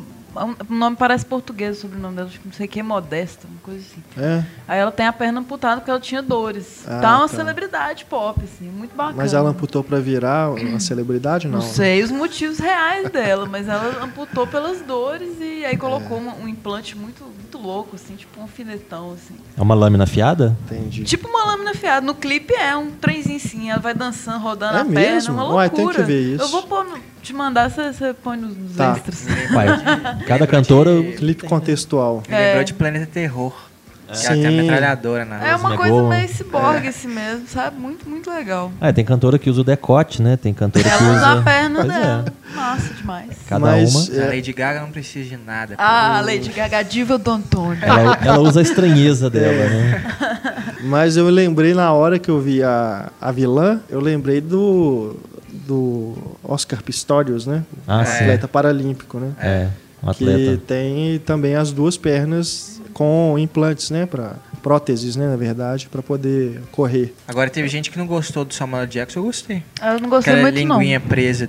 O 0.69 0.73
nome 0.75 0.97
parece 0.97 1.27
português, 1.27 1.79
o 1.79 1.81
sobrenome 1.81 2.15
dela, 2.17 2.31
não 2.45 2.53
sei 2.53 2.67
o 2.67 2.69
que, 2.69 2.79
é 2.79 2.83
modesta, 2.83 3.49
uma 3.49 3.59
coisa 3.61 3.81
assim. 3.81 4.03
É, 4.17 4.45
Aí 4.69 4.79
ela 4.79 4.93
tem 4.93 5.07
a 5.07 5.13
perna 5.13 5.41
amputada 5.41 5.81
porque 5.81 5.91
ela 5.91 5.99
tinha 6.01 6.23
dores. 6.23 6.85
Ah, 6.87 7.01
tá 7.01 7.19
uma 7.19 7.29
tá. 7.29 7.35
celebridade 7.37 8.05
pop, 8.05 8.41
assim, 8.45 8.69
muito 8.69 8.95
bacana. 8.95 9.17
mas 9.17 9.35
ela 9.35 9.51
amputou 9.51 9.83
pra 9.83 9.99
virar 9.99 10.51
uma 10.53 10.79
celebridade, 10.79 11.49
não? 11.49 11.59
Não 11.59 11.63
sei 11.67 12.03
os 12.03 12.11
motivos 12.11 12.59
reais 12.59 13.11
dela, 13.11 13.45
mas 13.47 13.67
ela 13.69 14.05
amputou 14.05 14.47
pelas 14.47 14.81
dores 14.83 15.31
e 15.41 15.65
aí 15.65 15.77
colocou 15.77 16.17
É. 16.17 16.21
uma- 16.21 16.35
um 16.37 16.47
implante 16.49 16.97
muito, 16.97 17.25
muito 17.25 17.59
louco, 17.59 17.97
assim, 17.97 18.15
tipo 18.15 18.39
um 18.39 18.43
alfinetão, 18.45 19.13
assim. 19.13 19.35
É 19.57 19.61
uma 19.63 19.75
lâmina 19.75 20.05
afiada? 20.05 20.57
Entendi. 20.67 21.03
Tipo 21.05 21.27
uma 21.29 21.45
lâmina 21.45 21.75
fiada. 21.75 22.07
No 22.07 22.15
clipe 22.15 22.55
é 22.55 22.77
um 22.77 22.93
trenzinho 22.93 23.37
assim, 23.37 23.71
ela 23.71 23.81
vai 23.81 23.95
dançando, 23.95 24.39
rodando 24.43 24.77
É 24.79 24.81
a 24.83 24.85
perna, 24.85 25.01
mesmo? 25.15 25.35
uma 25.35 25.53
Uai, 25.55 25.67
loucura. 25.69 25.95
tem 25.95 26.05
que 26.05 26.11
ver 26.13 26.35
isso. 26.35 26.45
Eu 26.45 26.49
vou 26.49 26.63
pôr 26.63 26.85
no- 26.85 27.11
te 27.23 27.33
mandar, 27.33 27.71
você 27.71 28.13
põe 28.15 28.37
nos, 28.37 28.57
nos 28.57 28.77
Tá. 28.77 28.93
extras. 28.97 29.25
Pai, 29.53 29.69
cada 30.27 30.47
cantora... 30.47 30.91
Clipe 31.17 31.47
contextual. 31.47 32.23
Me 32.29 32.35
lembrou 32.37 32.61
É. 32.61 32.65
de 32.65 32.75
Planeta 32.75 33.07
Terror. 33.07 33.53
Que 34.11 34.17
Sim. 34.19 34.27
ela 34.27 34.37
tem 34.43 34.47
a 34.59 34.63
metralhadora 34.63 35.25
na 35.25 35.47
É 35.47 35.55
uma 35.55 35.77
coisa 35.77 36.03
meio 36.03 36.29
ciborgue 36.29 36.89
assim 36.89 37.07
mesmo, 37.07 37.47
sabe? 37.47 37.79
Muito, 37.79 38.09
muito 38.09 38.29
legal. 38.29 38.73
É, 38.81 38.91
tem 38.93 39.05
cantora 39.05 39.39
que 39.39 39.49
usa 39.49 39.61
o 39.61 39.65
decote, 39.65 40.21
né? 40.21 40.37
Tem 40.37 40.53
cantora 40.53 40.83
que 40.83 40.91
Ela 40.91 41.01
usa... 41.01 41.13
usa 41.17 41.33
a 41.39 41.43
perna 41.45 41.77
Pois 41.85 41.93
dela. 41.93 42.25
é. 42.27 42.57
Massa 42.57 42.95
demais. 42.95 43.29
Cada 43.49 43.61
Mas, 43.67 43.95
uma... 44.09 44.21
A 44.21 44.25
é, 44.25 44.27
Lady 44.35 44.53
Gaga 44.53 44.81
não 44.81 44.91
precisa 44.91 45.29
de 45.29 45.37
nada. 45.37 45.77
Ah, 45.79 46.19
a 46.19 46.21
Lady 46.23 46.49
Gaga 46.51 46.83
diva 46.83 47.17
do 47.19 47.31
Antônio. 47.31 47.79
Ela, 47.85 48.19
ela 48.25 48.39
usa 48.41 48.59
a 48.59 48.63
estranheza 48.65 49.31
dela, 49.31 49.47
É. 49.63 49.69
né? 49.69 50.03
Mas 50.83 51.17
eu 51.17 51.29
lembrei 51.29 51.73
na 51.73 51.93
hora 51.93 52.19
que 52.19 52.29
eu 52.33 52.41
vi 52.41 52.65
a, 52.65 53.13
a 53.21 53.31
vilã, 53.31 53.81
eu 53.89 54.01
lembrei 54.01 54.41
do, 54.41 55.15
do 55.75 56.15
Oscar 56.43 56.83
Pistorius, 56.83 57.47
né? 57.47 57.63
Ah, 57.87 58.05
sim. 58.05 58.13
atleta 58.25 58.49
paralímpico, 58.49 59.19
né? 59.21 59.31
É, 59.41 59.69
um 60.03 60.13
Que 60.13 60.25
atleta. 60.25 60.63
tem 60.67 61.19
também 61.21 61.55
as 61.55 61.71
duas 61.71 61.97
pernas 61.97 62.81
com 62.93 63.37
implantes, 63.39 63.91
né? 63.91 64.05
Pra, 64.05 64.35
próteses, 64.63 65.17
né? 65.17 65.27
Na 65.29 65.37
verdade, 65.37 65.89
para 65.89 66.03
poder 66.03 66.61
correr. 66.73 67.15
Agora 67.27 67.49
teve 67.49 67.67
gente 67.69 67.91
que 67.91 67.97
não 67.99 68.07
gostou 68.07 68.45
do 68.45 68.53
Samuel 68.53 68.87
Jackson, 68.87 69.21
eu 69.21 69.25
gostei. 69.25 69.63
Eu 69.83 70.01
não 70.01 70.09
gostei 70.11 70.35
Aquela 70.35 70.51
muito, 70.51 70.67
não. 70.67 70.79
linguinha 70.79 71.01
presa. 71.01 71.49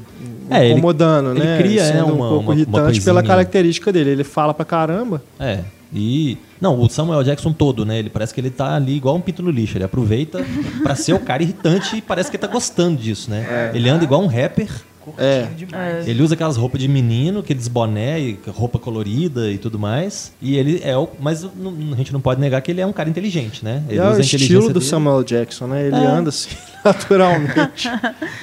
É, 0.49 0.63
ele- 0.65 0.73
incomodando, 0.73 1.31
ele 1.31 1.39
né? 1.43 1.57
cria, 1.57 1.81
é, 1.81 1.91
Sendo 1.91 2.13
uma- 2.13 2.13
um 2.13 2.17
pouco 2.17 2.33
uma- 2.35 2.39
uma 2.51 2.55
irritante 2.55 3.01
pela 3.01 3.21
coisinha. 3.21 3.23
característica 3.23 3.91
dele. 3.91 4.11
Ele 4.11 4.23
fala 4.23 4.53
pra 4.53 4.63
caramba. 4.63 5.21
É. 5.39 5.59
E. 5.93 6.37
Não, 6.59 6.79
o 6.79 6.89
Samuel 6.89 7.23
Jackson 7.23 7.51
todo, 7.53 7.85
né? 7.85 7.99
Ele 7.99 8.09
parece 8.09 8.33
que 8.33 8.39
ele 8.39 8.49
tá 8.49 8.75
ali 8.75 8.95
igual 8.95 9.15
um 9.15 9.21
pinto 9.21 9.41
no 9.43 9.49
lixo. 9.51 9.77
Ele 9.77 9.83
aproveita 9.83 10.43
pra 10.83 10.95
ser 10.95 11.13
o 11.13 11.19
cara 11.19 11.43
irritante 11.43 11.97
e 11.97 12.01
parece 12.01 12.29
que 12.29 12.37
ele 12.37 12.41
tá 12.41 12.47
gostando 12.47 12.97
disso, 13.01 13.29
né? 13.29 13.71
Ele 13.73 13.89
anda 13.89 14.03
igual 14.03 14.21
um 14.21 14.27
rapper. 14.27 14.69
É. 15.17 15.47
demais. 15.57 16.07
Ele 16.07 16.21
usa 16.21 16.35
aquelas 16.35 16.55
roupas 16.57 16.79
de 16.79 16.87
menino, 16.87 17.39
aqueles 17.39 17.67
boné 17.67 18.19
e 18.19 18.39
roupa 18.49 18.77
colorida 18.77 19.51
e 19.51 19.57
tudo 19.57 19.79
mais. 19.79 20.31
E 20.39 20.55
ele 20.55 20.79
é 20.83 20.95
o. 20.95 21.09
Mas 21.19 21.41
não- 21.41 21.73
a 21.91 21.95
gente 21.95 22.13
não 22.13 22.21
pode 22.21 22.39
negar 22.39 22.61
que 22.61 22.69
ele 22.69 22.81
é 22.81 22.85
um 22.85 22.93
cara 22.93 23.09
inteligente, 23.09 23.65
né? 23.65 23.83
Ele 23.89 23.97
é 23.99 24.07
o 24.07 24.19
estilo 24.19 24.67
do 24.67 24.73
dele. 24.75 24.85
Samuel 24.85 25.23
Jackson, 25.23 25.65
né? 25.65 25.87
Ele 25.87 25.95
É. 25.95 26.05
anda 26.05 26.29
assim, 26.29 26.49
naturalmente. 26.85 27.89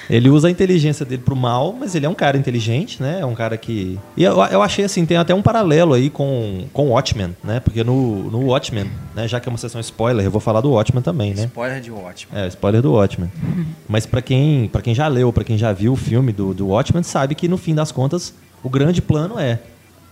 Ele 0.09 0.31
usa 0.31 0.49
a 0.49 0.51
inteligência 0.51 1.05
dele 1.05 1.23
pro 1.23 1.37
mal, 1.37 1.73
mas 1.73 1.95
ele 1.95 2.07
é 2.07 2.09
um 2.09 2.15
cara 2.15 2.37
inteligente, 2.37 3.03
né? 3.03 3.21
É 3.21 3.27
um 3.27 3.35
cara 3.35 3.57
que. 3.57 3.99
E 4.17 4.25
eu, 4.25 4.37
eu 4.45 4.63
achei 4.63 4.85
assim, 4.85 5.05
tem 5.05 5.17
até 5.17 5.35
um 5.35 5.43
paralelo 5.43 5.95
aí 5.95 6.09
com, 6.11 6.67
com 6.73 6.89
o 6.89 6.91
Watchmen, 6.91 7.37
né? 7.43 7.61
Porque 7.61 7.83
no, 7.83 8.31
no 8.31 8.47
Watchmen, 8.47 8.91
né? 9.15 9.27
Já 9.27 9.41
que 9.41 9.49
é 9.49 9.51
uma 9.51 9.59
sessão 9.59 9.81
spoiler, 9.81 10.25
eu 10.25 10.31
vou 10.31 10.41
falar 10.41 10.61
do 10.61 10.71
Watchmen 10.71 11.03
também, 11.03 11.35
né? 11.35 11.45
Spoiler 11.45 11.81
de 11.81 11.91
ótimo. 11.91 12.37
É, 12.37 12.47
spoiler 12.49 12.83
do 12.83 12.93
Watchmen. 12.93 13.31
Mas 13.89 14.07
pra 14.07 14.23
quem, 14.23 14.69
pra 14.69 14.83
quem 14.83 14.95
já 14.95 15.09
leu, 15.09 15.33
pra 15.33 15.45
quem 15.45 15.59
já 15.59 15.73
viu 15.73 15.93
o 15.93 15.97
filme 15.97 16.33
do, 16.33 16.55
do 16.55 16.69
Watchmen, 16.69 17.03
sabe 17.03 17.35
que 17.35 17.49
no 17.49 17.57
fim 17.57 17.75
das 17.75 17.93
contas, 17.93 18.35
o 18.63 18.69
grande 18.69 19.03
plano 19.03 19.39
é: 19.39 19.59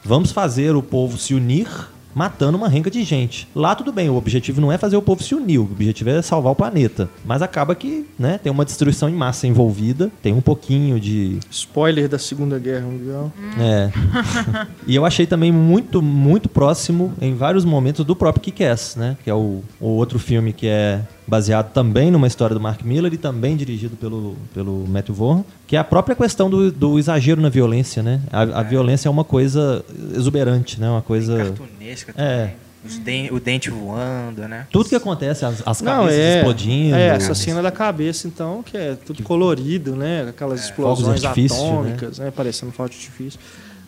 vamos 0.05 0.33
fazer 0.33 0.75
o 0.75 0.83
povo 0.83 1.17
se 1.17 1.35
unir 1.35 1.69
matando 2.17 2.57
uma 2.57 2.67
renca 2.67 2.91
de 2.91 3.05
gente. 3.05 3.47
Lá 3.55 3.75
tudo 3.75 3.93
bem, 3.93 4.09
o 4.09 4.17
objetivo 4.17 4.59
não 4.59 4.73
é 4.73 4.79
fazer 4.79 4.97
o 4.97 5.03
povo 5.03 5.23
se 5.23 5.35
unir, 5.35 5.59
o 5.59 5.65
objetivo 5.65 6.09
é 6.09 6.23
salvar 6.23 6.51
o 6.51 6.57
planeta. 6.57 7.11
Mas 7.23 7.43
acaba 7.43 7.75
que, 7.75 8.07
né, 8.19 8.41
tem 8.43 8.51
uma 8.51 8.65
destruição 8.65 9.07
em 9.07 9.13
massa 9.13 9.47
envolvida, 9.47 10.11
tem 10.23 10.33
um 10.33 10.41
pouquinho 10.41 10.99
de 10.99 11.39
Spoiler 11.51 12.09
da 12.09 12.19
Segunda 12.19 12.59
Guerra 12.59 12.87
Mundial. 12.87 13.31
é. 13.61 13.93
e 14.87 14.97
eu 14.97 15.05
achei 15.05 15.27
também 15.27 15.53
muito, 15.53 16.01
muito 16.01 16.49
próximo 16.49 17.13
em 17.21 17.35
vários 17.35 17.67
momentos 17.67 18.03
do 18.03 18.17
próprio 18.17 18.45
Kick-Ass, 18.45 18.97
né? 18.97 19.19
Que 19.23 19.29
é 19.29 19.35
o, 19.35 19.63
o 19.79 19.89
outro 19.89 20.19
filme 20.19 20.55
que 20.55 20.67
é 20.67 21.03
baseado 21.27 21.73
também 21.73 22.11
numa 22.11 22.27
história 22.27 22.55
do 22.55 22.61
Mark 22.61 22.83
Miller 22.83 23.13
e 23.13 23.17
também 23.17 23.57
dirigido 23.57 23.97
pelo, 23.97 24.37
pelo 24.55 24.87
Matthew 24.87 25.15
Vaughn, 25.15 25.43
que 25.67 25.75
é 25.77 25.79
a 25.79 25.85
própria 25.85 26.15
questão 26.15 26.49
do, 26.49 26.71
do 26.71 26.99
exagero 26.99 27.41
na 27.41 27.49
violência, 27.49 28.03
né? 28.03 28.21
A, 28.33 28.43
a 28.61 28.63
violência 28.63 29.09
é 29.09 29.11
uma 29.11 29.25
coisa 29.25 29.85
exuberante, 30.15 30.81
né? 30.81 30.89
Uma 30.89 31.03
coisa... 31.03 31.37
Cartunesca 31.37 32.13
É. 32.17 32.39
também. 32.43 32.67
Os 32.85 32.99
den- 32.99 33.31
o 33.33 33.41
dente 33.41 33.69
voando, 33.69 34.47
né? 34.47 34.65
Tudo 34.71 34.89
que 34.89 34.95
acontece, 34.95 35.45
as, 35.45 35.61
as 35.67 35.81
Não, 35.83 36.03
cabeças 36.03 36.19
é. 36.21 36.37
explodindo. 36.39 36.95
É, 36.95 37.09
essa 37.09 37.35
cena 37.35 37.61
da 37.61 37.73
cabeça, 37.73 38.29
então, 38.29 38.63
que 38.63 38.77
é 38.77 38.95
tudo 38.95 39.25
colorido, 39.25 39.97
né? 39.97 40.27
Aquelas 40.29 40.67
explosões 40.67 41.05
Fogos 41.07 41.21
de 41.21 41.27
artifício, 41.27 41.67
atômicas, 41.67 42.19
né? 42.21 42.31
Parecendo 42.31 42.71
fogo 42.71 42.89
de 42.91 42.95
artifício. 42.95 43.41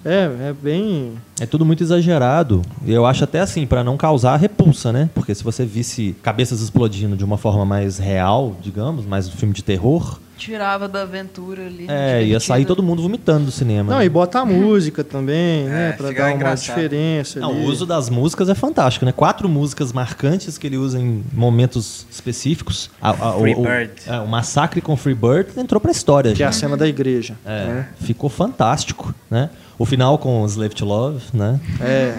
É, 0.05 0.49
é 0.49 0.55
bem. 0.61 1.13
É 1.41 1.47
tudo 1.47 1.65
muito 1.65 1.83
exagerado. 1.83 2.63
Eu 2.87 3.05
acho 3.05 3.25
até 3.25 3.41
assim, 3.41 3.67
pra 3.67 3.83
não 3.83 3.97
causar 3.97 4.37
repulsa, 4.37 4.93
né? 4.93 5.11
Porque 5.15 5.35
se 5.35 5.43
você 5.43 5.65
visse 5.65 6.17
cabeças 6.23 6.61
explodindo 6.61 7.17
de 7.17 7.25
uma 7.25 7.37
forma 7.37 7.65
mais 7.65 7.99
real, 7.99 8.57
digamos, 8.63 9.05
mais 9.05 9.29
um 9.29 9.33
filme 9.33 9.55
de 9.55 9.63
terror, 9.63 10.19
Tirava 10.39 10.89
da 10.89 11.03
aventura 11.03 11.67
ali. 11.67 11.87
É, 11.89 12.25
ia 12.25 12.41
sair 12.41 12.65
todo 12.65 12.83
mundo 12.83 13.03
vomitando 13.03 13.47
do 13.47 13.51
cinema. 13.51 13.91
Não, 13.93 13.99
né? 13.99 14.05
e 14.07 14.09
bota 14.09 14.39
a 14.39 14.45
música 14.47 15.03
também, 15.05 15.65
né? 15.65 15.91
É, 15.91 15.93
Pra 15.93 16.09
fica 16.09 16.21
dar 16.23 16.29
uma 16.29 16.35
engraçado. 16.37 16.77
diferença. 16.77 17.41
Não, 17.41 17.51
ali. 17.51 17.61
o 17.61 17.69
uso 17.69 17.85
das 17.85 18.09
músicas 18.09 18.49
é 18.49 18.55
fantástico, 18.55 19.05
né? 19.05 19.13
Quatro 19.13 19.49
músicas 19.49 19.93
marcantes 19.93 20.57
que 20.57 20.67
ele 20.67 20.77
usa 20.77 20.99
em 21.01 21.23
momentos 21.33 22.07
específicos. 22.11 22.91
A- 23.03 23.11
a- 23.11 23.37
o- 23.37 23.41
Free 23.41 23.55
o, 23.55 23.63
Bird. 23.63 23.91
é, 24.07 24.21
o 24.21 24.27
massacre 24.29 24.81
com 24.81 24.97
Free 24.97 25.15
Bird 25.15 25.51
entrou 25.59 25.81
pra 25.81 25.91
história. 25.91 26.33
Que 26.33 26.43
é 26.43 26.47
a 26.47 26.53
cena 26.53 26.77
da 26.77 26.87
igreja. 26.87 27.35
É, 27.45 27.65
né? 27.67 27.89
ficou 28.01 28.31
fantástico, 28.31 29.13
né? 29.31 29.51
O 29.79 29.85
final 29.85 30.19
com 30.19 30.45
Slave 30.47 30.75
to 30.75 30.85
Love, 30.85 31.23
né? 31.35 31.61
É. 31.81 32.17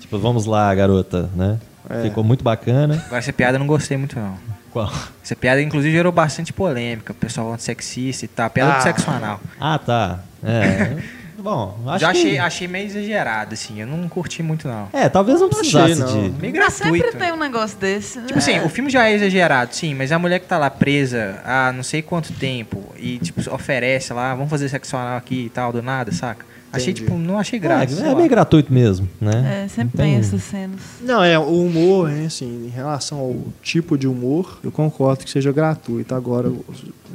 Tipo, 0.00 0.18
vamos 0.18 0.46
lá, 0.46 0.72
garota, 0.74 1.28
né? 1.34 1.58
É. 1.90 2.02
Ficou 2.02 2.22
muito 2.24 2.42
bacana. 2.44 3.02
Agora 3.06 3.18
essa 3.18 3.32
piada 3.32 3.56
eu 3.56 3.60
não 3.60 3.66
gostei 3.66 3.96
muito 3.96 4.16
não. 4.18 4.34
Qual? 4.76 4.92
Essa 5.24 5.34
piada 5.34 5.62
inclusive 5.62 5.90
gerou 5.90 6.12
bastante 6.12 6.52
polêmica, 6.52 7.12
o 7.12 7.16
pessoal 7.16 7.46
falando 7.46 7.60
sexista 7.60 8.26
e 8.26 8.28
tal, 8.28 8.50
piada 8.50 8.74
Ah. 8.74 8.76
do 8.76 8.82
sexo 8.82 9.10
anal. 9.10 9.40
Ah, 9.58 9.78
tá. 9.78 10.20
É. 10.44 10.96
Bom, 11.38 11.78
acho 11.86 11.98
Já 12.00 12.12
que... 12.12 12.18
achei, 12.18 12.38
achei 12.38 12.68
meio 12.68 12.86
exagerado, 12.86 13.54
assim, 13.54 13.80
eu 13.80 13.86
não 13.86 14.08
curti 14.08 14.42
muito 14.42 14.66
não. 14.68 14.88
É, 14.92 15.08
talvez 15.08 15.38
não 15.40 15.48
Não 15.48 15.56
precisasse 15.56 16.02
achei, 16.02 16.04
não. 16.22 16.30
de... 16.30 16.40
Meio 16.42 16.56
Mas 16.56 16.74
sempre 16.74 16.98
gratuito. 16.98 17.18
tem 17.24 17.32
um 17.32 17.36
negócio 17.38 17.78
desse. 17.78 18.20
Tipo 18.22 18.38
assim, 18.38 18.58
o 18.60 18.68
filme 18.68 18.90
já 18.90 19.06
é 19.08 19.12
exagerado, 19.14 19.74
sim, 19.74 19.94
mas 19.94 20.10
a 20.12 20.18
mulher 20.18 20.40
que 20.40 20.46
tá 20.46 20.58
lá 20.58 20.68
presa 20.68 21.40
há 21.44 21.72
não 21.72 21.82
sei 21.82 22.02
quanto 22.02 22.32
tempo 22.32 22.82
e, 22.98 23.18
tipo, 23.18 23.40
oferece 23.54 24.12
lá, 24.12 24.34
vamos 24.34 24.50
fazer 24.50 24.68
sexo 24.68 24.96
anal 24.96 25.16
aqui 25.16 25.44
e 25.46 25.48
tal, 25.50 25.72
do 25.72 25.80
nada, 25.82 26.10
saca? 26.12 26.44
Achei, 26.76 26.94
tipo, 26.94 27.14
não 27.16 27.38
achei 27.38 27.58
graça. 27.58 28.04
É, 28.06 28.10
é 28.10 28.14
meio 28.14 28.28
gratuito 28.28 28.72
mesmo, 28.72 29.08
né? 29.20 29.64
É, 29.64 29.68
sempre 29.68 29.96
tem 29.96 30.14
essas 30.16 30.42
cenas. 30.42 30.80
Não, 31.00 31.22
é, 31.22 31.38
o 31.38 31.62
humor, 31.64 32.08
né, 32.10 32.26
assim, 32.26 32.66
em 32.66 32.70
relação 32.70 33.18
ao 33.18 33.36
tipo 33.62 33.96
de 33.98 34.06
humor, 34.06 34.58
eu 34.62 34.70
concordo 34.72 35.24
que 35.24 35.30
seja 35.30 35.52
gratuito. 35.52 36.14
Agora, 36.14 36.46
eu 36.48 36.64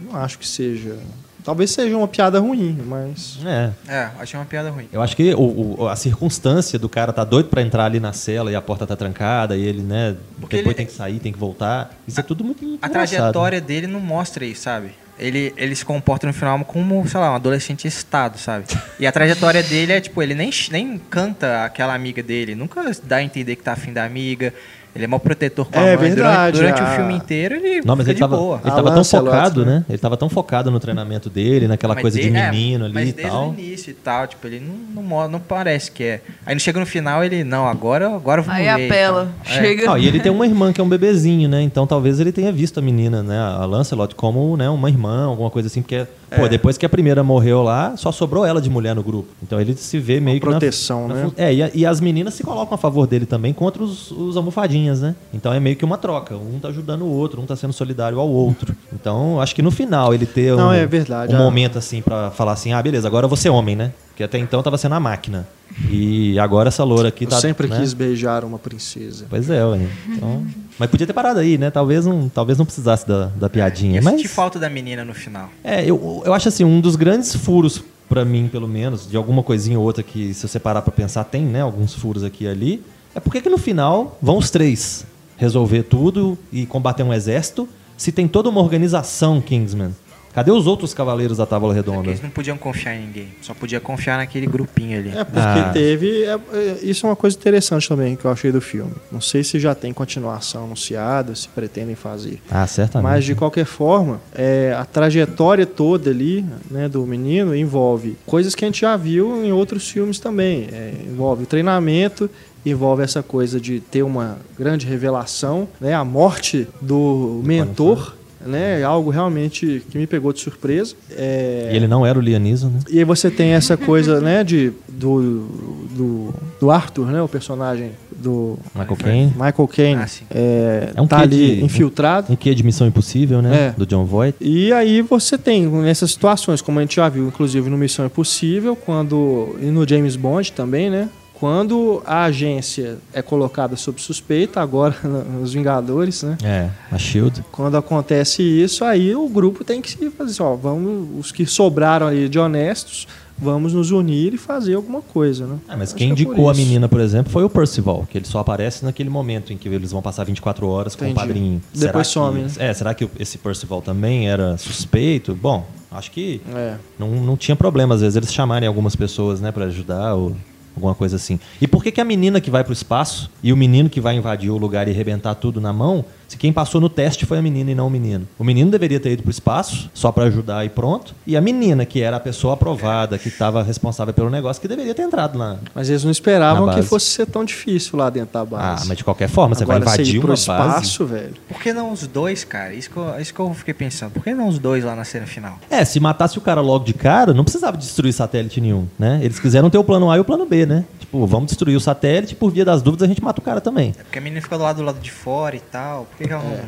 não 0.06 0.16
acho 0.20 0.38
que 0.40 0.48
seja. 0.48 0.96
Talvez 1.44 1.72
seja 1.72 1.98
uma 1.98 2.08
piada 2.08 2.40
ruim, 2.40 2.78
mas. 2.86 3.40
É. 3.44 3.72
É, 3.88 4.10
achei 4.20 4.40
uma 4.40 4.46
piada 4.46 4.70
ruim. 4.70 4.88
Eu 4.94 5.02
acho 5.02 5.16
que 5.16 5.34
o, 5.34 5.76
o- 5.82 5.88
a 5.88 5.96
circunstância 5.96 6.78
do 6.78 6.88
cara 6.88 7.12
tá 7.12 7.24
doido 7.24 7.50
pra 7.50 7.64
entrar 7.64 7.86
ali 7.86 8.00
na 8.00 8.14
cela 8.14 8.52
e 8.52 8.56
a 8.56 8.62
porta 8.62 8.86
tá 8.86 8.96
trancada 8.96 9.58
e 9.58 9.64
ele, 9.64 9.82
né, 9.82 10.16
Porque 10.40 10.58
depois 10.58 10.76
ele- 10.76 10.76
tem 10.76 10.86
que 10.86 10.94
sair, 10.94 11.18
tem 11.20 11.34
que 11.34 11.40
voltar. 11.40 12.00
Isso 12.08 12.20
é 12.20 12.24
tudo 12.24 12.44
muito 12.44 12.64
A 12.64 12.88
engraçado. 12.88 12.92
trajetória 12.92 13.60
dele 13.60 13.88
não 13.88 14.00
mostra 14.00 14.46
isso, 14.46 14.62
sabe? 14.62 14.92
Ele, 15.20 15.54
ele 15.56 15.76
se 15.76 15.86
comporta 15.86 16.26
no 16.26 16.34
final 16.34 16.64
como, 16.66 17.08
sei 17.08 17.20
lá, 17.20 17.32
um 17.32 17.36
adolescente 17.36 17.88
excitado, 17.88 18.38
sabe? 18.38 18.66
E 19.00 19.06
a 19.06 19.12
trajetória 19.12 19.62
dele 19.62 19.94
é, 19.94 20.02
tipo, 20.02 20.22
ele 20.22 20.34
nem, 20.34 20.50
nem 20.72 20.98
canta 20.98 21.64
aquela 21.66 21.94
amiga 21.94 22.24
dele, 22.24 22.56
nunca 22.56 22.84
dá 23.04 23.18
a 23.18 23.24
entender 23.24 23.56
que 23.56 23.64
tá 23.64 23.74
afim 23.74 23.94
da 23.94 24.04
amiga. 24.04 24.54
Ele 24.94 25.06
é 25.06 25.08
mal 25.08 25.20
protetor 25.22 25.66
com 25.70 25.80
É 25.80 25.94
a 25.94 25.98
mãe. 25.98 26.10
verdade, 26.10 26.58
durante 26.60 26.76
durante 26.76 26.82
a- 26.82 26.94
o 26.94 26.96
filme 26.98 27.14
inteiro, 27.16 27.56
ele 27.56 27.82
Não, 27.86 27.96
mas 27.96 28.00
fica 28.06 28.10
ele 28.10 28.14
de 28.16 28.20
tava, 28.20 28.36
boa. 28.36 28.60
ele 28.62 28.72
tava 28.76 28.88
tão 28.90 28.98
Lancelot, 28.98 29.26
focado, 29.36 29.66
né? 29.66 29.76
né? 29.76 29.86
Ele 29.88 29.98
tava 29.98 30.18
tão 30.18 30.30
focado 30.30 30.70
no 30.70 30.80
treinamento 30.82 31.30
dele, 31.30 31.66
naquela 31.68 31.94
Mas 31.96 32.02
coisa 32.02 32.20
de 32.20 32.30
de- 32.30 32.36
é, 32.36 32.52
menino 32.52 32.84
ali 32.86 32.94
mas 32.94 33.10
e 33.10 33.14
desde 33.14 33.32
tal. 33.32 33.50
o 33.50 33.54
início 33.54 33.92
e 33.92 33.94
tal, 33.94 34.28
tipo, 34.28 34.46
ele 34.48 34.60
não, 34.60 35.02
não, 35.04 35.28
não 35.30 35.40
parece 35.40 35.90
que 35.92 36.04
é. 36.04 36.22
Aí 36.46 36.54
não 36.54 36.60
chega 36.60 36.78
no 36.80 36.86
final, 36.86 37.24
ele, 37.24 37.44
não, 37.46 37.66
agora, 37.68 38.14
agora 38.14 38.42
eu 38.42 38.46
vou 38.46 38.54
Aí 38.54 38.66
morrer 38.70 38.86
apela, 38.88 39.32
tal. 39.46 39.54
É. 39.54 39.62
chega. 39.62 39.86
Não, 39.86 39.98
e 39.98 40.08
ele 40.08 40.20
tem 40.20 40.32
uma 40.32 40.46
irmã 40.46 40.74
que 40.74 40.82
é 40.82 40.84
um 40.84 40.90
bebezinho, 40.90 41.48
né? 41.48 41.62
Então 41.62 41.88
talvez 41.88 42.20
ele 42.20 42.34
tenha 42.34 42.52
visto 42.52 42.78
a 42.80 42.82
menina, 42.82 43.24
né? 43.24 43.40
A 43.40 43.64
Lancelot 43.66 44.14
como 44.16 44.58
né, 44.58 44.70
uma 44.70 44.90
irmã, 44.90 45.26
alguma 45.26 45.50
coisa 45.50 45.68
assim, 45.68 45.82
porque, 45.82 46.06
pô, 46.36 46.48
depois 46.48 46.78
que 46.78 46.86
a 46.86 46.90
primeira 46.90 47.24
morreu 47.24 47.62
lá, 47.62 47.96
só 47.98 48.12
sobrou 48.12 48.46
ela 48.46 48.62
de 48.62 48.70
mulher 48.70 48.96
no 48.96 49.04
grupo. 49.04 49.30
Então 49.44 49.60
ele 49.60 49.76
se 49.76 50.00
vê 50.00 50.20
meio 50.20 50.40
que. 50.40 50.46
na- 50.46 50.52
proteção, 50.54 51.08
na 51.08 51.14
né? 51.16 51.24
fu- 51.26 51.34
É, 51.38 51.54
e, 51.54 51.64
a- 51.64 51.72
e 51.74 51.86
as 51.86 52.00
meninas 52.02 52.34
se 52.34 52.44
colocam 52.44 52.74
a 52.76 52.78
favor 52.78 53.06
dele 53.08 53.26
também 53.26 53.54
contra 53.54 53.84
os, 53.84 54.12
os 54.12 54.38
almofadinhas, 54.38 55.02
né? 55.02 55.16
Então 55.34 55.54
é 55.54 55.60
meio 55.60 55.76
que 55.76 55.86
uma 55.86 55.98
troca. 55.98 56.36
Um 56.36 56.60
tá 56.60 56.70
ajudando 56.70 57.02
o 57.04 57.10
outro, 57.12 57.42
um 57.42 57.46
tá 57.46 57.56
sendo 57.56 57.74
solidário 57.74 58.20
ao 58.20 58.30
outro. 58.30 58.76
Então, 58.94 59.40
acho 59.42 59.54
que 59.56 59.62
no 59.62 59.72
final 59.72 60.14
ele 60.14 60.26
ter 60.26 60.56
Não, 60.56 60.70
um, 60.70 60.74
é 60.74 60.86
verdade, 60.86 61.34
um 61.36 61.38
momento 61.38 61.78
assim 61.78 62.02
pra 62.02 62.32
falar 62.32 62.54
assim, 62.54 62.74
ah, 62.74 62.82
beleza, 62.82 63.08
agora 63.08 63.26
eu 63.28 63.36
ser 63.36 63.50
homem, 63.50 63.76
né? 63.76 63.92
Porque 64.10 64.24
até 64.24 64.38
então 64.38 64.62
tava 64.62 64.78
sendo 64.78 64.96
a 64.96 65.00
máquina. 65.00 65.48
E 65.90 66.38
agora 66.38 66.68
essa 66.68 66.84
loura 66.84 67.08
aqui 67.08 67.24
Eu 67.24 67.30
tá. 67.30 67.40
sempre 67.40 67.66
né? 67.68 67.80
quis 67.80 67.94
beijar 67.94 68.44
uma 68.44 68.60
princesa. 68.60 69.26
Pois 69.30 69.50
é, 69.50 69.66
ué. 69.66 69.80
Então, 70.10 70.46
mas 70.82 70.90
podia 70.90 71.06
ter 71.06 71.14
parado 71.14 71.40
aí, 71.40 71.60
né? 71.60 71.70
Talvez 71.70 72.08
não, 72.08 72.28
talvez 72.28 72.58
não 72.58 72.66
precisasse 72.66 73.08
da, 73.08 73.28
da 73.28 73.48
piadinha. 73.48 74.00
Eu 74.00 74.04
mas 74.04 74.20
falta 74.24 74.58
da 74.58 74.68
menina 74.68 75.06
no 75.06 75.14
final. 75.14 75.52
é, 75.64 75.84
eu, 75.86 76.24
eu 76.26 76.34
acho 76.34 76.48
assim, 76.48 76.64
um 76.64 76.82
dos 76.82 76.96
grandes 76.96 77.36
furos 77.36 77.84
pra 78.10 78.26
mim, 78.26 78.50
pelo 78.52 78.68
menos, 78.68 79.08
de 79.08 79.16
alguma 79.16 79.44
coisinha 79.44 79.78
ou 79.78 79.86
outra 79.86 80.02
que 80.02 80.34
se 80.34 80.48
você 80.48 80.60
parar 80.60 80.82
pra 80.82 80.92
pensar, 80.92 81.24
tem, 81.26 81.44
né, 81.44 81.62
alguns 81.62 81.94
furos 81.94 82.24
aqui 82.24 82.46
e 82.46 82.48
ali, 82.48 82.84
é 83.14 83.20
porque 83.20 83.42
que 83.42 83.50
no 83.50 83.60
final 83.60 84.18
vão 84.20 84.40
os 84.40 84.50
três 84.50 85.06
resolver 85.38 85.84
tudo 85.84 86.36
e 86.52 86.66
combater 86.66 87.04
um 87.04 87.14
exército, 87.14 87.70
se 87.96 88.12
tem 88.12 88.28
toda 88.28 88.50
uma 88.50 88.60
organização 88.60 89.40
Kingsman. 89.40 89.94
Cadê 90.34 90.52
os 90.52 90.68
outros 90.68 90.94
cavaleiros 90.94 91.38
da 91.38 91.46
Tábua 91.46 91.74
Porque 91.74 91.90
Redonda? 91.90 92.10
eles 92.10 92.22
não 92.22 92.30
podiam 92.30 92.58
confiar 92.58 92.96
em 92.96 93.06
ninguém. 93.06 93.28
Só 93.42 93.54
podia 93.54 93.80
confiar 93.80 94.18
naquele 94.18 94.48
grupinho 94.48 94.98
ali. 95.00 95.10
É 95.10 95.24
porque 95.24 95.40
Ah. 95.40 95.70
teve. 95.74 96.24
é, 96.24 96.40
é, 96.54 96.78
isso 96.84 97.06
é 97.06 97.10
uma 97.10 97.16
coisa 97.16 97.36
interessante 97.38 97.88
também 97.90 98.16
que 98.16 98.26
eu 98.26 98.32
achei 98.32 98.52
do 98.52 98.62
filme. 98.62 98.92
Não 99.12 99.20
sei 99.22 99.44
se 99.44 99.60
já 99.60 99.76
tem 99.76 99.92
continuação 99.94 100.64
anunciada, 100.66 101.36
se 101.36 101.48
pretendem 101.50 101.96
fazer. 101.96 102.42
Ah, 102.50 102.66
certamente. 102.68 103.12
Mas 103.12 103.26
de 103.26 103.36
qualquer 103.36 103.66
forma, 103.66 104.22
é, 104.34 104.76
a 104.78 104.86
trajetória 104.86 105.66
toda 105.66 106.10
ali 106.10 106.46
né, 106.70 106.88
do 106.88 107.06
menino 107.06 107.56
envolve 107.56 108.18
coisas 108.26 108.56
que 108.56 108.64
a 108.64 108.68
gente 108.68 108.82
já 108.82 108.96
viu 108.96 109.44
em 109.44 109.52
outros 109.52 109.90
filmes 109.90 110.20
também. 110.20 110.68
É, 110.72 110.94
envolve 111.08 111.44
o 111.44 111.46
treinamento, 111.46 112.30
envolve 112.66 113.04
essa 113.04 113.22
coisa 113.24 113.60
de 113.60 113.80
ter 113.80 114.04
uma 114.04 114.38
grande 114.58 114.86
revelação, 114.86 115.68
né, 115.80 115.94
a 115.94 116.06
morte 116.06 116.68
do 116.80 117.42
mentor. 117.44 118.16
Né, 118.46 118.84
algo 118.84 119.10
realmente 119.12 119.84
que 119.90 119.98
me 119.98 120.08
pegou 120.08 120.34
de 120.34 120.40
surpresa. 120.40 120.96
É, 121.12 121.70
E 121.72 121.76
ele 121.76 121.88
não 121.88 122.06
era 122.06 122.18
o 122.18 122.22
Lianiso, 122.22 122.68
né? 122.70 122.80
e 122.90 122.98
aí 123.00 123.04
você 123.06 123.30
tem 123.30 123.52
essa 123.52 123.78
coisa, 123.78 124.20
né, 124.20 124.44
de, 124.44 124.72
do, 124.90 125.48
do, 125.92 126.34
do 126.60 126.72
Arthur, 126.72 127.08
né, 127.12 127.22
o 127.22 127.28
personagem 127.28 127.92
do 128.16 128.58
Michael 128.76 128.96
Caine. 128.98 129.34
Michael 129.36 129.68
Caine, 129.68 130.02
Ah, 130.02 130.08
é, 130.32 130.92
É 130.96 131.02
um 131.02 131.08
tá 131.08 131.20
ali 131.20 131.56
de- 131.58 131.66
infiltrado. 131.66 132.32
Um 132.32 132.36
quê 132.36 132.54
de 132.56 132.64
Missão 132.64 132.86
Impossível, 132.88 133.42
né? 133.42 133.68
É. 133.68 133.74
Do 133.78 133.86
John 133.86 134.06
Voight. 134.06 134.36
E 134.42 134.72
aí 134.74 135.02
você 135.02 135.38
tem 135.38 135.66
nessas 135.68 136.12
situações, 136.12 136.62
como 136.62 136.80
a 136.80 136.82
gente 136.82 136.96
já 136.96 137.10
viu, 137.10 137.28
inclusive 137.28 137.70
no 137.70 137.78
Missão 137.78 138.06
Impossível, 138.06 138.76
quando 138.76 139.56
e 139.62 139.66
no 139.66 139.88
James 139.88 140.16
Bond 140.16 140.52
também, 140.52 140.90
né? 140.90 141.10
Quando 141.42 142.04
a 142.06 142.26
agência 142.26 143.00
é 143.12 143.20
colocada 143.20 143.76
sob 143.76 144.00
suspeita, 144.00 144.62
agora 144.62 144.96
nos 145.04 145.52
Vingadores, 145.54 146.22
né? 146.22 146.38
É, 146.44 146.70
a 146.92 147.00
Shield. 147.00 147.44
Quando 147.52 147.76
acontece 147.76 148.44
isso, 148.44 148.86
aí 148.86 149.16
o 149.16 149.28
grupo 149.28 149.64
tem 149.64 149.82
que 149.82 149.90
se 149.90 149.98
fazer 150.12 150.30
assim, 150.34 150.44
ó, 150.44 150.56
vamos, 150.56 151.08
os 151.20 151.32
que 151.32 151.48
sobraram 151.48 152.06
ali 152.06 152.30
de 152.30 152.38
honestos, 152.38 153.08
vamos 153.40 153.74
nos 153.74 153.90
unir 153.90 154.36
e 154.36 154.38
fazer 154.38 154.76
alguma 154.76 155.02
coisa, 155.02 155.48
né? 155.48 155.58
Ah, 155.68 155.76
mas 155.76 155.90
Acho 155.90 155.96
quem 155.96 156.14
que 156.14 156.22
é 156.22 156.26
indicou 156.26 156.48
a 156.48 156.52
isso. 156.52 156.62
menina, 156.62 156.88
por 156.88 157.00
exemplo, 157.00 157.32
foi 157.32 157.44
o 157.44 157.50
Percival, 157.50 158.06
que 158.08 158.20
ele 158.20 158.26
só 158.28 158.38
aparece 158.38 158.86
naquele 158.86 159.10
momento 159.10 159.52
em 159.52 159.58
que 159.58 159.68
eles 159.68 159.92
vão 159.92 160.00
passar 160.00 160.24
24 160.24 160.68
horas 160.68 160.96
com 160.96 161.06
Entendi. 161.06 161.18
o 161.18 161.22
padrinho. 161.26 161.62
Depois 161.74 162.06
Será 162.08 162.26
some, 162.28 162.44
que- 162.44 162.60
né? 162.60 162.70
É, 162.70 162.74
será 162.76 162.94
que 162.94 163.10
esse 163.20 163.40
Percival 163.40 163.82
também 163.82 164.30
era 164.30 164.60
suspeito? 164.60 165.34
Bom, 165.34 165.66
acho 165.92 166.12
que 166.12 166.40
É. 166.54 166.76
não, 167.00 167.10
não 167.10 167.36
tinha 167.36 167.56
problema, 167.56 167.96
às 167.96 168.02
vezes, 168.02 168.16
eles 168.16 168.32
chamarem 168.32 168.68
algumas 168.68 168.96
pessoas, 168.96 169.42
né, 169.42 169.52
pra 169.52 169.66
ajudar 169.66 170.14
ou 170.14 170.36
alguma 170.76 170.96
coisa 170.96 171.16
assim. 171.16 171.40
E 171.62 171.68
por 171.68 171.84
que, 171.84 171.92
que 171.92 172.02
a 172.02 172.06
menina 172.06 172.40
que 172.40 172.50
vai 172.50 172.64
pro 172.64 172.74
espaço 172.74 173.30
e 173.44 173.52
o 173.52 173.58
menino 173.58 173.90
que 173.90 174.02
vai 174.02 174.16
invadir 174.16 174.50
o 174.50 174.58
lugar 174.58 174.88
e 174.88 174.92
arrebentar 174.92 175.36
tudo 175.36 175.60
na 175.60 175.74
mão, 175.74 176.06
se 176.32 176.38
quem 176.38 176.54
passou 176.54 176.80
no 176.80 176.88
teste 176.88 177.26
foi 177.26 177.40
a 177.40 177.42
menina 177.42 177.72
e 177.72 177.76
não 177.76 177.88
o 177.88 177.90
menino? 177.90 178.26
O 178.40 178.44
menino 178.46 178.72
deveria 178.72 179.02
ter 179.02 179.12
ido 179.12 179.22
pro 179.22 179.30
espaço 179.30 179.90
só 179.94 180.14
pra 180.14 180.24
ajudar 180.24 180.66
e 180.66 180.70
pronto. 180.70 181.14
E 181.28 181.36
a 181.36 181.42
menina, 181.42 181.86
que 181.86 182.02
era 182.02 182.16
a 182.16 182.20
pessoa 182.22 182.54
aprovada, 182.54 183.18
que 183.18 183.28
estava 183.28 183.62
responsável 183.62 184.14
pelo 184.14 184.30
negócio, 184.30 184.62
que 184.62 184.68
deveria 184.68 184.96
ter 184.96 185.02
entrado 185.02 185.38
na, 185.38 185.58
Mas 185.76 185.90
eles 185.90 186.06
não 186.06 186.12
esperavam 186.12 186.70
que 186.70 186.76
base. 186.78 186.88
fosse 186.88 187.08
ser 187.08 187.26
tão 187.26 187.44
difícil 187.44 188.00
lá 188.00 188.10
dentro 188.10 188.32
da 188.32 188.46
base. 188.46 188.84
Ah, 188.84 188.86
mas 188.88 188.98
de 189.00 189.04
qualquer 189.04 189.28
forma, 189.28 189.56
você 189.56 189.64
Agora, 189.64 189.80
vai 189.84 189.90
você 189.90 190.04
invadir 190.04 190.16
ir 190.16 190.20
pro 190.22 190.30
uma 190.30 190.36
espaço, 190.36 191.06
velho. 191.06 191.34
Por 191.50 191.62
que 191.62 191.74
não 191.74 191.92
os 191.92 192.08
dois, 192.08 192.46
cara? 192.46 192.74
Isso 192.74 192.90
que, 192.90 192.96
eu, 192.96 193.20
isso 193.20 193.34
que 193.34 193.40
eu 193.42 193.54
fiquei 193.54 193.74
pensando. 193.74 194.12
Por 194.12 194.24
que 194.24 194.34
não 194.34 194.48
os 194.48 194.58
dois 194.58 194.86
lá 194.86 194.96
na 194.96 195.04
cena 195.04 195.26
final? 195.26 195.60
base. 195.70 195.82
É, 195.82 195.84
se 195.84 196.00
matasse 196.00 196.38
o 196.38 196.42
cara 196.42 196.62
logo 196.62 196.86
de 196.86 196.94
cara, 196.94 197.34
não 197.34 197.44
precisava 197.44 197.76
destruir 197.76 198.14
satélite 198.14 198.62
nenhum, 198.62 198.88
né? 198.98 199.20
Eles 199.22 199.38
quiseram 199.38 199.70
ter 199.70 199.78
o 199.78 199.84
plano 199.84 200.10
A 200.10 200.16
e 200.16 200.22
o 200.22 200.24
plano 200.24 200.46
B, 200.46 200.66
né? 200.66 200.86
Tipo, 201.12 201.28
vamos 201.28 201.48
destruir 201.48 201.76
o 201.76 201.80
satélite, 201.82 202.36
por 202.36 202.50
via 202.54 202.64
das 202.64 202.82
dúvidas 202.82 203.04
a 203.04 203.08
gente 203.10 203.22
mata 203.22 203.42
o 203.42 203.44
cara 203.44 203.60
também. 203.60 203.94
É 204.00 204.04
porque 204.04 204.18
a 204.18 204.22
menina 204.22 204.42
fica 204.42 204.58
do 204.58 204.64
lado 204.64 204.78
do 204.78 204.84
lado 204.84 205.00
de 205.02 205.12
fora 205.12 205.58
e 205.58 205.60
tal. 205.60 206.06
Por 206.06 206.18
que, 206.20 206.24
que 206.26 206.32
ela 206.34 206.42
não. 206.42 206.52
É. 206.54 206.64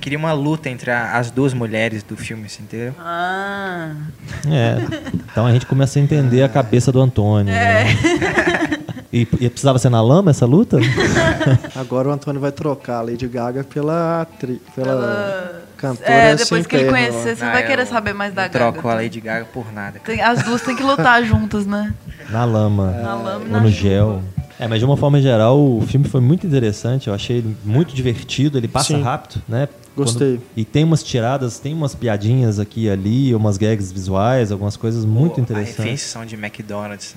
Queria 0.00 0.16
uma 0.18 0.32
luta 0.32 0.68
entre 0.70 0.88
a- 0.92 1.16
as 1.18 1.32
duas 1.32 1.52
mulheres 1.52 2.04
do 2.04 2.16
filme, 2.16 2.44
assim, 2.46 2.62
entendeu? 2.62 2.94
Ah. 3.00 3.92
É. 4.46 4.76
Então 5.32 5.44
a 5.46 5.52
gente 5.52 5.66
começa 5.66 5.98
a 5.98 6.02
entender 6.02 6.42
a 6.44 6.48
cabeça 6.48 6.92
do 6.92 7.00
Antônio. 7.00 7.52
É. 7.52 7.84
Né? 7.84 7.90
E, 9.12 9.20
e 9.40 9.48
precisava 9.48 9.78
ser 9.78 9.88
na 9.88 10.02
lama 10.02 10.30
essa 10.30 10.44
luta? 10.44 10.78
Agora 11.74 12.08
o 12.08 12.12
Antônio 12.12 12.40
vai 12.40 12.52
trocar 12.52 12.98
a 12.98 13.02
Lady 13.02 13.26
Gaga 13.26 13.64
pela, 13.64 14.22
atri... 14.22 14.60
pela, 14.74 14.86
Pela- 14.86 15.62
cantora 15.78 16.10
É, 16.12 16.30
depois 16.36 16.62
sem 16.62 16.64
que 16.64 16.76
ele 16.76 16.90
conhecer, 16.90 17.36
você 17.36 17.44
Ah, 17.44 17.52
vai 17.52 17.62
eu 17.62 17.66
querer 17.66 17.86
saber 17.86 18.12
mais 18.12 18.34
da 18.34 18.42
não 18.42 18.50
Gaga. 18.50 18.72
Troco 18.72 18.88
a 18.88 18.90
tá? 18.92 18.96
Lady 18.98 19.20
Gaga 19.20 19.44
por 19.46 19.72
nada. 19.72 19.98
Tem- 20.04 20.20
as 20.20 20.42
duas 20.42 20.60
têm 20.60 20.76
que 20.76 20.82
lutar 20.82 21.22
juntas, 21.24 21.64
né? 21.64 21.94
Na 22.28 22.44
lama. 22.44 22.90
Na 22.90 23.14
lama 23.14 23.40
e 23.44 23.46
ou 23.46 23.48
na 23.52 23.60
no 23.60 23.68
chuva. 23.70 23.80
gel. 23.88 24.22
É, 24.60 24.66
mas 24.66 24.80
de 24.80 24.84
uma 24.84 24.96
forma 24.96 25.20
geral, 25.22 25.58
o 25.58 25.80
filme 25.86 26.06
foi 26.08 26.20
muito 26.20 26.46
interessante. 26.46 27.06
Eu 27.08 27.14
achei 27.14 27.38
ele 27.38 27.56
muito 27.64 27.94
divertido. 27.94 28.58
Ele 28.58 28.66
passa 28.68 28.88
Sim. 28.94 29.02
rápido, 29.02 29.40
né? 29.48 29.68
Gostei. 29.96 30.40
E 30.56 30.64
tem 30.64 30.84
umas 30.84 31.02
tiradas, 31.02 31.58
tem 31.58 31.72
umas 31.72 31.94
piadinhas 31.94 32.58
aqui 32.60 32.84
e 32.84 32.90
ali, 32.90 33.34
umas 33.34 33.56
gags 33.56 33.90
visuais, 33.90 34.52
algumas 34.52 34.76
coisas 34.76 35.04
muito 35.04 35.34
Pô, 35.36 35.40
A 35.40 35.44
interessantes. 35.44 35.76
refeição 35.78 36.26
de 36.26 36.34
McDonald's. 36.34 37.16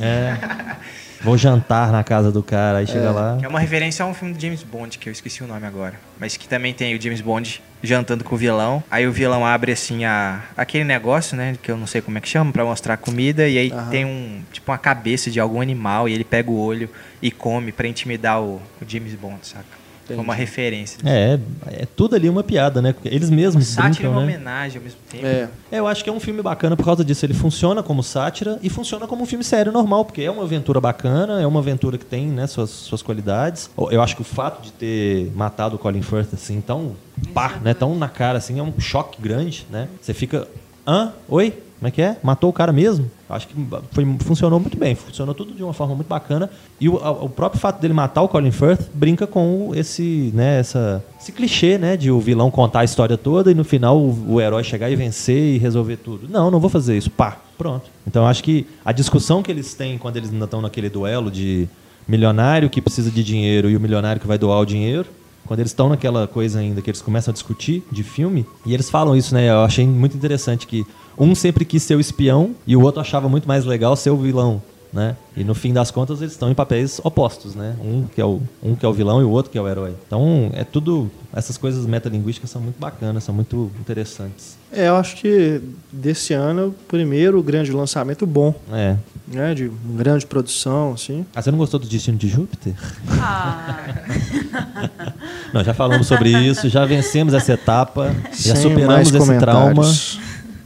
É. 0.00 0.36
Vou 1.20 1.36
jantar 1.36 1.90
na 1.90 2.04
casa 2.04 2.30
do 2.30 2.42
cara, 2.42 2.78
aí 2.78 2.86
chega 2.86 3.10
lá. 3.10 3.38
É 3.42 3.48
uma 3.48 3.58
referência 3.60 4.04
a 4.04 4.08
um 4.08 4.14
filme 4.14 4.34
do 4.34 4.40
James 4.40 4.62
Bond, 4.62 4.98
que 4.98 5.08
eu 5.08 5.12
esqueci 5.12 5.42
o 5.42 5.46
nome 5.46 5.66
agora. 5.66 5.94
Mas 6.18 6.36
que 6.36 6.48
também 6.48 6.72
tem 6.72 6.96
o 6.96 7.00
James 7.00 7.20
Bond 7.20 7.62
jantando 7.82 8.24
com 8.24 8.34
o 8.34 8.38
vilão. 8.38 8.82
Aí 8.90 9.06
o 9.06 9.12
vilão 9.12 9.44
abre 9.44 9.72
assim 9.72 10.04
a, 10.04 10.42
aquele 10.56 10.84
negócio, 10.84 11.36
né? 11.36 11.56
Que 11.62 11.70
eu 11.70 11.76
não 11.76 11.86
sei 11.86 12.00
como 12.00 12.18
é 12.18 12.20
que 12.20 12.28
chama, 12.28 12.52
pra 12.52 12.64
mostrar 12.64 12.96
comida. 12.96 13.48
E 13.48 13.58
aí 13.58 13.72
Aham. 13.72 13.90
tem 13.90 14.04
um. 14.04 14.42
Tipo 14.52 14.70
uma 14.70 14.78
cabeça 14.78 15.30
de 15.30 15.40
algum 15.40 15.60
animal. 15.60 16.08
E 16.08 16.12
ele 16.12 16.24
pega 16.24 16.50
o 16.50 16.58
olho 16.58 16.88
e 17.20 17.30
come 17.30 17.72
pra 17.72 17.88
intimidar 17.88 18.40
o, 18.40 18.56
o 18.80 18.84
James 18.86 19.14
Bond, 19.14 19.38
saca? 19.42 19.77
Foi 20.08 20.16
uma 20.16 20.34
Entendi. 20.34 20.40
referência. 20.40 20.98
É, 21.04 21.38
é 21.66 21.86
tudo 21.94 22.16
ali 22.16 22.28
uma 22.30 22.42
piada, 22.42 22.80
né? 22.80 22.94
Eles 23.04 23.28
mesmos 23.28 23.66
Sátira 23.66 23.88
e 23.88 23.92
brincam, 23.92 24.10
uma 24.10 24.20
né? 24.20 24.26
homenagem 24.26 24.78
ao 24.78 24.84
mesmo 24.84 24.98
tempo. 25.10 25.26
É. 25.26 25.48
É, 25.70 25.78
eu 25.78 25.86
acho 25.86 26.02
que 26.02 26.08
é 26.08 26.12
um 26.12 26.18
filme 26.18 26.40
bacana 26.40 26.76
por 26.76 26.84
causa 26.84 27.04
disso. 27.04 27.26
Ele 27.26 27.34
funciona 27.34 27.82
como 27.82 28.02
sátira 28.02 28.58
e 28.62 28.70
funciona 28.70 29.06
como 29.06 29.22
um 29.22 29.26
filme 29.26 29.44
sério 29.44 29.70
normal, 29.70 30.04
porque 30.04 30.22
é 30.22 30.30
uma 30.30 30.44
aventura 30.44 30.80
bacana, 30.80 31.42
é 31.42 31.46
uma 31.46 31.60
aventura 31.60 31.98
que 31.98 32.06
tem 32.06 32.26
né, 32.26 32.46
suas, 32.46 32.70
suas 32.70 33.02
qualidades. 33.02 33.70
Eu 33.90 34.02
acho 34.02 34.16
que 34.16 34.22
o 34.22 34.24
fato 34.24 34.62
de 34.62 34.72
ter 34.72 35.30
matado 35.34 35.76
o 35.76 35.78
Colin 35.78 36.02
Firth 36.02 36.32
assim, 36.32 36.60
tão 36.60 36.96
pá, 37.34 37.58
né, 37.62 37.74
tão 37.74 37.94
na 37.94 38.08
cara 38.08 38.38
assim, 38.38 38.58
é 38.58 38.62
um 38.62 38.72
choque 38.80 39.20
grande, 39.20 39.66
né? 39.70 39.88
Você 40.00 40.14
fica, 40.14 40.48
hã? 40.88 41.12
Oi? 41.28 41.52
Como 41.78 41.86
é 41.86 41.90
que 41.92 42.02
é? 42.02 42.16
Matou 42.24 42.50
o 42.50 42.52
cara 42.52 42.72
mesmo? 42.72 43.08
Acho 43.30 43.46
que 43.46 43.54
foi, 43.92 44.04
funcionou 44.20 44.58
muito 44.58 44.76
bem, 44.76 44.96
funcionou 44.96 45.32
tudo 45.32 45.52
de 45.52 45.62
uma 45.62 45.72
forma 45.72 45.94
muito 45.94 46.08
bacana. 46.08 46.50
E 46.80 46.88
o, 46.88 46.94
o 46.94 47.28
próprio 47.28 47.60
fato 47.60 47.80
dele 47.80 47.94
matar 47.94 48.22
o 48.22 48.28
Colin 48.28 48.50
Firth 48.50 48.88
brinca 48.92 49.28
com 49.28 49.70
esse, 49.74 50.32
né, 50.34 50.58
essa, 50.58 51.04
esse 51.20 51.30
clichê, 51.30 51.78
né, 51.78 51.96
de 51.96 52.10
o 52.10 52.18
vilão 52.18 52.50
contar 52.50 52.80
a 52.80 52.84
história 52.84 53.16
toda 53.16 53.52
e 53.52 53.54
no 53.54 53.62
final 53.62 53.96
o, 53.96 54.34
o 54.34 54.40
herói 54.40 54.64
chegar 54.64 54.90
e 54.90 54.96
vencer 54.96 55.54
e 55.54 55.58
resolver 55.58 55.98
tudo. 55.98 56.26
Não, 56.28 56.50
não 56.50 56.58
vou 56.58 56.70
fazer 56.70 56.96
isso. 56.96 57.10
Pá, 57.10 57.36
pronto. 57.56 57.88
Então 58.04 58.26
acho 58.26 58.42
que 58.42 58.66
a 58.84 58.90
discussão 58.90 59.40
que 59.40 59.52
eles 59.52 59.74
têm 59.74 59.98
quando 59.98 60.16
eles 60.16 60.32
ainda 60.32 60.46
estão 60.46 60.60
naquele 60.60 60.88
duelo 60.88 61.30
de 61.30 61.68
milionário 62.08 62.68
que 62.68 62.80
precisa 62.80 63.10
de 63.10 63.22
dinheiro 63.22 63.70
e 63.70 63.76
o 63.76 63.80
milionário 63.80 64.20
que 64.20 64.26
vai 64.26 64.38
doar 64.38 64.58
o 64.58 64.66
dinheiro, 64.66 65.06
quando 65.48 65.60
eles 65.60 65.72
estão 65.72 65.88
naquela 65.88 66.28
coisa 66.28 66.60
ainda 66.60 66.82
que 66.82 66.90
eles 66.90 67.00
começam 67.00 67.32
a 67.32 67.34
discutir 67.34 67.82
de 67.90 68.04
filme, 68.04 68.46
e 68.66 68.74
eles 68.74 68.90
falam 68.90 69.16
isso, 69.16 69.34
né? 69.34 69.48
Eu 69.48 69.60
achei 69.60 69.86
muito 69.86 70.14
interessante 70.14 70.66
que 70.66 70.86
um 71.18 71.34
sempre 71.34 71.64
quis 71.64 71.82
ser 71.82 71.96
o 71.96 72.00
espião 72.00 72.54
e 72.66 72.76
o 72.76 72.82
outro 72.82 73.00
achava 73.00 73.28
muito 73.28 73.48
mais 73.48 73.64
legal 73.64 73.96
ser 73.96 74.10
o 74.10 74.16
vilão, 74.16 74.62
né? 74.92 75.16
E 75.36 75.44
no 75.44 75.54
fim 75.54 75.72
das 75.72 75.90
contas 75.90 76.20
eles 76.20 76.32
estão 76.32 76.50
em 76.50 76.54
papéis 76.54 77.00
opostos, 77.04 77.54
né? 77.54 77.76
Um 77.82 78.04
que 78.04 78.20
é 78.20 78.24
o 78.24 78.40
um 78.62 78.74
que 78.74 78.84
é 78.84 78.88
o 78.88 78.92
vilão 78.92 79.20
e 79.20 79.24
o 79.24 79.30
outro 79.30 79.50
que 79.52 79.58
é 79.58 79.60
o 79.60 79.68
herói. 79.68 79.94
Então, 80.06 80.50
é 80.54 80.64
tudo 80.64 81.10
essas 81.34 81.56
coisas 81.58 81.84
metalinguísticas 81.86 82.50
são 82.50 82.60
muito 82.62 82.78
bacanas, 82.78 83.22
são 83.24 83.34
muito 83.34 83.70
interessantes. 83.80 84.56
É, 84.72 84.88
eu 84.88 84.96
acho 84.96 85.16
que 85.16 85.60
desse 85.92 86.32
ano 86.34 86.60
é 86.60 86.64
o 86.64 86.70
primeiro 86.72 87.42
grande 87.42 87.70
lançamento 87.72 88.26
bom, 88.26 88.54
É. 88.72 88.96
né? 89.26 89.54
De 89.54 89.70
grande 89.94 90.26
produção, 90.26 90.92
assim. 90.94 91.24
Ah, 91.34 91.42
você 91.42 91.50
não 91.50 91.58
gostou 91.58 91.78
do 91.78 91.86
Destino 91.86 92.16
de 92.18 92.28
Júpiter? 92.28 92.74
Ah, 93.20 93.78
Não, 95.52 95.64
já 95.64 95.72
falamos 95.72 96.06
sobre 96.06 96.30
isso, 96.30 96.68
já 96.68 96.84
vencemos 96.84 97.32
essa 97.34 97.52
etapa, 97.52 98.14
já 98.32 98.54
Sem 98.54 98.70
superamos 98.70 99.10
mais 99.10 99.14
esse 99.14 99.38
trauma. 99.38 99.82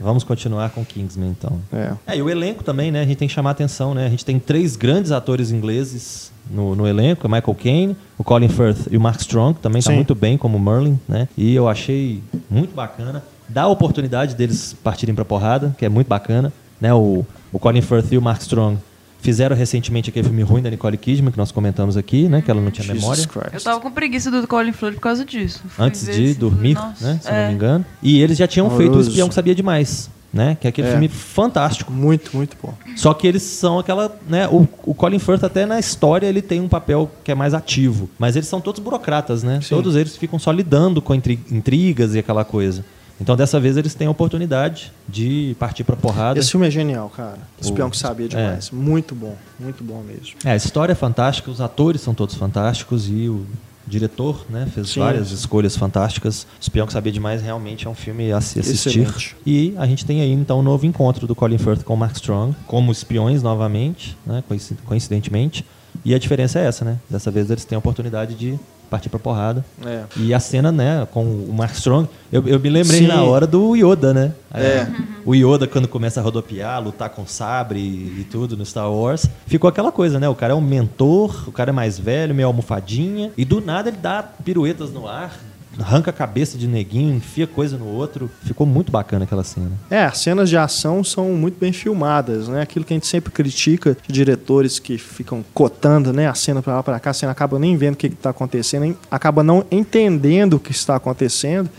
Vamos 0.03 0.23
continuar 0.23 0.69
com 0.71 0.83
Kingsman, 0.83 1.29
então. 1.29 1.59
É. 1.71 1.93
É, 2.07 2.17
e 2.17 2.21
o 2.21 2.29
elenco 2.29 2.63
também, 2.63 2.91
né? 2.91 3.01
A 3.01 3.05
gente 3.05 3.17
tem 3.17 3.27
que 3.27 3.33
chamar 3.33 3.51
a 3.51 3.53
atenção, 3.53 3.93
né? 3.93 4.05
A 4.05 4.09
gente 4.09 4.25
tem 4.25 4.37
três 4.37 4.75
grandes 4.75 5.11
atores 5.11 5.51
ingleses 5.51 6.31
no, 6.51 6.75
no 6.75 6.85
elenco, 6.85 7.25
o 7.25 7.31
Michael 7.31 7.55
Caine, 7.55 7.97
o 8.17 8.23
Colin 8.23 8.49
Firth 8.49 8.87
e 8.91 8.97
o 8.97 9.01
Mark 9.01 9.19
Strong, 9.21 9.55
que 9.55 9.61
também 9.61 9.79
está 9.79 9.91
muito 9.91 10.13
bem 10.13 10.37
como 10.37 10.59
Merlin, 10.59 10.99
né? 11.07 11.27
E 11.37 11.55
eu 11.55 11.69
achei 11.69 12.21
muito 12.49 12.75
bacana. 12.75 13.23
Dá 13.47 13.63
a 13.63 13.67
oportunidade 13.67 14.35
deles 14.35 14.75
partirem 14.83 15.15
pra 15.15 15.23
porrada, 15.23 15.73
que 15.77 15.85
é 15.85 15.89
muito 15.89 16.07
bacana, 16.07 16.51
né? 16.81 16.93
O, 16.93 17.25
o 17.51 17.59
Colin 17.59 17.81
Firth 17.81 18.11
e 18.11 18.17
o 18.17 18.21
Mark 18.21 18.41
Strong 18.41 18.77
fizeram 19.23 19.55
recentemente 19.55 20.09
aquele 20.09 20.27
filme 20.27 20.43
ruim 20.43 20.61
da 20.61 20.69
Nicole 20.69 20.97
Kidman, 20.97 21.31
que 21.31 21.37
nós 21.37 21.51
comentamos 21.51 21.97
aqui, 21.97 22.27
né? 22.29 22.41
Que 22.41 22.51
ela 22.51 22.61
não 22.61 22.69
tinha 22.69 22.85
Jesus 22.85 23.01
memória. 23.01 23.25
Christ. 23.27 23.53
eu 23.55 23.61
tava 23.61 23.79
com 23.79 23.89
preguiça 23.89 24.29
do 24.29 24.45
Colin 24.47 24.73
Firth 24.73 24.93
por 24.95 25.01
causa 25.01 25.25
disso. 25.25 25.61
Fui 25.67 25.85
antes 25.85 26.05
de 26.05 26.23
esse 26.25 26.33
dormir, 26.39 26.75
nossa, 26.75 27.05
né? 27.13 27.19
Se 27.23 27.29
é. 27.29 27.41
não 27.41 27.47
me 27.47 27.53
engano. 27.55 27.85
E 28.03 28.21
eles 28.21 28.37
já 28.37 28.45
tinham 28.47 28.69
feito 28.77 28.95
o. 28.97 29.01
Espião 29.01 29.27
que 29.29 29.33
Sabia 29.33 29.55
Demais, 29.55 30.09
né? 30.33 30.57
Que 30.59 30.67
é 30.67 30.69
aquele 30.69 30.87
É. 30.87 30.91
filme 30.91 31.07
fantástico. 31.07 31.91
Muito, 31.91 32.35
muito 32.35 32.57
bom. 32.61 32.73
Só 32.95 33.13
que 33.13 33.25
eles 33.25 33.41
são 33.43 33.79
aquela, 33.79 34.13
né? 34.27 34.47
O, 34.49 34.67
o 34.83 34.93
Colin 34.93 35.19
Firth 35.19 35.43
até 35.43 35.65
na 35.65 35.79
história 35.79 36.27
ele 36.27 36.41
tem 36.41 36.59
um 36.59 36.67
papel 36.67 37.09
que 37.23 37.31
é 37.31 37.35
mais 37.35 37.53
ativo, 37.53 38.09
mas 38.19 38.35
eles 38.35 38.47
são 38.49 38.59
todos 38.59 38.79
burocratas, 38.81 39.41
né? 39.41 39.59
Sim. 39.61 39.69
Todos 39.69 39.95
eles 39.95 40.17
ficam 40.17 40.37
só 40.37 40.51
lidando 40.51 41.01
com 41.01 41.15
intri- 41.15 41.39
intrigas 41.49 42.13
e 42.13 42.19
aquela 42.19 42.43
coisa. 42.43 42.83
Então 43.23 43.37
dessa 43.37 43.57
vez 43.57 43.77
eles 43.77 43.95
têm 43.95 44.05
a 44.05 44.11
oportunidade 44.11 44.91
de 45.07 45.55
partir 45.57 45.85
pra 45.85 45.95
porrada. 45.95 46.37
Esse 46.37 46.51
filme 46.51 46.67
é 46.67 46.69
genial, 46.69 47.09
cara. 47.09 47.37
Espião 47.59 47.87
O- 47.87 47.91
que 47.91 47.97
sabia 47.97 48.25
é. 48.25 48.29
demais. 48.29 48.69
Muito 48.69 49.15
bom, 49.15 49.33
muito 49.57 49.81
bom 49.81 50.03
mesmo. 50.05 50.33
É, 50.43 50.51
a 50.51 50.55
história 50.57 50.91
é 50.91 50.95
fantástica, 50.95 51.49
os 51.49 51.61
atores 51.61 52.01
são 52.01 52.13
todos 52.13 52.35
fantásticos 52.35 53.07
e 53.07 53.29
o 53.29 53.45
diretor, 53.87 54.45
né, 54.49 54.67
fez 54.73 54.89
Sim. 54.89 54.99
várias 54.99 55.31
escolhas 55.31 55.77
fantásticas. 55.77 56.43
O 56.43 56.47
Espião 56.61 56.85
que 56.85 56.91
Sabia 56.91 57.13
Demais 57.13 57.41
realmente 57.41 57.87
é 57.87 57.89
um 57.89 57.95
filme 57.95 58.29
a 58.33 58.41
se 58.41 58.59
assistir. 58.59 58.99
Excelente. 58.99 59.35
E 59.45 59.73
a 59.77 59.85
gente 59.87 60.05
tem 60.05 60.19
aí 60.19 60.31
então 60.33 60.59
um 60.59 60.63
novo 60.63 60.85
encontro 60.85 61.25
do 61.25 61.33
Colin 61.33 61.57
Firth 61.57 61.83
com 61.83 61.93
o 61.93 61.97
Mark 61.97 62.15
Strong, 62.15 62.53
como 62.67 62.91
espiões 62.91 63.41
novamente, 63.41 64.17
né, 64.25 64.43
coinci- 64.49 64.75
coincidentemente. 64.85 65.65
E 66.03 66.13
a 66.13 66.19
diferença 66.19 66.59
é 66.59 66.65
essa, 66.65 66.83
né? 66.83 66.97
Dessa 67.09 67.31
vez 67.31 67.49
eles 67.49 67.63
têm 67.63 67.75
a 67.77 67.79
oportunidade 67.79 68.35
de 68.35 68.59
partir 68.89 69.09
pra 69.09 69.19
porrada. 69.19 69.63
É. 69.85 70.03
E 70.15 70.33
a 70.33 70.39
cena, 70.39 70.71
né, 70.71 71.07
com 71.11 71.23
o 71.23 71.53
Mark 71.53 71.73
Strong, 71.73 72.07
eu, 72.31 72.47
eu 72.47 72.59
me 72.59 72.69
lembrei 72.69 72.99
Sim. 72.99 73.07
na 73.07 73.23
hora 73.23 73.45
do 73.45 73.75
Yoda, 73.75 74.13
né? 74.13 74.33
É. 74.53 74.87
O 75.25 75.33
Yoda, 75.33 75.67
quando 75.67 75.87
começa 75.87 76.19
a 76.19 76.23
rodopiar, 76.23 76.83
lutar 76.83 77.09
com 77.09 77.25
sabre 77.25 77.79
e, 77.79 78.21
e 78.21 78.27
tudo 78.29 78.55
no 78.55 78.65
Star 78.65 78.91
Wars, 78.91 79.27
ficou 79.47 79.67
aquela 79.67 79.91
coisa, 79.91 80.19
né? 80.19 80.29
O 80.29 80.35
cara 80.35 80.53
é 80.53 80.55
um 80.55 80.61
mentor, 80.61 81.47
o 81.47 81.51
cara 81.51 81.71
é 81.71 81.73
mais 81.73 81.97
velho, 81.97 82.35
meio 82.35 82.47
almofadinha, 82.47 83.31
e 83.37 83.43
do 83.43 83.61
nada 83.61 83.89
ele 83.89 83.97
dá 83.97 84.23
piruetas 84.23 84.91
no 84.91 85.07
ar, 85.07 85.39
arranca 85.79 86.09
a 86.09 86.13
cabeça 86.13 86.57
de 86.57 86.67
neguinho, 86.67 87.15
enfia 87.15 87.47
coisa 87.47 87.77
no 87.77 87.85
outro. 87.87 88.29
Ficou 88.43 88.65
muito 88.67 88.91
bacana 88.91 89.23
aquela 89.25 89.43
cena. 89.43 89.71
É, 89.89 90.03
as 90.03 90.17
cenas 90.19 90.49
de 90.49 90.57
ação 90.57 91.03
são 91.03 91.29
muito 91.31 91.59
bem 91.59 91.71
filmadas, 91.73 92.47
né? 92.47 92.61
Aquilo 92.61 92.85
que 92.85 92.93
a 92.93 92.95
gente 92.95 93.07
sempre 93.07 93.31
critica 93.31 93.97
de 94.07 94.13
diretores 94.13 94.79
que 94.79 94.97
ficam 94.97 95.43
cotando, 95.53 96.13
né, 96.13 96.27
a 96.27 96.33
cena 96.33 96.61
pra 96.61 96.75
lá 96.75 96.83
pra 96.83 96.99
cá, 96.99 97.09
a 97.09 97.13
cena 97.13 97.31
acaba 97.31 97.57
nem 97.59 97.75
vendo 97.75 97.93
o 97.93 97.97
que 97.97 98.07
está 98.07 98.29
acontecendo, 98.29 98.81
nem- 98.83 98.97
acaba 99.09 99.43
não 99.43 99.65
entendendo 99.71 100.55
o 100.55 100.59
que 100.59 100.71
está 100.71 100.95
acontecendo. 100.95 101.69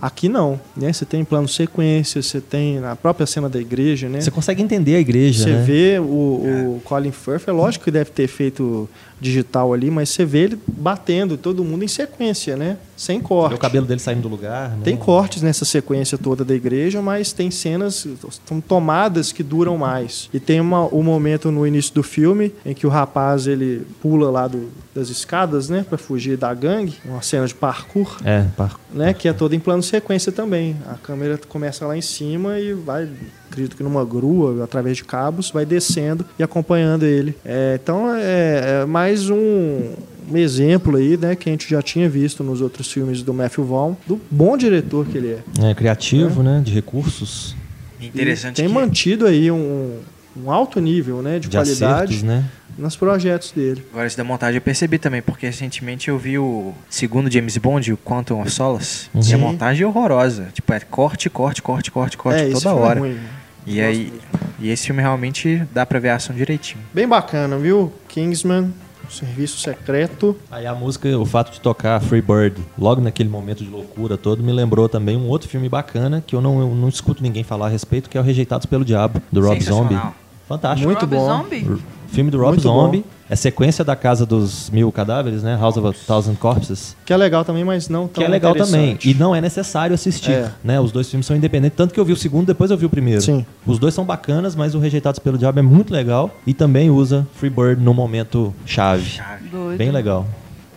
Aqui 0.00 0.28
não, 0.28 0.58
né? 0.76 0.90
Você 0.92 1.04
tem 1.04 1.22
plano 1.24 1.46
sequência, 1.46 2.22
você 2.22 2.40
tem 2.40 2.80
na 2.80 2.96
própria 2.96 3.26
cena 3.26 3.48
da 3.48 3.60
igreja, 3.60 4.08
né? 4.08 4.20
Você 4.20 4.30
consegue 4.30 4.62
entender 4.62 4.96
a 4.96 5.00
igreja, 5.00 5.44
Você 5.44 5.50
né? 5.50 5.62
vê 5.62 5.98
o, 5.98 6.76
o 6.76 6.82
Colin 6.84 7.12
Firth, 7.12 7.46
é 7.46 7.52
lógico 7.52 7.84
que 7.84 7.90
deve 7.90 8.10
ter 8.10 8.26
feito 8.26 8.88
digital 9.20 9.72
ali, 9.72 9.90
mas 9.90 10.10
você 10.10 10.24
vê 10.24 10.40
ele 10.40 10.58
batendo 10.66 11.36
todo 11.36 11.64
mundo 11.64 11.82
em 11.84 11.88
sequência, 11.88 12.56
né? 12.56 12.76
Sem 12.96 13.20
corte. 13.20 13.54
O 13.54 13.58
cabelo 13.58 13.86
dele 13.86 14.00
saindo 14.00 14.22
do 14.22 14.28
lugar, 14.28 14.70
né? 14.70 14.78
Tem 14.84 14.96
cortes 14.96 15.42
nessa 15.42 15.64
sequência 15.64 16.16
toda 16.16 16.44
da 16.44 16.54
igreja, 16.54 17.00
mas 17.02 17.32
tem 17.32 17.50
cenas, 17.50 18.06
são 18.46 18.60
tomadas 18.60 19.32
que 19.32 19.42
duram 19.42 19.76
mais. 19.76 20.28
E 20.32 20.40
tem 20.40 20.60
uma, 20.60 20.86
um 20.94 21.02
momento 21.02 21.50
no 21.50 21.66
início 21.66 21.94
do 21.94 22.02
filme 22.02 22.52
em 22.64 22.72
que 22.74 22.86
o 22.86 22.90
rapaz 22.90 23.46
ele 23.46 23.86
pula 24.00 24.30
lá 24.30 24.48
do- 24.48 24.68
das 24.94 25.08
escadas, 25.10 25.68
né, 25.68 25.84
para 25.86 25.98
fugir 25.98 26.36
da 26.38 26.52
gangue, 26.54 26.94
uma 27.04 27.20
cena 27.22 27.46
de 27.46 27.54
parkour, 27.54 28.16
É, 28.24 28.44
par- 28.56 28.80
né, 28.92 29.12
que 29.12 29.28
é 29.28 29.32
toda 29.32 29.54
em 29.54 29.60
plano 29.60 29.82
sequência 29.82 30.32
também. 30.32 30.76
A 30.88 30.94
câmera 30.94 31.38
começa 31.48 31.86
lá 31.86 31.96
em 31.96 32.00
cima 32.02 32.58
e 32.58 32.72
vai, 32.72 33.08
acredito 33.50 33.76
que 33.76 33.82
numa 33.82 34.04
grua, 34.04 34.62
através 34.62 34.96
de 34.96 35.04
cabos, 35.04 35.50
vai 35.50 35.64
descendo 35.64 36.24
e 36.38 36.42
acompanhando 36.42 37.04
ele. 37.04 37.34
É, 37.44 37.78
então 37.82 38.14
é, 38.14 38.82
é 38.82 38.86
mais 38.86 39.30
um, 39.30 39.94
um 40.30 40.36
exemplo 40.36 40.96
aí, 40.96 41.16
né, 41.16 41.34
que 41.34 41.48
a 41.48 41.52
gente 41.52 41.68
já 41.68 41.82
tinha 41.82 42.08
visto 42.08 42.42
nos 42.42 42.60
outros 42.60 42.90
filmes 42.92 43.22
do 43.22 43.32
Matthew 43.32 43.64
Vaughn, 43.64 43.94
do 44.06 44.20
bom 44.30 44.56
diretor 44.56 45.06
que 45.06 45.18
ele 45.18 45.38
é. 45.60 45.70
é 45.70 45.74
criativo, 45.74 46.42
né? 46.42 46.60
De 46.64 46.72
recursos, 46.72 47.54
Interessante 48.00 48.58
E 48.58 48.62
tem 48.62 48.68
que 48.68 48.74
mantido 48.74 49.26
aí 49.26 49.50
um, 49.50 49.98
um 50.36 50.50
alto 50.50 50.80
nível, 50.80 51.22
né, 51.22 51.38
de, 51.38 51.48
de 51.48 51.56
qualidade 51.56 52.14
acertos, 52.14 52.22
né? 52.22 52.44
nos 52.76 52.94
projetos 52.94 53.52
dele. 53.52 53.84
Agora, 53.90 54.06
isso 54.06 54.16
da 54.16 54.24
montagem 54.24 54.56
eu 54.56 54.62
percebi 54.62 54.98
também, 54.98 55.22
porque 55.22 55.46
recentemente 55.46 56.08
eu 56.08 56.18
vi 56.18 56.38
o 56.38 56.74
segundo 56.90 57.30
James 57.30 57.56
Bond, 57.56 57.92
o 57.92 57.96
Quantum 57.96 58.40
of 58.40 58.50
Solace, 58.50 59.08
e 59.14 59.18
a 59.18 59.22
Sim. 59.22 59.36
montagem 59.36 59.82
é 59.82 59.86
horrorosa. 59.86 60.48
Tipo, 60.52 60.72
é 60.72 60.80
corte, 60.80 61.30
corte, 61.30 61.62
corte, 61.62 61.90
corte, 61.90 62.18
corte 62.18 62.40
é, 62.40 62.50
toda 62.50 62.68
é 62.68 62.72
hora. 62.72 63.00
ruim. 63.00 63.18
E 63.66 63.80
aí, 63.80 64.12
e 64.58 64.70
esse 64.70 64.86
filme 64.86 65.02
realmente 65.02 65.62
dá 65.72 65.84
pra 65.84 65.98
ver 65.98 66.10
a 66.10 66.16
ação 66.16 66.34
direitinho. 66.34 66.82
Bem 66.94 67.06
bacana, 67.06 67.58
viu? 67.58 67.92
Kingsman, 68.08 68.72
Serviço 69.10 69.58
Secreto. 69.58 70.36
Aí 70.50 70.66
a 70.66 70.74
música, 70.74 71.08
o 71.18 71.26
fato 71.26 71.52
de 71.52 71.60
tocar 71.60 72.00
Free 72.00 72.22
Bird, 72.22 72.60
logo 72.78 73.00
naquele 73.00 73.28
momento 73.28 73.64
de 73.64 73.70
loucura 73.70 74.16
todo, 74.16 74.42
me 74.42 74.52
lembrou 74.52 74.88
também 74.88 75.16
um 75.16 75.26
outro 75.28 75.48
filme 75.48 75.68
bacana 75.68 76.22
que 76.24 76.34
eu 76.34 76.40
não, 76.40 76.60
eu 76.60 76.74
não 76.74 76.88
escuto 76.88 77.22
ninguém 77.22 77.42
falar 77.42 77.66
a 77.66 77.68
respeito, 77.68 78.08
que 78.08 78.16
é 78.16 78.20
o 78.20 78.24
Rejeitados 78.24 78.66
pelo 78.66 78.84
Diabo, 78.84 79.20
do 79.30 79.40
Rob 79.40 79.60
Zombie. 79.62 80.00
Fantástico. 80.48 80.86
Muito 80.88 81.00
Rob 81.02 81.16
bom. 81.16 81.26
Zombie? 81.26 81.82
Filme 82.08 82.30
do 82.30 82.38
Rob 82.38 82.50
Muito 82.50 82.62
Zombie. 82.62 82.98
bom. 82.98 83.15
É 83.28 83.34
sequência 83.34 83.84
da 83.84 83.96
Casa 83.96 84.24
dos 84.24 84.70
Mil 84.70 84.90
Cadáveres, 84.92 85.42
né? 85.42 85.56
House 85.60 85.76
of 85.76 85.88
a 85.88 86.06
Thousand 86.06 86.36
Corpses. 86.36 86.96
Que 87.04 87.12
é 87.12 87.16
legal 87.16 87.44
também, 87.44 87.64
mas 87.64 87.88
não 87.88 88.06
tão 88.06 88.22
Que 88.22 88.24
é 88.24 88.28
legal 88.28 88.54
também. 88.54 88.98
E 89.04 89.14
não 89.14 89.34
é 89.34 89.40
necessário 89.40 89.94
assistir. 89.94 90.32
É. 90.32 90.52
Né? 90.62 90.80
Os 90.80 90.92
dois 90.92 91.10
filmes 91.10 91.26
são 91.26 91.36
independentes. 91.36 91.76
Tanto 91.76 91.92
que 91.92 91.98
eu 91.98 92.04
vi 92.04 92.12
o 92.12 92.16
segundo, 92.16 92.46
depois 92.46 92.70
eu 92.70 92.76
vi 92.76 92.86
o 92.86 92.90
primeiro. 92.90 93.20
Sim. 93.20 93.44
Os 93.66 93.78
dois 93.78 93.94
são 93.94 94.04
bacanas, 94.04 94.54
mas 94.54 94.74
o 94.74 94.78
Rejeitados 94.78 95.18
pelo 95.18 95.36
Diabo 95.36 95.58
é 95.58 95.62
muito 95.62 95.92
legal. 95.92 96.30
E 96.46 96.54
também 96.54 96.88
usa 96.88 97.26
Freebird 97.34 97.82
no 97.82 97.92
momento 97.92 98.54
chave. 98.64 99.20
Doido. 99.50 99.78
Bem 99.78 99.90
legal. 99.90 100.26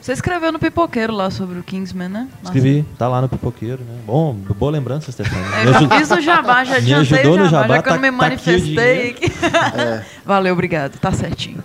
Você 0.10 0.14
escreveu 0.14 0.52
no 0.52 0.58
Pipoqueiro 0.58 1.14
lá 1.14 1.30
sobre 1.30 1.60
o 1.60 1.64
Kingsman, 1.64 2.10
né? 2.10 2.28
Escrevi, 2.44 2.84
tá 2.98 3.08
lá 3.08 3.22
no 3.22 3.30
pipoqueiro, 3.30 3.84
né? 3.84 4.00
Bom, 4.08 4.34
boa 4.34 4.72
lembrança, 4.72 5.12
Stefano. 5.12 5.40
É, 5.54 5.68
eu 5.68 5.74
já 5.74 5.90
fiz 6.00 6.10
o 6.10 6.20
jabá, 6.20 6.64
já 6.64 6.72
Me 6.72 6.78
adiantei 6.96 7.20
ajudou 7.20 7.34
o 7.36 7.38
no 7.38 7.46
jabá, 7.46 7.62
jabá, 7.62 7.76
já 7.76 7.84
que 7.84 7.90
eu 7.90 7.94
não 7.94 8.02
tá- 8.02 8.12
me 8.12 8.18
tá 8.18 8.26
aqui 8.26 8.50
manifestei. 8.50 9.16
É. 9.78 10.02
Valeu, 10.26 10.54
obrigado. 10.54 10.98
Tá 10.98 11.12
certinho. 11.12 11.64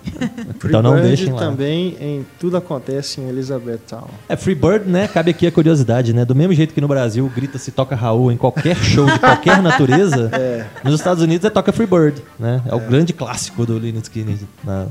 Então 0.62 0.82
não 0.82 0.90
Freebird 0.92 1.16
deixem 1.16 1.32
lá. 1.32 1.38
também 1.38 1.96
em 1.98 2.26
Tudo 2.38 2.58
Acontece 2.58 3.18
em 3.22 3.28
Elizabethtown. 3.30 4.08
É, 4.28 4.36
Freebird, 4.36 4.90
né? 4.90 5.08
Cabe 5.08 5.30
aqui 5.30 5.46
a 5.46 5.50
curiosidade, 5.50 6.12
né? 6.12 6.26
Do 6.26 6.34
mesmo 6.34 6.52
jeito 6.52 6.74
que 6.74 6.82
no 6.82 6.88
Brasil 6.88 7.32
grita 7.34 7.56
se 7.56 7.70
toca 7.72 7.96
Raul 7.96 8.30
em 8.30 8.36
qualquer 8.36 8.76
show 8.76 9.06
de 9.06 9.18
qualquer 9.20 9.60
natureza, 9.64 10.28
É. 10.34 10.66
nos 10.84 10.96
Estados 10.96 11.22
Unidos 11.22 11.46
é 11.46 11.50
toca 11.50 11.72
Freebird, 11.72 12.20
né? 12.38 12.60
É, 12.66 12.74
o 12.74 12.80
grande 12.80 13.14
clássico 13.14 13.64
do 13.64 13.78
Lynyrd 13.78 14.02
Skynyrd 14.04 14.46
na, 14.62 14.84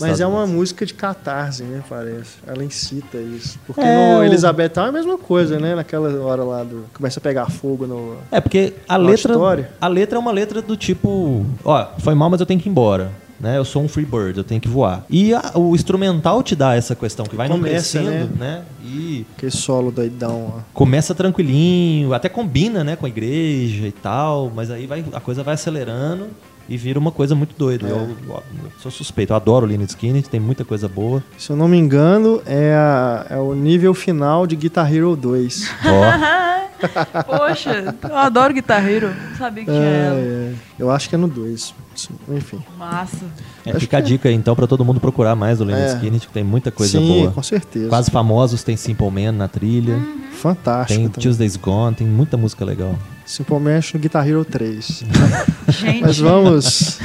Mas 0.00 0.20
é 0.20 0.26
uma 0.26 0.38
Unidos. 0.42 0.54
música 0.54 0.86
de 0.86 0.94
catarse, 0.94 1.62
né? 1.62 1.82
Parece. 1.88 2.36
Ela 2.46 2.64
incita 2.64 3.18
isso. 3.18 3.58
Porque 3.66 3.80
É, 3.80 4.14
no 4.14 4.20
o- 4.20 4.24
Elizabethtown 4.24 4.86
é 4.86 4.88
a 4.88 4.92
mesma 4.92 5.18
coisa, 5.18 5.58
né? 5.58 5.74
Naquela 5.74 6.08
hora 6.24 6.42
lá 6.44 6.62
do. 6.64 6.84
Começa 6.94 7.18
a 7.20 7.22
pegar 7.22 7.50
fogo 7.50 7.86
no. 7.86 8.16
É, 8.30 8.40
porque 8.40 8.74
a 8.88 8.96
letra, 8.96 9.32
história. 9.32 9.70
a 9.80 9.88
letra 9.88 10.16
é 10.16 10.18
uma 10.20 10.32
letra 10.32 10.60
do 10.62 10.76
tipo, 10.76 11.44
ó, 11.64 11.86
foi 11.98 12.14
mal, 12.14 12.28
mas 12.30 12.40
eu 12.40 12.46
tenho 12.46 12.60
que 12.60 12.68
ir 12.68 12.70
embora. 12.70 13.10
Né? 13.40 13.56
Eu 13.56 13.64
sou 13.64 13.80
um 13.84 13.88
free 13.88 14.04
bird, 14.04 14.36
eu 14.36 14.42
tenho 14.42 14.60
que 14.60 14.66
voar. 14.66 15.04
E 15.08 15.32
a- 15.32 15.52
o 15.54 15.72
instrumental 15.72 16.42
te 16.42 16.56
dá 16.56 16.74
essa 16.74 16.96
questão, 16.96 17.24
que 17.24 17.36
vai 17.36 17.48
não 17.48 17.54
Começa, 17.56 18.00
crescendo, 18.00 18.36
né? 18.36 18.62
E 18.82 19.24
Aquele 19.36 19.52
solo 19.52 19.92
doidão, 19.92 20.54
ó. 20.56 20.60
começa 20.74 21.14
tranquilinho, 21.14 22.12
até 22.12 22.28
combina, 22.28 22.82
né, 22.82 22.96
com 22.96 23.06
a 23.06 23.08
igreja 23.08 23.86
e 23.86 23.92
tal, 23.92 24.50
mas 24.52 24.72
aí 24.72 24.88
vai, 24.88 25.04
a 25.12 25.20
coisa 25.20 25.44
vai 25.44 25.54
acelerando 25.54 26.26
e 26.68 26.76
vira 26.76 26.98
uma 26.98 27.10
coisa 27.10 27.34
muito 27.34 27.54
doida. 27.56 27.86
É. 27.86 27.90
Eu, 27.90 28.16
eu 28.28 28.42
sou 28.80 28.90
suspeito, 28.90 29.32
eu 29.32 29.36
adoro 29.36 29.64
o 29.64 29.68
Lynyrd 29.68 29.90
Skynyrd, 29.90 30.28
tem 30.28 30.38
muita 30.40 30.64
coisa 30.64 30.88
boa. 30.88 31.22
Se 31.38 31.50
eu 31.50 31.56
não 31.56 31.66
me 31.68 31.76
engano, 31.78 32.42
é, 32.46 32.74
a- 32.74 33.26
é 33.30 33.36
o 33.38 33.54
nível 33.54 33.94
final 33.94 34.46
de 34.46 34.54
Guitar 34.56 34.92
Hero 34.92 35.16
2. 35.16 35.70
Ó, 35.86 36.68
Poxa, 37.26 37.96
eu 38.08 38.16
adoro 38.16 38.54
Guitar 38.54 38.86
Hero. 38.88 39.08
Não 39.30 39.36
sabia 39.36 39.64
que 39.64 39.70
tinha 39.70 39.82
ela. 39.82 40.16
É, 40.16 40.20
é. 40.20 40.54
Eu 40.78 40.90
acho 40.90 41.08
que 41.08 41.14
é 41.14 41.18
no 41.18 41.26
2. 41.26 41.74
Sim, 41.96 42.14
Enfim. 42.28 42.62
Massa. 42.78 43.24
é, 43.66 43.72
fica 43.80 43.98
a 43.98 44.00
dica 44.00 44.28
aí, 44.28 44.34
então 44.36 44.54
para 44.54 44.68
todo 44.68 44.84
mundo 44.84 45.00
procurar 45.00 45.34
mais 45.34 45.58
do 45.58 45.64
Lynyrd 45.64 45.90
É. 45.90 45.94
Skynyrd, 45.94 46.26
que 46.28 46.32
tem 46.32 46.44
muita 46.44 46.70
coisa 46.70 46.98
Sim, 46.98 47.06
boa. 47.22 47.32
com 47.32 47.42
certeza. 47.42 47.88
Quase 47.88 48.10
famosos 48.10 48.62
tem 48.62 48.76
Simple 48.76 49.10
Man 49.10 49.32
na 49.32 49.48
trilha, 49.48 49.98
Fantástico. 50.34 50.96
tem 51.00 51.08
também. 51.08 51.22
Tuesdays 51.22 51.56
Gone, 51.56 51.96
tem 51.96 52.06
muita 52.06 52.36
música 52.36 52.64
legal. 52.64 52.94
Simplesmente 53.28 53.92
no 53.94 54.00
Guitar 54.00 54.26
Hero 54.26 54.42
3. 54.42 55.04
Gente, 55.68 56.00
Mas 56.00 56.18
vamos, 56.18 56.98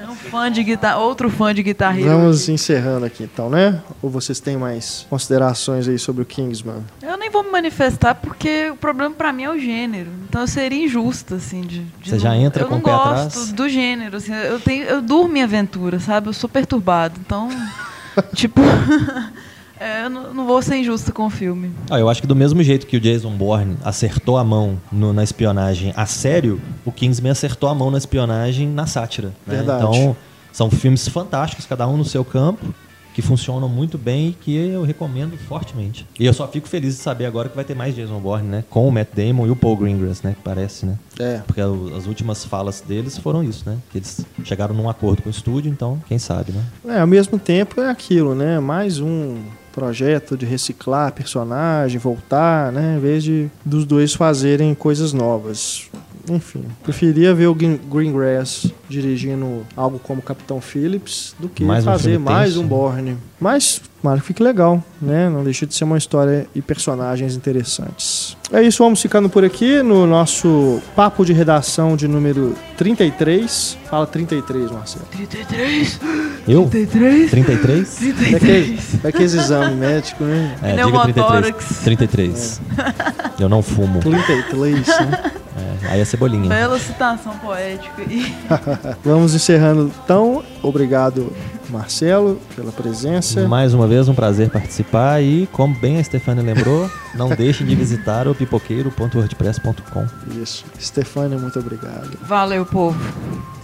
é 0.00 0.08
um 0.10 0.14
fã 0.16 0.50
de 0.50 0.64
guitarra, 0.64 0.96
outro 0.98 1.30
fã 1.30 1.54
de 1.54 1.62
Guitar 1.62 1.96
Hero. 1.96 2.08
vamos 2.10 2.48
encerrando 2.48 3.06
aqui 3.06 3.22
então, 3.22 3.48
né? 3.48 3.80
Ou 4.02 4.10
vocês 4.10 4.40
têm 4.40 4.56
mais 4.56 5.06
considerações 5.08 5.86
aí 5.86 5.96
sobre 5.96 6.22
o 6.22 6.26
Kingsman? 6.26 6.82
Eu 7.00 7.16
nem 7.16 7.30
vou 7.30 7.44
me 7.44 7.50
manifestar 7.52 8.16
porque 8.16 8.70
o 8.70 8.76
problema 8.76 9.14
pra 9.14 9.32
mim 9.32 9.44
é 9.44 9.50
o 9.50 9.58
gênero. 9.58 10.10
Então 10.28 10.40
eu 10.40 10.48
seria 10.48 10.84
injusta, 10.84 11.36
assim, 11.36 11.60
de. 11.60 11.78
de 11.84 12.08
Você 12.10 12.16
não- 12.16 12.18
já 12.18 12.36
entra 12.36 12.64
eu 12.64 12.66
com 12.66 12.74
não 12.74 12.80
o 12.80 12.84
pé 12.84 12.90
gosto 12.90 13.26
atrás? 13.38 13.52
do 13.52 13.68
gênero, 13.68 14.16
assim, 14.16 14.32
eu 14.34 14.58
tenho, 14.58 14.82
eu 14.84 15.00
durmo 15.00 15.36
em 15.36 15.42
aventura, 15.44 16.00
sabe? 16.00 16.26
Eu 16.28 16.32
sou 16.32 16.50
perturbado, 16.50 17.20
então, 17.24 17.48
tipo, 18.34 18.60
é, 19.80 20.04
eu 20.04 20.10
não, 20.10 20.34
não 20.34 20.46
vou 20.46 20.60
ser 20.62 20.76
injusta 20.76 21.12
com 21.12 21.26
o 21.26 21.30
filme. 21.30 21.70
Ah, 21.90 21.98
eu 21.98 22.08
acho 22.08 22.20
que 22.20 22.26
do 22.26 22.36
mesmo 22.36 22.62
jeito 22.62 22.86
que 22.86 22.96
o 22.96 23.00
Jason 23.00 23.30
Bourne 23.30 23.76
acertou 23.84 24.36
a 24.36 24.44
mão 24.44 24.78
no- 24.90 25.12
na 25.12 25.22
espionagem 25.24 25.92
a 25.96 26.06
sério, 26.06 26.60
o 26.84 26.92
Kingsman 26.92 27.30
acertou 27.32 27.68
a 27.68 27.74
mão 27.74 27.90
na 27.90 27.98
espionagem 27.98 28.68
na 28.68 28.86
sátira. 28.86 29.28
né? 29.46 29.56
Verdade. 29.56 29.84
Então, 29.86 30.16
são 30.52 30.70
filmes 30.70 31.06
fantásticos, 31.08 31.66
cada 31.66 31.86
um 31.86 31.96
no 31.96 32.04
seu 32.04 32.24
campo, 32.24 32.74
que 33.14 33.22
funcionam 33.22 33.68
muito 33.68 33.98
bem 33.98 34.28
e 34.28 34.32
que 34.32 34.54
eu 34.56 34.84
recomendo 34.84 35.36
fortemente. 35.36 36.06
E 36.20 36.24
eu 36.24 36.32
só 36.32 36.46
fico 36.46 36.68
feliz 36.68 36.94
de 36.96 37.00
saber 37.02 37.26
agora 37.26 37.48
que 37.48 37.56
vai 37.56 37.64
ter 37.64 37.74
mais 37.74 37.92
Jason 37.94 38.18
Bourne, 38.20 38.46
né? 38.48 38.64
Com 38.70 38.86
o 38.86 38.92
Matt 38.92 39.08
Damon 39.12 39.44
e 39.46 39.50
o 39.50 39.56
Paul 39.56 39.76
Greengrass, 39.76 40.22
né? 40.22 40.34
Que 40.36 40.42
parece, 40.42 40.86
né? 40.86 40.96
É. 41.18 41.38
Porque 41.44 41.60
as 41.60 42.06
últimas 42.06 42.44
falas 42.44 42.80
deles 42.80 43.18
foram 43.18 43.42
isso, 43.42 43.68
né? 43.68 43.76
Que 43.90 43.98
eles 43.98 44.24
chegaram 44.44 44.72
num 44.72 44.88
acordo 44.88 45.22
com 45.22 45.28
o 45.28 45.32
estúdio, 45.32 45.68
então, 45.68 46.00
quem 46.06 46.16
sabe, 46.16 46.52
né? 46.52 46.62
É, 46.96 47.00
ao 47.00 47.08
mesmo 47.08 47.40
tempo 47.40 47.80
é 47.80 47.90
aquilo, 47.90 48.36
né? 48.36 48.60
Mais 48.60 49.00
um 49.00 49.38
projeto 49.78 50.36
de 50.36 50.44
reciclar 50.46 51.12
personagem, 51.12 51.98
voltar, 51.98 52.72
né? 52.72 52.96
Em 52.96 53.00
vez 53.00 53.22
de 53.24 53.48
dos 53.64 53.84
dois 53.84 54.14
fazerem 54.14 54.74
coisas 54.74 55.12
novas. 55.12 55.88
Enfim, 56.30 56.62
preferia 56.82 57.34
ver 57.34 57.46
o 57.46 57.54
Green- 57.54 57.80
Greengrass 57.90 58.66
dirigindo 58.88 59.64
algo 59.74 59.98
como 59.98 60.20
Capitão 60.20 60.60
Phillips 60.60 61.34
do 61.38 61.48
que 61.48 61.64
Mais 61.64 61.84
um 61.86 61.90
fazer 61.90 62.10
filme 62.10 62.24
mais 62.24 62.48
tenso, 62.48 62.60
um 62.60 62.62
né? 62.64 62.68
Borne. 62.68 63.16
Mas, 63.40 63.80
claro 64.00 64.20
que 64.20 64.26
fique 64.26 64.42
legal, 64.42 64.82
né? 65.00 65.28
Não 65.28 65.44
deixa 65.44 65.66
de 65.66 65.74
ser 65.74 65.84
uma 65.84 65.98
história 65.98 66.46
e 66.54 66.62
personagens 66.62 67.36
interessantes. 67.36 68.36
É 68.52 68.62
isso, 68.62 68.82
vamos 68.82 69.02
ficando 69.02 69.28
por 69.28 69.44
aqui 69.44 69.82
no 69.82 70.06
nosso 70.06 70.80
papo 70.96 71.24
de 71.24 71.32
redação 71.34 71.96
de 71.96 72.08
número 72.08 72.54
33. 72.78 73.76
Fala 73.90 74.06
33, 74.06 74.70
Marcelo. 74.70 75.04
33? 75.10 76.00
Eu? 76.46 76.66
33? 76.66 77.30
33? 77.30 78.32
É 78.32 78.36
aquele, 78.36 78.80
é 79.04 79.08
aquele 79.08 79.24
exame 79.24 79.74
médico, 79.74 80.24
né? 80.24 80.56
É, 80.62 80.70
diga 80.70 81.02
33. 81.02 81.12
Pneumotórax. 81.12 81.78
33. 81.84 82.60
Eu 83.38 83.48
não 83.48 83.62
fumo. 83.62 84.00
33, 84.00 84.86
né? 84.86 85.32
É, 85.84 85.92
aí 85.92 86.00
é 86.00 86.04
cebolinha. 86.04 86.48
Bela 86.48 86.78
citação 86.78 87.36
poética. 87.38 88.02
Vamos 89.04 89.34
encerrando 89.34 89.92
então. 90.04 90.42
Obrigado, 90.62 91.32
Marcelo, 91.70 92.40
pela 92.54 92.72
presença. 92.72 93.46
Mais 93.46 93.74
uma 93.74 93.86
vez, 93.86 94.08
um 94.08 94.14
prazer 94.14 94.50
participar 94.50 95.22
e, 95.22 95.48
como 95.52 95.74
bem 95.78 95.98
a 95.98 96.04
Stefania 96.04 96.42
lembrou, 96.42 96.90
não 97.14 97.28
deixem 97.28 97.66
de 97.66 97.74
visitar 97.74 98.28
o 98.28 98.34
pipoqueiro.wordpress.com. 98.34 100.06
Isso. 100.40 100.64
Stefânia, 100.80 101.38
muito 101.38 101.58
obrigado. 101.58 102.18
valeu, 102.22 102.64
povo. 102.64 102.98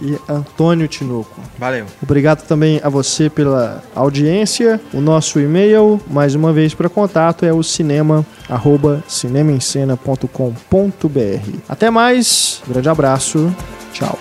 E 0.01 0.17
Antônio 0.29 0.87
Tinoco. 0.87 1.41
Valeu. 1.57 1.85
Obrigado 2.01 2.45
também 2.45 2.81
a 2.83 2.89
você 2.89 3.29
pela 3.29 3.81
audiência. 3.95 4.79
O 4.93 4.99
nosso 4.99 5.39
e-mail, 5.39 6.01
mais 6.07 6.35
uma 6.35 6.51
vez 6.51 6.73
para 6.73 6.89
contato, 6.89 7.45
é 7.45 7.53
o 7.53 7.63
cinema 7.63 8.25
arroba 8.49 9.03
cinemaencena.com.br. 9.07 11.59
Até 11.67 11.89
mais, 11.89 12.61
grande 12.67 12.89
abraço, 12.89 13.55
tchau. 13.93 14.19